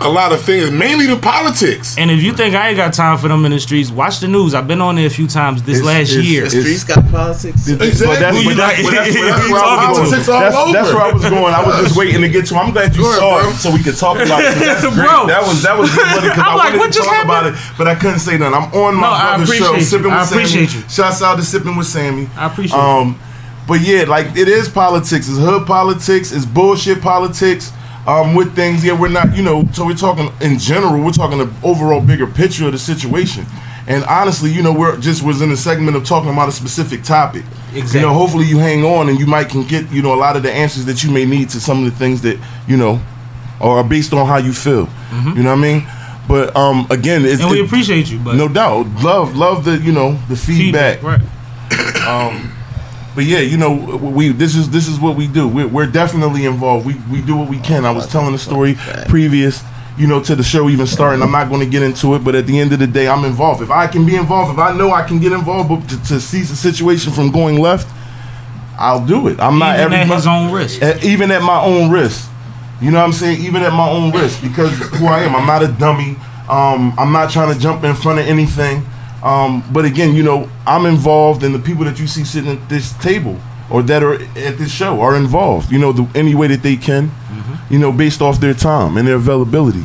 a 0.00 0.08
lot 0.08 0.32
of 0.32 0.40
things, 0.42 0.70
mainly 0.70 1.06
the 1.06 1.16
politics. 1.16 1.98
And 1.98 2.10
if 2.10 2.22
you 2.22 2.32
think 2.32 2.54
I 2.54 2.68
ain't 2.68 2.76
got 2.76 2.92
time 2.94 3.18
for 3.18 3.26
them 3.28 3.44
in 3.44 3.50
the 3.50 3.58
streets, 3.58 3.90
watch 3.90 4.20
the 4.20 4.28
news. 4.28 4.54
I've 4.54 4.68
been 4.68 4.80
on 4.80 4.94
there 4.94 5.06
a 5.06 5.10
few 5.10 5.26
times 5.26 5.62
this 5.62 5.78
It's- 5.78 5.84
last 5.86 6.10
it's- 6.12 6.24
year. 6.24 6.44
The 6.44 6.50
streets 6.62 6.84
got 6.84 7.02
politics. 7.10 7.66
Exactly. 7.68 8.06
But 8.06 8.20
that's, 8.20 8.44
but 8.44 8.54
that's, 8.56 8.82
but 8.82 8.90
that's, 8.92 9.14
but 9.14 9.26
that's 9.26 9.48
You 9.48 9.52
where 9.52 9.62
I 9.64 9.90
was 9.90 9.98
going. 9.98 10.10
That's, 10.10 10.26
that's 10.72 10.92
where 10.94 11.02
I 11.02 11.12
was 11.12 11.22
going. 11.28 11.54
I 11.54 11.62
was 11.66 11.76
just 11.82 11.96
waiting 11.96 12.20
to 12.22 12.28
get 12.28 12.46
to. 12.46 12.56
I'm 12.56 12.72
glad 12.72 12.94
you 12.94 13.02
Go 13.02 13.12
saw 13.18 13.40
bro. 13.42 13.50
it 13.50 13.54
so 13.56 13.72
we 13.72 13.82
could 13.82 13.96
talk 13.96 14.16
about 14.18 14.40
it. 14.40 14.54
'cause 14.54 14.60
That's 14.60 14.80
great. 14.94 14.94
Bro. 15.08 15.26
That 15.26 15.42
was 15.42 15.62
that 15.62 15.76
was 15.78 15.90
good 15.94 16.06
money 16.06 16.28
because 16.28 16.44
I'm 16.46 16.56
like, 16.56 16.64
wanted 16.74 16.78
what 16.78 16.92
to 16.92 16.98
just 16.98 17.08
talk 17.08 17.24
about 17.24 17.44
happened? 17.44 17.56
it, 17.56 17.78
but 17.78 17.88
I 17.88 17.94
couldn't 17.96 18.20
say 18.20 18.38
nothing. 18.38 18.54
I'm 18.54 18.72
on 18.74 18.94
my 18.94 19.00
No, 19.02 19.08
I 19.10 19.36
brother's 19.38 19.56
show, 19.56 19.74
you. 19.74 19.80
sipping 19.82 20.10
I 20.12 20.20
with 20.22 20.30
appreciate 20.30 20.68
Sammie. 20.70 20.82
you. 20.84 20.88
Shouts 20.90 21.22
out 21.22 21.36
to 21.36 21.42
sipping 21.42 21.76
with 21.76 21.86
Sammie. 21.88 22.28
I 22.36 22.46
appreciate 22.46 22.76
you. 22.76 22.82
Um, 22.82 23.18
but 23.66 23.80
yeah, 23.80 24.04
like 24.04 24.36
it 24.36 24.48
is 24.48 24.68
politics. 24.68 25.28
It's 25.28 25.38
hood 25.38 25.66
politics. 25.66 26.32
It's 26.32 26.46
bullshit 26.46 27.02
politics. 27.02 27.72
Um, 28.08 28.34
with 28.34 28.56
things, 28.56 28.82
yeah, 28.82 28.98
we're 28.98 29.08
not, 29.10 29.36
you 29.36 29.42
know. 29.42 29.68
So 29.74 29.84
we're 29.86 29.94
talking 29.94 30.32
in 30.40 30.58
general. 30.58 31.02
We're 31.04 31.12
talking 31.12 31.38
the 31.38 31.52
overall 31.62 32.00
bigger 32.00 32.26
picture 32.26 32.64
of 32.66 32.72
the 32.72 32.78
situation. 32.78 33.44
And 33.86 34.02
honestly, 34.04 34.50
you 34.50 34.62
know, 34.62 34.72
we're 34.72 34.96
just 34.98 35.22
was 35.22 35.40
in 35.42 35.50
a 35.52 35.56
segment 35.56 35.96
of 35.96 36.04
talking 36.04 36.30
about 36.30 36.48
a 36.48 36.52
specific 36.52 37.02
topic. 37.02 37.42
Exactly. 37.74 38.00
You 38.00 38.06
know, 38.06 38.14
hopefully 38.14 38.46
you 38.46 38.58
hang 38.58 38.82
on 38.84 39.08
and 39.10 39.18
you 39.20 39.26
might 39.26 39.48
can 39.50 39.62
get, 39.66 39.90
you 39.90 40.00
know, 40.02 40.14
a 40.14 40.20
lot 40.26 40.36
of 40.36 40.42
the 40.42 40.50
answers 40.52 40.84
that 40.86 41.04
you 41.04 41.10
may 41.10 41.24
need 41.26 41.50
to 41.50 41.60
some 41.60 41.84
of 41.84 41.90
the 41.90 41.98
things 41.98 42.22
that, 42.22 42.38
you 42.66 42.76
know, 42.78 43.00
are 43.60 43.84
based 43.84 44.12
on 44.14 44.26
how 44.26 44.38
you 44.38 44.52
feel. 44.52 44.88
You 45.12 45.42
know 45.42 45.50
what 45.50 45.58
I 45.58 45.62
mean? 45.62 45.86
But 46.28 46.54
um 46.56 46.86
again, 46.90 47.24
it's 47.24 47.34
Mm-hmm. 47.40 47.42
and 47.42 47.50
we 47.50 47.60
it- 47.60 47.64
appreciate 47.66 48.10
you, 48.10 48.18
but 48.20 48.34
no 48.36 48.48
doubt. 48.48 48.86
Love 49.02 49.36
love 49.36 49.64
the, 49.64 49.78
you 49.78 49.92
know, 49.92 50.18
the 50.28 50.36
feedback. 50.36 51.02
right? 51.02 51.20
But 53.18 53.24
yeah, 53.24 53.40
you 53.40 53.56
know, 53.56 53.72
we 53.96 54.28
this 54.28 54.54
is 54.54 54.70
this 54.70 54.86
is 54.86 55.00
what 55.00 55.16
we 55.16 55.26
do. 55.26 55.48
We're, 55.48 55.66
we're 55.66 55.88
definitely 55.88 56.44
involved. 56.44 56.86
We 56.86 56.94
we 57.10 57.20
do 57.20 57.36
what 57.36 57.48
we 57.48 57.58
can. 57.58 57.84
I 57.84 57.90
was 57.90 58.06
telling 58.06 58.30
the 58.30 58.38
story 58.38 58.76
previous, 59.08 59.60
you 59.98 60.06
know, 60.06 60.22
to 60.22 60.36
the 60.36 60.44
show 60.44 60.68
even 60.70 60.86
starting. 60.86 61.20
I'm 61.20 61.32
not 61.32 61.48
going 61.48 61.58
to 61.58 61.66
get 61.68 61.82
into 61.82 62.14
it, 62.14 62.20
but 62.22 62.36
at 62.36 62.46
the 62.46 62.56
end 62.60 62.72
of 62.72 62.78
the 62.78 62.86
day, 62.86 63.08
I'm 63.08 63.24
involved. 63.24 63.60
If 63.60 63.72
I 63.72 63.88
can 63.88 64.06
be 64.06 64.14
involved, 64.14 64.52
if 64.52 64.58
I 64.60 64.72
know 64.72 64.92
I 64.92 65.02
can 65.02 65.18
get 65.18 65.32
involved, 65.32 65.68
but 65.68 65.88
to, 65.88 65.96
to 66.10 66.20
see 66.20 66.42
the 66.42 66.54
situation 66.54 67.12
from 67.12 67.32
going 67.32 67.58
left, 67.58 67.88
I'll 68.78 69.04
do 69.04 69.26
it. 69.26 69.40
I'm 69.40 69.58
not 69.58 69.80
Even 69.80 69.92
at 69.94 69.98
everybody- 70.00 70.14
his 70.14 70.26
own 70.28 70.52
risk. 70.52 70.80
at- 70.80 71.02
even 71.02 71.32
at 71.32 71.42
my 71.42 71.60
own 71.60 71.90
risk. 71.90 72.30
You 72.80 72.92
know 72.92 72.98
what 73.00 73.06
I'm 73.06 73.12
saying? 73.12 73.40
Even 73.44 73.62
at 73.62 73.72
my 73.72 73.90
own 73.90 74.12
risk, 74.12 74.40
because 74.42 74.70
who 74.78 75.06
I 75.08 75.22
am, 75.24 75.34
I'm 75.34 75.44
not 75.44 75.64
a 75.64 75.66
dummy. 75.72 76.14
Um, 76.48 76.94
I'm 76.96 77.10
not 77.10 77.32
trying 77.32 77.52
to 77.52 77.58
jump 77.58 77.82
in 77.82 77.96
front 77.96 78.20
of 78.20 78.26
anything. 78.28 78.86
Um, 79.22 79.64
but 79.72 79.84
again, 79.84 80.14
you 80.14 80.22
know, 80.22 80.48
I'm 80.66 80.86
involved, 80.86 81.42
and 81.42 81.54
the 81.54 81.58
people 81.58 81.84
that 81.84 81.98
you 81.98 82.06
see 82.06 82.24
sitting 82.24 82.50
at 82.50 82.68
this 82.68 82.92
table 82.98 83.36
or 83.70 83.82
that 83.82 84.02
are 84.02 84.14
at 84.14 84.58
this 84.58 84.70
show 84.72 85.00
are 85.00 85.16
involved. 85.16 85.70
You 85.72 85.78
know, 85.78 85.92
the, 85.92 86.08
any 86.14 86.34
way 86.34 86.46
that 86.48 86.62
they 86.62 86.76
can. 86.76 87.10
You 87.70 87.78
know, 87.78 87.92
based 87.92 88.22
off 88.22 88.40
their 88.40 88.54
time 88.54 88.96
and 88.96 89.06
their 89.06 89.16
availability. 89.16 89.84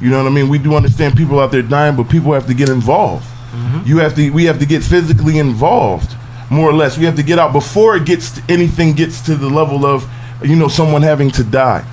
You 0.00 0.10
know 0.10 0.18
what 0.22 0.26
I 0.32 0.34
mean? 0.34 0.48
We 0.48 0.58
do 0.58 0.74
understand 0.74 1.16
people 1.16 1.38
out 1.38 1.52
there 1.52 1.62
dying, 1.62 1.94
but 1.96 2.08
people 2.08 2.32
have 2.32 2.46
to 2.48 2.54
get 2.54 2.68
involved. 2.68 3.24
You 3.84 3.98
have 3.98 4.14
to. 4.16 4.30
We 4.30 4.44
have 4.46 4.58
to 4.58 4.66
get 4.66 4.82
physically 4.82 5.38
involved, 5.38 6.16
more 6.50 6.68
or 6.68 6.72
less. 6.72 6.98
We 6.98 7.04
have 7.04 7.16
to 7.16 7.22
get 7.22 7.38
out 7.38 7.52
before 7.52 7.96
it 7.96 8.04
gets 8.06 8.32
to, 8.32 8.42
anything 8.48 8.94
gets 8.94 9.20
to 9.26 9.36
the 9.36 9.48
level 9.48 9.84
of, 9.84 10.08
you 10.42 10.56
know, 10.56 10.68
someone 10.68 11.02
having 11.02 11.30
to 11.32 11.44
die. 11.44 11.84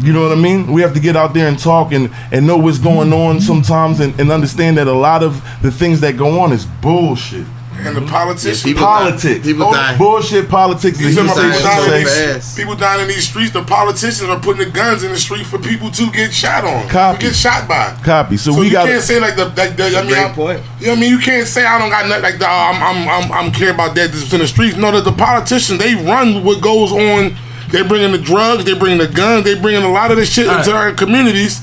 You 0.00 0.12
know 0.12 0.22
what 0.28 0.36
I 0.36 0.40
mean? 0.40 0.72
We 0.72 0.82
have 0.82 0.92
to 0.94 1.00
get 1.00 1.16
out 1.16 1.34
there 1.34 1.46
and 1.46 1.58
talk 1.58 1.92
and, 1.92 2.10
and 2.32 2.46
know 2.46 2.56
what's 2.56 2.78
going 2.78 3.12
on 3.12 3.40
sometimes 3.40 4.00
and, 4.00 4.18
and 4.20 4.30
understand 4.32 4.76
that 4.78 4.88
a 4.88 4.92
lot 4.92 5.22
of 5.22 5.40
the 5.62 5.70
things 5.70 6.00
that 6.00 6.16
go 6.16 6.40
on 6.40 6.52
is 6.52 6.66
bullshit. 6.66 7.46
And 7.76 7.96
the 7.96 8.02
politicians, 8.02 8.64
Yeah, 8.64 8.70
people 8.72 8.86
Politics. 8.86 9.46
People 9.46 9.66
Oh, 9.66 9.72
die. 9.72 9.98
Bullshit 9.98 10.48
politics. 10.48 10.98
You 11.00 11.06
that 11.08 11.12
see 11.14 11.20
you 11.20 11.26
my 11.26 11.34
say 11.34 11.42
people 11.42 11.54
shit 11.58 11.62
dying, 11.64 11.84
in 11.84 11.90
say. 11.90 12.04
say- 12.04 12.26
these, 12.26 12.34
fast. 12.34 12.56
people 12.56 12.76
dying 12.76 13.02
in 13.02 13.08
these 13.08 13.28
streets. 13.28 13.52
The 13.52 13.62
politicians 13.64 14.30
are 14.30 14.38
putting 14.40 14.64
the 14.64 14.70
guns 14.70 15.02
in 15.02 15.10
the 15.10 15.18
street 15.18 15.44
for 15.46 15.58
people 15.58 15.90
to 15.90 16.10
get 16.12 16.32
shot 16.32 16.64
on, 16.64 16.88
Copy. 16.88 17.18
get 17.22 17.34
shot 17.34 17.68
by. 17.68 17.96
Copy. 18.02 18.36
So, 18.36 18.52
So, 18.52 18.60
we 18.60 18.66
you 18.66 18.72
got 18.72 18.86
can't 18.86 19.02
say 19.02 19.18
like 19.20 19.34
the, 19.36 19.46
like 19.46 19.76
the 19.76 19.86
I 19.86 20.00
mean, 20.02 20.06
great 20.06 20.24
I- 20.24 20.32
point. 20.32 20.60
You 20.80 20.86
know 20.86 20.92
what 20.92 20.98
I 20.98 21.00
mean? 21.02 21.10
You 21.10 21.18
can't 21.18 21.46
say 21.48 21.64
I 21.66 21.78
don't 21.78 21.90
got 21.90 22.06
nothing 22.08 22.22
like 22.22 22.38
that. 22.38 22.48
I'm 22.74 22.82
I'm 22.82 23.08
I'm 23.08 23.32
I'm 23.46 23.52
care 23.52 23.72
about 23.74 23.94
that. 23.96 24.12
This 24.12 24.22
is 24.22 24.32
in 24.32 24.40
the 24.40 24.46
streets. 24.48 24.76
No, 24.76 24.90
that 24.92 25.04
the 25.04 25.12
politicians 25.12 25.78
they 25.78 25.94
run 25.94 26.42
what 26.44 26.62
goes 26.62 26.90
on. 26.92 27.36
They 27.74 27.82
bring 27.82 28.02
in 28.02 28.12
the 28.12 28.18
drugs. 28.18 28.64
They 28.64 28.78
bring 28.78 28.92
in 28.92 28.98
the 28.98 29.08
guns. 29.08 29.44
They 29.44 29.60
bring 29.60 29.74
in 29.74 29.82
a 29.82 29.90
lot 29.90 30.12
of 30.12 30.16
this 30.16 30.32
shit 30.32 30.46
into 30.46 30.72
our 30.72 30.92
communities. 30.92 31.60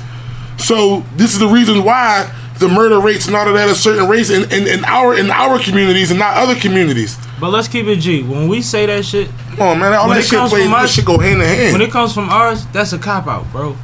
So 0.58 1.06
this 1.16 1.34
is 1.34 1.40
the 1.40 1.48
reason 1.48 1.86
why 1.86 2.30
the 2.60 2.68
murder 2.68 3.00
rates 3.00 3.28
and 3.28 3.36
all 3.36 3.48
of 3.48 3.54
that 3.54 3.70
a 3.70 3.76
certain 3.76 4.10
race 4.10 4.30
in, 4.30 4.44
in, 4.52 4.68
in 4.68 4.84
our 4.86 5.18
in 5.18 5.32
our 5.32 5.58
communities 5.58 6.12
and 6.12 6.20
not 6.20 6.36
other 6.36 6.54
communities. 6.60 7.18
But 7.40 7.50
let's 7.52 7.70
keep 7.70 7.86
it 7.88 7.96
G. 7.96 8.24
When 8.24 8.50
we 8.50 8.62
say 8.62 8.86
that 8.88 9.06
shit, 9.06 9.30
Come 9.52 9.62
on, 9.62 9.80
man. 9.80 9.94
All 9.94 10.10
that 10.10 10.20
it 10.20 10.24
shit 10.24 10.50
plays. 10.50 10.70
That 10.70 10.90
shit 10.90 11.06
go 11.06 11.18
hand 11.18 11.42
in 11.42 11.48
hand. 11.48 11.74
when 11.74 11.82
it 11.82 11.92
comes 11.92 12.14
from 12.14 12.30
ours, 12.30 12.66
that's 12.68 12.92
a 12.92 13.00
cop 13.00 13.28
out, 13.28 13.50
bro. 13.54 13.78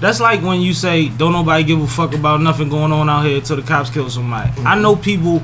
That's 0.00 0.20
like 0.20 0.42
when 0.42 0.60
you 0.60 0.74
say 0.74 1.08
don't 1.08 1.32
nobody 1.32 1.64
give 1.64 1.80
a 1.80 1.86
fuck 1.86 2.14
about 2.14 2.42
nothing 2.42 2.68
going 2.68 2.92
on 2.92 3.08
out 3.08 3.24
here 3.24 3.38
until 3.38 3.56
the 3.56 3.62
cops 3.62 3.88
kill 3.88 4.08
somebody. 4.10 4.52
I 4.66 4.78
know 4.78 4.96
people 4.96 5.42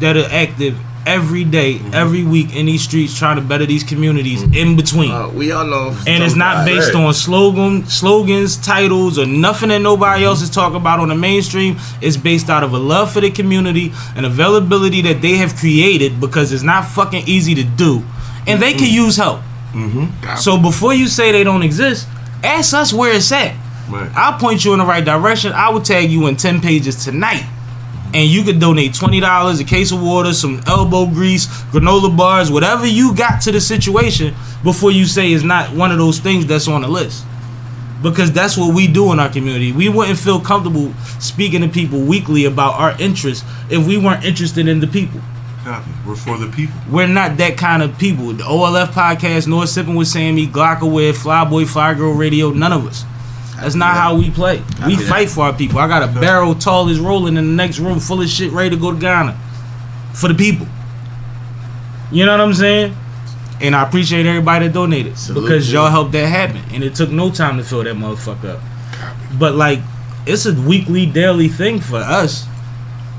that 0.00 0.16
are 0.16 0.28
active 0.30 0.78
every 1.06 1.44
day, 1.44 1.80
every 1.92 2.24
week 2.24 2.54
in 2.54 2.66
these 2.66 2.82
streets 2.82 3.16
trying 3.18 3.36
to 3.36 3.42
better 3.42 3.66
these 3.66 3.84
communities 3.84 4.42
mm-hmm. 4.42 4.54
in 4.54 4.76
between. 4.76 5.10
Uh, 5.10 5.28
we 5.28 5.52
all 5.52 5.66
know. 5.66 5.96
and 6.06 6.22
it's 6.22 6.34
not 6.34 6.66
based 6.66 6.94
on 6.94 7.12
slogan, 7.14 7.86
slogans, 7.86 8.56
titles, 8.56 9.18
or 9.18 9.26
nothing 9.26 9.68
that 9.68 9.80
nobody 9.80 10.24
else 10.24 10.42
is 10.42 10.50
talking 10.50 10.76
about 10.76 11.00
on 11.00 11.08
the 11.08 11.14
mainstream. 11.14 11.76
It's 12.00 12.16
based 12.16 12.50
out 12.50 12.62
of 12.62 12.72
a 12.72 12.78
love 12.78 13.12
for 13.12 13.20
the 13.20 13.30
community 13.30 13.92
and 14.16 14.26
availability 14.26 15.02
that 15.02 15.22
they 15.22 15.34
have 15.34 15.56
created 15.56 16.20
because 16.20 16.52
it's 16.52 16.62
not 16.62 16.86
fucking 16.86 17.24
easy 17.26 17.54
to 17.54 17.64
do, 17.64 18.02
and 18.46 18.60
they 18.60 18.72
can 18.72 18.88
mm-hmm. 18.88 19.04
use 19.04 19.16
help. 19.16 19.40
Mm-hmm. 19.72 20.36
So 20.36 20.60
before 20.60 20.94
you 20.94 21.08
say 21.08 21.32
they 21.32 21.44
don't 21.44 21.62
exist, 21.62 22.08
ask 22.42 22.74
us 22.74 22.92
where 22.92 23.14
it's 23.14 23.30
at. 23.32 23.56
Right. 23.88 24.10
I'll 24.14 24.38
point 24.38 24.64
you 24.64 24.72
in 24.72 24.78
the 24.78 24.84
right 24.84 25.04
direction. 25.04 25.52
I 25.52 25.68
will 25.70 25.82
tag 25.82 26.10
you 26.10 26.26
in 26.26 26.36
ten 26.36 26.60
pages 26.60 27.04
tonight. 27.04 27.44
And 28.14 28.30
you 28.30 28.44
could 28.44 28.60
donate 28.60 28.94
twenty 28.94 29.18
dollars, 29.18 29.58
a 29.58 29.64
case 29.64 29.90
of 29.90 30.00
water, 30.00 30.32
some 30.32 30.62
elbow 30.68 31.06
grease, 31.06 31.46
granola 31.72 32.16
bars, 32.16 32.50
whatever 32.50 32.86
you 32.86 33.14
got 33.14 33.40
to 33.42 33.52
the 33.52 33.60
situation 33.60 34.34
before 34.62 34.92
you 34.92 35.04
say 35.04 35.32
it's 35.32 35.42
not 35.42 35.74
one 35.74 35.90
of 35.90 35.98
those 35.98 36.20
things 36.20 36.46
that's 36.46 36.68
on 36.68 36.82
the 36.82 36.88
list. 36.88 37.24
Because 38.02 38.30
that's 38.30 38.56
what 38.56 38.74
we 38.74 38.86
do 38.86 39.12
in 39.12 39.18
our 39.18 39.30
community. 39.30 39.72
We 39.72 39.88
wouldn't 39.88 40.18
feel 40.18 40.38
comfortable 40.38 40.92
speaking 41.18 41.62
to 41.62 41.68
people 41.68 42.00
weekly 42.02 42.44
about 42.44 42.74
our 42.74 43.00
interests 43.00 43.44
if 43.70 43.86
we 43.86 43.96
weren't 43.98 44.24
interested 44.24 44.68
in 44.68 44.78
the 44.80 44.86
people. 44.86 45.20
Copy. 45.64 45.90
We're 46.06 46.14
for 46.14 46.36
the 46.36 46.48
people. 46.48 46.78
We're 46.90 47.06
not 47.08 47.38
that 47.38 47.56
kind 47.56 47.82
of 47.82 47.98
people. 47.98 48.26
The 48.34 48.44
OLF 48.44 48.88
podcast, 48.88 49.48
North 49.48 49.70
Sipping 49.70 49.94
with 49.94 50.08
Sammie, 50.08 50.46
Glocawear, 50.46 51.14
Flyboy, 51.14 51.66
Fly 51.66 51.94
Girl 51.94 52.12
Radio, 52.12 52.50
none 52.50 52.72
of 52.72 52.86
us. 52.86 53.04
That's 53.60 53.74
not 53.74 53.94
how 53.94 54.16
we 54.16 54.30
play. 54.30 54.62
We 54.86 54.96
fight 54.96 55.30
for 55.30 55.44
our 55.44 55.52
people. 55.52 55.78
I 55.78 55.88
got 55.88 56.02
a 56.02 56.20
barrel 56.20 56.54
tall 56.54 56.88
as 56.88 56.98
rolling 56.98 57.36
in 57.36 57.46
the 57.46 57.52
next 57.52 57.78
room 57.78 58.00
full 58.00 58.20
of 58.20 58.28
shit 58.28 58.52
ready 58.52 58.70
to 58.70 58.76
go 58.76 58.92
to 58.92 58.98
Ghana. 58.98 59.38
For 60.12 60.28
the 60.28 60.34
people. 60.34 60.66
You 62.12 62.26
know 62.26 62.32
what 62.32 62.40
I'm 62.40 62.54
saying? 62.54 62.96
And 63.60 63.74
I 63.74 63.86
appreciate 63.86 64.26
everybody 64.26 64.66
that 64.66 64.74
donated. 64.74 65.16
Salute 65.16 65.42
because 65.42 65.72
y'all 65.72 65.90
helped 65.90 66.12
that 66.12 66.26
happen. 66.26 66.62
And 66.72 66.84
it 66.84 66.94
took 66.94 67.10
no 67.10 67.30
time 67.30 67.56
to 67.58 67.64
fill 67.64 67.84
that 67.84 67.96
motherfucker 67.96 68.56
up. 68.56 68.60
But 69.38 69.54
like, 69.54 69.80
it's 70.26 70.46
a 70.46 70.54
weekly, 70.54 71.06
daily 71.06 71.48
thing 71.48 71.80
for 71.80 71.96
us. 71.98 72.46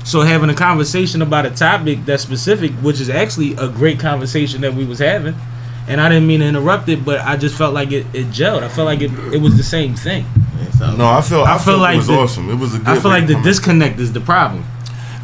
So 0.04 0.20
having 0.20 0.50
a 0.50 0.54
conversation 0.54 1.20
about 1.20 1.46
a 1.46 1.50
topic 1.50 2.04
that's 2.04 2.22
specific, 2.22 2.70
which 2.74 3.00
is 3.00 3.10
actually 3.10 3.54
a 3.54 3.68
great 3.68 3.98
conversation 3.98 4.60
that 4.60 4.74
we 4.74 4.84
was 4.84 5.00
having, 5.00 5.34
and 5.88 6.00
I 6.00 6.08
didn't 6.08 6.26
mean 6.26 6.40
to 6.40 6.46
interrupt 6.46 6.88
it, 6.88 7.04
but 7.04 7.20
I 7.20 7.36
just 7.36 7.56
felt 7.56 7.74
like 7.74 7.92
it, 7.92 8.06
it 8.12 8.26
gelled. 8.26 8.62
I 8.62 8.68
felt 8.68 8.86
like 8.86 9.00
it, 9.00 9.10
it 9.32 9.40
was 9.40 9.56
the 9.56 9.62
same 9.62 9.94
thing. 9.94 10.24
No, 10.80 11.06
I 11.06 11.22
feel 11.22 11.40
I, 11.42 11.54
I 11.54 11.58
feel 11.58 11.74
feel 11.74 11.78
like 11.78 11.94
it 11.94 11.98
was 11.98 12.06
the- 12.08 12.14
awesome. 12.14 12.50
It 12.50 12.56
was 12.56 12.74
a 12.74 12.78
good 12.78 12.88
I 12.88 13.00
feel 13.00 13.10
like 13.10 13.26
the 13.26 13.40
disconnect 13.42 13.98
is 13.98 14.12
the 14.12 14.20
problem. 14.20 14.64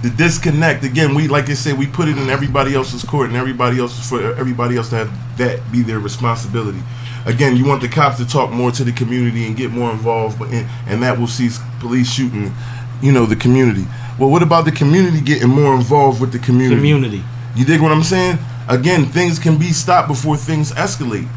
the 0.02 0.10
disconnect 0.10 0.82
again 0.84 1.14
we 1.14 1.28
like 1.28 1.48
i 1.48 1.54
said 1.54 1.78
we 1.78 1.86
put 1.86 2.08
it 2.08 2.18
in 2.18 2.28
everybody 2.28 2.74
else's 2.74 3.04
court 3.04 3.28
and 3.28 3.36
everybody 3.36 3.78
else 3.78 3.94
for 4.08 4.18
everybody 4.34 4.76
else 4.76 4.88
to 4.88 4.96
have 4.96 5.10
that 5.38 5.60
be 5.70 5.80
their 5.82 6.00
responsibility 6.00 6.82
again 7.24 7.56
you 7.56 7.64
want 7.64 7.80
the 7.80 7.86
cops 7.88 8.16
to 8.16 8.26
talk 8.26 8.50
more 8.50 8.72
to 8.72 8.82
the 8.82 8.90
community 8.92 9.46
and 9.46 9.56
get 9.56 9.70
more 9.70 9.92
involved 9.92 10.40
but 10.40 10.48
in, 10.52 10.66
and 10.88 11.00
that 11.04 11.16
will 11.16 11.28
cease 11.28 11.60
police 11.78 12.10
shooting 12.10 12.52
you 13.00 13.12
know 13.12 13.24
the 13.26 13.36
community 13.36 13.84
well 14.18 14.28
what 14.28 14.42
about 14.42 14.64
the 14.64 14.72
community 14.72 15.20
getting 15.20 15.48
more 15.48 15.72
involved 15.76 16.20
with 16.20 16.32
the 16.32 16.38
community 16.40 16.74
Community. 16.82 17.22
you 17.54 17.64
dig 17.64 17.80
what 17.80 17.92
i'm 17.92 18.02
saying 18.02 18.36
again 18.68 19.04
things 19.06 19.38
can 19.38 19.56
be 19.58 19.72
stopped 19.72 20.08
before 20.08 20.36
things 20.36 20.72
escalate 20.72 21.28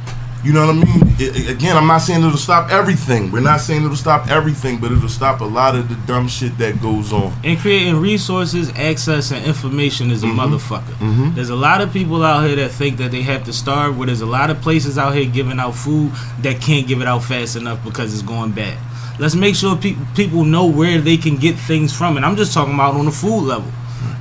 you 0.44 0.54
know 0.54 0.68
what 0.68 0.76
I 0.76 0.78
mean? 0.86 1.16
I- 1.20 1.24
I- 1.24 1.52
again, 1.54 1.76
I'm 1.76 1.88
not 1.88 2.04
saying 2.04 2.20
it'll 2.24 2.38
stop 2.38 2.70
everything. 2.70 3.32
We're 3.32 3.40
not 3.40 3.62
saying 3.62 3.84
it'll 3.84 3.96
stop 3.98 4.30
everything, 4.30 4.78
but 4.78 4.92
it'll 4.92 5.10
stop 5.10 5.42
a 5.42 5.44
lot 5.44 5.74
of 5.76 5.90
the 5.90 5.96
dumb 6.06 6.28
shit 6.28 6.56
that 6.60 6.80
goes 6.84 7.12
on. 7.12 7.34
And 7.44 7.58
creating 7.58 8.00
resources, 8.00 8.70
access, 8.76 9.32
and 9.32 9.44
information 9.44 10.12
is 10.12 10.22
a 10.22 10.28
Mm-hmm. 10.28 10.40
motherfucker. 10.40 11.34
There's 11.34 11.50
a 11.50 11.56
lot 11.56 11.82
of 11.82 11.92
people 11.92 12.24
out 12.24 12.46
here 12.46 12.56
that 12.58 12.70
think 12.74 12.98
that 12.98 13.10
they 13.10 13.24
have 13.24 13.44
to 13.46 13.54
starve, 13.54 13.98
where 13.98 14.06
there's 14.06 14.22
a 14.22 14.28
lot 14.28 14.52
of 14.52 14.62
places 14.62 15.00
out 15.00 15.16
here 15.16 15.26
giving 15.26 15.60
out 15.60 15.74
food 15.74 16.12
that 16.44 16.62
can't 16.62 16.86
give 16.86 17.02
it 17.02 17.08
out 17.08 17.24
fast 17.24 17.56
enough 17.56 17.84
because 17.84 18.14
it's 18.14 18.22
going 18.22 18.52
bad. 18.52 18.78
Let's 19.18 19.34
make 19.34 19.56
sure 19.56 19.76
pe- 19.76 19.96
people 20.16 20.44
know 20.44 20.66
where 20.68 21.02
they 21.02 21.18
can 21.18 21.38
get 21.38 21.56
things 21.56 21.92
from, 21.92 22.18
and 22.18 22.26
I'm 22.26 22.36
just 22.36 22.54
talking 22.54 22.76
about 22.76 22.94
on 22.94 23.06
the 23.06 23.12
food 23.12 23.46
level. 23.46 23.72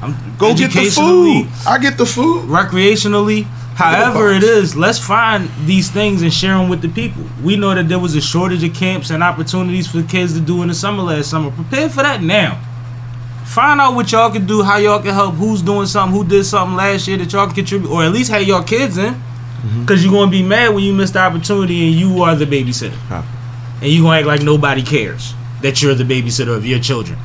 I'm 0.03 0.15
Go 0.39 0.55
get 0.55 0.73
the 0.73 0.91
food. 0.91 1.49
I 1.67 1.79
get 1.79 1.97
the 1.97 2.07
food. 2.07 2.49
recreationally, 2.49 3.45
however 3.75 4.31
it 4.33 4.43
is, 4.43 4.77
let's 4.77 4.99
find 4.99 5.49
these 5.65 5.91
things 5.91 6.23
and 6.23 6.33
share 6.33 6.57
them 6.57 6.69
with 6.69 6.83
the 6.83 6.89
people. 6.89 7.25
We 7.43 7.57
know 7.57 7.75
that 7.75 7.89
there 7.89 7.99
was 7.99 8.15
a 8.15 8.21
shortage 8.21 8.65
of 8.65 8.75
camps 8.75 9.11
and 9.11 9.23
opportunities 9.23 9.87
for 9.87 10.03
kids 10.03 10.35
to 10.35 10.41
do 10.41 10.63
in 10.63 10.69
the 10.69 10.75
summer 10.75 11.03
last 11.03 11.31
summer. 11.31 11.51
Prepare 11.51 11.89
for 11.89 12.03
that 12.03 12.23
now. 12.23 12.61
Find 13.47 13.81
out 13.81 13.95
what 13.95 14.11
y'all 14.11 14.31
can 14.31 14.47
do, 14.47 14.63
how 14.63 14.79
y'all 14.79 15.01
can 15.01 15.15
help, 15.15 15.35
who's 15.35 15.63
doing 15.63 15.87
something, 15.87 16.17
who 16.17 16.27
did 16.27 16.45
something 16.45 16.77
last 16.77 17.07
year 17.07 17.19
that 17.19 17.33
y'all 17.33 17.47
can 17.47 17.55
contribute, 17.55 17.91
or 17.91 18.03
at 18.03 18.11
least 18.13 18.31
have 18.31 18.43
y'all 18.43 18.63
kids 18.65 18.97
in. 18.97 19.15
Mm-hmm. 19.15 19.81
Because 19.83 20.03
you're 20.03 20.13
going 20.13 20.29
to 20.29 20.37
be 20.37 20.43
mad 20.43 20.75
when 20.75 20.83
you 20.83 20.93
miss 20.93 21.11
the 21.11 21.21
opportunity 21.21 21.87
and 21.87 21.95
you 21.95 22.23
are 22.23 22.35
the 22.35 22.47
babysitter. 22.47 22.99
And 23.81 23.93
you're 23.93 24.03
going 24.03 24.13
to 24.13 24.19
act 24.19 24.27
like 24.27 24.43
nobody 24.43 24.83
cares 24.83 25.35
that 25.63 25.83
you're 25.83 25.95
the 25.95 26.05
babysitter 26.05 26.55
of 26.55 26.67
your 26.67 26.79
children. 26.79 27.19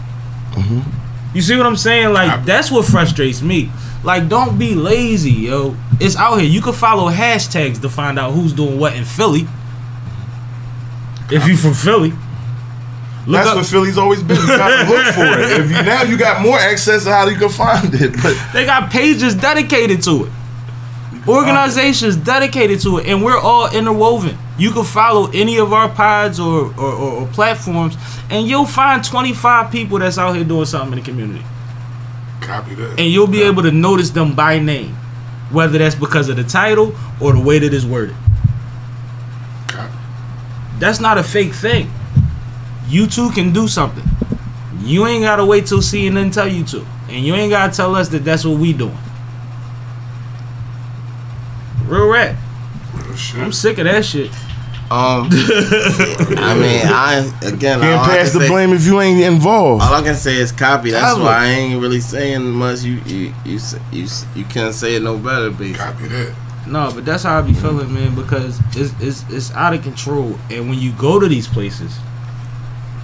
Mm-hmm. 0.51 0.98
You 1.33 1.41
see 1.41 1.55
what 1.55 1.65
I'm 1.65 1.75
saying? 1.77 2.13
Like 2.13 2.45
that's 2.45 2.71
what 2.71 2.85
frustrates 2.85 3.41
me. 3.41 3.69
Like 4.03 4.27
don't 4.29 4.57
be 4.57 4.73
lazy, 4.75 5.31
yo. 5.31 5.75
It's 5.99 6.15
out 6.15 6.37
here. 6.37 6.49
You 6.49 6.61
can 6.61 6.73
follow 6.73 7.11
hashtags 7.11 7.81
to 7.81 7.89
find 7.89 8.17
out 8.17 8.31
who's 8.31 8.53
doing 8.53 8.79
what 8.79 8.95
in 8.95 9.03
Philly. 9.05 9.47
If 11.31 11.47
you 11.47 11.55
from 11.55 11.73
Philly, 11.75 12.09
look 12.09 13.37
That's 13.37 13.49
up. 13.49 13.57
what 13.57 13.65
Philly's 13.67 13.97
always 13.99 14.23
been. 14.23 14.37
You 14.37 14.47
gotta 14.47 14.89
look 14.91 15.13
for 15.13 15.39
it. 15.39 15.61
If 15.61 15.67
you 15.69 15.83
now 15.83 16.01
you 16.03 16.17
got 16.17 16.41
more 16.41 16.57
access 16.57 17.03
to 17.03 17.11
how 17.11 17.27
you 17.27 17.37
can 17.37 17.49
find 17.49 17.93
it. 17.93 18.13
But 18.23 18.35
They 18.53 18.65
got 18.65 18.89
pages 18.89 19.35
dedicated 19.35 20.01
to 20.03 20.25
it. 20.25 20.31
Organizations 21.27 22.15
dedicated 22.15 22.79
to 22.81 22.97
it, 22.99 23.07
and 23.07 23.23
we're 23.23 23.37
all 23.37 23.69
interwoven. 23.73 24.37
You 24.57 24.71
can 24.71 24.83
follow 24.83 25.29
any 25.31 25.57
of 25.57 25.73
our 25.73 25.89
pods 25.89 26.39
or, 26.39 26.73
or, 26.77 26.91
or, 26.91 27.11
or 27.21 27.27
platforms, 27.27 27.95
and 28.29 28.47
you'll 28.47 28.65
find 28.65 29.03
25 29.03 29.71
people 29.71 29.99
that's 29.99 30.17
out 30.17 30.35
here 30.35 30.43
doing 30.43 30.65
something 30.65 30.97
in 30.97 31.03
the 31.03 31.09
community. 31.09 31.43
Copy 32.41 32.73
that. 32.75 32.99
and 32.99 33.09
you'll 33.11 33.27
be 33.27 33.43
able 33.43 33.61
to 33.63 33.71
notice 33.71 34.09
them 34.11 34.33
by 34.35 34.59
name, 34.59 34.95
whether 35.51 35.77
that's 35.77 35.95
because 35.95 36.29
of 36.29 36.37
the 36.37 36.43
title 36.43 36.95
or 37.21 37.33
the 37.33 37.39
way 37.39 37.59
that 37.59 37.73
it's 37.73 37.85
worded. 37.85 38.15
Copy. 39.67 39.93
That's 40.79 40.99
not 40.99 41.17
a 41.17 41.23
fake 41.23 41.53
thing. 41.53 41.91
You 42.87 43.07
too 43.07 43.29
can 43.31 43.51
do 43.53 43.67
something. 43.67 44.03
You 44.81 45.05
ain't 45.05 45.23
gotta 45.23 45.45
wait 45.45 45.67
till 45.67 45.79
CNN 45.79 46.33
tell 46.33 46.47
you 46.47 46.63
to, 46.65 46.85
and 47.09 47.23
you 47.25 47.35
ain't 47.35 47.51
gotta 47.51 47.75
tell 47.75 47.95
us 47.95 48.07
that 48.09 48.23
that's 48.23 48.45
what 48.45 48.57
we 48.57 48.73
doing. 48.73 48.97
Real 51.89 52.07
rap. 52.07 52.37
Real 52.93 53.15
shit. 53.15 53.41
I'm 53.41 53.51
sick 53.51 53.77
of 53.79 53.85
that 53.85 54.05
shit. 54.05 54.31
Um, 54.91 55.29
I 55.31 56.55
mean, 56.59 56.81
I 56.87 57.31
again, 57.43 57.79
can't 57.79 57.83
I 58.01 58.05
pass 58.17 58.31
can 58.31 58.39
the 58.39 58.45
say- 58.45 58.47
blame 58.49 58.73
if 58.73 58.85
you 58.85 58.99
ain't 59.01 59.21
involved. 59.21 59.83
All 59.83 59.93
I 59.93 60.01
can 60.01 60.15
say 60.15 60.35
is 60.37 60.51
copy. 60.51 60.89
That's 60.91 61.13
Copy. 61.13 61.21
why 61.23 61.43
I 61.43 61.45
ain't 61.47 61.81
really 61.81 61.99
saying 61.99 62.43
much. 62.49 62.81
You 62.81 62.93
you 63.05 63.33
you 63.45 63.55
s- 63.57 63.75
you, 63.91 64.07
you 64.35 64.45
can't 64.45 64.73
say 64.73 64.95
it 64.95 65.03
no 65.03 65.17
better, 65.17 65.51
basically. 65.51 65.73
Copy 65.73 66.07
that. 66.07 66.35
No, 66.67 66.91
but 66.93 67.05
that's 67.05 67.21
how 67.23 67.37
I 67.37 67.41
be 67.43 67.53
feeling, 67.53 67.93
man, 67.93 68.15
because 68.15 68.59
it's 68.75 68.93
it's 68.99 69.23
it's 69.29 69.51
out 69.53 69.73
of 69.75 69.83
control. 69.83 70.35
And 70.49 70.69
when 70.69 70.79
you 70.79 70.91
go 70.93 71.19
to 71.19 71.27
these 71.27 71.47
places 71.47 71.95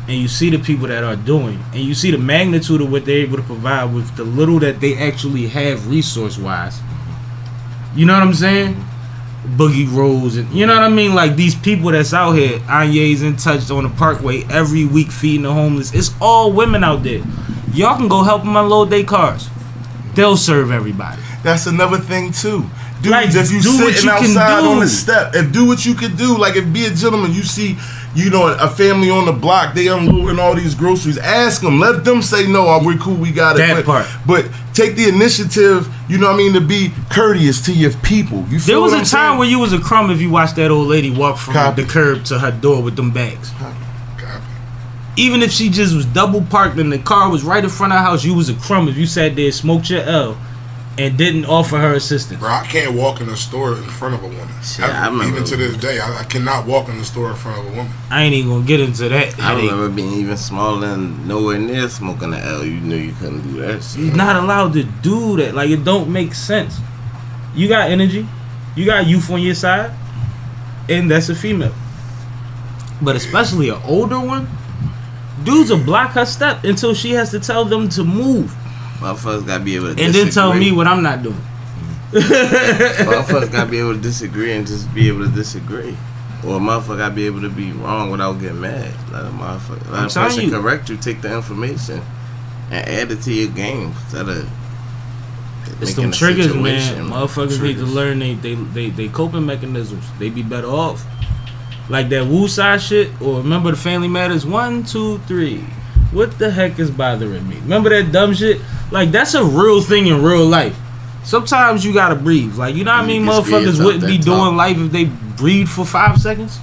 and 0.08 0.18
you 0.18 0.28
see 0.28 0.50
the 0.50 0.58
people 0.60 0.88
that 0.88 1.04
are 1.04 1.16
doing, 1.16 1.60
and 1.74 1.82
you 1.82 1.94
see 1.94 2.10
the 2.10 2.18
magnitude 2.18 2.82
of 2.82 2.92
what 2.92 3.06
they're 3.06 3.18
able 3.22 3.38
to 3.38 3.44
provide 3.44 3.94
with 3.94 4.16
the 4.18 4.24
little 4.24 4.58
that 4.60 4.80
they 4.80 4.96
actually 4.98 5.48
have 5.48 5.88
resource 5.88 6.38
wise, 6.40 6.80
you 7.96 8.06
know 8.06 8.14
what 8.14 8.24
I'm 8.24 8.34
saying? 8.34 8.84
Boogie 9.46 9.92
Rose 9.92 10.38
and 10.38 10.52
you 10.52 10.66
know 10.66 10.74
what 10.74 10.84
I 10.84 10.90
mean? 10.90 11.14
Like 11.14 11.36
these 11.36 11.56
people 11.56 11.92
that's 11.92 12.14
out 12.14 12.34
here, 12.34 12.60
Anye's 12.68 13.22
in 13.22 13.38
touch 13.38 13.70
on 13.70 13.84
the 13.84 13.90
parkway 13.90 14.44
every 14.50 14.86
week 14.86 15.12
feeding 15.12 15.44
the 15.44 15.54
homeless. 15.54 15.94
It's 15.94 16.12
all 16.20 16.52
women 16.52 16.84
out 16.84 17.04
there. 17.04 17.22
Y'all 17.74 17.98
can 17.98 18.08
go 18.08 18.24
help 18.24 18.44
them 18.44 18.56
unload 18.56 18.90
their 18.90 19.04
cars. 19.04 19.50
They'll 20.16 20.38
serve 20.38 20.72
everybody. 20.72 21.22
That's 21.44 21.68
another 21.68 21.98
thing 21.98 22.32
too. 22.32 22.66
Dudes, 23.02 23.10
Like, 23.10 23.36
if 23.36 23.52
you 23.52 23.62
sitting 23.62 24.06
you 24.06 24.10
outside 24.10 24.64
on 24.64 24.80
the 24.80 24.88
step, 24.88 25.36
if 25.36 25.52
do 25.52 25.66
what 25.66 25.86
you 25.86 25.94
could 25.94 26.18
do, 26.18 26.38
like 26.38 26.56
if 26.56 26.72
be 26.74 26.86
a 26.86 26.90
gentleman, 26.90 27.34
you 27.34 27.44
see, 27.44 27.78
you 28.16 28.30
know, 28.30 28.48
a 28.48 28.70
family 28.70 29.10
on 29.10 29.26
the 29.26 29.34
block, 29.34 29.76
they 29.76 29.88
unloading 29.88 30.40
all 30.40 30.56
these 30.56 30.74
groceries. 30.74 31.18
Ask 31.18 31.62
them, 31.62 31.80
let 31.80 32.04
them 32.06 32.22
say 32.22 32.48
no. 32.48 32.66
oh, 32.68 32.80
We're 32.84 32.98
cool, 32.98 33.16
we 33.16 33.32
got 33.32 33.56
it. 33.56 33.60
That 33.60 33.76
but, 33.76 33.86
part. 33.86 34.08
but 34.26 34.50
take 34.74 34.96
the 34.96 35.08
initiative. 35.10 35.88
You 36.08 36.18
know 36.20 36.28
what 36.28 36.36
I 36.36 36.38
mean 36.38 36.54
to 36.54 36.62
be 36.62 36.92
courteous 37.12 37.62
to 37.66 37.74
your 37.74 37.92
people. 37.98 38.46
You 38.50 38.60
There 38.60 38.80
was 38.80 38.94
a 38.94 38.98
I'm 38.98 39.04
time 39.04 39.08
saying? 39.32 39.38
where 39.40 39.48
you 39.50 39.60
was 39.60 39.74
a 39.74 39.80
crumb 39.80 40.10
if 40.12 40.22
you 40.22 40.30
watched 40.30 40.56
that 40.56 40.72
old 40.72 40.88
lady 40.88 41.10
walk 41.12 41.38
from 41.38 41.54
Copy. 41.56 41.82
the 41.84 41.88
curb 41.90 42.24
to 42.26 42.40
her 42.40 42.52
door 42.52 42.82
with 42.82 42.96
them 42.96 43.12
bags. 43.12 43.50
Copy. 43.52 43.76
Even 45.18 45.42
if 45.42 45.52
she 45.52 45.70
just 45.70 45.96
was 45.96 46.06
double 46.06 46.42
parked 46.44 46.78
and 46.78 46.92
the 46.92 47.00
car 47.00 47.30
was 47.30 47.44
right 47.44 47.64
in 47.64 47.70
front 47.70 47.94
of 47.94 48.00
her 48.00 48.06
house, 48.06 48.24
you 48.26 48.34
was 48.34 48.50
a 48.50 48.54
crumb 48.56 48.88
if 48.90 48.98
you 48.98 49.06
sat 49.06 49.36
there, 49.36 49.52
smoked 49.52 49.90
your 49.90 50.02
L, 50.02 50.38
and 50.98 51.18
didn't 51.18 51.46
offer 51.46 51.78
her 51.78 51.94
assistance. 51.94 52.40
Bro, 52.40 52.50
I 52.50 52.66
can't 52.68 52.94
walk 52.96 53.20
in 53.20 53.28
a 53.30 53.36
store 53.36 53.76
in 53.76 53.84
front 53.84 54.16
of 54.16 54.24
a 54.24 54.28
woman. 54.28 54.48
Shit, 54.64 54.86
Ever. 54.86 54.94
I 54.94 55.06
remember- 55.08 55.28
Even 55.38 55.44
to 55.44 55.56
this 55.58 55.76
day, 55.78 56.00
I, 56.00 56.20
I 56.22 56.24
cannot 56.24 56.66
walk 56.66 56.88
in 56.88 56.98
the 56.98 57.04
store 57.06 57.32
in 57.32 57.36
front 57.36 57.60
of 57.60 57.66
a 57.74 57.76
woman. 57.76 57.92
I 58.10 58.24
ain't 58.24 58.34
even 58.34 58.50
gonna 58.52 58.66
get 58.66 58.80
into 58.80 59.10
that. 59.10 59.38
I 59.40 59.42
headache. 59.42 59.70
remember 59.72 59.90
being 59.90 60.14
even 60.14 60.38
smaller 60.38 60.88
and 60.88 61.28
nowhere 61.28 61.58
near 61.60 61.90
smoking 61.90 62.32
the 62.32 62.40
L. 62.40 62.64
You 62.64 62.80
knew 62.80 62.96
you 62.96 63.14
couldn't 63.20 63.42
do 63.42 63.60
that 63.62 63.84
shit. 63.84 64.06
You're 64.06 64.16
not 64.16 64.38
allowed 64.38 64.74
to 64.74 64.84
do 64.84 65.36
that. 65.38 65.54
Like 65.54 65.70
it 65.70 65.84
don't 65.84 66.10
make 66.10 66.34
sense. 66.34 66.78
You 67.54 67.68
got 67.68 67.90
energy, 67.92 68.26
you 68.76 68.86
got 68.86 69.06
youth 69.08 69.30
on 69.32 69.42
your 69.42 69.56
side, 69.56 69.92
and 70.90 71.10
that's 71.12 71.30
a 71.30 71.36
female. 71.36 71.74
But 73.02 73.16
especially 73.18 73.70
an 73.70 73.82
older 73.86 74.20
one, 74.20 74.48
dudes 75.44 75.70
will 75.70 75.84
block 75.84 76.12
her 76.12 76.26
step 76.26 76.64
until 76.64 76.94
she 76.94 77.12
has 77.12 77.32
to 77.32 77.40
tell 77.40 77.66
them 77.66 77.90
to 77.90 78.04
move, 78.04 78.56
Motherfuckers 79.06 79.46
gotta 79.46 79.64
be 79.64 79.76
able 79.76 79.94
to 79.94 80.04
and 80.04 80.16
then 80.16 80.32
tell 80.32 80.52
me 80.56 80.72
what 80.72 80.88
I'm 80.88 81.04
not 81.04 81.22
doing. 81.22 81.36
motherfuckers 82.12 83.52
gotta 83.52 83.70
be 83.70 83.78
able 83.78 83.94
to 83.94 84.02
disagree 84.02 84.52
and 84.54 84.66
just 84.66 84.92
be 84.96 85.08
able 85.08 85.26
to 85.26 85.32
disagree. 85.32 85.96
Or 86.44 86.58
a 86.58 86.60
motherfucker 86.60 86.98
gotta 86.98 87.14
be 87.14 87.28
able 87.28 87.42
to 87.42 87.50
be 87.50 87.72
wrong 87.72 88.10
without 88.10 88.40
getting 88.40 88.62
mad. 88.62 88.92
Let 89.12 89.26
a 89.26 89.28
motherfucker, 89.28 89.92
let 89.92 90.00
I'm 90.00 90.06
a 90.08 90.10
person 90.10 90.46
you. 90.46 90.52
correct 90.52 90.90
you, 90.90 90.98
take 90.98 91.22
the 91.22 91.36
information 91.36 92.02
and 92.72 92.88
add 92.88 93.12
it 93.12 93.22
to 93.22 93.32
your 93.34 93.52
game 93.52 93.92
instead 93.92 94.28
of 94.28 94.50
It's 95.82 95.94
them 95.94 96.12
triggers, 96.12 96.56
man. 96.56 97.08
Motherfuckers 97.08 97.62
need 97.62 97.78
to 97.78 97.86
learn 97.86 98.18
they, 98.18 98.34
they 98.34 98.56
they 98.56 98.90
they 98.90 99.08
coping 99.08 99.46
mechanisms. 99.46 100.04
They 100.18 100.32
be 100.32 100.42
better 100.42 100.68
off. 100.68 101.06
Like 101.90 102.10
that 102.10 102.26
Wu 102.26 102.48
side 102.48 102.82
shit, 102.82 103.10
or 103.22 103.38
remember 103.38 103.70
the 103.70 103.78
Family 103.78 104.08
Matters 104.08 104.48
one, 104.48 104.84
two, 104.84 105.20
three. 105.28 105.64
What 106.16 106.40
the 106.40 106.50
heck 106.50 106.80
is 106.80 106.90
bothering 106.90 107.48
me? 107.50 107.58
Remember 107.58 107.90
that 107.90 108.12
dumb 108.14 108.34
shit? 108.34 108.62
Like 108.90 109.12
that's 109.12 109.34
a 109.34 109.44
real 109.44 109.82
thing 109.82 110.08
in 110.08 110.24
real 110.24 110.46
life. 110.46 110.76
Sometimes 111.26 111.84
you 111.84 111.94
gotta 111.94 112.16
breathe. 112.16 112.56
Like 112.56 112.74
you 112.76 112.86
know 112.86 112.92
what 112.94 113.02
I 113.04 113.06
mean? 113.06 113.24
Motherfuckers 113.26 113.84
wouldn't 113.84 114.06
be 114.06 114.16
talk. 114.18 114.26
doing 114.26 114.56
life 114.56 114.78
if 114.78 114.92
they 114.94 115.06
breathe 115.06 115.68
for 115.68 115.84
five 115.86 116.18
seconds. 116.22 116.58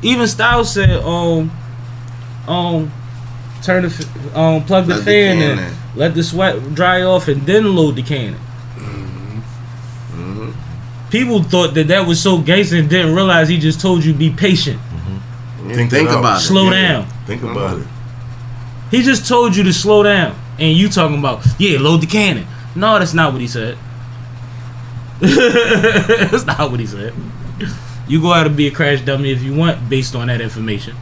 Even 0.00 0.26
Styles 0.26 0.72
said, 0.72 0.90
um, 1.04 1.50
um, 2.48 2.90
turn 3.62 3.82
the, 3.82 4.08
um, 4.34 4.64
plug 4.64 4.86
the 4.86 4.94
Plug 4.94 4.98
the 4.98 5.02
fan 5.04 5.36
in, 5.42 5.58
in. 5.58 5.72
let 5.94 6.14
the 6.14 6.22
sweat 6.24 6.74
dry 6.74 7.02
off, 7.02 7.28
and 7.28 7.42
then 7.46 7.76
load 7.76 7.96
the 7.96 8.02
cannon. 8.02 8.40
Mhm. 10.16 10.52
People 11.10 11.42
thought 11.42 11.74
that 11.74 11.88
that 11.88 12.06
was 12.06 12.20
so 12.20 12.38
gangster 12.38 12.76
and 12.76 12.88
didn't 12.88 13.14
realize 13.14 13.48
he 13.48 13.58
just 13.58 13.80
told 13.80 14.02
you 14.04 14.14
be 14.14 14.30
patient, 14.30 14.80
Yeah, 15.68 15.74
Think 15.74 15.90
Think, 15.90 16.08
it 16.10 16.14
about 16.18 16.38
it. 16.40 16.44
slow 16.44 16.70
yeah. 16.70 16.88
down. 16.92 17.06
Think 17.26 17.42
about 17.42 17.78
it. 17.78 17.86
He 18.92 19.02
just 19.02 19.26
told 19.26 19.56
you 19.56 19.64
to 19.64 19.72
slow 19.72 20.02
down, 20.02 20.38
and 20.58 20.76
you 20.76 20.90
talking 20.90 21.18
about 21.18 21.46
yeah, 21.58 21.78
load 21.80 22.02
the 22.02 22.06
cannon. 22.06 22.46
No, 22.76 22.98
that's 22.98 23.14
not 23.14 23.32
what 23.32 23.40
he 23.40 23.48
said. 23.48 23.78
that's 25.20 26.44
not 26.44 26.70
what 26.70 26.78
he 26.78 26.84
said. 26.86 27.14
You 28.06 28.20
go 28.20 28.34
out 28.34 28.46
and 28.46 28.54
be 28.54 28.66
a 28.66 28.70
crash 28.70 29.00
dummy 29.00 29.32
if 29.32 29.42
you 29.42 29.54
want, 29.54 29.88
based 29.88 30.14
on 30.14 30.26
that 30.26 30.42
information. 30.42 30.94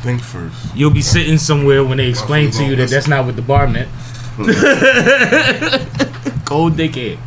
Think 0.00 0.20
first. 0.20 0.76
You'll 0.76 0.90
be 0.90 1.00
sitting 1.00 1.38
somewhere 1.38 1.82
when 1.82 1.96
they 1.96 2.10
explain 2.10 2.50
to 2.50 2.64
you 2.64 2.76
that 2.76 2.90
that's 2.90 3.08
not 3.08 3.24
what 3.24 3.36
the 3.36 3.42
bar 3.42 3.66
meant. 3.66 3.88
Cold 6.44 6.74
dickhead. 6.74 7.18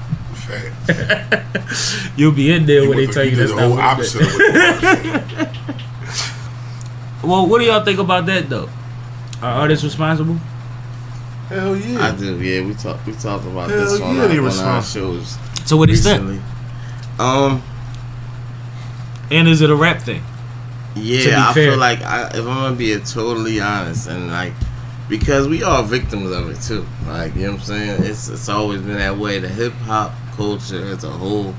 You'll 2.17 2.33
be 2.33 2.51
in 2.51 2.67
there 2.67 2.87
when 2.87 2.97
they 2.97 3.07
tell 3.07 3.23
you 3.23 3.35
that's 3.35 3.49
the 3.49 3.55
not 3.55 3.63
whole 3.63 3.71
what 3.71 3.79
it 3.79 3.85
opposite 3.85 4.21
of 4.21 4.27
what 4.27 4.37
the 4.37 4.61
bar 4.61 4.77
said. 6.13 6.27
Well, 7.23 7.47
what 7.47 7.57
do 7.59 7.65
y'all 7.65 7.83
think 7.83 7.97
about 7.99 8.27
that 8.27 8.47
though? 8.47 8.69
Are 9.43 9.59
artists 9.61 9.83
responsible? 9.83 10.35
Hell 11.49 11.75
yeah. 11.75 11.99
I 12.07 12.15
do, 12.15 12.41
yeah. 12.41 12.65
We 12.65 12.73
talked 12.73 13.05
we 13.05 13.11
talked 13.13 13.45
about 13.45 13.69
Hell 13.69 13.79
this 13.81 13.99
on, 13.99 14.15
yeah, 14.15 14.21
our, 14.23 14.47
on 14.49 14.59
our 14.59 14.81
shows 14.83 15.37
To 15.67 15.75
what 15.77 15.89
extent? 15.89 16.23
recently. 16.23 16.41
Um, 17.19 17.61
And 19.29 19.47
is 19.49 19.61
it 19.61 19.69
a 19.69 19.75
rap 19.75 20.01
thing? 20.01 20.23
yeah, 20.95 21.49
I 21.49 21.53
fair. 21.53 21.71
feel 21.71 21.79
like 21.79 22.01
I, 22.03 22.27
if 22.29 22.35
I'm 22.37 22.45
gonna 22.45 22.75
be 22.75 22.97
totally 22.99 23.59
honest 23.59 24.07
and 24.07 24.27
like 24.27 24.53
because 25.09 25.47
we 25.47 25.61
are 25.63 25.83
victims 25.83 26.31
of 26.31 26.49
it 26.49 26.61
too. 26.61 26.85
Like 27.05 27.35
you 27.35 27.41
know 27.41 27.51
what 27.51 27.59
I'm 27.61 27.65
saying? 27.65 28.03
It's 28.03 28.29
it's 28.29 28.47
always 28.47 28.81
been 28.81 28.97
that 28.97 29.17
way. 29.17 29.39
The 29.39 29.49
hip 29.49 29.73
hop 29.73 30.13
culture 30.37 30.85
as 30.85 31.03
a 31.03 31.09
whole 31.11 31.53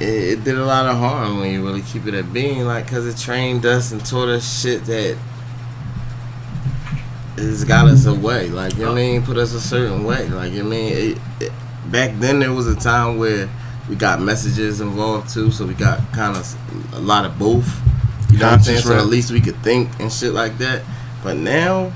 it, 0.00 0.04
it 0.38 0.44
did 0.44 0.58
a 0.58 0.64
lot 0.64 0.86
of 0.86 0.96
harm 0.98 1.40
when 1.40 1.50
you 1.52 1.64
really 1.64 1.82
keep 1.82 2.06
it 2.06 2.14
at 2.14 2.32
being 2.32 2.64
like 2.66 2.84
because 2.84 3.06
it 3.06 3.16
trained 3.16 3.64
us 3.64 3.92
and 3.92 4.04
taught 4.04 4.28
us 4.28 4.60
shit 4.62 4.84
that 4.84 5.16
it's 7.38 7.64
got 7.64 7.86
us 7.86 8.06
away 8.06 8.48
like 8.48 8.74
you 8.74 8.84
know 8.84 8.92
what 8.92 8.98
I 8.98 9.02
mean? 9.02 9.22
Put 9.22 9.36
us 9.36 9.52
a 9.52 9.60
certain 9.60 10.04
way. 10.04 10.28
Like 10.28 10.52
you 10.52 10.62
know 10.62 10.68
I 10.68 10.70
mean? 10.70 10.92
It, 10.92 11.18
it, 11.40 11.52
back 11.86 12.12
then 12.18 12.40
there 12.40 12.52
was 12.52 12.66
a 12.66 12.74
time 12.74 13.18
where 13.18 13.48
we 13.88 13.94
got 13.96 14.20
messages 14.20 14.80
involved 14.80 15.32
too 15.32 15.52
so 15.52 15.64
we 15.64 15.74
got 15.74 16.00
kind 16.12 16.36
of 16.36 16.94
a 16.94 17.00
lot 17.00 17.24
of 17.24 17.38
both 17.38 17.68
you 18.32 18.38
know 18.38 18.46
what 18.46 18.54
I'm 18.54 18.60
saying? 18.60 18.82
Conscious 18.82 18.84
so 18.84 18.98
at 18.98 19.06
least 19.06 19.30
we 19.30 19.40
could 19.40 19.56
think 19.62 19.88
and 20.00 20.12
shit 20.12 20.32
like 20.32 20.58
that. 20.58 20.82
But 21.22 21.36
now 21.36 21.92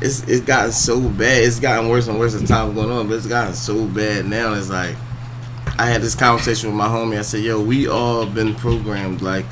it's 0.00 0.26
it's 0.28 0.44
gotten 0.44 0.72
so 0.72 1.00
bad. 1.00 1.44
It's 1.44 1.60
gotten 1.60 1.88
worse 1.88 2.08
and 2.08 2.18
worse 2.18 2.34
as 2.34 2.48
time 2.48 2.74
going 2.74 2.90
on 2.90 3.08
but 3.08 3.14
it's 3.14 3.26
gotten 3.26 3.54
so 3.54 3.86
bad 3.86 4.26
now 4.26 4.54
it's 4.54 4.70
like 4.70 4.96
I 5.78 5.86
had 5.86 6.00
this 6.00 6.14
conversation 6.14 6.70
with 6.70 6.76
my 6.76 6.88
homie. 6.88 7.18
I 7.18 7.22
said, 7.22 7.42
"Yo, 7.42 7.60
we 7.60 7.86
all 7.86 8.24
been 8.24 8.54
programmed. 8.54 9.20
Like, 9.20 9.44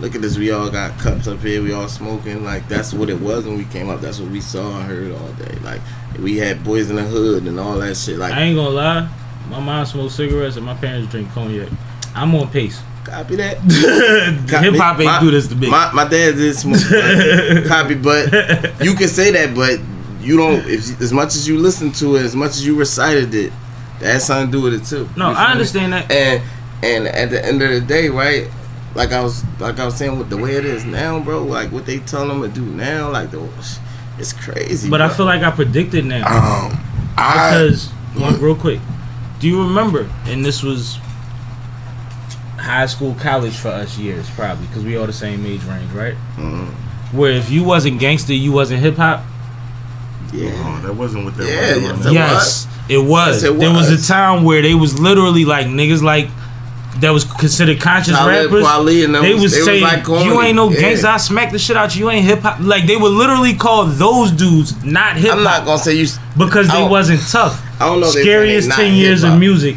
look 0.00 0.14
at 0.14 0.22
this. 0.22 0.36
We 0.36 0.50
all 0.50 0.70
got 0.70 0.98
cups 0.98 1.26
up 1.28 1.40
here. 1.40 1.62
We 1.62 1.72
all 1.72 1.88
smoking. 1.88 2.44
Like, 2.44 2.68
that's 2.68 2.92
what 2.92 3.08
it 3.10 3.20
was 3.20 3.46
when 3.46 3.56
we 3.58 3.64
came 3.66 3.88
up. 3.88 4.00
That's 4.00 4.18
what 4.20 4.30
we 4.30 4.40
saw 4.40 4.78
and 4.80 4.84
heard 4.86 5.12
all 5.12 5.28
day. 5.32 5.56
Like, 5.62 5.80
we 6.18 6.36
had 6.38 6.62
boys 6.64 6.90
in 6.90 6.96
the 6.96 7.02
hood 7.04 7.44
and 7.46 7.58
all 7.58 7.78
that 7.78 7.96
shit. 7.96 8.18
Like 8.18 8.32
I 8.32 8.42
ain't 8.42 8.56
gonna 8.56 8.70
lie. 8.70 9.08
My 9.48 9.60
mom 9.60 9.84
smokes 9.86 10.14
cigarettes 10.14 10.56
and 10.56 10.64
my 10.64 10.74
parents 10.74 11.10
drink 11.10 11.30
cognac. 11.32 11.68
I'm 12.14 12.34
on 12.36 12.48
pace. 12.50 12.80
copy 13.04 13.36
that. 13.36 13.58
Hip 14.62 14.74
hop 14.76 14.98
ain't 15.00 15.06
My- 15.06 15.20
do 15.20 15.30
this 15.30 15.48
to 15.48 15.54
me. 15.56 15.68
My 15.68 15.92
my 15.92 16.04
dad 16.08 16.36
did 16.36 16.54
smoke. 16.56 16.78
copy, 17.68 17.94
but 17.94 18.30
you 18.82 18.94
can 18.94 19.08
say 19.08 19.30
that, 19.32 19.54
but 19.54 19.80
you 20.24 20.36
don't. 20.36 20.66
If 20.68 21.00
as 21.00 21.12
much 21.12 21.34
as 21.34 21.46
you 21.48 21.58
listen 21.58 21.92
to 21.92 22.16
it, 22.16 22.22
as 22.22 22.34
much 22.36 22.50
as 22.52 22.64
you 22.66 22.76
recited 22.76 23.34
it, 23.34 23.52
that 24.00 24.12
had 24.12 24.22
something 24.22 24.50
to 24.52 24.58
do 24.58 24.62
with 24.62 24.74
it 24.74 24.84
too. 24.86 25.08
no, 25.16 25.26
I 25.32 25.46
me? 25.46 25.52
understand 25.52 25.92
that. 25.92 26.10
and 26.10 26.42
and 26.82 27.06
at 27.08 27.30
the 27.30 27.44
end 27.44 27.60
of 27.60 27.70
the 27.70 27.80
day, 27.80 28.08
right? 28.08 28.48
Like 28.94 29.12
I 29.12 29.20
was 29.22 29.44
like 29.58 29.78
I 29.80 29.84
was 29.84 29.96
saying 29.96 30.18
with 30.18 30.30
the 30.30 30.36
way 30.36 30.52
it 30.56 30.64
is 30.64 30.84
now, 30.84 31.18
bro. 31.20 31.42
Like 31.42 31.72
what 31.72 31.84
they 31.86 31.98
telling 32.00 32.28
them 32.28 32.42
to 32.42 32.48
do 32.48 32.64
now, 32.64 33.10
like 33.10 33.30
the 33.30 33.40
it's 34.18 34.32
crazy. 34.32 34.88
But 34.88 35.00
I 35.02 35.08
feel 35.08 35.26
like 35.26 35.42
I 35.42 35.50
predicted 35.50 36.04
now. 36.04 36.18
Um, 36.26 36.78
I 37.16 37.50
Because, 37.50 37.88
one, 38.16 38.40
real 38.40 38.54
quick, 38.54 38.80
do 39.40 39.48
you 39.48 39.60
remember? 39.62 40.08
And 40.26 40.44
this 40.44 40.62
was 40.62 40.98
high 42.58 42.86
school, 42.86 43.14
college 43.14 43.56
for 43.56 43.68
us 43.68 43.98
years, 43.98 44.28
probably, 44.30 44.66
because 44.68 44.84
we 44.84 44.96
all 44.96 45.06
the 45.06 45.12
same 45.12 45.44
age 45.44 45.62
range, 45.64 45.90
right? 45.92 46.14
Mhm. 46.38 46.68
Where 47.12 47.32
if 47.32 47.50
you 47.50 47.62
wasn't 47.64 47.98
gangster, 48.00 48.32
you 48.32 48.52
wasn't 48.52 48.80
hip 48.80 48.96
hop. 48.96 49.24
yeah. 50.32 50.50
Oh, 50.56 50.80
that 50.84 50.94
wasn't 50.96 51.24
what 51.24 51.36
that 51.36 51.46
Yeah, 51.46 51.74
was. 51.74 51.82
yeah, 51.82 51.92
man. 51.92 52.00
that- 52.02 52.12
yes, 52.12 52.66
it 52.88 52.98
was. 52.98 53.42
Yes, 53.42 53.50
it 53.52 53.58
There 53.60 53.70
was 53.72 53.90
was. 53.90 54.04
a 54.04 54.12
time 54.12 54.42
where 54.44 54.62
they 54.62 54.74
was 54.74 54.98
literally 54.98 55.44
like 55.44 55.66
niggas 55.66 56.02
like 56.02 56.28
that 57.00 57.10
was 57.10 57.24
considered 57.24 57.80
conscious 57.80 58.14
Talib 58.14 58.50
rappers. 58.52 58.64
Kweli 58.64 59.04
and 59.04 59.14
they 59.14 59.34
was- 59.34 59.42
was 59.42 59.52
they 59.52 59.58
was 59.58 59.66
saying 59.66 59.82
like 59.82 60.06
you 60.06 60.40
ain't 60.42 60.56
no 60.56 60.70
Yeah. 60.70 60.80
gangster. 60.80 61.08
I 61.08 61.16
smack 61.16 61.50
the 61.52 61.58
shit 61.58 61.76
out 61.76 61.94
you. 61.96 62.04
You 62.04 62.10
ain't 62.10 62.24
hip 62.24 62.42
hop. 62.42 62.58
Like 62.60 62.86
they 62.86 62.96
would 62.96 63.12
literally 63.12 63.54
call 63.54 63.84
those 63.86 64.30
dudes 64.30 64.74
not 64.84 65.16
hip 65.16 65.30
hop. 65.30 65.38
I'm 65.38 65.44
not 65.44 65.64
gonna 65.64 65.78
say 65.78 65.94
you. 65.94 66.06
because 66.36 66.68
they 66.68 66.82
wasn't 66.82 67.20
tough. 67.28 67.60
I 67.80 67.86
don't 67.86 68.00
know. 68.00 68.06
Scariest 68.10 68.70
ten 68.70 68.94
years 68.94 69.22
of 69.22 69.30
hip-hop. 69.30 69.40
music. 69.40 69.76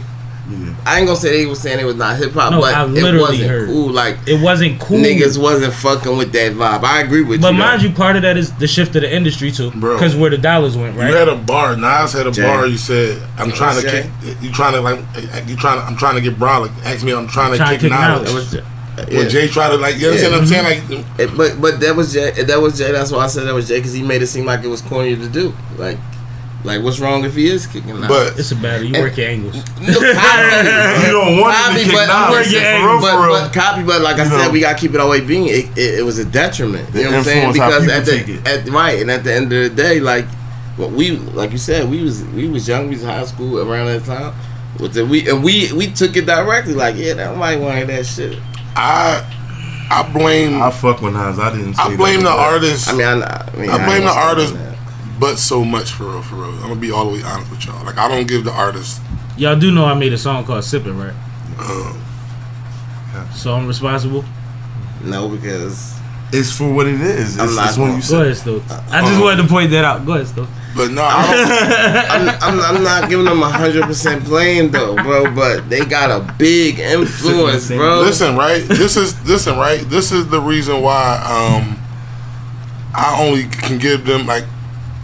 I 0.88 0.98
ain't 1.00 1.08
gonna 1.08 1.20
say 1.20 1.32
they 1.32 1.46
was 1.46 1.60
saying 1.62 1.80
it 1.80 1.84
was 1.86 1.96
not 1.98 2.16
hip 2.18 2.32
hop, 2.32 2.52
No, 2.52 2.62
but 2.62 2.74
I 2.74 2.86
it 2.86 3.20
wasn't 3.20 3.50
heard. 3.50 3.68
cool. 3.68 3.90
Like 3.92 4.18
It 4.26 4.42
wasn't 4.42 4.80
cool. 4.80 5.00
niggas 5.00 5.38
wasn't 5.38 5.74
fucking 5.74 6.16
with 6.18 6.32
that 6.32 6.54
vibe. 6.54 6.84
I 6.84 7.02
agree 7.02 7.24
with 7.24 7.42
But 7.42 7.52
you. 7.52 7.58
But 7.60 7.60
mind 7.66 7.82
though. 7.82 7.88
you, 7.88 7.94
part 7.94 8.16
of 8.16 8.22
that 8.22 8.38
is 8.38 8.54
the 8.54 8.68
shift 8.68 8.96
of 8.96 9.02
the 9.02 9.14
industry 9.14 9.52
too, 9.52 9.72
Bro. 9.72 9.96
because 9.96 10.16
where 10.16 10.30
the 10.30 10.38
dollars 10.38 10.78
went, 10.78 10.96
right? 10.98 11.10
You 11.10 11.16
had 11.16 11.28
a 11.28 11.36
bar. 11.36 11.76
Nas 11.76 12.14
had 12.14 12.26
a 12.28 12.32
Jay. 12.32 12.44
bar. 12.44 12.66
You 12.68 12.78
said, 12.78 13.22
"I'm 13.38 13.52
trying 13.52 13.82
to 13.82 13.88
Jay. 13.88 14.10
kick." 14.24 14.38
You 14.42 14.52
trying 14.52 14.74
to 14.74 14.82
like? 14.82 15.00
You 15.48 15.58
trying? 15.58 15.80
to 15.82 15.86
I'm 15.86 15.98
trying 15.98 16.16
to 16.16 16.22
get 16.22 16.40
Brown. 16.40 16.62
Like, 16.62 16.72
ask 16.86 17.04
me. 17.04 17.12
I'm 17.14 17.28
trying 17.28 17.52
to 17.52 17.58
Trying 17.58 17.72
kick, 17.72 17.80
to 17.82 17.86
kick 17.90 17.92
knowledge. 17.92 18.28
knowledge. 18.30 18.50
That 18.52 19.08
was, 19.10 19.16
When. 19.16 19.30
Jay 19.30 19.48
tried 19.48 19.70
to 19.70 19.76
like, 19.78 19.98
you 19.98 20.08
understand 20.08 20.32
Yeah. 20.34 20.38
what 20.40 20.42
I'm 20.42 20.48
saying? 20.48 20.64
Like, 20.90 21.06
It- 21.20 21.38
but 21.38 21.62
but 21.62 21.80
that 21.82 21.96
was 21.96 22.14
Jay. 22.14 22.32
That 22.32 22.62
was 22.62 22.78
Jay. 22.78 22.92
That's 22.92 23.12
why 23.12 23.26
I 23.26 23.28
said 23.28 23.46
that 23.46 23.54
was 23.54 23.68
Jay 23.68 23.76
because 23.78 23.94
he 23.94 24.02
made 24.04 24.22
it 24.22 24.28
seem 24.28 24.46
like 24.46 24.64
it 24.64 24.68
was 24.70 24.82
corny 24.82 25.16
to 25.18 25.28
do. 25.28 25.54
Like, 25.78 25.98
like 26.68 26.84
what's 26.84 27.00
wrong 27.00 27.24
if 27.24 27.34
he 27.36 27.48
is 27.48 27.66
kicking 27.66 27.92
out? 28.04 28.10
but 28.10 28.38
It's 28.38 28.52
a 28.52 28.56
battle. 28.56 28.86
You 28.86 29.02
work 29.02 29.16
your 29.18 29.30
angles. 29.30 29.56
No, 29.82 29.94
copy. 30.14 31.08
You 31.08 31.12
don't 31.14 31.40
want 31.40 31.56
him 31.56 31.64
copy, 31.64 31.80
to 31.80 31.84
kick 31.86 31.94
but, 31.94 32.08
knowledge. 32.08 32.52
listen, 32.52 32.82
For 32.82 32.88
real, 32.88 33.02
but, 33.02 33.16
for 33.16 33.28
real. 33.28 33.40
but 33.40 33.54
copy. 33.54 33.84
But 33.84 34.02
like 34.02 34.18
I 34.18 34.24
You 34.24 34.30
said, 34.30 34.52
we 34.52 34.60
gotta 34.60 34.78
keep 34.78 34.94
it 34.94 35.00
always 35.00 35.26
being. 35.26 35.48
It, 35.48 35.78
it, 35.78 36.00
it 36.00 36.06
was 36.06 36.20
a 36.20 36.26
detriment. 36.26 36.92
The 36.92 37.00
You 37.00 37.04
know 37.06 37.12
what 37.12 37.18
I'm 37.20 37.24
saying? 37.24 37.54
Because 37.54 37.88
at 37.88 38.06
the 38.06 38.42
at 38.46 38.70
right 38.70 39.02
and 39.02 39.10
at 39.10 39.24
the 39.24 39.34
end 39.34 39.46
of 39.54 39.64
the 39.64 39.70
day, 39.70 40.00
like 40.02 40.26
what 40.76 40.92
we 40.92 41.12
like 41.12 41.52
you 41.52 41.58
said, 41.58 41.90
we 41.90 42.04
was 42.04 42.24
we 42.26 42.48
was 42.50 42.68
young. 42.68 42.90
We 42.90 42.96
was 42.96 43.04
high 43.04 43.26
school 43.26 43.60
around 43.60 43.88
that 43.88 44.04
time. 44.06 44.36
With 44.80 44.94
the, 44.94 45.06
we 45.06 45.30
and 45.30 45.44
we 45.44 45.72
we 45.74 45.88
took 45.88 46.16
it 46.18 46.26
directly. 46.26 46.74
Like 46.74 46.96
yeah, 46.98 47.14
that 47.14 47.38
might 47.38 47.60
want 47.60 47.88
that 47.88 48.06
shit. 48.06 48.38
I, 48.76 49.24
I 49.90 50.12
blame. 50.12 50.62
I 50.62 50.70
fuck 50.70 51.02
with 51.02 51.14
Nas. 51.14 51.40
I 51.40 51.52
didn't. 51.56 51.76
Say 51.76 51.82
I 51.82 51.96
blame 51.96 52.22
the 52.22 52.30
artist. 52.30 52.90
I 52.90 52.92
mean, 52.92 53.08
I, 53.08 53.12
I, 53.14 53.56
mean, 53.56 53.70
I 53.70 53.78
blame 53.86 54.02
ain't 54.02 54.04
the 54.04 54.12
artist. 54.12 54.54
Stand 55.18 55.26
on 55.26 55.32
that. 55.32 55.34
but 55.34 55.38
so 55.38 55.64
much 55.66 55.92
for 55.92 56.04
real, 56.06 56.22
for 56.22 56.36
real. 56.36 56.46
I'm 56.56 56.62
gonna 56.62 56.76
be 56.76 56.92
all 56.92 57.06
the 57.10 57.14
way 57.18 57.24
honest 57.24 57.52
with 57.52 57.66
y'all. 57.66 57.84
Like, 57.86 57.98
I 57.98 58.08
don't 58.08 58.28
give 58.28 58.44
the 58.44 58.52
artist. 58.52 59.02
Y'all 59.38 59.56
do 59.60 59.72
know 59.72 59.86
I 59.86 59.94
made 59.94 60.14
a 60.14 60.18
song 60.18 60.44
called 60.46 60.64
"Sipping," 60.64 60.98
right? 60.98 61.14
Um, 61.60 62.02
So 63.34 63.54
I'm 63.54 63.68
responsible. 63.68 64.24
No, 65.04 65.30
because 65.30 65.94
It's 66.34 66.52
for 66.52 66.72
what 66.74 66.88
it 66.88 67.00
is. 67.00 67.36
It's, 67.36 67.40
I'm 67.40 67.56
not 67.56 67.70
it's 67.70 67.78
when 67.78 67.90
gonna- 67.92 68.04
you 68.04 68.10
Go 68.10 68.22
ahead, 68.22 68.38
Stu. 68.38 68.62
I 68.92 69.02
just 69.02 69.20
uh, 69.20 69.24
wanted 69.24 69.44
to 69.44 69.48
point 69.48 69.72
that 69.72 69.86
out. 69.86 70.06
Go 70.06 70.14
ahead, 70.14 70.28
Stu. 70.28 70.46
but 70.76 70.92
no, 70.92 71.02
I 71.04 71.24
am 72.10 72.30
I'm, 72.42 72.60
I'm 72.78 72.84
not 72.84 73.10
giving 73.10 73.26
them 73.26 73.42
hundred 73.42 73.84
percent 73.86 74.24
blame 74.26 74.70
though, 74.72 74.96
bro. 74.96 75.34
But 75.34 75.70
they 75.70 75.86
got 75.86 76.10
a 76.12 76.34
big 76.38 76.80
influence, 76.80 77.68
bro. 77.70 78.02
listen, 78.02 78.36
right? 78.36 78.62
This 78.64 78.98
is 78.98 79.16
listen, 79.28 79.56
right? 79.58 79.80
This 79.82 80.12
is 80.12 80.28
the 80.28 80.42
reason 80.42 80.82
why 80.82 81.18
um 81.24 81.78
I 82.94 83.16
only 83.24 83.46
can 83.46 83.78
give 83.78 84.06
them 84.06 84.26
like 84.26 84.44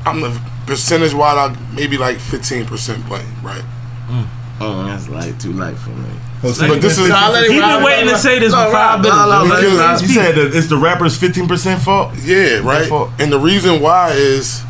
I'm 0.06 0.22
the 0.22 0.42
percentage 0.66 1.14
wise, 1.14 1.38
I'm 1.52 1.76
maybe 1.76 1.98
like 1.98 2.18
15 2.18 2.66
percent 2.66 3.06
blame, 3.08 3.26
right? 3.44 3.64
Mm. 4.08 4.28
Oh, 4.62 4.86
that's 4.86 5.10
like 5.10 5.40
too 5.40 5.54
light 5.54 5.78
for 5.78 5.90
me. 5.90 6.10
Oh, 6.46 6.54
but 6.68 6.82
this 6.82 6.98
is 6.98 7.08
So 7.08 7.14
I 7.16 7.32
let 7.32 7.46
it 7.46 7.52
He 7.52 7.60
been 7.60 7.84
waiting 7.84 8.10
to 8.10 8.18
say 8.18 8.38
this 8.40 8.52
no, 8.52 8.66
for 8.66 8.72
five 8.72 9.02
no, 9.02 9.10
no, 9.10 9.26
no, 9.28 9.44
minutes. 9.46 9.62
Because- 9.62 9.78
let 9.78 10.04
it 10.04 10.08
You 10.08 10.14
said 10.14 10.36
that 10.36 10.56
it's 10.58 10.68
the 10.68 10.78
rapper's 10.78 11.18
fifteen 11.18 11.48
percent 11.48 11.82
fault. 11.82 12.12
Yeah, 12.22 12.60
right. 12.60 12.88
fault. 12.88 13.12
And 13.20 13.32
the 13.32 13.40
reason 13.40 13.82
why 13.82 14.12
is 14.12 14.62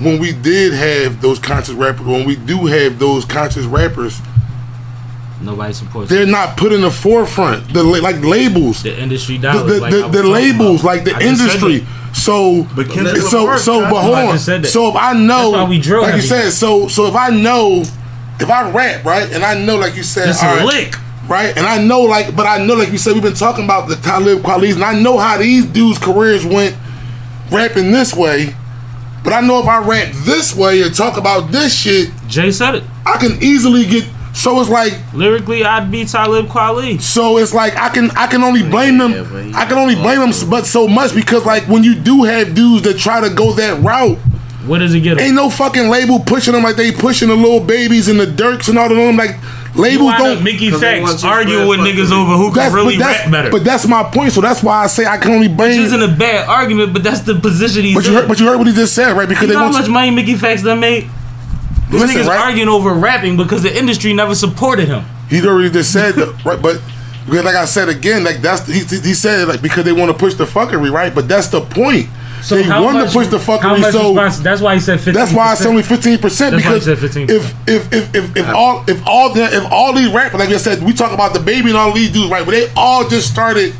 when 0.00 0.18
we 0.18 0.32
did 0.32 0.72
have 0.72 1.20
those 1.20 1.38
conscious 1.38 1.74
rappers, 1.74 2.06
when 2.06 2.24
we 2.24 2.36
do 2.36 2.66
have 2.66 2.98
those 2.98 3.24
conscious 3.24 3.66
rappers, 3.66 4.20
Nobody 5.40 5.72
supports 5.72 6.10
they're 6.10 6.26
not 6.26 6.56
put 6.58 6.72
in 6.72 6.82
the 6.82 6.90
forefront. 6.90 7.72
The 7.72 7.82
like 7.82 8.22
labels, 8.22 8.82
the 8.82 8.90
the 8.90 9.00
industry 9.02 9.36
the, 9.38 9.42
dollars. 9.52 9.72
the, 9.72 9.80
like 9.80 9.94
I 9.94 10.06
was 10.06 10.12
the 10.16 10.22
labels, 10.22 10.80
about. 10.80 10.84
like 10.96 11.04
the 11.04 11.14
I 11.16 11.20
industry. 11.22 11.86
So, 12.12 12.66
But 12.76 12.90
Kendrick 12.90 13.16
so, 13.22 13.40
Lamar, 13.44 13.58
so, 13.58 13.80
but 13.82 14.02
hold 14.02 14.14
I 14.16 14.26
on. 14.26 14.32
just 14.34 14.44
said 14.44 14.62
that. 14.64 14.68
So 14.68 14.88
if 14.90 14.96
I 14.96 15.12
know, 15.14 15.52
That's 15.52 15.62
why 15.64 15.68
we 15.70 15.78
drill 15.80 16.02
like 16.02 16.16
you 16.16 16.20
said, 16.22 16.50
so 16.50 16.88
so 16.88 17.06
if 17.06 17.14
I 17.14 17.30
know, 17.30 17.82
if 18.40 18.50
I 18.50 18.70
rap 18.70 19.04
right, 19.04 19.30
and 19.32 19.42
I 19.44 19.54
know, 19.58 19.76
like 19.76 19.96
you 19.96 20.02
said, 20.02 20.28
This 20.28 20.42
all 20.42 20.52
a 20.54 20.56
right, 20.58 20.66
lick. 20.66 20.94
right? 21.28 21.56
And 21.56 21.64
I 21.64 21.80
know, 21.82 22.00
like, 22.02 22.34
but 22.36 22.46
I 22.46 22.58
know, 22.64 22.74
like 22.74 22.90
you 22.90 22.98
said, 22.98 23.14
we've 23.14 23.22
been 23.22 23.34
talking 23.34 23.64
about 23.64 23.88
the 23.88 23.96
Talib 23.96 24.40
Kweli's, 24.40 24.74
and 24.74 24.84
I 24.84 25.00
know 25.00 25.18
how 25.18 25.38
these 25.38 25.64
dudes' 25.66 25.98
careers 25.98 26.44
went 26.44 26.76
rapping 27.50 27.92
this 27.92 28.14
way. 28.14 28.54
But 29.22 29.32
I 29.34 29.40
know 29.40 29.60
if 29.60 29.66
I 29.66 29.78
rap 29.86 30.12
this 30.24 30.54
way 30.56 30.82
and 30.82 30.94
talk 30.94 31.16
about 31.18 31.52
this 31.52 31.74
shit, 31.78 32.10
Jay 32.26 32.50
said 32.50 32.74
it. 32.76 32.84
I 33.06 33.18
can 33.18 33.42
easily 33.42 33.86
get. 33.86 34.04
So 34.32 34.60
it's 34.60 34.70
like, 34.70 34.94
Lyrically, 35.12 35.64
I'd 35.64 35.90
be 35.90 36.04
Talib 36.04 36.46
Kweli. 36.46 37.00
so 37.00 37.36
it's 37.38 37.52
like 37.52 37.76
I 37.76 37.88
can, 37.88 38.10
I 38.12 38.26
can 38.26 38.42
only 38.42 38.62
blame 38.62 38.96
them. 38.98 39.12
Yeah, 39.12 39.26
but 39.30 39.54
I 39.54 39.64
can 39.66 39.76
only 39.76 39.96
blame 39.96 40.20
them, 40.20 40.30
but 40.48 40.66
so 40.66 40.86
much 40.88 41.14
because 41.14 41.44
like 41.44 41.64
when 41.64 41.82
you 41.84 41.94
do 41.94 42.22
have 42.22 42.54
dudes 42.54 42.82
that 42.84 42.96
try 42.98 43.20
to 43.20 43.34
go 43.34 43.52
that 43.54 43.82
route, 43.82 44.18
What 44.66 44.78
does 44.78 44.94
it 44.94 45.00
get? 45.00 45.18
him? 45.18 45.24
ain't 45.24 45.34
no 45.34 45.50
fucking 45.50 45.88
label 45.88 46.20
pushing 46.20 46.54
them 46.54 46.62
like 46.62 46.76
they 46.76 46.92
pushing 46.92 47.28
the 47.28 47.34
little 47.36 47.60
babies 47.60 48.08
and 48.08 48.18
the 48.20 48.26
Durks 48.26 48.68
and 48.68 48.78
all 48.78 48.90
of 48.90 48.96
them. 48.96 49.16
Like 49.16 49.36
labels 49.74 50.12
don't. 50.16 50.42
Mickey 50.44 50.70
they 50.70 51.00
want 51.00 51.10
Facts 51.10 51.22
you 51.24 51.28
arguing 51.28 51.62
to 51.64 51.68
with 51.68 51.80
niggas 51.80 52.12
over 52.12 52.36
who 52.36 52.52
can 52.54 52.72
really 52.72 52.96
but 52.96 53.04
that's 53.04 53.22
rap 53.24 53.32
better. 53.32 53.50
but 53.50 53.64
that's 53.64 53.86
my 53.88 54.04
point. 54.04 54.32
So 54.32 54.40
that's 54.40 54.62
why 54.62 54.84
I 54.84 54.86
say 54.86 55.06
I 55.06 55.18
can 55.18 55.32
only 55.32 55.48
Which 55.48 55.56
blame. 55.56 55.80
isn't 55.80 56.02
a 56.02 56.08
bad 56.08 56.48
argument, 56.48 56.92
but 56.92 57.02
that's 57.02 57.20
the 57.20 57.34
position 57.34 57.82
he's 57.82 57.94
But 57.96 58.04
you 58.04 58.10
in. 58.10 58.16
heard, 58.16 58.28
but 58.28 58.38
you 58.40 58.46
heard 58.46 58.58
what 58.58 58.68
he 58.68 58.72
just 58.74 58.94
said, 58.94 59.12
right? 59.16 59.28
Because 59.28 59.42
you 59.42 59.48
they 59.48 59.54
know 59.54 59.66
how 59.66 59.72
much 59.72 59.86
you. 59.88 59.92
money 59.92 60.10
Mickey 60.12 60.34
Factz 60.34 60.62
done 60.62 60.78
made? 60.80 61.10
This 61.90 62.00
Listen, 62.02 62.16
nigga's 62.16 62.28
right? 62.28 62.40
arguing 62.40 62.68
over 62.68 62.92
rapping 62.94 63.36
because 63.36 63.62
the 63.62 63.76
industry 63.76 64.12
never 64.12 64.34
supported 64.34 64.86
him. 64.88 65.04
He 65.28 65.44
already 65.46 65.70
just 65.70 65.92
said, 65.92 66.14
that, 66.14 66.44
right? 66.44 66.60
But 66.60 66.80
because 67.26 67.44
like 67.44 67.56
I 67.56 67.64
said 67.64 67.88
again, 67.88 68.24
like 68.24 68.40
that's 68.40 68.66
he, 68.66 68.80
he 68.80 69.14
said 69.14 69.48
like 69.48 69.60
because 69.62 69.84
they 69.84 69.92
want 69.92 70.10
to 70.10 70.16
push 70.16 70.34
the 70.34 70.44
fuckery, 70.44 70.90
right? 70.92 71.14
But 71.14 71.28
that's 71.28 71.48
the 71.48 71.60
point. 71.60 72.08
So 72.42 72.54
they 72.56 72.66
want 72.68 73.06
to 73.06 73.12
push 73.12 73.26
the 73.26 73.36
fuckery, 73.36 73.92
so 73.92 74.14
that's 74.42 74.62
why 74.62 74.74
he 74.74 74.80
said 74.80 74.96
15 74.96 75.12
that's 75.12 75.32
why 75.32 75.52
it's 75.52 75.66
only 75.66 75.82
fifteen 75.82 76.16
percent. 76.18 76.52
That's 76.56 76.64
why 76.64 76.94
he 76.94 76.98
Because 76.98 77.26
said 77.26 77.28
15%. 77.28 77.30
if 77.30 77.68
if 77.68 77.92
if 77.92 78.14
if, 78.14 78.36
if 78.36 78.48
all 78.48 78.82
if 78.88 79.06
all 79.06 79.34
the 79.34 79.44
if 79.44 79.70
all 79.70 79.92
these 79.92 80.10
rappers, 80.10 80.40
like 80.40 80.48
I 80.48 80.56
said, 80.56 80.82
we 80.82 80.94
talk 80.94 81.12
about 81.12 81.34
the 81.34 81.40
baby 81.40 81.68
and 81.68 81.76
all 81.76 81.92
these 81.92 82.10
dudes, 82.10 82.30
right? 82.30 82.44
But 82.44 82.52
they 82.52 82.72
all 82.76 83.06
just 83.08 83.30
started 83.30 83.74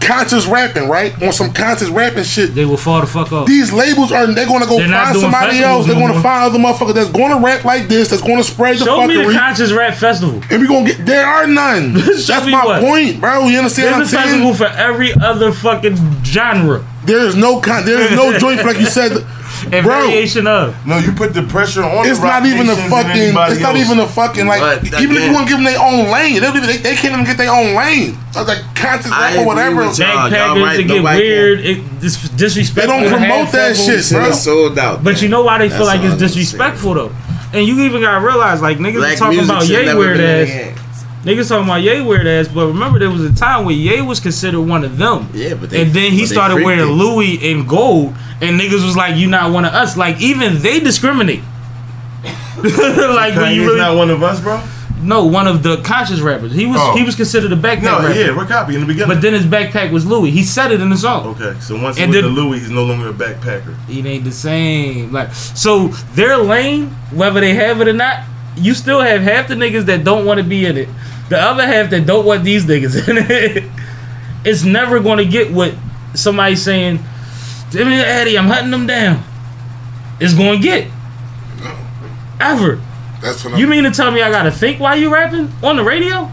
conscious 0.00 0.46
rapping, 0.46 0.88
right? 0.88 1.12
On 1.22 1.32
some 1.32 1.52
conscious 1.52 1.88
rapping 1.88 2.24
shit. 2.24 2.54
They 2.54 2.64
will 2.64 2.76
fall 2.76 3.00
the 3.00 3.06
fuck 3.06 3.30
off. 3.32 3.46
These 3.46 3.72
labels 3.72 4.10
are 4.12 4.26
they're 4.26 4.46
gonna 4.46 4.66
go 4.66 4.78
They're 4.78 4.88
find 4.88 5.16
somebody 5.16 5.58
else. 5.60 5.86
They're 5.86 5.94
gonna 5.94 6.20
find 6.20 6.44
other 6.44 6.58
motherfucker 6.58 6.94
that's 6.94 7.10
gonna 7.10 7.38
rap 7.44 7.64
like 7.64 7.88
this, 7.88 8.08
that's 8.10 8.22
gonna 8.22 8.42
spread 8.42 8.78
the 8.78 8.84
Show 8.84 9.06
me 9.06 9.16
the 9.24 9.32
conscious 9.32 9.72
rap 9.72 9.94
festival. 9.94 10.42
and 10.50 10.60
we 10.62 10.66
gonna 10.66 10.86
get 10.86 11.04
there 11.06 11.26
are 11.26 11.46
none. 11.46 11.94
That's 12.30 12.46
my 12.46 12.64
what? 12.64 12.80
point, 12.82 13.20
bro. 13.20 13.48
You 13.48 13.58
understand 13.58 13.94
There's 13.94 14.12
a 14.12 14.16
what 14.16 14.22
I'm 14.24 14.28
festival 14.30 14.54
saying? 14.54 14.72
for 14.72 14.78
every 14.78 15.12
other 15.20 15.52
fucking 15.52 15.96
genre 16.24 16.84
There 17.04 17.20
is 17.26 17.36
no 17.36 17.60
con 17.60 17.84
there 17.84 18.00
is 18.00 18.12
no 18.12 18.38
joint 18.38 18.64
like 18.64 18.78
you 18.78 18.86
said. 18.86 19.12
And 19.64 19.84
Bro, 19.84 20.06
variation 20.08 20.46
of. 20.46 20.74
No, 20.86 20.98
you 20.98 21.12
put 21.12 21.34
the 21.34 21.42
pressure 21.42 21.82
on. 21.82 22.06
It's 22.06 22.18
the 22.18 22.26
not 22.26 22.46
even 22.46 22.66
the 22.66 22.76
fucking. 22.76 23.10
anybody 23.10 23.52
It's 23.52 23.62
not 23.62 23.76
even 23.76 23.98
the 23.98 24.06
fucking 24.06 24.46
like. 24.46 24.82
But 24.82 25.00
even 25.00 25.16
if 25.16 25.24
you 25.24 25.32
want 25.32 25.48
to 25.48 25.50
give 25.50 25.62
them 25.62 25.64
their 25.64 25.80
own 25.80 26.10
lane, 26.10 26.34
they, 26.34 26.40
don't 26.40 26.56
even, 26.56 26.68
they, 26.68 26.78
they 26.78 26.94
can't 26.94 27.12
even 27.14 27.24
get 27.24 27.36
their 27.36 27.50
own 27.50 27.74
lane. 27.74 28.16
I 28.34 28.40
was 28.40 28.48
like 28.48 28.62
conscious 28.74 29.12
I 29.12 29.42
or 29.42 29.46
whatever. 29.46 29.86
with 29.86 29.98
y'all. 29.98 30.30
Backpackers 30.30 30.62
right, 30.62 30.76
to 30.76 30.84
get 30.84 30.96
nobody 30.96 31.20
weird, 31.20 31.60
it, 31.60 32.00
dis- 32.00 32.28
disrespectful. 32.30 33.00
They 33.00 33.08
don't 33.08 33.10
promote 33.10 33.52
that 33.52 33.76
festivals. 33.76 34.08
shit, 34.08 34.16
bro. 34.16 34.28
It's 34.28 34.42
sold 34.42 34.78
out. 34.78 35.04
But 35.04 35.22
you 35.22 35.28
know 35.28 35.42
why 35.42 35.58
they 35.58 35.68
feel 35.68 35.86
like 35.86 36.00
it's 36.02 36.16
disrespectful 36.16 36.94
though. 36.94 37.12
And 37.52 37.66
you 37.66 37.80
even 37.80 38.02
gotta 38.02 38.24
realize, 38.24 38.62
like 38.62 38.78
niggas 38.78 39.14
are 39.14 39.16
talking 39.16 39.40
about 39.40 39.64
should 39.64 39.86
Ye 39.86 39.94
weird 39.94 40.20
ass. 40.20 40.79
Their 41.24 41.34
hands. 41.34 41.46
Niggas 41.46 41.48
talking 41.48 41.64
about 41.68 41.82
Ye 41.82 42.00
weird 42.02 42.26
ass, 42.26 42.48
but 42.48 42.66
remember 42.66 42.98
there 42.98 43.10
was 43.10 43.22
a 43.24 43.34
time 43.34 43.64
when 43.64 43.76
Ye 43.78 44.00
was 44.02 44.20
considered 44.20 44.60
one 44.60 44.84
of 44.84 44.98
them. 44.98 45.28
Yeah, 45.34 45.54
but 45.54 45.70
they, 45.70 45.82
and 45.82 45.92
then 45.92 46.12
he 46.12 46.26
started 46.26 46.64
wearing 46.64 46.80
it. 46.80 46.84
Louis 46.92 47.52
and 47.52 47.68
gold, 47.68 48.14
and 48.40 48.58
niggas 48.60 48.84
was 48.84 48.96
like, 48.96 49.16
"You 49.16 49.28
not 49.28 49.52
one 49.52 49.64
of 49.64 49.72
us." 49.74 49.96
Like 49.96 50.20
even 50.20 50.58
they 50.62 50.80
discriminate. 50.80 51.42
like 52.62 53.34
when 53.36 53.54
you 53.54 53.62
really 53.66 53.78
not 53.78 53.96
one 53.96 54.10
of 54.10 54.22
us, 54.22 54.40
bro. 54.40 54.62
no 55.02 55.24
one 55.24 55.46
of 55.46 55.62
the 55.62 55.78
conscious 55.82 56.20
rappers. 56.20 56.52
He 56.52 56.66
was 56.66 56.76
Oh. 56.78 56.94
he 56.96 57.02
was 57.04 57.16
considered 57.16 57.52
a 57.52 57.56
backpack 57.56 57.82
No, 57.82 57.98
rapper. 58.00 58.12
yeah, 58.18 58.36
we're 58.36 58.44
copy 58.46 58.74
in 58.74 58.80
the 58.82 58.86
beginning. 58.86 59.08
But 59.14 59.22
then 59.22 59.32
his 59.32 59.44
backpack 59.46 59.90
was 59.90 60.04
Louis. 60.04 60.30
He 60.30 60.42
said 60.42 60.70
it 60.72 60.80
in 60.80 60.90
the 60.90 60.96
song. 60.96 61.26
okay, 61.28 61.58
so 61.60 61.80
once 61.82 61.96
he 61.96 62.02
And 62.02 62.12
went 62.12 62.22
then- 62.24 62.34
to 62.34 62.40
Louis, 62.40 62.60
he's 62.60 62.70
no 62.70 62.84
longer 62.84 63.08
a 63.08 63.12
backpacker. 63.12 63.74
It 63.88 64.04
ain't 64.04 64.24
the 64.24 64.32
same. 64.32 65.12
Like 65.12 65.32
so, 65.34 65.88
their 66.14 66.36
lane, 66.36 66.88
whether 67.12 67.40
they 67.40 67.54
have 67.54 67.80
it 67.80 67.88
or 67.88 67.92
not, 67.94 68.24
you 68.56 68.74
still 68.74 69.00
have 69.00 69.22
half 69.22 69.48
the 69.48 69.54
niggas 69.54 69.86
that 69.86 70.04
don't 70.04 70.26
want 70.26 70.38
to 70.38 70.44
be 70.44 70.66
in 70.66 70.76
it. 70.76 70.88
The 71.30 71.40
other 71.40 71.66
half 71.66 71.88
that 71.90 72.04
don't 72.06 72.26
want 72.26 72.44
these 72.44 72.64
niggas 72.66 73.08
in 73.08 73.16
it. 73.18 73.64
It's 74.44 74.64
never 74.64 75.00
going 75.00 75.18
to 75.18 75.24
get 75.24 75.50
what 75.52 75.74
somebody 76.14 76.56
saying. 76.56 76.98
Give 77.70 77.86
me 77.86 77.94
Eddie, 77.94 78.36
I'm 78.38 78.46
hunting 78.48 78.70
them 78.72 78.86
down. 78.86 79.22
It's 80.18 80.34
going 80.34 80.60
to 80.60 80.62
get 80.62 80.88
No. 81.62 81.76
ever. 82.40 82.80
That's 83.22 83.44
what 83.44 83.54
I'm. 83.54 83.60
You 83.60 83.66
mean 83.66 83.84
to 83.84 83.90
tell 83.90 84.10
me 84.10 84.22
I 84.22 84.30
gotta 84.30 84.50
think 84.50 84.80
while 84.80 84.96
you 84.96 85.12
rapping 85.12 85.52
on 85.62 85.76
the 85.76 85.84
radio? 85.84 86.30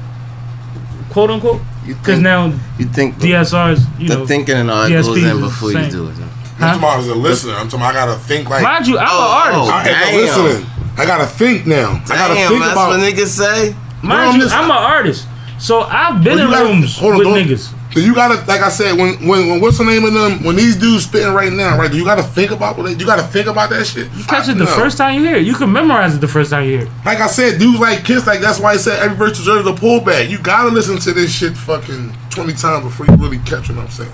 Quote 1.10 1.30
unquote. 1.32 1.62
Because 1.86 2.20
now 2.20 2.48
you 2.80 2.86
think 2.86 3.18
the, 3.20 3.32
DSR's, 3.32 3.86
you 4.00 4.08
the 4.10 4.16
know, 4.20 4.26
thinking 4.26 4.56
and 4.56 4.70
all 4.72 4.84
that 4.84 4.92
DSPs 4.92 5.04
goes 5.06 5.18
in 5.24 5.42
the 5.42 5.48
before 5.48 5.72
you 5.74 5.90
do 5.92 6.08
it. 6.08 6.14
though. 6.14 6.24
I'm 6.24 6.60
talking 6.60 6.80
about 6.80 7.00
as 7.00 7.08
a 7.10 7.16
listener. 7.16 7.54
I'm 7.54 7.68
talking. 7.70 7.80
About 7.86 7.96
I 7.96 8.06
gotta 8.06 8.20
think 8.20 8.50
like. 8.50 8.64
mind 8.64 8.88
you, 8.88 8.98
I'm 8.98 9.08
Oh, 9.10 9.54
an 9.54 9.56
artist. 9.58 9.72
oh. 9.72 9.76
I, 9.76 9.82
as 9.82 9.88
a 9.88 10.12
Damn. 10.12 10.44
listener, 10.46 10.70
I 10.98 11.06
gotta 11.06 11.26
think 11.28 11.68
now. 11.68 12.02
I 12.06 12.08
gotta 12.16 12.34
Damn, 12.34 12.50
think 12.50 12.62
that's 12.62 12.72
about. 12.74 12.90
what 12.90 13.00
niggas 13.00 13.28
say. 13.28 13.76
Mind 14.08 14.32
I'm 14.32 14.40
you, 14.40 14.48
I'm 14.48 14.66
an 14.72 14.78
artist, 14.78 15.28
so 15.60 15.82
I've 15.82 16.24
been 16.24 16.38
Well, 16.38 16.46
in 16.48 16.52
gotta- 16.52 16.66
rooms 16.66 17.02
on, 17.02 17.18
with 17.18 17.28
niggas. 17.28 17.74
So 17.94 18.02
you 18.02 18.14
gotta, 18.14 18.36
like 18.46 18.62
I 18.62 18.70
said, 18.70 18.96
when, 18.98 19.16
when 19.28 19.50
when 19.50 19.62
what's 19.62 19.78
the 19.80 19.84
name 19.84 20.04
of 20.06 20.14
them? 20.14 20.44
When 20.44 20.56
these 20.56 20.76
dudes 20.76 21.06
spitting 21.06 21.34
right 21.34 21.52
now, 21.52 21.78
right? 21.80 21.90
Do 21.90 21.98
you 21.98 22.06
gotta 22.06 22.22
think 22.22 22.52
about 22.52 22.78
what 22.78 23.00
you 23.00 23.06
gotta 23.06 23.24
think 23.24 23.48
about 23.48 23.70
that 23.72 23.86
shit? 23.88 24.12
You 24.14 24.24
catch 24.26 24.50
it 24.50 24.58
the 24.58 24.66
No. 24.66 24.76
first 24.76 24.98
time 25.00 25.16
you 25.16 25.26
hear 25.26 25.38
it. 25.38 25.48
You 25.48 25.56
can 25.56 25.72
memorize 25.72 26.14
it 26.14 26.20
the 26.22 26.28
first 26.28 26.52
time 26.52 26.66
you 26.66 26.78
hear 26.78 26.82
it. 26.88 26.92
Like 27.06 27.22
I 27.22 27.28
said, 27.28 27.58
dudes 27.60 27.80
like 27.80 28.04
Kiss, 28.04 28.28
like 28.28 28.40
that's 28.42 28.60
why 28.60 28.74
I 28.74 28.78
said 28.78 29.00
every 29.02 29.18
verse 29.18 29.38
deserves 29.38 29.68
a 29.68 29.72
pullback. 29.74 30.30
You 30.30 30.38
gotta 30.38 30.70
listen 30.70 30.98
to 31.00 31.14
this 31.14 31.34
shit 31.34 31.58
fucking 31.58 32.14
twenty 32.30 32.54
times 32.54 32.84
before 32.84 33.08
you 33.08 33.16
really 33.16 33.40
catch 33.40 33.70
what 33.70 33.80
I'm 33.80 33.90
saying. 33.90 34.12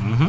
Mm-hmm. 0.00 0.28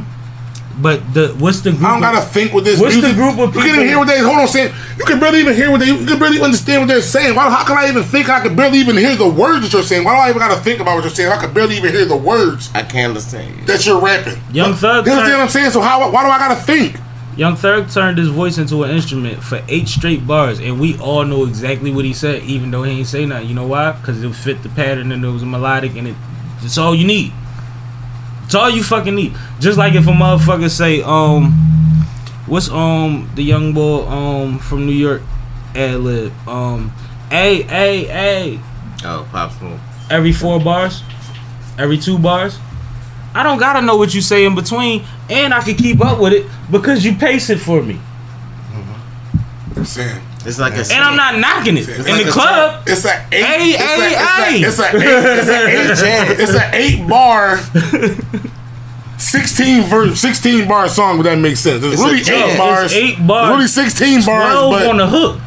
But 0.78 1.14
the 1.14 1.30
what's 1.40 1.62
the 1.62 1.72
group? 1.72 1.84
I 1.84 1.88
don't 1.94 2.04
of- 2.04 2.14
gotta 2.14 2.26
think 2.26 2.54
with 2.54 2.66
this. 2.66 2.80
What's 2.80 2.96
the 2.96 3.14
group 3.14 3.40
of 3.40 3.56
You 3.56 3.62
can't 3.62 3.76
even 3.76 3.88
hear 3.88 3.98
what 3.98 4.08
they. 4.08 4.20
Hold 4.20 4.40
on, 4.40 4.48
saying 4.48 4.74
you 4.98 5.06
can 5.06 5.20
barely 5.20 5.40
even 5.40 5.56
hear 5.56 5.72
what 5.72 5.80
they. 5.80 5.88
You 5.88 6.06
can 6.06 6.20
barely 6.20 6.42
understand 6.42 6.82
what 6.82 6.88
they're 6.88 7.02
saying. 7.02 7.36
Why? 7.36 7.50
How 7.50 7.64
can 7.66 7.78
I 7.78 7.88
even 7.88 8.04
think? 8.04 8.30
I 8.30 8.42
can 8.42 8.56
barely 8.56 8.80
even 8.80 8.98
hear 8.98 9.16
the 9.16 9.28
words 9.28 9.64
that 9.64 9.74
you're 9.74 9.84
saying. 9.84 10.04
Why 10.04 10.16
do 10.16 10.20
I 10.20 10.30
even 10.30 10.40
gotta 10.40 10.62
think 10.62 10.82
about 10.82 10.96
what 10.96 11.04
you're 11.06 11.14
saying? 11.14 11.32
I 11.32 11.38
can 11.38 11.54
barely 11.54 11.78
even 11.78 11.94
hear 11.94 12.06
the 12.06 12.18
words 12.18 12.70
I 12.76 12.84
can't 12.84 13.10
understand 13.10 13.58
you. 13.58 13.66
that 13.66 13.86
you're 13.86 14.02
rapping. 14.02 14.42
Young 14.52 14.74
Thug 14.74 15.06
You 15.06 15.14
understand 15.14 15.40
what 15.40 15.44
I'm 15.46 15.50
saying? 15.50 15.72
So 15.72 15.82
how? 15.82 16.12
Why 16.12 16.24
do 16.24 16.30
I 16.30 16.38
gotta 16.38 16.62
think? 16.62 16.98
Young 17.38 17.56
Thug 17.58 17.90
turned 17.90 18.18
his 18.18 18.30
voice 18.30 18.58
into 18.58 18.84
an 18.84 18.92
instrument 18.92 19.44
for 19.44 19.62
eight 19.68 19.88
straight 19.90 20.26
bars, 20.26 20.60
and 20.60 20.80
we 20.80 20.98
all 21.00 21.26
know 21.26 21.44
exactly 21.46 21.92
what 21.92 22.06
he 22.06 22.14
said, 22.14 22.44
even 22.44 22.72
though 22.72 22.84
he 22.84 23.00
ain't 23.00 23.08
say 23.08 23.26
nothing. 23.26 23.50
You 23.50 23.56
know 23.56 23.68
why? 23.68 23.92
Because 23.92 24.24
it 24.24 24.34
fit 24.34 24.64
the 24.64 24.70
pattern 24.70 25.12
and 25.12 25.24
it 25.24 25.30
was 25.30 25.44
melodic, 25.44 25.96
and 25.96 26.08
it. 26.08 26.16
It's 26.62 26.78
all 26.78 26.96
you 26.96 27.06
need. 27.06 27.34
It's 28.46 28.56
all 28.56 28.70
you 28.70 28.84
fucking 28.84 29.16
need. 29.16 29.34
Just 29.60 29.78
like 29.78 29.94
if 29.96 30.08
a 30.08 30.12
motherfucker 30.12 30.70
say, 30.70 31.02
um, 31.02 31.52
what's 32.48 32.70
um 32.70 33.30
the 33.36 33.44
young 33.44 33.74
boy 33.74 34.06
um 34.08 34.60
from 34.60 34.86
New 34.86 34.94
York, 34.94 35.22
ad 35.76 36.00
lib, 36.02 36.32
um, 36.48 36.92
a 37.32 37.64
a 37.64 38.10
a 38.56 38.60
Oh, 39.04 39.28
Pop 39.32 39.52
Smoke. 39.52 39.80
every 40.10 40.32
four 40.32 40.60
bars, 40.60 41.04
every 41.78 41.98
two 41.98 42.18
bars. 42.20 42.58
I 43.34 43.44
don't 43.44 43.58
gotta 43.58 43.82
know 43.82 43.98
what 43.98 44.14
you 44.16 44.22
say 44.22 44.46
in 44.46 44.56
between, 44.56 45.04
and 45.30 45.54
I 45.54 45.62
can 45.62 45.76
keep 45.76 46.00
up 46.04 46.20
with 46.20 46.32
it 46.34 46.46
because 46.72 47.04
you 47.04 47.16
pace 47.16 47.50
it 47.50 47.60
for 47.60 47.82
me. 47.82 48.00
Saying. 49.84 50.22
It's 50.46 50.60
like 50.60 50.74
a. 50.74 50.82
And 50.94 51.04
I'm 51.04 51.16
not 51.16 51.38
knocking 51.40 51.78
it. 51.78 51.88
It's 51.90 52.06
In 52.08 52.12
like 52.16 52.24
the 52.26 52.30
a 52.30 52.32
club, 52.32 52.84
It's 52.88 53.04
a 53.06 53.28
eight. 53.32 53.44
Hey, 53.44 53.70
it's 53.72 53.82
hey, 53.82 54.14
a, 54.14 54.18
hey. 54.20 54.62
It's 54.62 54.80
a, 54.80 54.90
it's 54.94 55.50
a 55.50 55.68
eight. 55.68 55.90
It's 55.90 56.02
a 56.02 56.06
eight. 56.06 56.40
it's 56.40 56.54
a 56.54 56.76
eight 56.76 57.10
bar. 57.10 57.58
Sixteen 59.18 59.84
verse, 59.84 60.20
sixteen 60.20 60.68
bar 60.68 60.88
song. 60.90 61.18
Would 61.18 61.26
that 61.26 61.38
make 61.40 61.56
sense? 61.58 61.84
It's, 61.84 61.94
It's 61.94 62.02
really 62.04 62.22
a 62.22 62.24
jam. 62.24 62.50
eight 62.50 62.58
bars. 62.58 62.86
It's 62.86 62.94
eight 62.96 63.28
bars. 63.28 63.48
It's 63.48 63.78
really 63.78 63.90
sixteen 63.90 64.26
bars, 64.26 64.56
but 64.56 64.88
on 64.88 64.98
the 64.98 65.08
hook. 65.08 65.40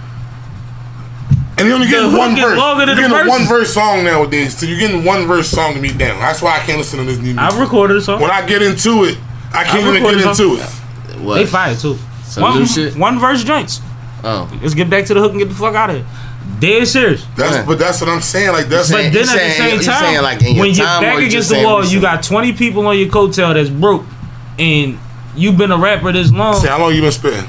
and 1.58 1.68
you 1.68 1.74
only 1.74 1.86
the 1.86 1.92
getting 1.92 2.16
one 2.16 2.34
verse. 2.34 2.58
longer 2.58 2.86
You're 2.86 2.94
than 2.96 3.10
the 3.10 3.16
getting 3.18 3.26
a 3.26 3.30
one 3.30 3.46
verse 3.46 3.72
song 3.74 4.04
nowadays, 4.04 4.56
so 4.58 4.66
you're 4.66 4.78
getting 4.78 5.04
one 5.04 5.26
verse 5.26 5.48
song 5.48 5.74
to 5.74 5.80
be 5.80 5.88
down. 5.92 6.18
That's 6.18 6.40
why 6.42 6.56
I 6.56 6.60
can't 6.60 6.78
listen 6.78 6.98
to 6.98 7.04
this 7.04 7.18
new 7.18 7.34
music. 7.34 7.40
I 7.40 7.60
recorded 7.60 7.98
a 7.98 8.00
song. 8.00 8.20
when 8.20 8.30
I 8.30 8.44
get 8.46 8.62
into 8.62 9.04
it, 9.04 9.18
I 9.52 9.64
can't 9.64 9.84
I 9.84 9.96
even 9.96 10.02
get 10.02 10.26
into 10.26 10.56
it. 10.56 11.20
What? 11.20 11.34
They 11.36 11.46
fire 11.46 11.74
too. 11.76 11.98
Some 12.24 12.42
one, 12.42 12.58
new 12.58 12.66
shit? 12.66 12.96
one 12.96 13.18
verse 13.18 13.44
joints. 13.44 13.80
Oh. 14.30 14.58
Let's 14.62 14.74
get 14.74 14.90
back 14.90 15.06
to 15.06 15.14
the 15.14 15.20
hook 15.20 15.30
and 15.32 15.40
get 15.40 15.48
the 15.48 15.54
fuck 15.54 15.74
out 15.74 15.90
of 15.90 15.96
here. 15.96 16.06
Dead 16.60 16.86
serious. 16.88 17.24
That's 17.36 17.56
Yeah. 17.56 17.64
but 17.66 17.78
that's 17.78 18.00
what 18.00 18.10
I'm 18.10 18.20
saying. 18.20 18.52
Like 18.52 18.68
that's 18.68 18.88
saying- 18.88 19.12
But 19.12 19.18
then 19.18 19.24
you 19.24 19.30
at 19.40 19.48
the 19.48 19.54
same 19.54 19.80
time, 19.80 20.00
saying 20.04 20.22
like 20.22 20.42
in 20.42 20.54
your 20.56 20.64
when 20.64 20.74
you're 20.74 20.84
time 20.86 21.02
or 21.02 21.06
back 21.06 21.20
you 21.20 21.26
against 21.26 21.48
the 21.50 21.62
wall, 21.62 21.84
you 21.84 22.00
got 22.00 22.22
20 22.22 22.52
people 22.52 22.86
on 22.86 22.98
your 22.98 23.08
coattail 23.08 23.54
that's 23.54 23.70
broke, 23.70 24.04
and 24.58 24.98
you've 25.36 25.56
been 25.56 25.70
a 25.72 25.78
rapper 25.78 26.12
this 26.12 26.30
long. 26.32 26.60
See, 26.60 26.66
how 26.68 26.78
long 26.80 26.94
you 26.94 27.00
been 27.00 27.12
spitting? 27.12 27.48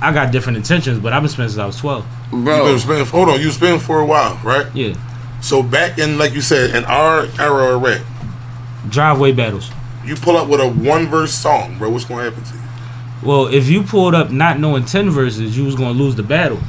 I 0.00 0.12
got 0.12 0.30
different 0.30 0.58
intentions, 0.58 0.98
but 0.98 1.12
I've 1.12 1.22
been 1.22 1.30
spending 1.30 1.50
since 1.50 1.58
I 1.60 1.66
was 1.66 1.76
12. 1.78 2.04
Bro, 2.30 2.38
You 2.38 2.44
Bro. 2.44 2.64
been 2.66 2.78
spitting. 2.78 3.06
Hold 3.06 3.28
on, 3.30 3.40
you 3.40 3.50
spitting 3.50 3.80
for 3.80 3.98
a 4.00 4.04
while, 4.06 4.38
right? 4.44 4.66
Yeah. 4.74 4.92
So 5.40 5.62
back 5.62 5.98
in, 5.98 6.18
like 6.18 6.34
you 6.34 6.40
said, 6.42 6.74
in 6.74 6.84
our 6.84 7.26
era 7.38 7.74
of 7.76 7.82
rap, 7.82 8.00
Driveway 8.88 9.32
battles. 9.32 9.70
you 10.04 10.14
pull 10.16 10.36
up 10.36 10.48
with 10.48 10.60
a 10.60 10.68
one 10.68 11.08
verse 11.08 11.32
song, 11.34 11.76
bro. 11.78 11.90
What's 11.90 12.04
gonna 12.04 12.24
happen 12.24 12.42
to 12.44 12.54
you? 12.54 12.60
Well, 13.22 13.46
if 13.46 13.68
you 13.68 13.82
pulled 13.82 14.14
up 14.14 14.30
not 14.30 14.58
knowing 14.60 14.84
10 14.84 15.10
verses, 15.10 15.56
you 15.56 15.64
was 15.64 15.74
going 15.74 15.96
to 15.96 16.02
lose 16.02 16.14
the 16.14 16.22
battle. 16.22 16.60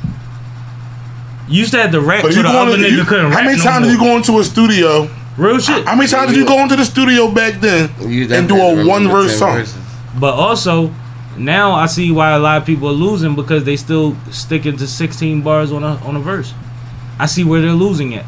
You 1.50 1.60
used 1.60 1.72
to 1.72 1.78
have 1.82 1.92
to 1.92 2.02
rap 2.02 2.24
But 2.24 2.34
so 2.34 2.38
you 2.40 2.44
the 2.44 2.52
going 2.52 2.68
other 2.70 2.78
to, 2.78 2.84
nigga 2.84 2.98
you, 2.98 3.04
couldn't 3.04 3.32
how 3.32 3.44
many 3.44 3.58
no 3.58 3.64
times 3.64 3.82
more. 3.82 3.90
did 3.92 3.94
you 3.94 4.00
go 4.00 4.18
into 4.18 4.40
a 4.40 4.44
studio? 4.44 5.10
Real 5.38 5.60
shit. 5.60 5.86
How 5.86 5.96
many 5.96 6.10
times 6.10 6.32
did 6.32 6.38
you 6.40 6.46
go 6.46 6.60
into 6.64 6.76
the 6.76 6.84
studio 6.86 7.32
back 7.32 7.60
then 7.62 7.90
and 8.00 8.48
do 8.48 8.56
a 8.58 8.86
one 8.86 9.08
verse 9.08 9.38
song? 9.38 9.58
verses. 9.58 9.78
But 10.20 10.34
also, 10.34 10.92
now 11.38 11.74
I 11.74 11.86
see 11.86 12.12
why 12.12 12.32
a 12.32 12.40
lot 12.40 12.58
of 12.62 12.66
people 12.66 12.90
are 12.90 12.94
losing 12.94 13.36
because 13.36 13.64
they 13.64 13.76
still 13.78 14.18
sticking 14.32 14.76
to 14.78 14.88
16 14.88 15.42
bars 15.42 15.72
on 15.72 15.84
a 15.84 15.96
on 16.04 16.16
a 16.16 16.20
verse. 16.20 16.54
I 17.20 17.28
see 17.28 17.44
where 17.44 17.62
they're 17.62 17.72
losing 17.72 18.16
at. 18.16 18.26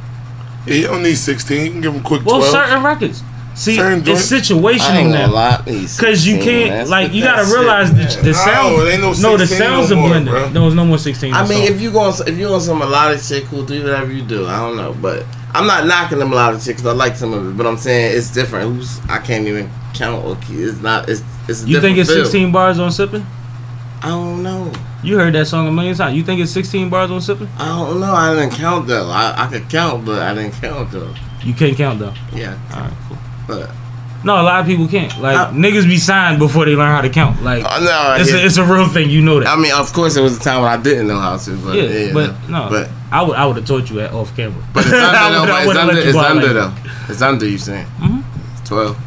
Yeah, 0.66 0.74
you 0.76 0.88
don't 0.88 1.02
need 1.04 1.16
sixteen. 1.16 1.66
You 1.66 1.72
can 1.72 1.82
give 1.82 1.94
them 1.94 2.04
quick 2.04 2.24
Well, 2.26 2.38
twelve. 2.40 2.52
certain 2.52 2.84
records. 2.84 3.24
See, 3.56 3.76
Certain 3.76 4.00
it's 4.08 4.30
joints. 4.30 4.32
I 4.32 4.40
situational 4.40 5.12
now. 5.12 5.62
Because 5.66 6.26
you 6.26 6.40
can't, 6.40 6.90
like, 6.90 7.12
you 7.14 7.24
gotta 7.24 7.44
realize 7.54 7.90
the, 7.92 8.22
the 8.22 8.28
No, 8.28 8.34
sound. 8.34 8.88
it 8.88 9.00
no 9.02 9.12
no, 9.14 9.38
the 9.38 9.46
16 9.48 9.58
sounds 9.58 9.92
no 9.92 10.00
are 10.00 10.08
blended. 10.08 10.32
bro. 10.32 10.50
No, 10.50 10.62
there's 10.62 10.76
no 10.76 10.86
more 10.86 10.98
16. 10.98 11.34
I 11.34 11.42
mean, 11.48 11.66
song. 11.68 11.76
if 11.76 11.82
you 11.82 11.92
go 11.92 12.00
on, 12.00 12.14
if 12.28 12.38
you 12.38 12.48
on 12.48 12.62
some 12.62 12.80
melodic 12.80 13.20
shit, 13.22 13.46
cool, 13.46 13.66
do 13.66 13.84
whatever 13.84 14.12
you 14.12 14.22
do. 14.22 14.46
I 14.48 14.60
don't 14.60 14.78
know, 14.78 14.96
but 15.02 15.26
I'm 15.54 15.68
not 15.68 15.88
knocking 15.88 16.20
the 16.20 16.26
melodic 16.26 16.62
shit 16.62 16.78
because 16.78 16.86
I 16.86 16.94
like 16.94 17.16
some 17.18 17.34
of 17.34 17.50
it. 17.50 17.58
But 17.58 17.68
I'm 17.68 17.78
saying 17.78 18.18
it's 18.18 18.32
different. 18.32 18.74
Who's 18.76 19.00
I 19.10 19.20
can't 19.20 19.46
even 19.46 19.70
count. 19.94 20.24
Okay, 20.26 20.54
it's 20.54 20.80
not. 20.82 21.10
It's 21.10 21.22
it's. 21.50 21.66
You 21.66 21.82
think 21.82 21.98
different 21.98 22.00
it's 22.00 22.10
feel. 22.12 22.24
16 22.26 22.52
bars 22.54 22.80
on 22.80 22.92
sipping? 22.92 23.26
I 24.02 24.08
don't 24.10 24.42
know. 24.42 24.72
You 25.04 25.18
heard 25.18 25.34
that 25.36 25.48
song 25.48 25.68
a 25.68 25.72
million 25.72 25.96
times. 25.96 26.16
You 26.16 26.24
think 26.24 26.40
it's 26.40 26.52
16 26.52 26.90
bars 26.90 27.12
on 27.12 27.20
sipping? 27.20 27.50
I 27.58 27.68
don't 27.68 28.00
know. 28.00 28.14
I 28.14 28.34
didn't 28.36 28.52
count 28.54 28.88
though. 28.88 29.10
I, 29.10 29.34
I 29.38 29.48
could 29.48 29.70
count, 29.70 30.06
but 30.06 30.22
I 30.22 30.34
didn't 30.34 30.54
count 30.54 30.92
though. 30.92 31.14
You 31.44 31.54
can't 31.54 31.76
count 31.76 32.00
though. 32.00 32.14
Yeah, 32.34 32.58
All 32.74 32.82
right, 32.82 32.94
cool. 33.08 33.18
No, 34.22 34.34
a 34.34 34.44
lot 34.44 34.60
of 34.60 34.66
people 34.66 34.86
can't. 34.88 35.18
Like 35.22 35.38
Uh, 35.38 35.52
niggas 35.52 35.86
be 35.86 35.98
signed 35.98 36.40
before 36.40 36.66
they 36.66 36.76
learn 36.76 36.92
how 36.92 37.00
to 37.02 37.10
count. 37.10 37.42
Like 37.42 37.64
uh, 37.64 37.80
no, 37.80 38.16
it's, 38.20 38.30
yeah. 38.32 38.40
a, 38.40 38.46
it's 38.46 38.58
a 38.58 38.66
real 38.66 38.88
thing. 38.88 39.10
You 39.10 39.22
know 39.22 39.40
that. 39.40 39.48
I 39.48 39.56
mean, 39.56 39.72
of 39.72 39.92
course, 39.94 40.18
it 40.18 40.22
was 40.22 40.36
a 40.38 40.42
time 40.42 40.62
when 40.62 40.70
I 40.70 40.76
didn't 40.82 41.08
know 41.08 41.20
how 41.20 41.38
to. 41.38 41.52
But 41.58 41.76
yeah, 41.78 41.84
yeah, 41.84 42.14
but 42.14 42.50
no, 42.50 42.68
but 42.70 42.90
I 43.12 43.22
would 43.24 43.36
I 43.38 43.46
would 43.46 43.56
have 43.56 43.66
taught 43.66 43.90
you 43.90 44.02
at 44.02 44.12
off 44.14 44.36
camera. 44.36 44.62
but 44.74 44.84
it's 44.86 44.94
under 44.94 45.46
though. 45.48 45.54
I 45.54 45.64
it's 45.64 45.76
under. 45.78 45.98
It's 45.98 46.18
under 46.18 46.54
though. 46.54 46.74
It's 47.08 47.22
under. 47.22 47.48
You 47.48 47.58
saying? 47.58 47.88
Mhm. 48.00 48.24
Twelve. 48.66 48.98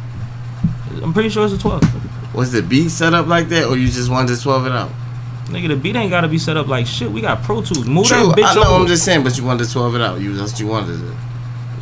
I'm 1.03 1.13
pretty 1.13 1.29
sure 1.29 1.45
it's 1.45 1.53
a 1.53 1.57
12. 1.59 2.35
Was 2.35 2.51
the 2.51 2.61
beat 2.63 2.89
set 2.89 3.13
up 3.13 3.27
like 3.27 3.49
that, 3.49 3.65
or 3.67 3.77
you 3.77 3.87
just 3.87 4.09
wanted 4.09 4.35
to 4.35 4.41
twelve 4.41 4.65
it 4.65 4.71
out? 4.71 4.89
Nigga, 5.47 5.67
the 5.67 5.75
beat 5.75 5.95
ain't 5.95 6.09
gotta 6.09 6.27
be 6.27 6.39
set 6.39 6.57
up 6.57 6.67
like 6.67 6.87
shit. 6.87 7.11
We 7.11 7.21
got 7.21 7.43
Pro 7.43 7.61
Tools. 7.61 7.85
Move 7.85 8.07
True, 8.07 8.29
that 8.29 8.37
bitch 8.37 8.43
I 8.45 8.55
know. 8.55 8.63
over. 8.63 8.81
I'm 8.81 8.87
just 8.87 9.05
saying, 9.05 9.23
but 9.23 9.37
you 9.37 9.43
wanted 9.43 9.65
to 9.67 9.71
twelve 9.71 9.93
it 9.93 10.01
out. 10.01 10.19
You 10.19 10.33
that's 10.33 10.53
what 10.53 10.59
you 10.59 10.65
wanted 10.67 10.99
it. 11.03 11.13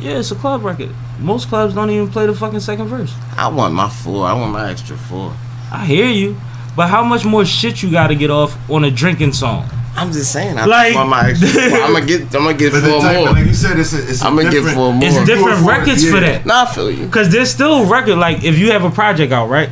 Yeah, 0.02 0.18
it's 0.18 0.30
a 0.30 0.34
club 0.34 0.64
record. 0.64 0.90
Most 1.20 1.48
clubs 1.48 1.74
don't 1.74 1.90
even 1.90 2.08
play 2.08 2.26
the 2.26 2.34
fucking 2.34 2.60
second 2.60 2.86
verse. 2.86 3.14
I 3.36 3.48
want 3.48 3.74
my 3.74 3.88
four. 3.88 4.26
I 4.26 4.32
want 4.34 4.52
my 4.52 4.70
extra 4.70 4.96
four. 4.96 5.32
I 5.70 5.84
hear 5.86 6.06
you, 6.08 6.36
but 6.76 6.88
how 6.88 7.02
much 7.04 7.24
more 7.24 7.44
shit 7.44 7.82
you 7.82 7.90
gotta 7.90 8.14
get 8.14 8.30
off 8.30 8.56
on 8.70 8.84
a 8.84 8.90
drinking 8.90 9.32
song? 9.32 9.68
I'm 9.94 10.10
just 10.10 10.32
saying. 10.32 10.58
I 10.58 10.64
Like- 10.64 10.94
want 10.94 11.08
my 11.10 11.28
extra. 11.30 11.48
four. 11.48 11.62
I'm 11.82 11.92
gonna 11.92 12.04
get. 12.06 12.20
I'm 12.34 12.44
gonna 12.44 12.54
get 12.54 12.72
But 12.72 12.82
four 12.82 13.00
type, 13.00 13.16
more. 13.18 13.30
like 13.32 13.46
you 13.46 13.54
said, 13.54 13.78
it's 13.78 13.92
a, 13.92 14.08
it's 14.10 14.22
a 14.22 14.26
I'm 14.26 14.36
gonna 14.36 14.50
get 14.50 14.64
four 14.74 14.92
more. 14.92 15.04
It's 15.08 15.24
different 15.24 15.58
for 15.58 15.64
it, 15.72 15.78
records 15.78 16.02
for 16.08 16.16
yeah. 16.16 16.20
that. 16.38 16.46
Nah, 16.46 16.62
I 16.62 16.74
feel 16.74 16.90
you. 16.90 17.08
Cause 17.08 17.30
there's 17.30 17.50
still 17.50 17.86
record 17.86 18.16
like 18.16 18.42
if 18.42 18.58
you 18.58 18.72
have 18.72 18.84
a 18.84 18.90
project 18.90 19.32
out 19.32 19.48
right, 19.48 19.68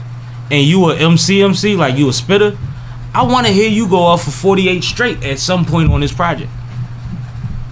and 0.51 0.65
you 0.65 0.91
a 0.91 0.97
MC 0.97 1.43
MC 1.43 1.75
like 1.75 1.97
you 1.97 2.09
a 2.09 2.13
spitter, 2.13 2.57
I 3.15 3.23
want 3.25 3.47
to 3.47 3.53
hear 3.53 3.69
you 3.69 3.89
go 3.89 3.99
off 3.99 4.25
for 4.25 4.31
48 4.31 4.85
straight 4.85 5.25
at 5.25 5.39
some 5.41 5.65
point 5.65 5.91
on 5.91 6.01
this 6.01 6.13
project. 6.13 6.51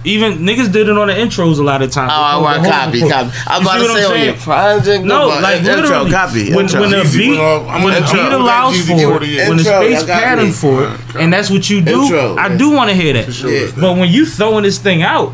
Even 0.05 0.39
niggas 0.39 0.71
did 0.71 0.87
it 0.87 0.97
on 0.97 1.07
the 1.07 1.13
intros 1.13 1.59
a 1.59 1.63
lot 1.63 1.81
of 1.81 1.91
times. 1.91 2.11
Oh, 2.13 2.21
I 2.21 2.37
want 2.37 2.65
copy, 2.65 3.01
copy. 3.01 3.09
copy. 3.09 3.37
I'm 3.47 3.61
You 3.63 3.67
about 3.69 3.77
to 3.79 3.93
say 4.01 4.05
on 4.05 4.25
your 4.25 4.35
project. 4.35 5.03
No, 5.05 5.27
but 5.29 5.43
like 5.43 5.57
intro, 5.57 5.75
literally, 5.75 6.11
copy. 6.11 6.53
when, 6.55 6.65
intro. 6.65 6.81
when 6.81 6.89
the 6.91 7.03
beat, 7.17 7.37
I'm 7.39 7.83
when 7.83 7.93
the 7.93 7.99
gonna 8.07 8.23
beat 8.23 8.31
allows 8.31 8.73
Jeezy 8.75 8.87
for 8.87 9.01
it, 9.01 9.09
48. 9.09 9.47
when 9.49 9.57
the 9.57 9.63
space 9.63 10.03
pattern 10.05 10.45
me. 10.45 10.51
for 10.51 10.85
it, 10.85 10.99
and 11.19 11.33
that's 11.33 11.49
what 11.49 11.69
you 11.69 11.81
do. 11.81 12.03
Intro, 12.03 12.37
I 12.37 12.55
do 12.55 12.71
want 12.71 12.89
to 12.89 12.95
hear 12.95 13.11
that. 13.13 13.27
Yeah. 13.43 13.71
But 13.79 13.97
when 13.97 14.09
you 14.09 14.25
throwing 14.25 14.63
this 14.63 14.79
thing 14.79 15.01
out, 15.03 15.33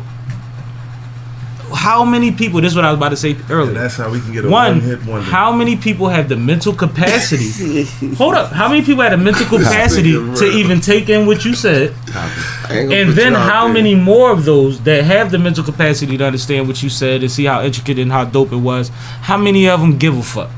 how 1.76 2.04
many 2.04 2.32
people? 2.32 2.60
This 2.60 2.72
is 2.72 2.76
what 2.76 2.84
I 2.84 2.90
was 2.90 2.98
about 2.98 3.10
to 3.10 3.16
say 3.16 3.36
earlier. 3.50 3.68
And 3.68 3.76
that's 3.76 3.96
how 3.96 4.10
we 4.10 4.20
can 4.20 4.32
get 4.32 4.44
a 4.44 4.48
One, 4.48 4.78
one, 4.78 4.80
hit 4.80 5.04
wonder. 5.04 5.22
how 5.30 5.52
many 5.52 5.76
people 5.76 6.08
have 6.08 6.28
the 6.28 6.36
mental 6.36 6.72
capacity? 6.72 7.84
hold 8.16 8.34
up, 8.34 8.50
how 8.50 8.68
many 8.68 8.82
people 8.82 9.02
have 9.02 9.12
the 9.12 9.22
mental 9.22 9.46
capacity 9.46 10.12
to 10.12 10.44
even 10.46 10.80
take 10.80 11.08
in 11.08 11.26
what 11.26 11.44
you 11.44 11.54
said? 11.54 11.94
I 12.14 12.78
ain't 12.78 12.88
gonna 12.88 13.00
And 13.02 13.10
then 13.10 13.32
you 13.32 13.38
out 13.38 13.50
how 13.50 13.64
there. 13.64 13.74
many 13.74 13.94
more 13.94 14.30
of 14.32 14.44
those 14.44 14.82
that 14.84 15.04
have 15.04 15.30
the 15.30 15.38
mental 15.38 15.62
capacity 15.62 16.16
to 16.16 16.24
understand 16.24 16.66
what 16.66 16.82
you 16.82 16.88
said 16.88 17.22
and 17.22 17.30
see 17.30 17.44
how 17.44 17.62
intricate 17.62 17.98
and 17.98 18.10
how 18.10 18.24
dope 18.24 18.52
it 18.52 18.56
was? 18.56 18.88
How 19.20 19.36
many 19.36 19.68
of 19.68 19.80
them 19.80 19.98
give 19.98 20.16
a 20.16 20.22
fuck 20.22 20.50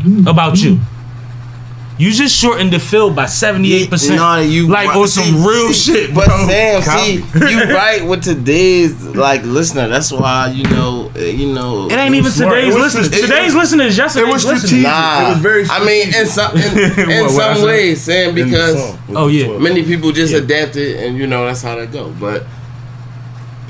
mm. 0.00 0.26
about 0.26 0.56
you? 0.62 0.76
Mm. 0.76 0.99
You 2.00 2.10
just 2.12 2.34
shortened 2.34 2.72
the 2.72 2.78
field 2.78 3.14
by 3.14 3.26
seventy 3.26 3.74
eight 3.74 3.90
percent. 3.90 4.16
No, 4.16 4.40
you 4.40 4.68
like 4.68 4.86
bro- 4.90 5.02
on 5.02 5.08
some 5.08 5.44
real 5.44 5.68
see, 5.74 5.92
shit, 6.06 6.14
But 6.14 6.26
bro. 6.28 6.46
Sam, 6.48 6.82
see, 6.82 7.14
you 7.16 7.74
right 7.74 8.02
with 8.06 8.22
today's 8.24 8.94
like 9.04 9.42
listener. 9.44 9.86
That's 9.86 10.10
why 10.10 10.48
you 10.48 10.64
know, 10.64 11.12
uh, 11.14 11.18
you 11.20 11.52
know. 11.52 11.88
It 11.90 11.92
ain't 11.98 12.14
even 12.14 12.30
smart. 12.32 12.54
today's 12.54 12.74
It 12.74 12.78
listeners. 12.80 13.10
Today's 13.10 13.54
was- 13.54 13.70
listeners 13.72 13.98
yesterday's 13.98 14.28
it 14.28 14.32
was 14.32 14.44
listeners. 14.46 14.60
strategic. 14.70 14.88
Nah, 14.90 15.26
It 15.26 15.28
was 15.34 15.38
very 15.40 15.64
I 15.68 15.84
mean, 15.84 16.14
in 16.14 16.26
some 16.26 16.56
in, 16.56 16.62
in 17.10 17.24
What, 17.24 17.32
what 17.34 17.56
some 17.56 17.66
ways, 17.66 18.00
Sam, 18.00 18.34
because 18.34 18.96
Oh, 19.10 19.28
yeah. 19.28 19.58
many 19.58 19.82
people 19.84 20.10
just 20.12 20.32
Yeah. 20.32 20.38
adapted, 20.38 20.96
and 21.04 21.18
you 21.18 21.26
know 21.26 21.44
that's 21.44 21.60
how 21.62 21.76
they 21.76 21.86
go. 21.86 22.08
But 22.18 22.44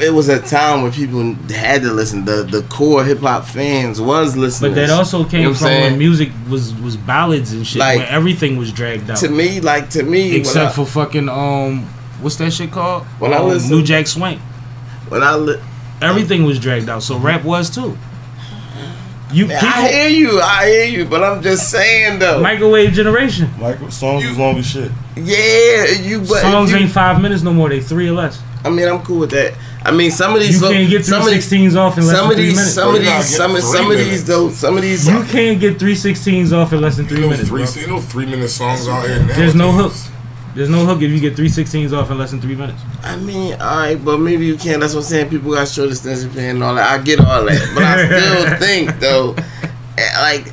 it 0.02 0.12
was 0.12 0.28
a 0.28 0.40
time 0.40 0.82
where 0.82 0.90
people 0.92 1.34
had 1.50 1.82
to 1.82 1.92
listen. 1.92 2.24
The 2.24 2.42
the 2.42 2.62
core 2.68 3.04
hip 3.04 3.20
hop 3.20 3.44
fans 3.44 4.00
was 4.00 4.36
listening. 4.36 4.72
But 4.72 4.86
that 4.86 4.90
also 4.90 5.24
came 5.24 5.40
You 5.42 5.48
know 5.48 5.54
from 5.54 5.66
saying? 5.66 5.82
when 5.92 5.98
music 5.98 6.30
was 6.48 6.74
was 6.74 6.96
ballads 6.96 7.52
and 7.52 7.66
shit, 7.66 7.78
Like, 7.80 7.98
where 7.98 8.08
everything 8.08 8.56
was 8.56 8.72
dragged 8.72 9.10
out. 9.10 9.18
To 9.18 9.28
me, 9.28 9.60
like 9.60 9.90
to 9.90 10.02
me, 10.02 10.24
when 10.30 10.32
I, 10.32 10.40
Except 10.40 10.74
for 10.74 10.86
fucking 10.86 11.28
um, 11.28 11.84
what's 12.20 12.36
that 12.36 12.52
shit 12.52 12.70
called? 12.70 13.04
When 13.18 13.32
I 13.32 13.36
um, 13.38 13.48
listen- 13.48 13.70
New 13.70 13.82
Jack 13.82 14.06
Swing. 14.06 14.38
when 15.08 15.22
I 15.22 15.34
li- 15.36 15.60
Everything 16.02 16.44
was 16.44 16.58
dragged 16.58 16.88
out, 16.88 17.02
so 17.02 17.18
rap 17.18 17.44
was 17.44 17.68
too. 17.68 17.96
You 19.32 19.46
Man, 19.46 19.60
people, 19.60 19.74
I 19.78 19.88
hear 19.92 20.08
you, 20.08 20.40
I 20.40 20.66
hear 20.66 20.84
you, 20.86 21.04
but 21.04 21.22
I'm 21.22 21.40
just 21.40 21.70
saying 21.70 22.18
though. 22.18 22.40
microwave 22.40 22.92
generation. 22.92 23.48
Like 23.60 23.78
songs 23.92 24.26
was 24.26 24.36
long 24.36 24.58
as 24.58 24.66
shit. 24.66 24.90
yeah, 25.14 25.84
you. 26.02 26.18
But 26.20 26.40
Songs 26.40 26.72
you, 26.72 26.78
ain't 26.78 26.90
five 26.90 27.22
minutes 27.22 27.42
no 27.42 27.52
more; 27.52 27.68
they 27.68 27.80
three 27.80 28.08
or 28.08 28.12
less. 28.12 28.42
I 28.64 28.70
mean, 28.70 28.86
I'm 28.88 29.00
cool 29.02 29.20
with 29.20 29.30
that. 29.30 29.54
I 29.82 29.90
mean, 29.90 30.10
some 30.10 30.34
of 30.34 30.40
these 30.40 30.60
You 30.60 30.68
these. 30.68 30.70
can't 30.70 30.90
get 30.90 31.06
some 31.06 31.20
of 31.22 31.26
these. 31.26 31.34
sixteens 31.44 31.74
off 31.76 31.96
in 31.96 32.06
less 32.06 32.16
Some 32.16 32.28
than 32.28 32.36
three 32.36 32.46
these, 32.48 32.56
minutes. 32.56 32.74
some 32.74 32.94
of 32.94 33.00
these, 33.00 33.36
some 33.36 33.50
of 33.56 33.60
three 33.62 33.70
some 33.72 33.90
of 33.90 33.96
these 33.98 34.24
though, 34.26 34.50
some 34.50 34.76
of 34.76 34.82
these. 34.82 35.08
You 35.08 35.22
can't 35.24 35.58
get 35.60 35.78
three 35.78 35.94
sixteens 35.94 36.52
off 36.52 36.72
in 36.74 36.80
less 36.82 36.96
than 36.98 37.06
three 37.06 37.16
You 37.18 37.22
know, 37.24 37.30
minutes. 37.30 37.48
three, 37.48 37.64
Bro. 37.64 37.72
you 37.82 37.86
know, 37.88 38.00
three 38.00 38.26
minute 38.26 38.48
songs 38.50 38.86
out 38.88 39.06
here 39.06 39.18
now. 39.20 39.34
There's 39.36 39.54
no 39.54 39.72
hook. 39.72 39.92
There's 40.54 40.68
no 40.68 40.84
hook 40.84 41.00
if 41.00 41.10
you 41.10 41.20
get 41.20 41.36
three 41.36 41.48
sixteens 41.48 41.92
off 41.92 42.10
in 42.10 42.18
less 42.18 42.32
than 42.32 42.40
three 42.40 42.56
minutes. 42.56 42.82
I 43.02 43.16
mean, 43.16 43.54
all 43.54 43.76
right, 43.78 43.94
but 44.04 44.18
maybe 44.18 44.44
you 44.44 44.56
can. 44.56 44.80
That's 44.80 44.94
what 44.94 45.00
I'm 45.00 45.06
saying. 45.06 45.30
People 45.30 45.52
got 45.52 45.66
short 45.68 45.90
attention 45.90 46.30
span 46.30 46.56
and 46.56 46.64
all 46.64 46.74
that. 46.74 46.90
I 46.90 47.02
get 47.02 47.20
all 47.20 47.44
that, 47.44 47.70
but 47.74 47.82
I 47.84 48.04
still 48.06 48.58
think 48.58 48.98
though, 48.98 49.34
eh, 49.96 50.20
like 50.20 50.52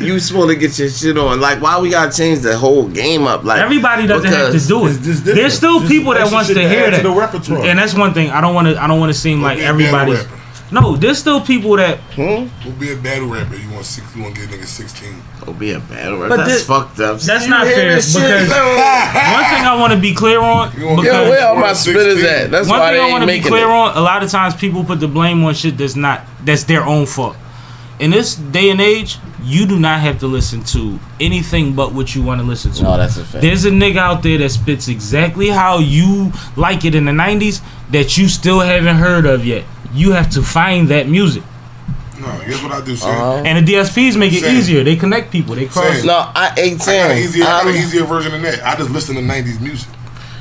you 0.00 0.18
supposed 0.20 0.50
to 0.50 0.56
get 0.56 0.78
your 0.78 0.88
shit 0.88 1.16
on. 1.18 1.40
Like, 1.40 1.60
why 1.62 1.78
we 1.80 1.90
gotta 1.90 2.14
change 2.16 2.40
the 2.40 2.56
whole 2.56 2.86
game 2.88 3.26
up? 3.26 3.44
Like 3.44 3.60
Everybody 3.60 4.06
doesn't 4.06 4.30
have 4.30 4.52
to 4.52 4.58
do 4.68 4.86
it. 4.86 4.90
It's 4.90 4.98
just 5.04 5.18
different. 5.24 5.36
There's 5.40 5.54
still 5.54 5.80
Just 5.80 5.90
people 5.92 6.12
that 6.12 6.20
extra 6.22 6.34
wants 6.36 6.48
to 6.48 6.54
to 6.54 6.68
hear 6.68 6.80
add 6.86 6.90
to 6.90 6.96
that. 6.98 7.02
the 7.02 7.10
repertoire. 7.10 7.64
And 7.64 7.78
that's 7.78 7.94
one 7.94 8.12
thing. 8.14 8.30
I 8.30 8.40
don't 8.40 8.54
want 8.54 8.68
to. 8.68 8.82
I 8.82 8.86
don't 8.86 9.00
want 9.00 9.12
to 9.12 9.18
seem 9.18 9.42
like 9.42 9.58
be 9.58 9.64
a 9.64 9.72
battle 9.72 9.80
everybody's. 10.14 10.26
No, 10.72 10.96
there's 10.96 11.18
still 11.18 11.40
people 11.40 11.76
that. 11.76 11.98
Hmm? 12.16 12.48
We'll 12.64 12.74
be 12.80 12.92
a 12.92 12.96
battle 12.96 13.28
rapper. 13.28 13.54
You 13.54 13.70
want 13.70 13.84
six? 13.84 14.14
You 14.16 14.22
want 14.24 14.34
to 14.34 14.40
get 14.46 14.50
niggas 14.50 14.64
sixteen? 14.66 15.22
Oh, 15.46 15.52
be 15.52 15.70
a 15.72 15.78
battle 15.78 16.16
rapper. 16.18 16.30
But 16.30 16.36
That's 16.38 16.50
this- 16.52 16.66
fucked 16.66 16.98
up. 17.00 17.20
that's 17.20 17.44
You 17.44 17.50
not 17.50 17.66
fair 17.66 17.90
because- 17.96 18.14
One 18.14 18.24
thing 18.24 19.64
I 19.64 19.76
want 19.78 19.92
to 19.92 19.98
be 20.00 20.14
clear 20.14 20.40
on 20.40 20.72
You 20.76 20.86
want- 20.88 21.04
Yo, 21.04 21.12
where 21.30 21.46
all 21.48 21.56
my 21.56 21.74
16. 21.74 21.94
spitters 21.94 22.24
at? 22.24 22.50
That's 22.50 22.68
one 22.68 22.80
why 22.80 22.92
thing 22.92 23.02
they 23.02 23.08
I 23.08 23.10
want 23.12 23.22
to 23.22 23.26
be 23.28 23.40
clear 23.40 23.66
it. 23.66 23.70
on. 23.70 23.96
A 23.96 24.00
lot 24.00 24.22
of 24.24 24.30
times 24.30 24.54
people 24.56 24.82
put 24.84 25.00
the 25.00 25.06
blame 25.08 25.44
on 25.44 25.54
shit 25.54 25.76
that's 25.78 25.96
not 25.96 26.22
that's 26.44 26.64
their 26.64 26.82
own 26.84 27.06
fault. 27.06 27.36
In 28.00 28.10
this 28.10 28.34
day 28.34 28.70
and 28.70 28.80
age, 28.80 29.18
you 29.42 29.66
do 29.66 29.78
not 29.78 30.00
have 30.00 30.18
to 30.20 30.26
listen 30.26 30.64
to 30.64 30.98
anything 31.20 31.74
but 31.74 31.92
what 31.92 32.14
you 32.14 32.22
want 32.22 32.40
to 32.40 32.46
listen 32.46 32.72
to. 32.72 32.82
No, 32.82 32.96
that's 32.96 33.16
a 33.16 33.24
fact. 33.24 33.42
There's 33.42 33.64
a 33.64 33.70
nigga 33.70 33.96
out 33.98 34.22
there 34.22 34.38
that 34.38 34.50
spits 34.50 34.88
exactly 34.88 35.48
how 35.48 35.78
you 35.78 36.32
like 36.56 36.84
it 36.84 36.94
in 36.94 37.04
the 37.04 37.12
90s 37.12 37.62
that 37.90 38.16
you 38.16 38.28
still 38.28 38.60
haven't 38.60 38.96
heard 38.96 39.26
of 39.26 39.44
yet. 39.46 39.64
You 39.92 40.12
have 40.12 40.30
to 40.30 40.42
find 40.42 40.88
that 40.88 41.08
music. 41.08 41.42
No, 42.18 42.28
here's 42.28 42.62
what 42.62 42.72
I 42.72 42.84
do, 42.84 42.96
Sam. 42.96 43.10
Uh-huh. 43.10 43.42
And 43.44 43.66
the 43.66 43.72
DSPs 43.74 44.16
make 44.16 44.32
it 44.32 44.40
Same. 44.40 44.56
easier. 44.56 44.82
They 44.84 44.96
connect 44.96 45.30
people. 45.30 45.54
They 45.54 45.66
cross. 45.66 45.96
Same. 45.98 46.06
No, 46.06 46.30
I 46.34 46.48
ain't 46.56 46.58
I 46.58 46.58
got, 46.58 46.70
an 46.72 46.78
saying. 46.80 47.24
easier, 47.24 47.44
I 47.44 47.46
got 47.46 47.66
an 47.66 47.74
easier 47.76 48.04
version 48.04 48.32
than 48.32 48.42
that. 48.42 48.64
I 48.64 48.76
just 48.76 48.90
listen 48.90 49.16
to 49.16 49.20
'90s 49.20 49.60
music. 49.60 49.88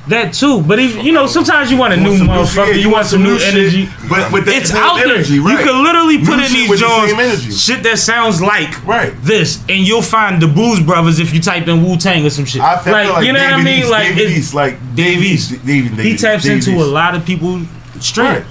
That 0.08 0.34
too. 0.34 0.62
But 0.62 0.80
if 0.80 1.02
you 1.02 1.14
know, 1.14 1.28
sometimes 1.28 1.72
you 1.72 1.78
want 1.78 1.94
a 1.94 1.98
new 1.98 2.10
want 2.10 2.18
some 2.18 2.28
new 2.28 2.34
motherfucker. 2.34 2.82
You 2.82 2.90
want 2.90 3.08
some 3.08 3.24
new 3.24 3.38
energy. 3.38 3.88
but 4.10 4.34
with 4.34 4.46
that 4.46 4.56
It's 4.56 4.74
out 4.74 4.98
there. 4.98 5.22
You 5.22 5.42
can 5.58 5.82
literally 5.84 6.18
put 6.20 6.40
in 6.44 6.52
these 6.52 6.78
joints 6.80 7.64
shit 7.64 7.84
that 7.84 7.98
sounds 8.00 8.42
like 8.42 8.86
Right. 8.86 9.14
this, 9.24 9.64
and 9.70 9.80
you'll 9.88 10.02
find 10.02 10.42
the 10.42 10.48
Blues 10.48 10.82
Brothers 10.82 11.20
if 11.20 11.34
you 11.34 11.40
type 11.42 11.70
in 11.70 11.84
Wu 11.86 11.96
Tang 11.96 12.26
or 12.26 12.30
some 12.30 12.44
shit. 12.44 12.62
I 12.62 12.78
feel 12.80 12.92
like, 12.92 13.10
like, 13.10 13.26
you 13.26 13.32
know 13.32 13.44
what 13.44 13.54
I 13.54 13.64
mean? 13.64 13.80
East, 13.80 13.90
Like 13.92 14.10
it's- 14.18 14.38
East, 14.38 14.54
like 14.54 14.96
Dave 14.96 15.22
East. 15.24 15.52
David, 15.66 15.92
David, 15.96 16.06
he 16.06 16.18
taps 16.18 16.46
into 16.46 16.72
a 16.72 16.84
lot 16.84 17.16
of 17.16 17.26
people 17.26 17.62
straight. 18.02 18.44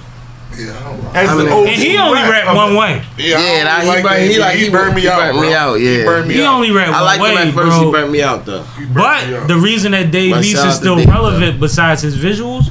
Yeah, 0.57 0.77
I 0.77 0.83
don't 0.83 1.03
rock. 1.03 1.15
As 1.15 1.29
I 1.29 1.35
the 1.35 1.43
mean- 1.43 1.53
old 1.53 1.67
and 1.67 1.75
he 1.81 1.97
only 1.97 2.21
rap 2.21 2.47
of 2.47 2.55
one 2.55 2.75
way. 2.75 3.01
Yeah, 3.17 3.39
Yeah, 3.39 3.63
don't 3.63 3.65
nah, 3.65 3.81
he, 3.81 3.87
like 3.87 4.03
burn, 4.03 4.21
he 4.29 4.39
like 4.39 4.55
he, 4.57 4.69
burned 4.69 4.95
me 4.95 5.01
he 5.01 5.07
out, 5.09 5.19
burnt 5.19 5.33
bro. 5.37 5.41
me 5.47 5.53
out. 5.53 5.73
Yeah, 5.75 5.97
He 5.97 6.03
burned 6.03 6.27
me 6.27 6.33
He 6.35 6.43
out. 6.43 6.53
only 6.55 6.71
rap 6.71 6.87
I 6.89 6.91
one 6.91 7.03
liked 7.05 7.21
way, 7.23 7.31
him 7.31 7.47
at 7.47 7.53
first. 7.53 7.69
bro. 7.77 7.85
He 7.85 7.91
burnt 7.91 8.11
me 8.11 8.21
out 8.21 8.45
though. 8.45 8.63
He 8.63 8.85
burned 8.85 8.89
me 8.89 8.93
But 9.01 9.33
out. 9.33 9.47
the 9.47 9.57
reason 9.57 9.91
that 9.93 10.11
Dave 10.11 10.35
East 10.43 10.63
is 10.65 10.75
still 10.75 10.95
Dave, 10.97 11.07
relevant 11.09 11.59
besides 11.59 12.01
his 12.01 12.17
visuals 12.17 12.69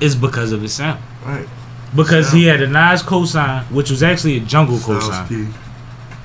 is 0.00 0.14
because 0.16 0.52
of 0.52 0.62
his 0.62 0.72
sound. 0.72 1.00
Right. 1.24 1.46
Because 1.94 2.30
he 2.32 2.44
had 2.46 2.60
a 2.62 2.66
Nas 2.66 3.02
cosign, 3.02 3.64
which 3.70 3.90
was 3.90 4.02
actually 4.02 4.36
a 4.36 4.40
jungle 4.40 4.78
Styles 4.78 5.08
cosign. 5.08 5.28
P. 5.28 5.46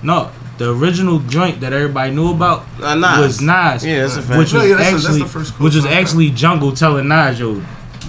No, 0.04 0.30
the 0.58 0.72
original 0.74 1.20
joint 1.20 1.62
that 1.62 1.72
everybody 1.74 2.12
knew 2.12 2.32
about 2.32 2.66
Uh, 2.82 2.96
Nas. 2.96 3.18
was 3.20 3.42
Nas. 3.42 3.86
Yeah, 3.86 4.02
that's 4.02 4.18
a 4.18 4.22
fact. 4.22 4.38
Which 4.40 4.54
No, 4.54 4.60
was 4.60 4.70
yeah, 4.70 4.76
that's 4.78 4.94
actually 5.06 5.20
the 5.20 5.26
first 5.28 5.60
which 5.60 5.76
was 5.76 5.86
actually 5.86 6.30
Jungle 6.32 6.72
telling 6.74 7.08
Nas, 7.08 7.40
yo, 7.40 7.62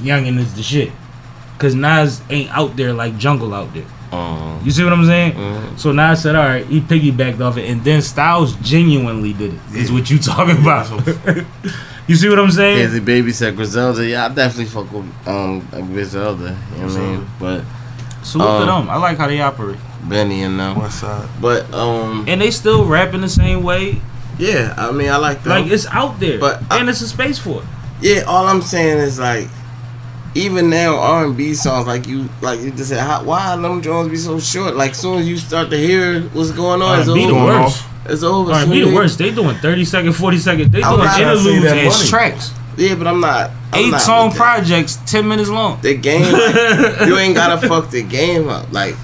youngin 0.02 0.38
is 0.38 0.54
the 0.54 0.62
shit. 0.62 0.90
Cause 1.64 1.74
Nas 1.74 2.20
ain't 2.28 2.50
out 2.54 2.76
there 2.76 2.92
like 2.92 3.16
Jungle 3.16 3.54
out 3.54 3.72
there. 3.72 3.86
Um, 4.12 4.60
You 4.62 4.70
see 4.70 4.84
what 4.84 4.92
I'm 4.92 5.06
saying? 5.06 5.32
Mhm. 5.32 5.78
So 5.78 5.92
Nas 5.92 6.20
said, 6.20 6.36
all 6.36 6.44
right, 6.44 6.66
he 6.66 6.82
piggybacked 6.82 7.40
off 7.40 7.56
it, 7.56 7.70
and 7.70 7.82
then 7.82 8.02
Styles 8.02 8.52
genuinely 8.56 9.32
did 9.32 9.54
it. 9.54 9.60
Is 9.74 9.88
Yeah. 9.88 9.94
what 9.96 10.10
you 10.10 10.18
talking 10.18 10.58
about? 10.58 10.90
you 12.06 12.16
see 12.16 12.28
what 12.28 12.38
I'm 12.38 12.50
saying? 12.50 12.86
Crazy 12.86 13.00
baby 13.00 13.32
said 13.32 13.56
Griselda. 13.56 14.04
Yeah, 14.06 14.26
I 14.26 14.28
definitely 14.28 14.66
fuck 14.66 14.92
with 14.92 15.06
um 15.26 15.66
Griselda. 15.92 16.54
You 16.76 16.80
know 16.82 16.86
what 16.86 16.96
I 16.96 17.00
mean? 17.00 17.26
But 17.40 17.60
Salute 18.22 18.44
to 18.44 18.50
Um, 18.72 18.86
them. 18.86 18.90
I 18.90 18.96
like 18.98 19.16
how 19.16 19.26
they 19.26 19.40
operate, 19.40 19.78
Benny 20.04 20.42
and 20.42 20.60
them. 20.60 20.78
West 20.78 21.00
Side. 21.00 21.28
But 21.40 21.72
um, 21.72 22.24
and 22.28 22.40
they 22.42 22.50
still 22.50 22.84
rapping 22.84 23.22
the 23.22 23.28
same 23.30 23.62
way. 23.62 24.02
yeah, 24.38 24.74
I 24.76 24.92
mean 24.92 25.08
I 25.08 25.16
like 25.16 25.42
that. 25.44 25.50
Like 25.50 25.66
it's 25.72 25.86
out 25.86 26.20
there, 26.20 26.38
But 26.38 26.62
I- 26.70 26.78
and 26.80 26.90
it's 26.90 27.00
a 27.00 27.08
space 27.08 27.38
for 27.38 27.62
it. 27.62 27.66
Yeah, 28.02 28.22
all 28.26 28.46
I'm 28.48 28.60
saying 28.60 28.98
is 28.98 29.18
like, 29.18 29.48
even 30.34 30.68
now 30.70 30.96
R 30.96 31.26
and 31.26 31.36
B 31.36 31.54
songs 31.54 31.86
like 31.86 32.06
you 32.06 32.28
like 32.42 32.60
you 32.60 32.70
just 32.70 32.88
said, 32.90 33.00
how, 33.00 33.22
why 33.24 33.56
them 33.56 33.80
Jones 33.82 34.10
be 34.10 34.16
so 34.16 34.38
short? 34.40 34.74
Like 34.76 34.94
soon 34.94 35.18
as 35.20 35.28
you 35.28 35.36
start 35.36 35.70
to 35.70 35.76
hear 35.78 36.22
what's 36.34 36.50
going 36.50 36.82
on, 36.82 36.98
it's 37.00 37.08
R&B 37.08 37.26
the 37.26 37.32
over. 37.32 37.44
worst. 37.44 37.84
It's 38.06 38.22
over. 38.22 38.52
R&B 38.52 38.80
Soon 38.82 38.88
the 38.90 38.94
worst. 38.94 39.18
They 39.18 39.34
doing 39.34 39.56
30 39.56 39.84
second, 39.84 40.12
40 40.12 40.38
second. 40.38 40.72
They 40.72 40.82
I'm 40.82 40.94
doing 40.96 41.04
not 41.06 41.18
trying 41.20 41.36
to 41.36 41.42
say 41.42 41.50
interludes 41.56 41.64
that 41.64 41.78
as 41.78 41.96
money. 41.98 42.08
tracks. 42.08 42.50
Yeah, 42.76 42.94
but 42.96 43.06
I'm 43.06 43.20
not. 43.20 43.50
I'm 43.72 43.84
Eight 43.84 43.90
not 43.92 44.00
song 44.00 44.32
projects, 44.32 44.98
10 45.06 45.26
minutes 45.28 45.48
long. 45.48 45.80
The 45.80 45.96
game, 45.96 46.20
like, 46.32 47.06
you 47.06 47.16
ain't 47.18 47.34
gotta 47.36 47.66
fuck 47.68 47.90
the 47.90 48.02
game 48.02 48.48
up. 48.48 48.72
Like 48.72 48.96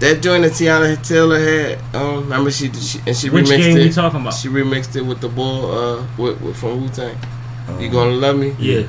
That 0.00 0.22
joint 0.22 0.42
that 0.44 0.52
Teyana 0.52 0.96
Taylor 1.06 1.38
had, 1.38 1.78
um, 1.94 2.22
remember 2.24 2.50
she, 2.50 2.72
she 2.72 2.98
and 3.06 3.14
she 3.16 3.28
Which 3.30 3.46
remixed 3.46 3.58
game 3.58 3.76
it. 3.76 3.84
we 3.84 3.90
talking 3.92 4.20
about? 4.22 4.32
She 4.34 4.48
remixed 4.48 4.96
it 4.96 5.02
with 5.02 5.20
the 5.20 5.28
ball, 5.28 5.70
uh, 5.70 6.06
with, 6.18 6.40
with 6.40 6.56
from 6.56 6.80
Wu 6.82 6.88
Tang. 6.88 7.16
you 7.78 7.90
gonna 7.90 8.12
love 8.12 8.38
me? 8.38 8.54
Yeah. 8.58 8.84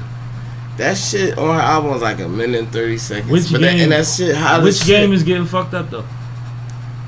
That 0.78 0.98
shit 0.98 1.38
on 1.38 1.54
her 1.56 1.62
album 1.62 1.92
was 1.92 2.02
like 2.02 2.20
a 2.20 2.28
minute 2.28 2.60
and 2.60 2.72
thirty 2.72 2.98
seconds. 2.98 3.32
Which 3.32 3.52
but 3.52 3.62
that, 3.62 3.76
and 3.76 3.92
that 3.92 4.06
shit, 4.08 4.36
how 4.36 4.62
Which 4.64 4.78
shit, 4.78 4.88
game 4.88 5.14
is 5.14 5.22
getting 5.24 5.46
fucked 5.46 5.74
up 5.74 5.90
though? 5.90 6.06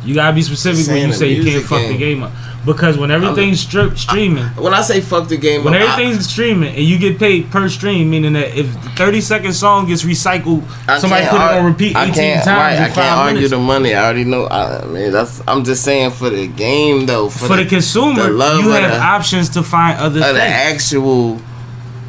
You 0.04 0.14
gotta 0.14 0.36
be 0.36 0.44
specific 0.44 0.86
when 0.88 1.08
you 1.08 1.14
say 1.14 1.30
you 1.30 1.38
can't 1.44 1.46
music 1.54 1.68
fuck 1.68 1.82
the 1.82 1.88
game. 1.98 2.00
game 2.00 2.24
up. 2.24 2.32
Because 2.64 2.96
when 2.98 3.10
everything's 3.12 3.60
strip 3.60 3.96
streaming, 3.98 4.44
When 4.56 4.74
I 4.74 4.82
say 4.82 5.00
fuck 5.02 5.28
the 5.28 5.38
game, 5.38 5.64
when 5.64 5.74
up, 5.76 5.82
I- 5.82 5.84
everything's 5.94 6.28
streaming 6.30 6.76
and 6.76 6.84
you 6.84 6.98
get 7.00 7.18
paid 7.20 7.50
per 7.52 7.70
stream, 7.70 8.10
meaning 8.12 8.34
that 8.34 8.56
if 8.58 8.72
the 8.84 8.90
30 8.92 9.22
second 9.22 9.54
song 9.54 9.88
gets 9.88 10.04
recycled, 10.04 10.64
I 10.88 11.00
somebody 11.00 11.26
put 11.28 11.36
it 11.38 11.42
on 11.42 11.66
repeat 11.66 11.96
18 11.96 11.98
I 11.98 12.10
can't, 12.12 12.44
times 12.46 12.58
right, 12.58 12.74
in 12.76 12.84
I 12.84 12.90
can't 12.90 13.18
argue 13.18 13.34
minutes. 13.36 13.52
the 13.52 13.60
money. 13.60 13.94
I 13.96 14.04
already 14.04 14.24
know. 14.26 14.46
I, 14.46 14.82
I 14.82 14.86
mean, 14.86 15.12
that's. 15.12 15.42
I'm 15.48 15.64
just 15.64 15.84
saying 15.84 16.12
for 16.12 16.30
the 16.30 16.48
game 16.48 17.06
though. 17.08 17.30
For, 17.30 17.48
For 17.48 17.56
the 17.58 17.66
consumer, 17.66 18.32
the 18.32 18.60
you 18.62 18.70
have 18.70 18.92
the- 18.92 19.00
options 19.00 19.50
to 19.50 19.64
find 19.64 20.00
other 20.00 20.20
the 20.20 20.26
things. 20.26 20.38
actual 20.40 21.42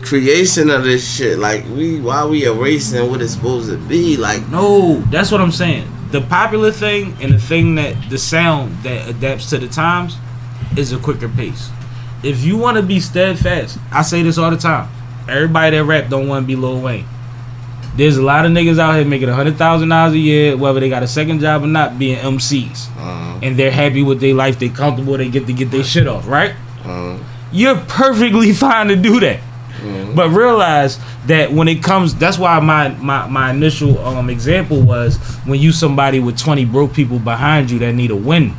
creation 0.06 0.70
of 0.70 0.84
this 0.84 1.16
shit. 1.16 1.38
Like 1.38 1.64
we, 1.68 2.00
why 2.00 2.24
we 2.24 2.44
erasing 2.46 3.10
what 3.10 3.20
it's 3.20 3.32
supposed 3.32 3.68
to 3.70 3.76
be? 3.76 4.16
Like 4.16 4.46
No, 4.48 5.00
that's 5.10 5.30
what 5.30 5.40
I'm 5.40 5.52
saying. 5.52 5.90
The 6.12 6.20
popular 6.22 6.70
thing 6.70 7.16
and 7.20 7.34
the 7.34 7.38
thing 7.38 7.74
that 7.74 7.96
the 8.08 8.16
sound 8.18 8.74
that 8.84 9.08
adapts 9.08 9.50
to 9.50 9.58
the 9.58 9.68
times 9.68 10.16
is 10.76 10.92
a 10.92 10.98
quicker 10.98 11.28
pace. 11.28 11.68
If 12.22 12.44
you 12.44 12.56
want 12.56 12.76
to 12.76 12.82
be 12.82 13.00
steadfast, 13.00 13.78
I 13.92 14.02
say 14.02 14.22
this 14.22 14.38
all 14.38 14.50
the 14.50 14.56
time. 14.56 14.88
Everybody 15.28 15.76
that 15.76 15.84
rap 15.84 16.08
don't 16.08 16.28
want 16.28 16.44
to 16.44 16.46
be 16.46 16.56
Lil 16.56 16.80
Wayne. 16.80 17.04
There's 17.96 18.16
a 18.18 18.22
lot 18.22 18.44
of 18.44 18.52
niggas 18.52 18.78
out 18.78 18.94
here 18.96 19.04
making 19.04 19.28
a 19.28 19.34
hundred 19.34 19.56
thousand 19.56 19.88
dollars 19.88 20.12
a 20.12 20.18
year, 20.18 20.56
whether 20.56 20.80
they 20.80 20.88
got 20.88 21.02
a 21.02 21.08
second 21.08 21.40
job 21.40 21.64
or 21.64 21.66
not, 21.66 21.98
being 21.98 22.18
MCs, 22.18 22.88
uh, 22.98 23.40
and 23.42 23.56
they're 23.58 23.70
happy 23.70 24.02
with 24.02 24.20
their 24.20 24.34
life. 24.34 24.58
They 24.58 24.68
comfortable. 24.68 25.16
They 25.16 25.28
get 25.30 25.46
to 25.46 25.52
get 25.52 25.70
their 25.70 25.82
shit 25.82 26.06
off, 26.06 26.28
right? 26.28 26.54
uh, 26.84 27.18
you're 27.52 27.76
perfectly 27.76 28.52
fine 28.52 28.88
to 28.88 28.96
do 28.96 29.18
that. 29.20 29.40
But 30.14 30.30
realize 30.30 30.98
that 31.26 31.52
when 31.52 31.68
it 31.68 31.82
comes, 31.82 32.14
that's 32.14 32.38
why 32.38 32.58
my 32.60 32.88
my, 32.88 33.26
my 33.26 33.50
initial 33.50 33.98
um, 33.98 34.30
example 34.30 34.80
was 34.82 35.16
when 35.44 35.60
you 35.60 35.72
somebody 35.72 36.20
with 36.20 36.38
20 36.38 36.64
broke 36.64 36.94
people 36.94 37.18
behind 37.18 37.70
you 37.70 37.78
that 37.80 37.92
need 37.94 38.10
a 38.10 38.16
win. 38.16 38.54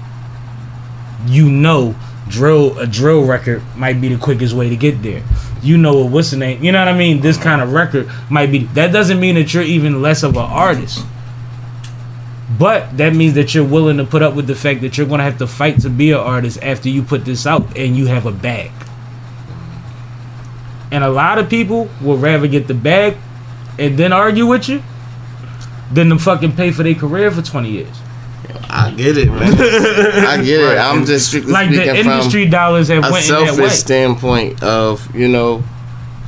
You 1.26 1.50
know, 1.50 1.96
drill 2.30 2.78
a 2.80 2.88
drill 2.88 3.26
record 3.26 3.64
might 3.76 4.00
be 4.00 4.10
the 4.10 4.18
quickest 4.18 4.54
way 4.54 4.70
to 4.70 4.76
get 4.76 5.02
there. 5.02 5.24
You 5.62 5.78
know 5.78 6.06
what's 6.06 6.32
the 6.32 6.38
name? 6.38 6.64
You 6.64 6.72
know 6.72 6.80
what 6.80 6.88
I 6.88 6.98
mean? 6.98 7.22
This 7.22 7.38
kind 7.38 7.62
of 7.62 7.74
record 7.74 8.10
might 8.30 8.52
be. 8.52 8.60
That 8.76 8.92
doesn't 8.92 9.20
mean 9.20 9.36
that 9.36 9.54
you're 9.54 9.64
even 9.64 10.02
less 10.02 10.24
of 10.24 10.32
an 10.38 10.44
artist. 10.44 11.04
But 12.58 12.98
that 12.98 13.14
means 13.14 13.34
that 13.34 13.54
you're 13.54 13.66
willing 13.66 13.98
to 13.98 14.06
put 14.06 14.22
up 14.22 14.34
with 14.34 14.48
the 14.48 14.56
fact 14.56 14.82
that 14.82 14.98
you're 14.98 15.08
gonna 15.08 15.24
have 15.24 15.38
to 15.40 15.48
fight 15.48 15.80
to 15.82 15.90
be 15.90 16.12
an 16.12 16.20
artist 16.20 16.60
after 16.62 16.90
you 16.90 17.04
put 17.04 17.26
this 17.26 17.46
out 17.46 17.78
and 17.78 17.98
you 17.98 18.08
have 18.08 18.26
a 18.26 18.32
bag. 18.32 18.72
And 20.92 21.04
a 21.04 21.10
lot 21.10 21.38
of 21.38 21.50
people 21.50 21.90
would 22.02 22.22
rather 22.22 22.48
get 22.48 22.68
the 22.68 22.74
bag 22.74 23.18
and 23.78 23.98
then 23.98 24.14
argue 24.14 24.46
with 24.46 24.70
you 24.70 24.82
than 25.92 26.10
to 26.10 26.20
fucking 26.20 26.56
pay 26.56 26.72
for 26.72 26.84
their 26.84 26.96
career 26.96 27.32
for 27.32 27.42
20 27.42 27.70
years. 27.70 28.00
I 28.70 28.92
get 28.92 29.18
it, 29.18 29.28
man. 29.28 29.54
I 29.54 30.42
get 30.44 30.62
it. 30.62 30.78
I'm 30.78 31.06
just 31.06 31.28
strictly 31.28 31.52
Like 31.52 31.70
the 31.70 31.78
speaking 31.78 31.96
industry 31.96 32.44
from 32.44 32.52
dollars 32.52 32.88
have 32.90 33.04
a 33.04 33.12
went 33.12 33.28
in 33.28 33.34
that 33.34 33.48
selfish 33.48 33.74
standpoint 33.74 34.64
of 34.64 35.16
you 35.16 35.28
know, 35.28 35.64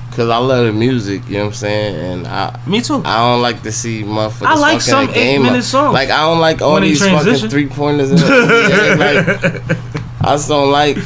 because 0.10 0.30
I 0.30 0.38
love 0.38 0.66
the 0.66 0.74
music. 0.74 1.22
You 1.28 1.34
know 1.34 1.40
what 1.40 1.48
I'm 1.48 1.54
saying, 1.54 1.96
and 1.96 2.28
I. 2.28 2.60
Me 2.66 2.82
too. 2.82 3.02
I 3.06 3.18
don't 3.18 3.42
like 3.42 3.62
to 3.64 3.72
see 3.72 4.04
motherfuckers. 4.04 4.46
I 4.48 4.56
like 4.56 4.82
some 4.82 5.08
the 5.08 5.14
game 5.14 5.42
eight-minute 5.42 5.64
songs. 5.64 5.94
Like 5.94 6.10
I 6.10 6.22
don't 6.22 6.40
like 6.40 6.62
all 6.62 6.74
When 6.74 6.84
these 6.84 7.02
fucking 7.02 7.50
three 7.50 7.68
pointers. 7.68 8.12
In 8.12 8.18
the 8.18 8.96
like, 9.00 9.80
I 10.22 10.34
just 10.34 10.48
don't 10.50 10.72
like 10.72 10.98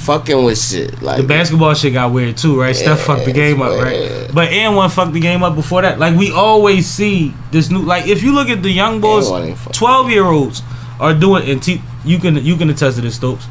fucking 0.00 0.44
with 0.44 0.58
shit. 0.58 1.00
Like 1.02 1.18
The 1.20 1.26
basketball 1.26 1.74
shit 1.74 1.92
got 1.92 2.12
weird 2.12 2.36
too, 2.36 2.58
right? 2.60 2.74
Steph 2.74 3.00
fucked 3.00 3.24
the 3.26 3.32
game 3.32 3.60
up, 3.62 3.80
right? 3.80 4.28
But 4.32 4.48
and 4.50 4.74
one 4.76 4.90
fucked 4.90 5.12
the 5.12 5.20
game 5.20 5.42
up 5.42 5.54
before 5.54 5.82
that. 5.82 5.98
Like 5.98 6.16
we 6.16 6.30
always 6.32 6.86
see 6.86 7.34
this 7.50 7.70
new. 7.70 7.80
Like 7.82 8.06
if 8.06 8.22
you 8.22 8.32
look 8.34 8.48
at 8.48 8.62
the 8.62 8.70
young 8.70 9.00
boys, 9.00 9.24
Anyone 9.26 9.48
ain't 9.50 9.58
fucked. 9.58 9.76
twelve 9.76 10.10
year 10.10 10.24
olds 10.24 10.62
are 10.98 11.14
doing. 11.14 11.48
And 11.48 11.62
t- 11.62 11.82
you 12.04 12.18
can 12.18 12.36
you 12.44 12.56
can 12.56 12.70
attest 12.70 12.96
to 12.96 13.02
this, 13.02 13.16
Stokes. 13.16 13.46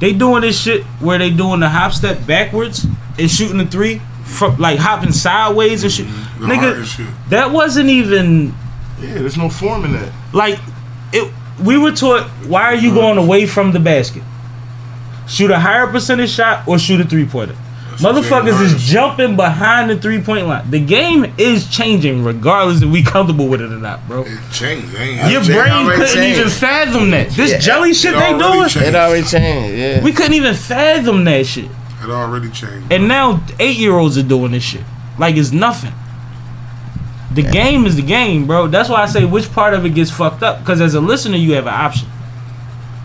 They 0.00 0.12
doing 0.14 0.40
this 0.42 0.58
shit 0.60 0.82
where 1.00 1.18
they 1.18 1.30
doing 1.30 1.60
the 1.60 1.68
hop 1.68 1.92
step 1.92 2.26
backwards 2.26 2.86
and 3.18 3.30
shooting 3.30 3.58
the 3.58 3.66
three 3.66 4.00
from 4.24 4.56
like 4.56 4.78
hopping 4.78 5.12
sideways 5.12 5.82
and 5.84 5.92
shit. 5.92 6.06
Mm-hmm. 6.06 6.40
The 6.42 6.54
Nigga, 6.54 6.58
hardest 6.60 6.96
shit. 6.96 7.06
that 7.28 7.50
wasn't 7.50 7.90
even 7.90 8.54
Yeah, 9.00 9.14
there's 9.14 9.36
no 9.36 9.50
form 9.50 9.84
in 9.84 9.92
that. 9.92 10.10
like 10.32 10.58
it. 11.12 11.30
We 11.62 11.76
were 11.76 11.92
taught 11.92 12.26
why 12.46 12.62
are 12.62 12.74
you 12.74 12.94
going 12.94 13.18
away 13.18 13.44
from 13.46 13.72
the 13.72 13.80
basket? 13.80 14.22
Shoot 15.30 15.50
a 15.52 15.58
higher 15.58 15.86
percentage 15.86 16.30
shot 16.30 16.66
or 16.66 16.78
shoot 16.78 17.00
a 17.00 17.04
three 17.04 17.24
pointer. 17.24 17.54
Motherfuckers 17.98 18.60
is 18.62 18.82
jumping 18.82 19.36
behind 19.36 19.90
the 19.90 19.96
three 19.96 20.20
point 20.20 20.46
line. 20.46 20.68
The 20.70 20.80
game 20.80 21.32
is 21.38 21.68
changing, 21.68 22.24
regardless 22.24 22.82
if 22.82 22.90
we 22.90 23.02
comfortable 23.02 23.46
with 23.46 23.60
it 23.60 23.70
or 23.70 23.76
not, 23.78 24.06
bro. 24.08 24.22
It 24.22 24.38
changed. 24.52 24.88
It 24.94 25.30
Your 25.30 25.42
it 25.42 25.46
brain 25.46 25.86
couldn't 25.96 26.24
even 26.24 26.48
fathom 26.48 27.10
that. 27.10 27.28
This 27.30 27.52
Yeah, 27.52 27.58
jelly 27.58 27.94
shit 27.94 28.14
they 28.14 28.30
doing, 28.36 28.68
changed. 28.68 28.76
it 28.88 28.94
already 28.94 29.26
changed. 29.26 29.78
Yeah. 29.78 30.02
we 30.02 30.12
couldn't 30.12 30.34
even 30.34 30.54
fathom 30.54 31.24
that 31.24 31.46
shit. 31.46 31.66
It 32.02 32.10
already 32.10 32.50
changed. 32.50 32.90
And 32.90 33.06
now 33.06 33.42
eight 33.60 33.76
year 33.76 33.92
olds 33.92 34.18
are 34.18 34.22
doing 34.22 34.52
this 34.52 34.64
shit. 34.64 34.82
Like 35.18 35.36
it's 35.36 35.52
nothing. 35.52 35.92
The 37.32 37.42
game 37.42 37.86
is 37.86 37.94
the 37.94 38.02
game, 38.02 38.46
bro. 38.46 38.66
That's 38.66 38.88
why 38.88 39.02
I 39.02 39.06
say 39.06 39.24
which 39.24 39.52
part 39.52 39.74
of 39.74 39.84
it 39.86 39.90
gets 39.90 40.10
fucked 40.10 40.42
up. 40.42 40.60
Because 40.60 40.80
as 40.80 40.94
a 40.94 41.00
listener, 41.00 41.36
you 41.36 41.52
have 41.52 41.66
an 41.68 41.74
option. 41.74 42.08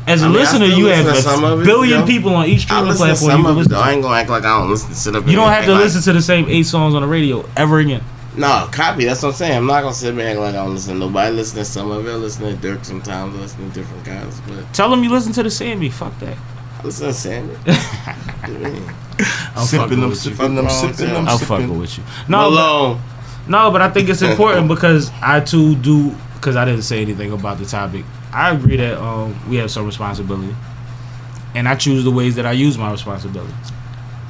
As 0.07 0.21
a 0.21 0.25
I 0.25 0.27
mean, 0.29 0.37
listener, 0.37 0.65
still 0.67 0.77
you 0.79 0.85
listen 0.85 1.05
have 1.05 1.15
to 1.15 1.21
some 1.21 1.43
a 1.43 1.47
of 1.53 1.61
it, 1.61 1.65
billion 1.65 1.99
yo. 2.01 2.05
people 2.05 2.35
on 2.35 2.45
each 2.45 2.61
I 2.69 2.83
streaming 2.83 2.87
listen 2.89 3.07
to 3.07 3.13
platform 3.15 3.31
some 3.31 3.41
you 3.41 3.47
of 3.47 3.55
it. 3.55 3.57
listen 3.59 3.71
Though. 3.73 3.79
I 3.81 3.91
ain't 3.91 4.01
gonna 4.03 4.15
act 4.17 4.29
like 4.29 4.43
I 4.45 4.59
don't 4.59 4.69
listen 4.69 4.89
to 4.89 4.95
sit 4.95 5.15
up. 5.15 5.27
You 5.27 5.35
don't 5.35 5.49
have 5.49 5.65
to 5.65 5.71
like- 5.73 5.83
listen 5.83 6.01
to 6.03 6.13
the 6.13 6.21
same 6.21 6.45
eight 6.47 6.63
songs 6.63 6.93
on 6.93 7.01
the 7.01 7.07
radio 7.07 7.43
ever 7.57 7.79
again. 7.79 8.03
No, 8.37 8.67
copy. 8.71 9.05
That's 9.05 9.23
what 9.23 9.29
I'm 9.29 9.35
saying. 9.35 9.57
I'm 9.57 9.65
not 9.65 9.81
gonna 9.81 9.93
sit 9.95 10.15
back 10.15 10.25
and 10.35 10.39
like 10.41 10.49
I 10.55 10.57
don't 10.57 10.73
listen 10.73 10.93
to 10.95 10.99
nobody. 10.99 11.27
I 11.27 11.29
listen 11.31 11.57
to 11.57 11.65
some 11.65 11.89
of 11.89 12.05
it. 12.05 12.11
I 12.11 12.15
listen 12.15 12.43
to 12.59 12.67
Durk 12.67 12.83
sometimes. 12.85 13.35
I 13.35 13.39
listen 13.39 13.69
to 13.69 13.73
different 13.79 14.03
guys, 14.03 14.41
but 14.47 14.73
Tell 14.73 14.89
them 14.89 15.03
you 15.03 15.09
listen 15.09 15.31
to 15.33 15.43
the 15.43 15.49
Sammie. 15.49 15.89
Fuck 15.89 16.19
that. 16.19 16.37
I 16.79 16.83
listen 16.83 17.07
to 17.07 17.13
Sammie. 17.13 17.55
I'm 19.55 19.65
sipping 19.65 19.79
fucking 19.79 19.99
them, 20.01 20.09
with 20.09 20.25
you. 20.25 20.33
sipping 20.35 20.55
them, 20.55 20.65
Fuck 20.65 20.73
sipping 20.73 20.89
with 21.05 21.13
them, 21.15 21.27
I'm 21.29 21.37
fucking 21.39 21.79
with 21.79 21.97
you. 21.97 22.03
No, 22.27 22.49
but, 22.51 23.49
no, 23.49 23.71
but 23.71 23.81
I 23.81 23.89
think 23.89 24.09
it's 24.09 24.21
important 24.21 24.67
because 24.67 25.09
I 25.21 25.39
too 25.39 25.75
do. 25.75 26.13
Because 26.35 26.55
I 26.57 26.65
didn't 26.65 26.83
say 26.83 27.01
anything 27.01 27.31
about 27.31 27.57
the 27.57 27.65
topic. 27.65 28.05
I 28.35 28.53
agree 28.53 28.75
that 28.75 29.01
um, 29.01 29.33
we 29.49 29.55
have 29.55 29.71
some 29.71 29.85
responsibility, 29.85 30.53
and 31.55 31.69
I 31.69 31.75
choose 31.75 32.03
the 32.03 32.11
ways 32.11 32.35
that 32.35 32.45
I 32.45 32.51
use 32.51 32.77
my 32.77 32.91
responsibility. 32.91 33.53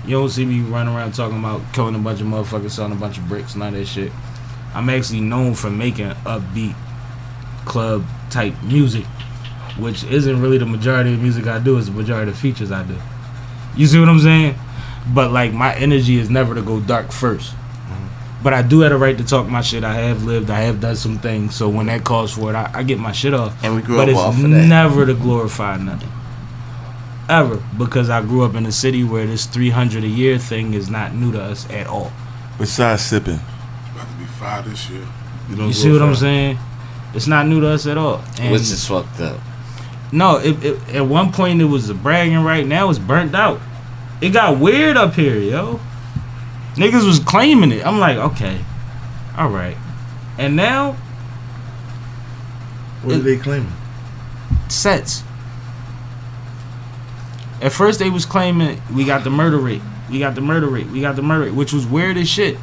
You 0.05 0.11
don't 0.11 0.29
see 0.29 0.45
me 0.45 0.59
running 0.59 0.93
around 0.93 1.13
talking 1.15 1.39
about 1.39 1.61
killing 1.73 1.95
a 1.95 1.97
bunch 1.97 2.21
of 2.21 2.27
motherfuckers, 2.27 2.69
selling 2.69 2.91
a 2.91 2.95
bunch 2.95 3.17
of 3.17 3.27
bricks, 3.27 3.55
none 3.55 3.73
of 3.73 3.79
that 3.79 3.87
shit. 3.87 4.11
I'm 4.75 4.91
actually 4.91 5.21
known 5.21 5.55
for 5.55 5.71
making 5.71 6.11
upbeat 6.23 6.75
club 7.65 8.05
type 8.29 8.53
music, 8.61 9.05
which 9.79 10.03
isn't 10.03 10.39
really 10.39 10.59
the 10.59 10.67
majority 10.67 11.15
of 11.15 11.19
music 11.19 11.47
I 11.47 11.57
do. 11.57 11.79
It's 11.79 11.87
the 11.87 11.93
majority 11.93 12.29
of 12.29 12.37
features 12.37 12.71
I 12.71 12.83
do. 12.83 12.95
You 13.75 13.87
see 13.87 13.99
what 13.99 14.07
I'm 14.07 14.19
saying? 14.19 14.55
But 15.15 15.31
like 15.31 15.51
my 15.51 15.73
energy 15.73 16.19
is 16.19 16.29
never 16.29 16.53
to 16.53 16.61
go 16.61 16.79
dark 16.79 17.11
first. 17.11 17.55
But 18.45 18.53
I 18.53 18.61
do 18.61 18.81
have 18.81 18.91
a 18.91 18.97
right 18.97 19.17
to 19.17 19.23
talk 19.23 19.47
my 19.47 19.61
shit. 19.61 19.83
I 19.83 19.95
have 19.95 20.23
lived. 20.23 20.51
I 20.51 20.59
have 20.59 20.79
done 20.79 20.95
some 20.95 21.17
things. 21.17 21.55
So 21.55 21.67
when 21.67 21.87
that 21.87 22.03
calls 22.03 22.31
for 22.33 22.51
it, 22.51 22.55
I, 22.55 22.69
I 22.75 22.83
get 22.83 22.99
my 22.99 23.11
shit 23.11 23.33
off. 23.33 23.57
And 23.63 23.75
we 23.75 23.81
grew 23.81 23.95
but 23.95 24.03
up 24.03 24.09
it's 24.09 24.19
off 24.19 24.35
of 24.35 24.51
that. 24.51 24.67
never 24.67 25.03
to 25.03 25.15
glorify 25.15 25.77
nothing. 25.77 26.11
Ever. 27.27 27.63
Because 27.75 28.11
I 28.11 28.21
grew 28.21 28.43
up 28.43 28.53
in 28.53 28.67
a 28.67 28.71
city 28.71 29.03
where 29.03 29.25
this 29.25 29.47
300 29.47 30.03
a 30.03 30.07
year 30.07 30.37
thing 30.37 30.75
is 30.75 30.91
not 30.91 31.15
new 31.15 31.31
to 31.31 31.41
us 31.41 31.67
at 31.71 31.87
all. 31.87 32.11
Besides 32.59 33.01
sipping, 33.01 33.39
About 33.95 34.11
to 34.11 34.15
be 34.19 34.25
five 34.25 34.69
this 34.69 34.91
year. 34.91 35.07
you 35.49 35.55
don't 35.55 35.67
You 35.69 35.73
see 35.73 35.91
what 35.91 36.03
I'm 36.03 36.13
saying? 36.13 36.59
It's 37.15 37.25
not 37.25 37.47
new 37.47 37.61
to 37.61 37.69
us 37.69 37.87
at 37.87 37.97
all. 37.97 38.23
And 38.39 38.51
Which 38.51 38.61
is 38.61 38.87
fucked 38.87 39.21
up. 39.21 39.39
no, 40.11 40.37
it, 40.37 40.63
it, 40.63 40.95
at 40.95 41.07
one 41.07 41.31
point 41.31 41.61
it 41.61 41.65
was 41.65 41.89
a 41.89 41.95
bragging 41.95 42.43
right. 42.43 42.67
Now 42.67 42.91
it's 42.91 42.99
burnt 42.99 43.33
out. 43.33 43.59
It 44.21 44.29
got 44.29 44.59
weird 44.59 44.97
up 44.97 45.15
here, 45.15 45.39
yo. 45.39 45.79
Niggas 46.75 47.05
was 47.05 47.19
claiming 47.19 47.71
it. 47.71 47.85
I'm 47.85 47.99
like, 47.99 48.17
okay, 48.17 48.59
all 49.37 49.49
right. 49.49 49.77
And 50.37 50.55
now 50.55 50.93
What 53.03 53.15
are 53.15 53.19
they 53.19 53.37
claiming? 53.37 53.71
sets. 54.67 55.23
At 57.61 57.71
first 57.71 57.99
they 57.99 58.09
was 58.09 58.25
claiming 58.25 58.81
we 58.93 59.05
got 59.05 59.23
the 59.23 59.29
murder 59.29 59.57
rate, 59.57 59.81
we 60.09 60.19
got 60.19 60.35
the 60.35 60.41
murder 60.41 60.67
rate, 60.67 60.87
we 60.87 61.01
got 61.01 61.15
the 61.15 61.21
murder 61.21 61.45
rate, 61.45 61.53
which 61.53 61.71
was 61.73 61.85
weird 61.87 62.17
as 62.17 62.27
shit. 62.27 62.57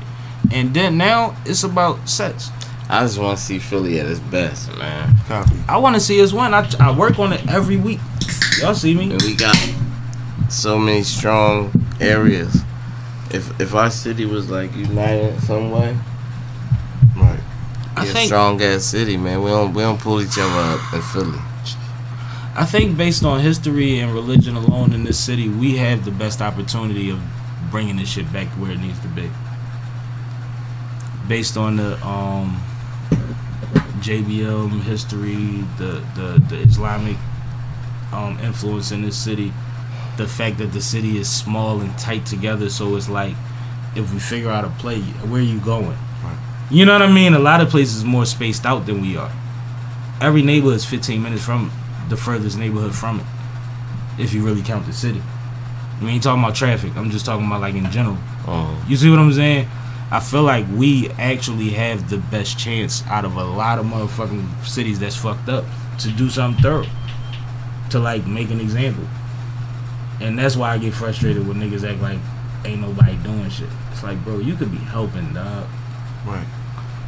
And 0.53 0.75
then 0.75 0.99
now 0.99 1.35
it's 1.47 1.65
about 1.65 2.09
sets. 2.09 2.51
I 2.89 3.01
just 3.05 3.19
want 3.19 3.39
to 3.39 3.43
see 3.43 3.59
Philly 3.59 3.99
at 4.01 4.07
its 4.07 4.21
best, 4.21 4.77
man. 4.77 5.17
Copy. 5.27 5.57
I 5.67 5.79
want 5.79 5.95
to 5.95 6.01
see 6.01 6.21
us 6.23 6.33
win. 6.33 6.53
I, 6.53 6.69
I 6.79 6.97
work 6.97 7.19
on 7.19 7.33
it 7.33 7.47
every 7.49 7.77
week. 7.79 8.01
Y'all 8.61 8.75
see 8.75 8.95
me? 8.95 9.11
And 9.13 9.23
we 9.23 9.35
got 9.35 9.57
so 10.51 10.79
many 10.79 11.03
strong 11.03 11.73
areas. 12.01 12.55
If 13.33 13.61
if 13.61 13.75
our 13.75 13.91
city 13.91 14.27
was 14.27 14.51
like 14.51 14.75
united 14.77 15.41
some 15.43 15.71
way, 15.71 15.97
Right. 17.17 17.41
I 17.97 18.03
I 18.03 18.05
Yeah, 18.05 18.13
think 18.13 18.27
strong 18.27 18.61
ass 18.63 18.85
city, 18.85 19.17
man. 19.17 19.43
We 19.43 19.51
don't 19.51 19.73
we 19.75 19.83
don't 19.83 20.01
pull 20.01 20.21
each 20.21 20.39
other 20.39 20.61
up 20.61 20.93
in 20.93 21.03
Philly. 21.03 21.41
I 22.55 22.67
think 22.67 22.97
based 22.97 23.25
on 23.25 23.41
history 23.41 23.99
and 23.99 24.13
religion 24.13 24.57
alone 24.57 24.93
in 24.93 25.05
this 25.05 25.19
city, 25.19 25.49
we 25.49 25.77
have 25.79 26.05
the 26.05 26.11
best 26.11 26.43
opportunity 26.43 27.11
of 27.11 27.21
bringing 27.71 27.97
this 27.97 28.11
shit 28.11 28.31
back 28.33 28.49
where 28.59 28.73
it 28.73 28.79
needs 28.81 29.01
to 29.01 29.09
be. 29.09 29.31
Based 31.29 31.57
on 31.57 31.77
the 31.77 32.05
um, 32.07 32.63
JBL 34.01 34.83
history, 34.83 35.65
the, 35.79 36.03
the, 36.15 36.43
the 36.49 36.57
Islamic 36.63 37.17
um, 38.13 38.39
influence 38.41 38.91
in 38.93 39.03
this 39.03 39.17
city, 39.17 39.53
the 40.17 40.27
fact 40.27 40.59
that 40.59 40.73
the 40.73 40.81
city 40.81 41.17
is 41.19 41.29
small 41.31 41.81
and 41.81 41.97
tight 41.99 42.27
together, 42.27 42.69
so 42.69 42.97
it's 42.97 43.09
like 43.09 43.35
if 43.97 44.13
we 44.13 44.19
figure 44.21 44.51
out 44.51 44.65
a 44.65 44.71
play, 44.81 45.01
where 45.01 45.41
are 45.41 45.45
you 45.45 45.61
going? 45.61 45.97
You 46.71 46.87
know 46.87 46.93
what 46.93 47.03
I 47.03 47.13
mean? 47.13 47.35
A 47.35 47.39
lot 47.39 47.61
of 47.61 47.69
places 47.69 48.05
more 48.05 48.25
spaced 48.25 48.65
out 48.65 48.87
than 48.87 49.03
we 49.03 49.17
are. 49.17 49.31
Every 50.21 50.43
neighborhood 50.43 50.77
is 50.77 50.85
15 50.85 51.23
minutes 51.23 51.45
from 51.45 51.71
the 52.09 52.17
furthest 52.17 52.57
neighborhood 52.57 52.95
from 52.95 53.21
it. 53.21 53.27
If 54.19 54.33
you 54.33 54.45
really 54.45 54.63
count 54.63 54.87
the 54.87 54.93
city. 54.93 55.23
We 56.03 56.11
ain't 56.11 56.23
talking 56.23 56.43
about 56.43 56.55
traffic. 56.55 56.97
I'm 56.97 57.11
just 57.11 57.27
talking 57.27 57.47
about 57.47 57.61
like 57.61 57.75
in 57.75 57.91
general. 57.91 58.17
Oh, 58.47 58.85
You 58.89 58.97
see 58.97 59.11
what 59.11 59.19
I'm 59.19 59.33
saying? 59.33 59.69
I 60.11 60.21
feel 60.21 60.43
like 60.43 60.67
we 60.75 61.09
actually 61.11 61.71
have 61.71 62.11
the 62.11 62.19
best 62.19 62.59
chance 62.59 63.03
out 63.07 63.25
of 63.25 63.37
a 63.37 63.45
lot 63.45 63.79
of 63.79 63.87
motherfucking 63.87 64.65
cities 64.65 64.99
that's 64.99 65.17
fucked 65.17 65.49
up 65.49 65.65
to 66.01 66.11
do 66.11 66.29
something 66.29 66.63
thorough. 66.63 66.87
To 67.91 67.99
like 67.99 68.27
make 68.27 68.51
an 68.51 68.61
example. 68.61 69.05
And 70.23 70.39
that's 70.39 70.57
why 70.57 70.73
I 70.73 70.79
get 70.79 70.95
frustrated 70.95 71.47
when 71.47 71.57
niggas 71.59 71.89
act 71.91 72.01
like 72.01 72.19
ain't 72.65 72.81
nobody 72.81 73.17
doing 73.17 73.51
shit. 73.51 73.69
It's 73.91 74.03
like, 74.03 74.23
bro, 74.25 74.39
you 74.39 74.55
could 74.55 74.71
be 74.71 74.79
helping, 74.79 75.35
dog. 75.35 75.67
Right. 76.27 76.47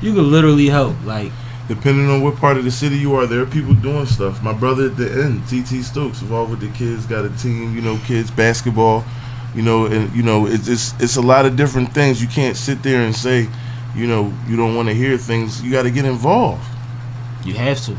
You 0.03 0.13
could 0.15 0.25
literally 0.25 0.67
help. 0.69 0.97
Like, 1.05 1.31
Depending 1.69 2.11
on 2.11 2.21
what 2.23 2.37
part 2.37 2.59
of 2.59 2.65
the 2.65 2.71
city 2.71 2.97
you 2.99 3.15
are, 3.15 3.27
there 3.27 3.41
are 3.41 3.47
people 3.47 3.73
doing 3.73 4.05
stuff. 4.05 4.43
My 4.43 4.53
brother 4.53 4.87
at 4.87 4.97
the 4.99 5.11
end, 5.11 5.45
TT 5.47 5.83
Stokes, 5.83 6.21
involved 6.21 6.51
with 6.51 6.61
the 6.61 6.69
kids, 6.77 7.07
got 7.07 7.25
a 7.25 7.31
team. 7.39 7.75
You 7.75 7.81
know, 7.81 7.99
kids 8.05 8.31
basketball. 8.31 9.05
You 9.55 9.63
know, 9.63 9.87
and 9.87 10.15
you 10.15 10.23
know, 10.23 10.47
it's 10.47 10.69
it's, 10.69 10.93
it's 11.01 11.17
a 11.17 11.23
lot 11.23 11.47
of 11.47 11.57
different 11.57 11.95
things. 11.95 12.21
You 12.21 12.29
can't 12.29 12.57
sit 12.57 12.83
there 12.83 13.03
and 13.03 13.15
say, 13.15 13.49
you 13.95 14.07
know, 14.07 14.31
you 14.49 14.57
don't 14.57 14.75
want 14.75 14.89
to 14.89 14.95
hear 14.95 15.17
things. 15.17 15.63
You 15.63 15.71
got 15.71 15.85
to 15.85 15.91
get 15.91 16.05
involved. 16.05 16.63
you 17.45 17.55
have 17.55 17.81
to. 17.87 17.95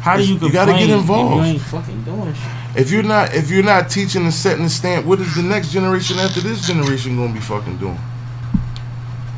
How 0.00 0.16
do 0.16 0.24
you 0.24 0.38
You 0.38 0.52
gotta 0.52 0.72
get 0.72 0.90
involved. 0.90 1.36
you 1.36 1.52
ain't 1.52 1.60
fucking 1.62 2.04
doing 2.04 2.32
shit? 2.34 2.57
If 2.78 2.92
you're 2.92 3.02
not 3.02 3.34
if 3.34 3.50
you're 3.50 3.64
not 3.64 3.90
teaching 3.90 4.22
and 4.22 4.32
setting 4.32 4.62
the 4.62 4.70
stamp, 4.70 5.04
what 5.04 5.18
is 5.18 5.34
the 5.34 5.42
next 5.42 5.72
generation 5.72 6.20
after 6.20 6.40
this 6.40 6.64
generation 6.64 7.16
gonna 7.16 7.32
be 7.34 7.40
fucking 7.40 7.76
doing? 7.78 7.98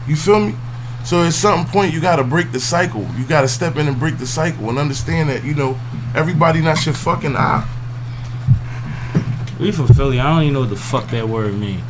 You 0.07 0.15
feel 0.15 0.41
me? 0.41 0.55
So 1.07 1.23
at 1.23 1.33
some 1.33 1.65
point 1.65 1.95
you 1.95 2.03
gotta 2.03 2.23
break 2.23 2.53
the 2.53 2.61
cycle. 2.61 3.09
You 3.17 3.25
gotta 3.25 3.49
step 3.49 3.77
in 3.77 3.89
and 3.89 3.99
break 3.99 4.19
the 4.19 4.27
cycle 4.27 4.69
and 4.69 4.79
understand 4.79 5.31
that, 5.31 5.43
you 5.43 5.55
know, 5.55 5.81
everybody 6.15 6.61
not 6.61 6.85
your 6.85 6.95
fucking 6.95 7.35
eye. 7.35 7.67
We 9.59 9.73
from 9.73 9.89
Philly. 9.89 10.21
I 10.21 10.35
don't 10.35 10.43
even 10.43 10.53
know 10.53 10.61
what 10.61 10.69
the 10.69 10.77
fuck 10.77 11.09
that 11.09 11.27
word 11.27 11.55
mean, 11.55 11.83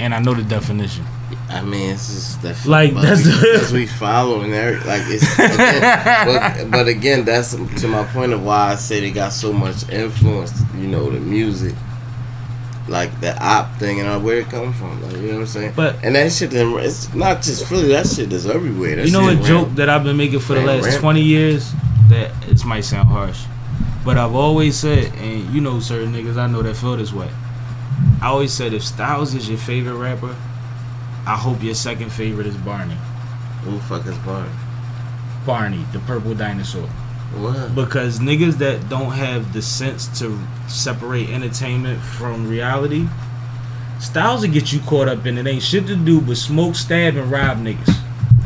and 0.00 0.14
I 0.14 0.18
know 0.18 0.34
the 0.34 0.42
definition. 0.42 1.06
I 1.50 1.62
mean, 1.62 1.90
it's 1.90 2.06
just 2.08 2.42
that. 2.42 2.64
Like, 2.66 2.94
that's- 2.94 3.24
because 3.26 3.72
we 3.72 3.86
following 3.86 4.50
there. 4.50 4.78
Like 4.84 5.02
it's, 5.06 5.38
again, 5.38 6.26
but, 6.26 6.70
but 6.70 6.88
again, 6.88 7.24
that's 7.24 7.54
to 7.54 7.88
my 7.88 8.04
point 8.04 8.32
of 8.32 8.42
why 8.44 8.72
I 8.72 8.74
say 8.76 9.00
they 9.00 9.10
got 9.10 9.32
so 9.32 9.52
much 9.52 9.88
influence. 9.90 10.52
You 10.76 10.86
know, 10.86 11.10
the 11.10 11.20
music, 11.20 11.74
like 12.88 13.18
the 13.20 13.36
op 13.42 13.76
thing, 13.78 14.00
and 14.00 14.08
all, 14.08 14.20
where 14.20 14.38
it 14.38 14.48
come 14.48 14.72
from. 14.72 15.02
Like 15.02 15.16
you 15.16 15.22
know 15.28 15.34
what 15.34 15.40
I'm 15.40 15.46
saying. 15.46 15.72
But- 15.76 15.96
and 16.02 16.14
that 16.14 16.32
shit, 16.32 16.50
then 16.50 16.72
it's 16.78 17.12
not 17.14 17.42
just 17.42 17.66
Philly. 17.66 17.88
That 17.88 18.06
shit 18.06 18.32
is 18.32 18.46
everywhere. 18.46 18.96
That 18.96 19.06
you 19.06 19.12
know 19.12 19.28
a 19.28 19.34
joke 19.36 19.70
that 19.74 19.88
I've 19.90 20.04
been 20.04 20.16
making 20.16 20.40
for 20.40 20.54
the 20.54 20.62
last 20.62 20.84
rap. 20.86 21.00
twenty 21.00 21.22
years. 21.22 21.72
That 22.08 22.30
it 22.48 22.64
might 22.64 22.82
sound 22.86 23.08
harsh, 23.08 23.42
but 24.02 24.16
I've 24.16 24.34
always 24.34 24.76
said, 24.78 25.12
and 25.16 25.52
you 25.54 25.60
know 25.60 25.78
certain 25.80 26.14
niggas 26.14 26.38
I 26.38 26.46
know 26.46 26.62
that 26.62 26.74
feel 26.76 26.96
this 26.96 27.12
way. 27.12 27.28
I 28.22 28.28
always 28.28 28.52
said 28.52 28.72
if 28.72 28.82
Styles 28.82 29.34
is 29.34 29.46
your 29.46 29.58
favorite 29.58 29.96
rapper, 29.96 30.34
I 31.28 31.36
hope 31.36 31.62
your 31.62 31.74
second 31.74 32.10
favorite 32.10 32.46
is 32.46 32.56
Barney. 32.56 32.96
Who 33.64 33.72
the 33.72 33.80
fuck 33.82 34.06
is 34.06 34.16
Barney? 34.18 34.50
Barney, 35.44 35.84
the 35.92 35.98
purple 36.00 36.34
dinosaur. 36.34 36.86
What? 37.36 37.74
Because 37.74 38.18
niggas 38.20 38.54
that 38.58 38.88
don't 38.88 39.12
have 39.12 39.52
the 39.52 39.60
sense 39.60 40.06
to 40.20 40.38
separate 40.68 41.28
entertainment 41.28 42.00
from 42.00 42.48
reality, 42.48 43.06
Styles 44.00 44.42
will 44.46 44.52
get 44.52 44.72
you 44.72 44.78
caught 44.80 45.08
up 45.08 45.26
in 45.26 45.36
it. 45.38 45.46
Ain't 45.48 45.60
shit 45.62 45.86
to 45.88 45.96
do 45.96 46.20
but 46.20 46.36
smoke, 46.36 46.76
stab, 46.76 47.16
and 47.16 47.30
rob 47.32 47.58
niggas. 47.58 47.92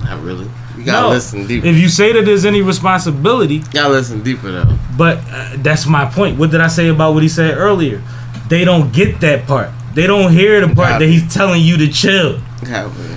Not 0.02 0.22
really. 0.22 0.48
You 0.78 0.82
gotta 0.84 1.08
No. 1.08 1.10
listen 1.10 1.46
deeper. 1.46 1.66
If 1.66 1.76
you 1.76 1.90
say 1.90 2.10
that 2.14 2.24
there's 2.24 2.46
any 2.46 2.62
responsibility, 2.62 3.56
you 3.56 3.62
gotta 3.70 3.90
listen 3.92 4.22
deeper 4.22 4.50
though. 4.50 4.78
but 4.96 5.18
uh, 5.30 5.50
that's 5.58 5.86
my 5.86 6.06
point. 6.06 6.38
What 6.38 6.50
did 6.50 6.62
I 6.62 6.68
say 6.68 6.88
about 6.88 7.12
what 7.12 7.22
he 7.22 7.28
said 7.28 7.56
earlier? 7.58 8.00
They 8.48 8.64
don't 8.64 8.92
get 8.94 9.20
that 9.20 9.46
part. 9.46 9.68
They 9.94 10.06
don't 10.06 10.32
hear 10.32 10.66
the 10.66 10.74
part 10.74 11.00
that 11.00 11.06
he's 11.06 11.32
telling 11.32 11.62
you 11.62 11.76
to 11.78 11.88
chill. 11.88 12.40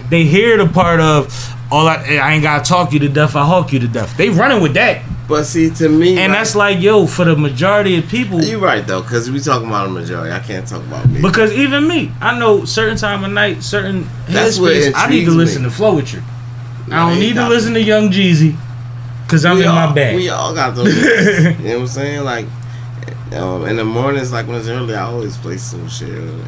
They 0.09 0.23
hear 0.23 0.57
the 0.57 0.67
part 0.67 0.99
of 0.99 1.51
all 1.71 1.87
I, 1.87 1.95
I 2.21 2.33
ain't 2.33 2.43
gotta 2.43 2.63
talk 2.67 2.93
you 2.93 2.99
to 2.99 3.09
death. 3.09 3.35
I 3.35 3.45
hawk 3.45 3.73
you 3.73 3.79
to 3.79 3.87
death. 3.87 4.15
They 4.17 4.29
running 4.29 4.61
with 4.61 4.73
that, 4.75 5.03
But 5.27 5.45
see, 5.45 5.69
to 5.71 5.89
me, 5.89 6.09
and 6.19 6.31
like- 6.31 6.39
that's 6.39 6.55
like 6.55 6.79
yo 6.81 7.07
for 7.07 7.25
the 7.25 7.35
majority 7.35 7.97
of 7.97 8.07
people. 8.07 8.43
You're 8.43 8.59
right 8.59 8.85
though, 8.85 9.01
because 9.01 9.31
we 9.31 9.39
talking 9.39 9.67
about 9.67 9.87
a 9.87 9.89
majority. 9.89 10.31
I 10.33 10.39
can't 10.39 10.67
talk 10.67 10.81
about 10.83 11.09
me. 11.09 11.21
Because 11.21 11.51
even 11.53 11.87
me, 11.87 12.11
I 12.21 12.37
know 12.37 12.65
certain 12.65 12.97
time 12.97 13.23
of 13.23 13.31
night, 13.31 13.63
certain 13.63 14.07
That's 14.27 14.59
headspace, 14.59 14.91
I 14.95 15.09
need 15.09 15.25
to 15.25 15.31
listen 15.31 15.63
me. 15.63 15.69
to 15.69 15.75
Flow 15.75 15.95
with 15.95 16.13
you. 16.13 16.21
No, 16.87 16.95
I 16.97 17.09
don't 17.09 17.19
need 17.19 17.33
to 17.35 17.47
listen 17.49 17.73
to 17.73 17.81
Young 17.81 18.09
Jeezy, 18.09 18.55
cause 19.27 19.43
I'm 19.43 19.57
we 19.57 19.63
in 19.63 19.69
all, 19.69 19.87
my 19.87 19.93
bag. 19.93 20.15
We 20.15 20.29
all 20.29 20.53
got 20.53 20.75
those. 20.75 20.93
you 20.95 21.51
know 21.51 21.73
what 21.73 21.81
I'm 21.81 21.87
saying? 21.87 22.23
Like, 22.23 22.45
um, 23.33 23.65
in 23.65 23.75
the 23.77 23.83
mornings, 23.85 24.31
like 24.31 24.45
when 24.47 24.57
it's 24.57 24.67
early, 24.67 24.93
I 24.93 25.01
always 25.03 25.35
play 25.37 25.57
some 25.57 25.87
shit 25.89 26.09
early. 26.09 26.43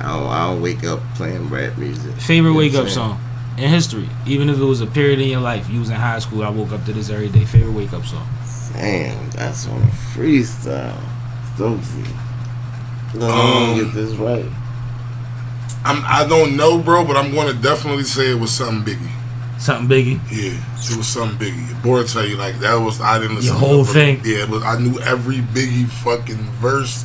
I 0.00 0.08
don't, 0.18 0.26
I 0.28 0.46
don't 0.48 0.62
wake 0.62 0.84
up 0.84 1.00
playing 1.14 1.48
rap 1.50 1.76
music. 1.78 2.12
Favorite 2.16 2.50
You 2.50 2.54
know 2.54 2.58
wake 2.58 2.74
up 2.74 2.88
song 2.88 3.20
in 3.58 3.68
history, 3.68 4.08
even 4.26 4.48
if 4.48 4.58
it 4.58 4.64
was 4.64 4.80
a 4.80 4.86
period 4.86 5.20
in 5.20 5.28
your 5.28 5.40
life. 5.40 5.68
You 5.68 5.80
was 5.80 5.90
in 5.90 5.96
high 5.96 6.18
school. 6.18 6.42
I 6.42 6.48
woke 6.48 6.72
up 6.72 6.84
to 6.86 6.92
this 6.92 7.10
every 7.10 7.28
day. 7.28 7.44
Favorite 7.44 7.72
wake 7.72 7.92
up 7.92 8.04
song. 8.06 8.26
Damn, 8.72 9.30
that's 9.30 9.66
on 9.68 9.82
a 9.82 9.86
freestyle. 10.14 10.96
Stokesy. 11.56 12.06
No, 13.14 13.28
Um, 13.28 13.76
get 13.76 13.92
this 13.92 14.12
right. 14.14 14.46
I'm, 15.84 16.02
I 16.06 16.26
don't 16.28 16.56
know, 16.56 16.78
bro, 16.78 17.04
but 17.04 17.16
I'm 17.16 17.32
going 17.32 17.54
to 17.54 17.60
definitely 17.60 18.04
say 18.04 18.30
it 18.30 18.38
was 18.38 18.52
something 18.52 18.94
Biggie. 18.94 19.10
Something 19.58 19.88
Biggie. 19.88 20.20
Yeah, 20.30 20.62
it 20.92 20.96
was 20.96 21.06
something 21.08 21.38
Biggie. 21.38 21.82
Boy, 21.82 22.04
tell 22.04 22.24
you 22.24 22.36
like 22.36 22.58
that 22.60 22.74
was 22.76 23.00
I 23.00 23.18
didn't 23.18 23.36
listen. 23.36 23.52
Your 23.52 23.60
to 23.60 23.66
whole 23.66 23.84
thing? 23.84 24.20
Yeah, 24.24 24.46
but 24.48 24.62
I 24.62 24.78
knew 24.78 24.98
every 25.00 25.38
Biggie 25.38 25.88
fucking 25.88 26.36
verse. 26.60 27.04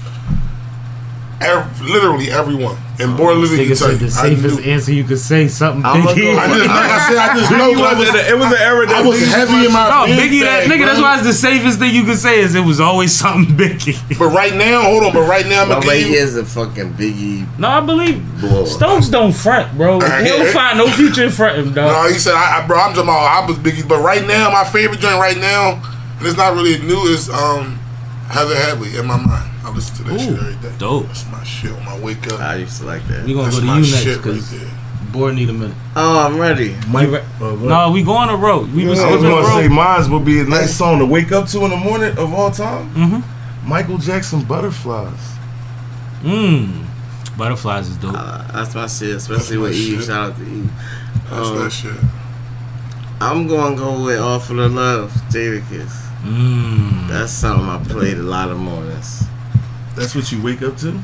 Ev 1.41 1.81
literally 1.81 2.31
everyone. 2.31 2.77
And 2.97 3.17
boy, 3.17 3.33
literally 3.33 3.65
Nigga 3.65 3.77
tell 3.77 3.89
said 3.89 3.99
you, 3.99 4.07
the 4.07 4.11
safest 4.11 4.57
knew- 4.59 4.71
answer 4.71 4.93
you 4.93 5.03
could 5.03 5.19
say. 5.19 5.49
Something 5.49 5.83
I'ma 5.83 6.11
Biggie. 6.11 6.31
go- 6.33 6.39
I 6.39 6.47
just, 6.47 6.65
like 6.69 6.69
I 6.71 7.07
said, 7.09 7.17
I 7.17 7.37
just 7.37 7.51
know. 7.59 7.65
I 7.83 7.93
was, 7.93 8.07
was, 8.07 8.15
it 8.15 8.37
was 8.37 8.45
an 8.47 8.57
era 8.61 8.87
that 8.87 8.95
I 8.95 9.01
was 9.05 9.19
Biggie- 9.19 9.27
heavy 9.35 9.65
in 9.65 9.73
my 9.73 9.89
No, 9.89 10.05
big 10.05 10.31
Biggie, 10.31 10.39
that 10.41 10.67
bag, 10.69 10.71
nigga. 10.79 10.85
That's 10.85 11.01
why 11.01 11.15
it's 11.17 11.27
the 11.27 11.33
safest 11.33 11.79
thing 11.79 11.93
you 11.93 12.05
can 12.05 12.15
say 12.15 12.39
is 12.39 12.55
it 12.55 12.63
was 12.63 12.79
always 12.79 13.13
something 13.13 13.53
Biggie. 13.57 14.17
But 14.17 14.29
right 14.29 14.53
now, 14.55 14.83
hold 14.83 15.03
on. 15.03 15.11
But 15.13 15.27
right 15.27 15.45
now, 15.45 15.63
I'm 15.63 15.67
My 15.69 15.75
gonna 15.75 15.87
way 15.87 15.99
give 16.03 16.11
you. 16.11 16.17
is 16.19 16.37
a 16.37 16.45
fucking 16.45 16.93
Biggie 16.93 17.45
No, 17.59 17.67
I 17.67 17.81
believe 17.81 18.23
blow. 18.39 18.63
Stokes 18.63 19.09
don't 19.09 19.33
front, 19.33 19.75
bro. 19.77 19.99
He 19.99 20.29
don't 20.29 20.47
find 20.53 20.77
no 20.77 20.87
future 20.87 21.25
in 21.25 21.31
front 21.31 21.59
of 21.59 21.67
him, 21.67 21.73
dog. 21.73 21.91
No, 21.91 22.07
he 22.13 22.17
said, 22.17 22.33
I, 22.33 22.63
I, 22.63 22.67
bro, 22.67 22.77
I'm 22.79 22.93
talking 22.93 23.03
about 23.09 23.43
I 23.43 23.45
was 23.45 23.57
Biggie. 23.57 23.85
But 23.85 23.99
right 24.01 24.25
now, 24.25 24.49
my 24.51 24.63
favorite 24.63 25.01
joint 25.01 25.19
right 25.19 25.37
now, 25.37 25.83
and 26.17 26.25
it's 26.25 26.37
not 26.37 26.53
really 26.55 26.79
new, 26.87 27.03
is 27.11 27.29
um, 27.29 27.75
Heather 28.31 28.55
Headley 28.55 28.95
in 28.97 29.05
my 29.05 29.17
mind. 29.17 29.51
I 29.65 29.69
listen 29.71 29.95
to 29.97 30.03
that 30.11 30.19
shit 30.19 30.29
every 30.37 30.55
day. 30.61 30.75
dope. 30.77 31.07
That's 31.07 31.29
my 31.31 31.43
shit 31.43 31.71
when 31.71 31.87
I 31.87 31.99
wake 31.99 32.31
up. 32.31 32.39
I 32.39 32.55
used 32.57 32.79
to 32.81 32.85
like 32.85 33.05
that. 33.07 33.25
We 33.25 33.33
gonna 33.33 33.45
That's 33.45 33.55
go 33.55 33.61
to 33.61 33.65
my 33.67 33.75
you 33.77 33.81
next 33.81 34.03
shit 34.03 34.17
because 34.17 34.51
there. 34.51 34.69
boy 35.11 35.31
need 35.31 35.49
a 35.49 35.53
minute. 35.53 35.75
Oh, 35.95 36.19
I'm 36.25 36.37
ready. 36.39 36.75
Mike, 36.87 37.09
re- 37.09 37.23
uh. 37.41 37.55
No, 37.55 37.91
we 37.91 38.03
go 38.03 38.13
on 38.13 38.29
a 38.29 38.35
road. 38.37 38.71
We 38.73 38.85
was 38.87 38.99
I 38.99 39.11
was 39.11 39.21
gonna 39.23 39.43
say 39.47 39.67
road. 39.67 39.71
mine 39.75 40.11
would 40.11 40.23
be 40.25 40.39
a 40.39 40.43
nice 40.43 40.75
song 40.75 40.99
to 40.99 41.05
wake 41.05 41.31
up 41.31 41.47
to 41.49 41.63
in 41.65 41.71
the 41.71 41.77
morning 41.77 42.15
of 42.17 42.33
all 42.33 42.51
time. 42.51 42.93
Mm-hmm. 42.93 43.67
Michael 43.69 43.97
Jackson, 43.97 44.43
Butterflies. 44.43 45.19
Mmm. 46.21 46.85
Butterflies 47.37 47.87
is 47.89 47.97
dope. 47.97 48.13
Uh, 48.15 48.45
that's 48.51 48.75
my 48.75 48.87
shit, 48.87 49.15
especially 49.15 49.57
my 49.57 49.63
with 49.63 49.73
Eve. 49.73 49.97
shit. 49.99 50.05
Shout 50.07 50.31
out 50.31 50.37
to 50.37 50.43
Eve. 50.43 50.71
That's 51.29 51.47
Um, 51.49 51.57
that 51.57 51.71
shit. 51.71 51.93
I'm 53.19 53.47
gonna 53.47 53.75
go 53.75 54.03
with 54.05 54.19
All 54.19 54.39
for 54.39 54.53
the 54.53 54.69
Love, 54.69 55.11
Jadakiss. 55.31 56.03
Mmm. 56.23 57.07
That's 57.07 57.31
something 57.31 57.67
I 57.67 57.83
played 57.83 58.17
a 58.17 58.23
lot 58.23 58.49
of 58.51 58.57
mornings. 58.57 59.23
That's 59.95 60.13
what 60.15 60.31
you 60.31 60.41
wake 60.41 60.61
up 60.61 60.77
to. 60.77 60.99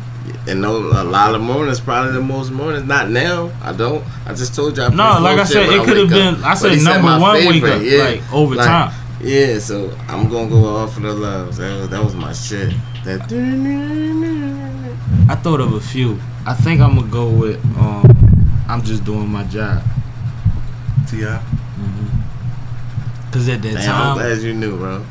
And 0.47 0.61
no, 0.61 0.77
a 0.77 1.03
lot 1.03 1.33
of 1.33 1.41
mornings, 1.41 1.79
probably 1.79 2.11
the 2.13 2.21
most 2.21 2.51
mornings. 2.51 2.85
Not 2.87 3.09
now. 3.09 3.51
I 3.61 3.71
don't. 3.73 4.03
I 4.25 4.33
just 4.33 4.53
told 4.55 4.77
you. 4.77 4.83
I 4.83 4.89
No, 4.89 5.19
like 5.21 5.39
I 5.39 5.43
said, 5.45 5.69
it 5.69 5.83
could 5.85 5.97
have 5.97 6.09
been. 6.09 6.43
I 6.43 6.53
said 6.55 6.81
number 6.81 7.03
my 7.07 7.17
one 7.19 7.35
wake 7.45 7.61
favorite, 7.63 7.71
up, 7.73 7.81
yeah. 7.83 8.03
like 8.03 8.33
over 8.33 8.55
Like, 8.55 8.67
time. 8.67 8.93
Yeah, 9.21 9.59
so 9.59 9.95
I'm 10.07 10.29
gonna 10.29 10.49
go 10.49 10.75
off 10.77 10.95
for 10.95 11.01
the 11.01 11.13
Love. 11.13 11.55
That 11.57 11.79
was, 11.79 11.89
that 11.89 12.03
was 12.03 12.15
my 12.15 12.33
shit. 12.33 12.73
That. 13.05 13.21
I 15.29 15.35
thought 15.35 15.61
of 15.61 15.73
a 15.73 15.79
few. 15.81 16.19
I 16.45 16.53
think 16.53 16.81
I'm 16.81 16.95
gonna 16.95 17.07
go 17.07 17.29
with. 17.29 17.63
Um, 17.77 18.05
I'm 18.67 18.81
just 18.83 19.03
doing 19.05 19.27
my 19.27 19.43
job. 19.45 19.83
Ti. 21.09 21.25
Cause 23.31 23.47
at 23.47 23.61
that 23.61 23.73
Damn, 23.75 23.77
I'm 23.77 23.83
time, 23.85 24.17
glad 24.17 24.37
you 24.41 24.53
knew, 24.53 24.77
bro. 24.77 25.05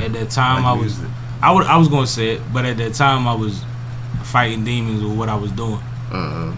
at 0.00 0.12
that 0.14 0.30
time, 0.30 0.64
I 0.64 0.72
was, 0.72 0.98
I 1.42 1.50
would, 1.52 1.66
I 1.66 1.76
was 1.76 1.88
gonna 1.88 2.06
say 2.06 2.36
it, 2.36 2.42
but 2.52 2.64
at 2.64 2.76
that 2.78 2.94
time, 2.94 3.26
I 3.26 3.34
was 3.34 3.62
fighting 4.22 4.64
demons 4.64 5.02
with 5.02 5.16
what 5.18 5.28
I 5.28 5.34
was 5.34 5.50
doing, 5.52 5.80
Uh-uh. 6.12 6.54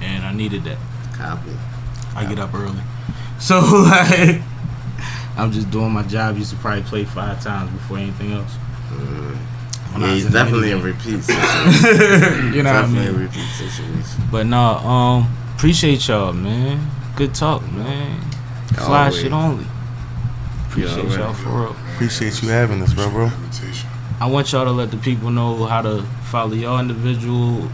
and 0.00 0.24
I 0.24 0.32
needed 0.32 0.64
that. 0.64 0.78
Copy. 1.12 1.50
I 2.16 2.24
get 2.24 2.38
up 2.38 2.54
early, 2.54 2.80
so 3.38 3.58
like, 3.90 4.40
I'm 5.36 5.52
just 5.52 5.70
doing 5.70 5.90
my 5.92 6.02
job. 6.04 6.36
Used 6.38 6.50
to 6.50 6.56
probably 6.56 6.82
play 6.82 7.04
five 7.04 7.42
times 7.42 7.70
before 7.72 7.98
anything 7.98 8.32
else. 8.32 8.52
When 9.92 10.02
I 10.02 10.08
Yeah, 10.08 10.14
he's 10.14 10.30
definitely 10.32 10.72
a 10.72 10.76
NBA. 10.78 10.84
repeat 10.84 11.22
situation. 11.24 12.54
You 12.54 12.62
know 12.62 12.70
what 12.72 12.76
I 12.78 12.82
definitely 12.82 13.12
mean? 13.12 13.20
a 13.20 13.24
repeat 13.26 13.48
situation. 13.50 14.22
But 14.30 14.46
no, 14.46 14.60
um, 14.78 15.36
appreciate 15.56 16.06
y'all, 16.08 16.32
man. 16.32 16.88
Good 17.16 17.34
talk, 17.34 17.62
man. 17.72 18.20
Fly 18.74 19.04
Always. 19.06 19.20
shit 19.20 19.32
only. 19.32 19.66
Appreciate 20.68 20.98
already 21.04 21.22
y'all 21.22 21.32
for 21.34 21.48
real. 21.50 21.76
Appreciate 21.94 22.42
you 22.42 22.48
having 22.48 22.82
us, 22.82 22.92
bro, 22.94 23.08
bro. 23.10 23.30
Invitation. 24.14 24.22
I 24.22 24.26
want 24.32 24.52
y'all 24.52 24.64
to 24.64 24.70
let 24.72 24.90
the 24.90 24.96
people 24.98 25.30
know 25.30 25.64
how 25.66 25.82
to 25.82 26.02
follow 26.30 26.54
y'all 26.54 26.78
individually 26.80 27.68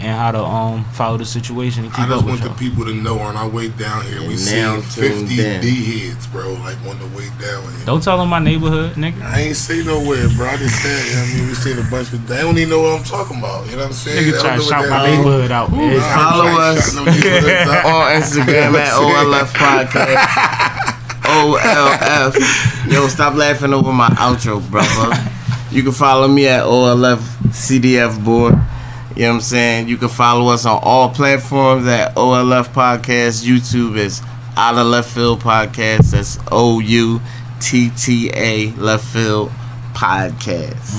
and 0.00 0.16
how 0.16 0.32
to 0.32 0.42
um 0.42 0.82
follow 0.94 1.18
the 1.18 1.24
situation 1.26 1.84
and 1.84 1.92
I 1.92 2.06
just 2.06 2.10
up 2.10 2.24
want 2.24 2.26
with 2.26 2.40
the 2.40 2.46
y'all. 2.48 2.56
people 2.58 2.84
to 2.86 2.94
know 2.94 3.18
on 3.18 3.36
our 3.36 3.46
way 3.48 3.68
down 3.68 4.02
here, 4.06 4.20
we 4.22 4.28
And 4.28 4.38
see 4.38 4.56
now 4.62 4.80
50. 4.80 5.26
D 5.60 6.08
heads, 6.08 6.26
bro, 6.28 6.54
like 6.54 6.78
on 6.86 6.98
the 6.98 7.06
way 7.14 7.28
down 7.38 7.62
here. 7.76 7.84
Don't 7.84 8.02
tell 8.02 8.16
them 8.16 8.30
my 8.30 8.38
neighborhood, 8.38 8.92
nigga. 8.94 9.20
I 9.22 9.40
ain't 9.40 9.56
say 9.56 9.84
nowhere, 9.84 10.26
bro. 10.36 10.46
I 10.48 10.56
just 10.56 10.80
said, 10.82 11.04
you 11.12 11.18
I 11.20 11.36
mean, 11.38 11.48
we 11.48 11.54
seen 11.54 11.78
a 11.78 11.90
bunch 11.90 12.12
of. 12.14 12.26
They 12.26 12.40
don't 12.40 12.56
even 12.56 12.70
know 12.70 12.80
what 12.80 12.98
I'm 12.98 13.04
talking 13.04 13.38
about. 13.38 13.66
You 13.66 13.72
know 13.72 13.78
what 13.78 13.86
I'm 13.88 13.92
saying? 13.92 14.24
Nigga 14.24 14.32
They 14.32 14.38
try 14.40 14.56
don't 14.56 14.64
to 14.64 14.70
shout 14.72 14.88
my 14.88 15.06
neighborhood 15.06 15.50
out, 15.52 15.70
man. 15.70 16.00
Follow 16.00 16.46
us. 16.58 16.92
shouting 16.94 17.04
no 17.04 17.12
neighborhoods 17.12 17.70
out. 17.76 17.84
on 17.84 18.22
Instagram 18.22 18.72
at 18.80 18.92
OLF 18.94 19.52
Podcast. 19.52 20.72
OLF. 21.36 22.92
Yo, 22.92 23.08
stop 23.08 23.34
laughing 23.34 23.72
over 23.74 23.92
my 23.92 24.08
outro, 24.10 24.62
brother. 24.70 25.14
You 25.70 25.82
can 25.82 25.92
follow 25.92 26.28
me 26.28 26.46
at 26.48 26.64
OLF 26.64 27.18
CDF 27.48 28.22
Bore. 28.24 28.50
You 29.14 29.22
know 29.22 29.28
what 29.28 29.34
I'm 29.36 29.40
saying? 29.40 29.88
You 29.88 29.96
can 29.96 30.08
follow 30.08 30.52
us 30.52 30.64
on 30.66 30.80
all 30.82 31.10
platforms 31.10 31.86
at 31.86 32.14
OLF 32.16 32.68
Podcast. 32.68 33.44
YouTube 33.44 33.96
is 33.96 34.22
Out 34.56 34.76
of 34.76 34.86
Left 34.86 35.10
Field 35.10 35.40
Podcast. 35.40 36.12
That's 36.12 36.38
O 36.50 36.80
U 36.80 37.20
T 37.60 37.90
T 37.90 38.30
A 38.34 38.70
Left 38.72 39.04
Field 39.04 39.50
Podcast. 39.92 40.94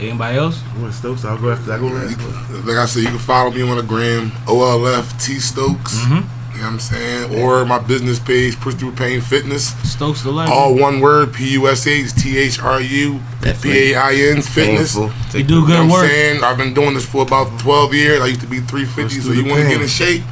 Anybody 0.00 0.38
else? 0.38 0.58
What 0.78 0.92
Stokes? 0.92 1.24
I'll 1.24 1.38
go 1.38 1.50
after. 1.52 1.72
I 1.72 1.78
go 1.78 1.88
after. 1.88 2.56
Like 2.62 2.76
I 2.78 2.86
said, 2.86 3.02
you 3.02 3.08
can 3.10 3.18
follow 3.18 3.50
me 3.50 3.62
on 3.62 3.76
the 3.76 3.82
gram, 3.82 4.30
OLF 4.46 5.24
T 5.24 5.38
Stokes. 5.38 6.00
Mm-hmm. 6.00 6.39
You 6.52 6.58
know 6.58 6.64
what 6.64 6.72
I'm 6.72 6.80
saying? 6.80 7.40
Or 7.42 7.64
my 7.64 7.78
business 7.78 8.18
page, 8.18 8.58
Push 8.60 8.74
Through 8.74 8.92
Pain 8.92 9.20
Fitness. 9.20 9.68
Stokes 9.90 10.22
the 10.22 10.30
legend. 10.30 10.52
All 10.52 10.74
one 10.74 11.00
word, 11.00 11.32
P 11.32 11.52
U 11.52 11.68
S 11.68 11.86
H 11.86 12.12
T 12.14 12.36
H 12.38 12.60
R 12.60 12.80
U 12.80 13.20
P 13.62 13.92
A 13.92 13.94
I 13.96 14.12
N 14.14 14.42
Fitness. 14.42 14.94
You 14.96 15.10
do 15.32 15.38
You 15.38 15.44
know 15.44 15.66
good 15.66 15.70
what 15.70 15.78
I'm 15.80 15.88
work. 15.88 16.06
saying? 16.10 16.44
I've 16.44 16.58
been 16.58 16.74
doing 16.74 16.94
this 16.94 17.06
for 17.06 17.22
about 17.22 17.58
12 17.60 17.94
years. 17.94 18.20
I 18.20 18.26
used 18.26 18.40
to 18.42 18.46
be 18.46 18.60
350, 18.60 19.20
so 19.20 19.32
you 19.32 19.44
want 19.48 19.62
to 19.62 19.68
get 19.68 19.80
in 19.80 19.88
shape? 19.88 20.22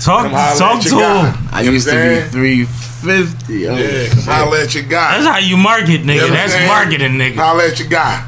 Talk, 0.00 0.30
Come 0.30 0.58
talk 0.58 0.82
to 0.82 0.90
guy. 0.90 1.30
him. 1.30 1.48
I 1.52 1.62
You 1.62 1.72
used 1.72 1.88
to 1.88 1.92
be 1.94 2.30
350. 2.30 3.68
Oh, 3.68 3.76
Yeah, 3.76 4.08
come 4.10 4.22
holler 4.24 4.56
at 4.58 4.74
your 4.74 4.84
guy. 4.84 5.14
That's 5.18 5.26
how 5.26 5.38
you 5.38 5.56
market, 5.56 6.02
nigga. 6.02 6.14
You 6.14 6.20
know 6.22 6.34
That's 6.34 6.66
marketing, 6.68 7.12
nigga. 7.18 7.36
Holler 7.36 7.64
at 7.64 7.78
your 7.78 7.88
guy. 7.88 8.24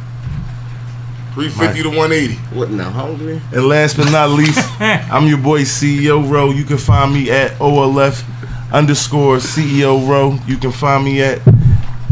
350 1.34 1.82
to 1.84 1.88
180. 1.90 2.34
What 2.56 2.70
now? 2.70 2.90
Hungry? 2.90 3.40
And 3.52 3.66
last 3.68 3.96
but 3.96 4.10
not 4.10 4.30
least, 4.30 4.58
I'm 4.80 5.26
your 5.28 5.38
boy 5.38 5.62
CEO 5.62 6.28
Ro. 6.28 6.50
You 6.50 6.64
can 6.64 6.78
find 6.78 7.12
me 7.12 7.30
at 7.30 7.52
OLF 7.52 8.24
underscore 8.72 9.36
CEO 9.36 10.08
Ro. 10.08 10.38
You 10.46 10.56
can 10.56 10.72
find 10.72 11.04
me 11.04 11.22
at 11.22 11.38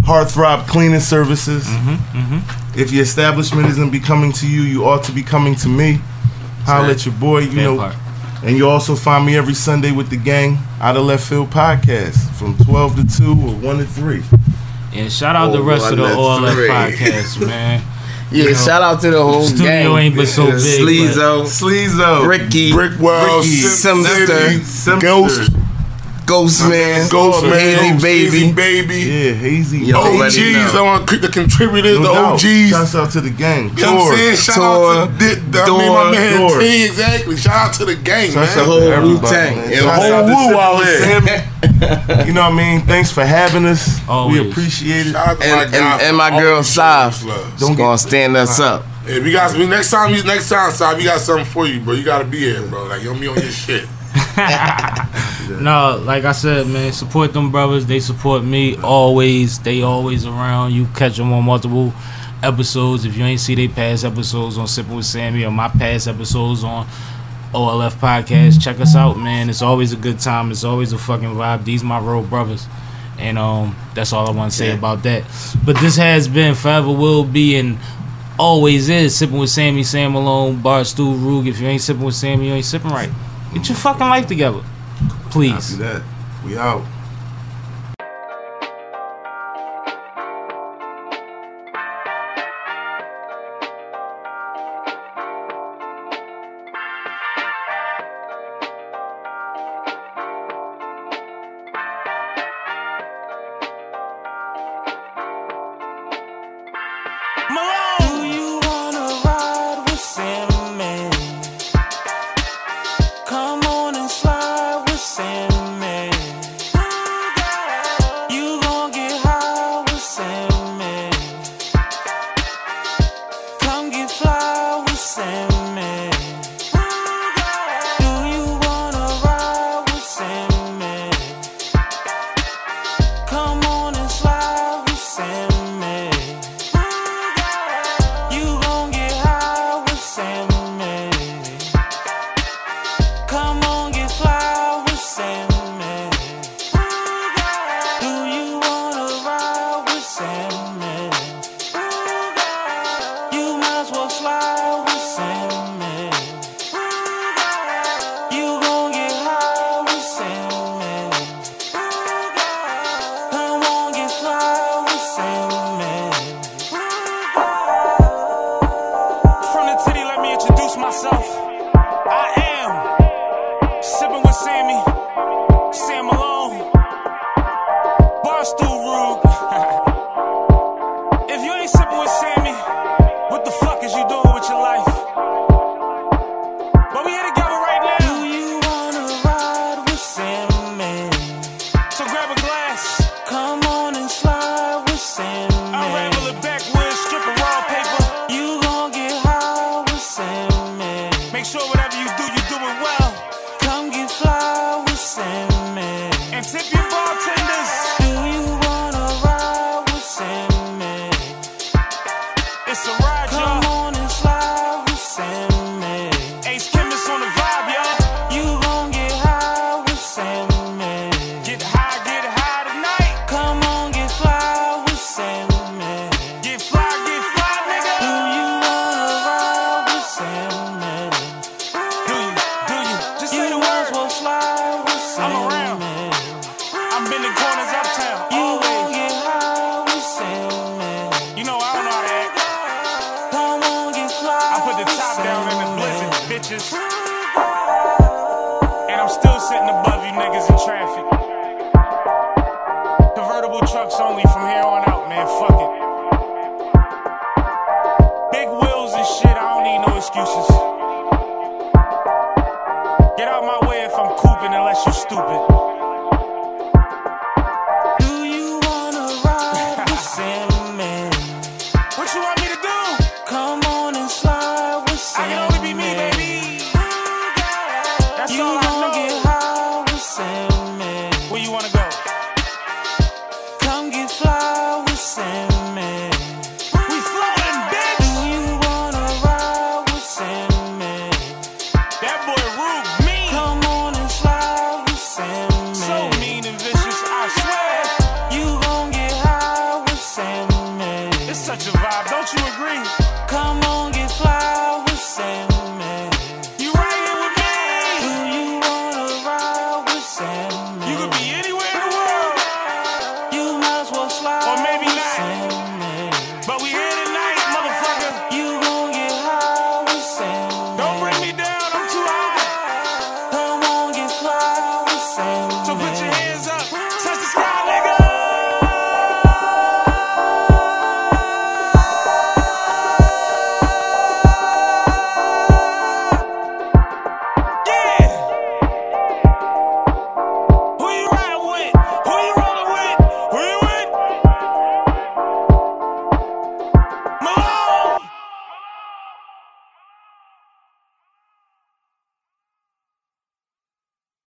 Heartthrob 0.02 0.66
Cleaning 0.68 1.00
Services. 1.00 1.66
Mm-hmm, 1.66 2.18
mm-hmm. 2.18 2.78
If 2.80 2.92
your 2.92 3.02
establishment 3.02 3.66
isn't 3.68 3.90
becoming 3.90 4.32
to 4.34 4.48
you, 4.48 4.62
you 4.62 4.84
ought 4.86 5.02
to 5.04 5.12
be 5.12 5.22
coming 5.22 5.54
to 5.56 5.68
me. 5.68 5.98
Holla 6.62 6.90
at 6.90 7.04
your 7.04 7.14
boy. 7.14 7.40
You 7.40 7.60
know, 7.62 7.76
part. 7.78 7.96
and 8.44 8.56
you 8.56 8.68
also 8.68 8.94
find 8.94 9.26
me 9.26 9.36
every 9.36 9.54
Sunday 9.54 9.90
with 9.90 10.10
the 10.10 10.16
gang 10.16 10.58
out 10.80 10.96
of 10.96 11.04
left 11.04 11.28
field 11.28 11.50
podcast 11.50 12.30
from 12.34 12.56
12 12.58 13.08
to 13.08 13.16
2 13.18 13.30
or 13.32 13.54
1 13.56 13.78
to 13.78 13.84
3. 13.84 14.22
And 14.94 15.12
shout 15.12 15.34
out 15.36 15.50
the 15.52 15.58
Oh, 15.58 15.62
rest 15.64 15.90
of 15.90 15.96
the 15.98 16.04
one, 16.04 16.42
OLF 16.44 16.68
podcast, 16.68 17.44
man. 17.46 17.82
Yeah, 18.30 18.44
You 18.44 18.50
know, 18.50 18.56
shout 18.56 18.82
out 18.82 19.00
to 19.02 19.10
the 19.10 19.22
whole 19.22 19.42
studio 19.42 19.64
gang. 19.94 19.98
ain't 19.98 20.16
but 20.16 20.28
so 20.28 20.44
big, 20.46 20.52
but- 20.54 20.60
Sleezo, 20.60 21.44
Sleezo. 21.46 22.26
Ricky, 22.28 22.72
Brickwell, 22.72 23.38
Ricky, 23.38 23.48
Sim 23.56 24.04
Simster, 24.04 24.26
City, 24.26 24.64
Simster. 24.64 25.00
Ghost, 25.00 25.52
Ghost 26.26 26.68
Man, 26.68 27.08
Ghost 27.08 27.42
Man, 27.42 27.52
Hazy 27.54 27.88
Hazy 28.06 28.52
Baby. 28.52 28.52
Baby. 28.52 28.94
Yeah, 29.00 29.32
hazy. 29.32 29.78
Yo, 29.78 29.96
already 29.96 30.56
OGs. 30.56 30.74
I 30.74 30.82
want 30.82 31.08
the 31.22 31.28
contributors, 31.28 31.98
No 32.00 32.12
the. 32.12 32.20
OGs. 32.20 32.68
Shout 32.92 32.94
out 33.06 33.10
to 33.12 33.20
the 33.22 33.30
gang. 33.30 33.70
You 33.74 33.82
know 33.86 33.94
what 33.94 34.12
I'm 34.12 34.16
saying? 34.18 34.36
Shout 34.36 34.54
Tor, 34.56 34.92
out 34.94 35.06
to 35.18 35.24
the, 35.24 35.34
the, 35.50 35.62
I 35.62 35.78
mean, 35.78 35.88
my 35.94 36.10
man 36.12 36.36
Door. 36.40 36.60
T, 36.60 36.84
exactly. 36.84 37.36
Shout 37.38 37.54
out 37.68 37.72
to 37.80 37.84
the 37.86 37.96
gang, 37.96 38.30
Shouts 38.30 38.56
man. 38.56 38.58
out 38.58 38.66
whole 38.66 38.80
to 38.80 38.92
everybody, 38.92 39.24
Wu-Tang. 39.24 39.56
man. 39.56 39.70
Yeah, 39.70 39.78
Shouts 39.80 40.02
whole 40.04 40.12
out 40.12 40.20
to 40.20 40.26
Wu 40.28 40.36
Sippin' 40.36 40.60
out 40.60 40.78
with 40.78 41.00
Sammie. 41.00 41.42
you 42.26 42.32
know 42.32 42.42
what 42.42 42.52
I 42.52 42.56
mean? 42.56 42.80
Thanks 42.82 43.10
for 43.12 43.24
having 43.24 43.64
us. 43.66 44.00
Always. 44.08 44.40
We 44.40 44.50
appreciate 44.50 45.06
it. 45.08 45.12
Shout 45.12 45.28
out 45.28 45.38
to 45.40 45.44
And- 45.46 45.70
my 45.70 45.78
and- 45.78 46.02
and 46.02 46.16
my 46.16 46.30
girl, 46.30 46.52
always 46.54 46.66
Saf. 46.76 47.20
showing 47.20 47.32
us 47.32 47.38
love. 47.52 47.58
Don't 47.60 47.76
gonna 47.76 47.98
stand 47.98 48.36
us 48.36 48.58
up. 48.60 48.84
If 49.06 49.24
you 49.24 49.32
guys, 49.32 49.56
we, 49.56 49.66
next 49.66 49.90
time. 49.90 50.12
You 50.14 50.22
next 50.24 50.48
time, 50.50 50.70
Saab, 50.70 50.98
we 50.98 51.04
got 51.04 51.20
something 51.20 51.46
for 51.46 51.66
you, 51.66 51.80
bro. 51.80 51.94
You 51.94 52.04
gotta 52.04 52.24
be 52.26 52.38
here, 52.40 52.66
bro. 52.66 52.84
Like 52.84 53.02
you 53.02 53.08
don't 53.10 53.20
be 53.20 53.28
on 53.28 53.36
your 53.36 53.50
shit. 53.50 53.86
No, 55.60 56.00
like 56.04 56.24
I 56.24 56.32
said, 56.32 56.66
man, 56.66 56.92
support 56.92 57.32
them 57.32 57.50
brothers. 57.50 57.86
They 57.86 58.00
support 58.00 58.44
me 58.44 58.76
always. 58.76 59.58
They 59.58 59.80
always 59.82 60.26
around. 60.26 60.72
You 60.74 60.86
catch 60.94 61.16
them 61.16 61.32
on 61.32 61.44
multiple 61.44 61.92
episodes. 62.42 63.04
If 63.06 63.16
you 63.16 63.24
ain't 63.24 63.40
see 63.40 63.54
they 63.54 63.66
past 63.66 64.04
episodes 64.04 64.58
on 64.58 64.66
Sipping 64.66 64.94
with 64.94 65.06
Sammie 65.06 65.44
or 65.44 65.50
my 65.50 65.68
past 65.68 66.06
episodes 66.06 66.62
on 66.64 66.86
OLF 67.52 67.92
podcast, 67.96 68.60
check 68.62 68.78
us 68.80 68.94
out, 68.94 69.16
man. 69.18 69.48
It's 69.48 69.62
always 69.62 69.92
a 69.92 69.96
good 69.96 70.18
time. 70.20 70.50
It's 70.50 70.64
always 70.64 70.92
a 70.92 70.98
fucking 70.98 71.28
vibe. 71.34 71.64
These 71.64 71.82
my 71.82 71.98
real 71.98 72.22
brothers. 72.22 72.66
And 73.18 73.36
um, 73.38 73.74
that's 73.94 74.12
all 74.12 74.28
I 74.28 74.30
want 74.32 74.52
to 74.52 74.56
say 74.56 74.68
Yeah. 74.68 74.74
about 74.74 75.02
that. 75.04 75.24
But 75.64 75.76
this 75.78 75.96
has 75.96 76.28
been, 76.28 76.54
forever 76.54 76.88
will 76.92 77.24
be, 77.24 77.56
and 77.56 77.78
always 78.38 78.88
is 78.88 79.16
sipping 79.16 79.38
with 79.38 79.50
Sammie, 79.50 79.82
Sam 79.82 80.12
Malone, 80.12 80.60
Bart, 80.60 80.86
Stu, 80.86 81.12
Rug. 81.14 81.46
If 81.48 81.58
you 81.58 81.66
ain't 81.66 81.82
sipping 81.82 82.04
with 82.04 82.14
Sammie, 82.14 82.46
you 82.46 82.52
ain't 82.54 82.64
sipping 82.64 82.90
right. 82.92 83.10
Get 83.54 83.68
your 83.68 83.76
fucking 83.76 84.06
life 84.06 84.26
together, 84.28 84.60
please. 85.30 85.76
We 86.44 86.56
out. 86.56 86.82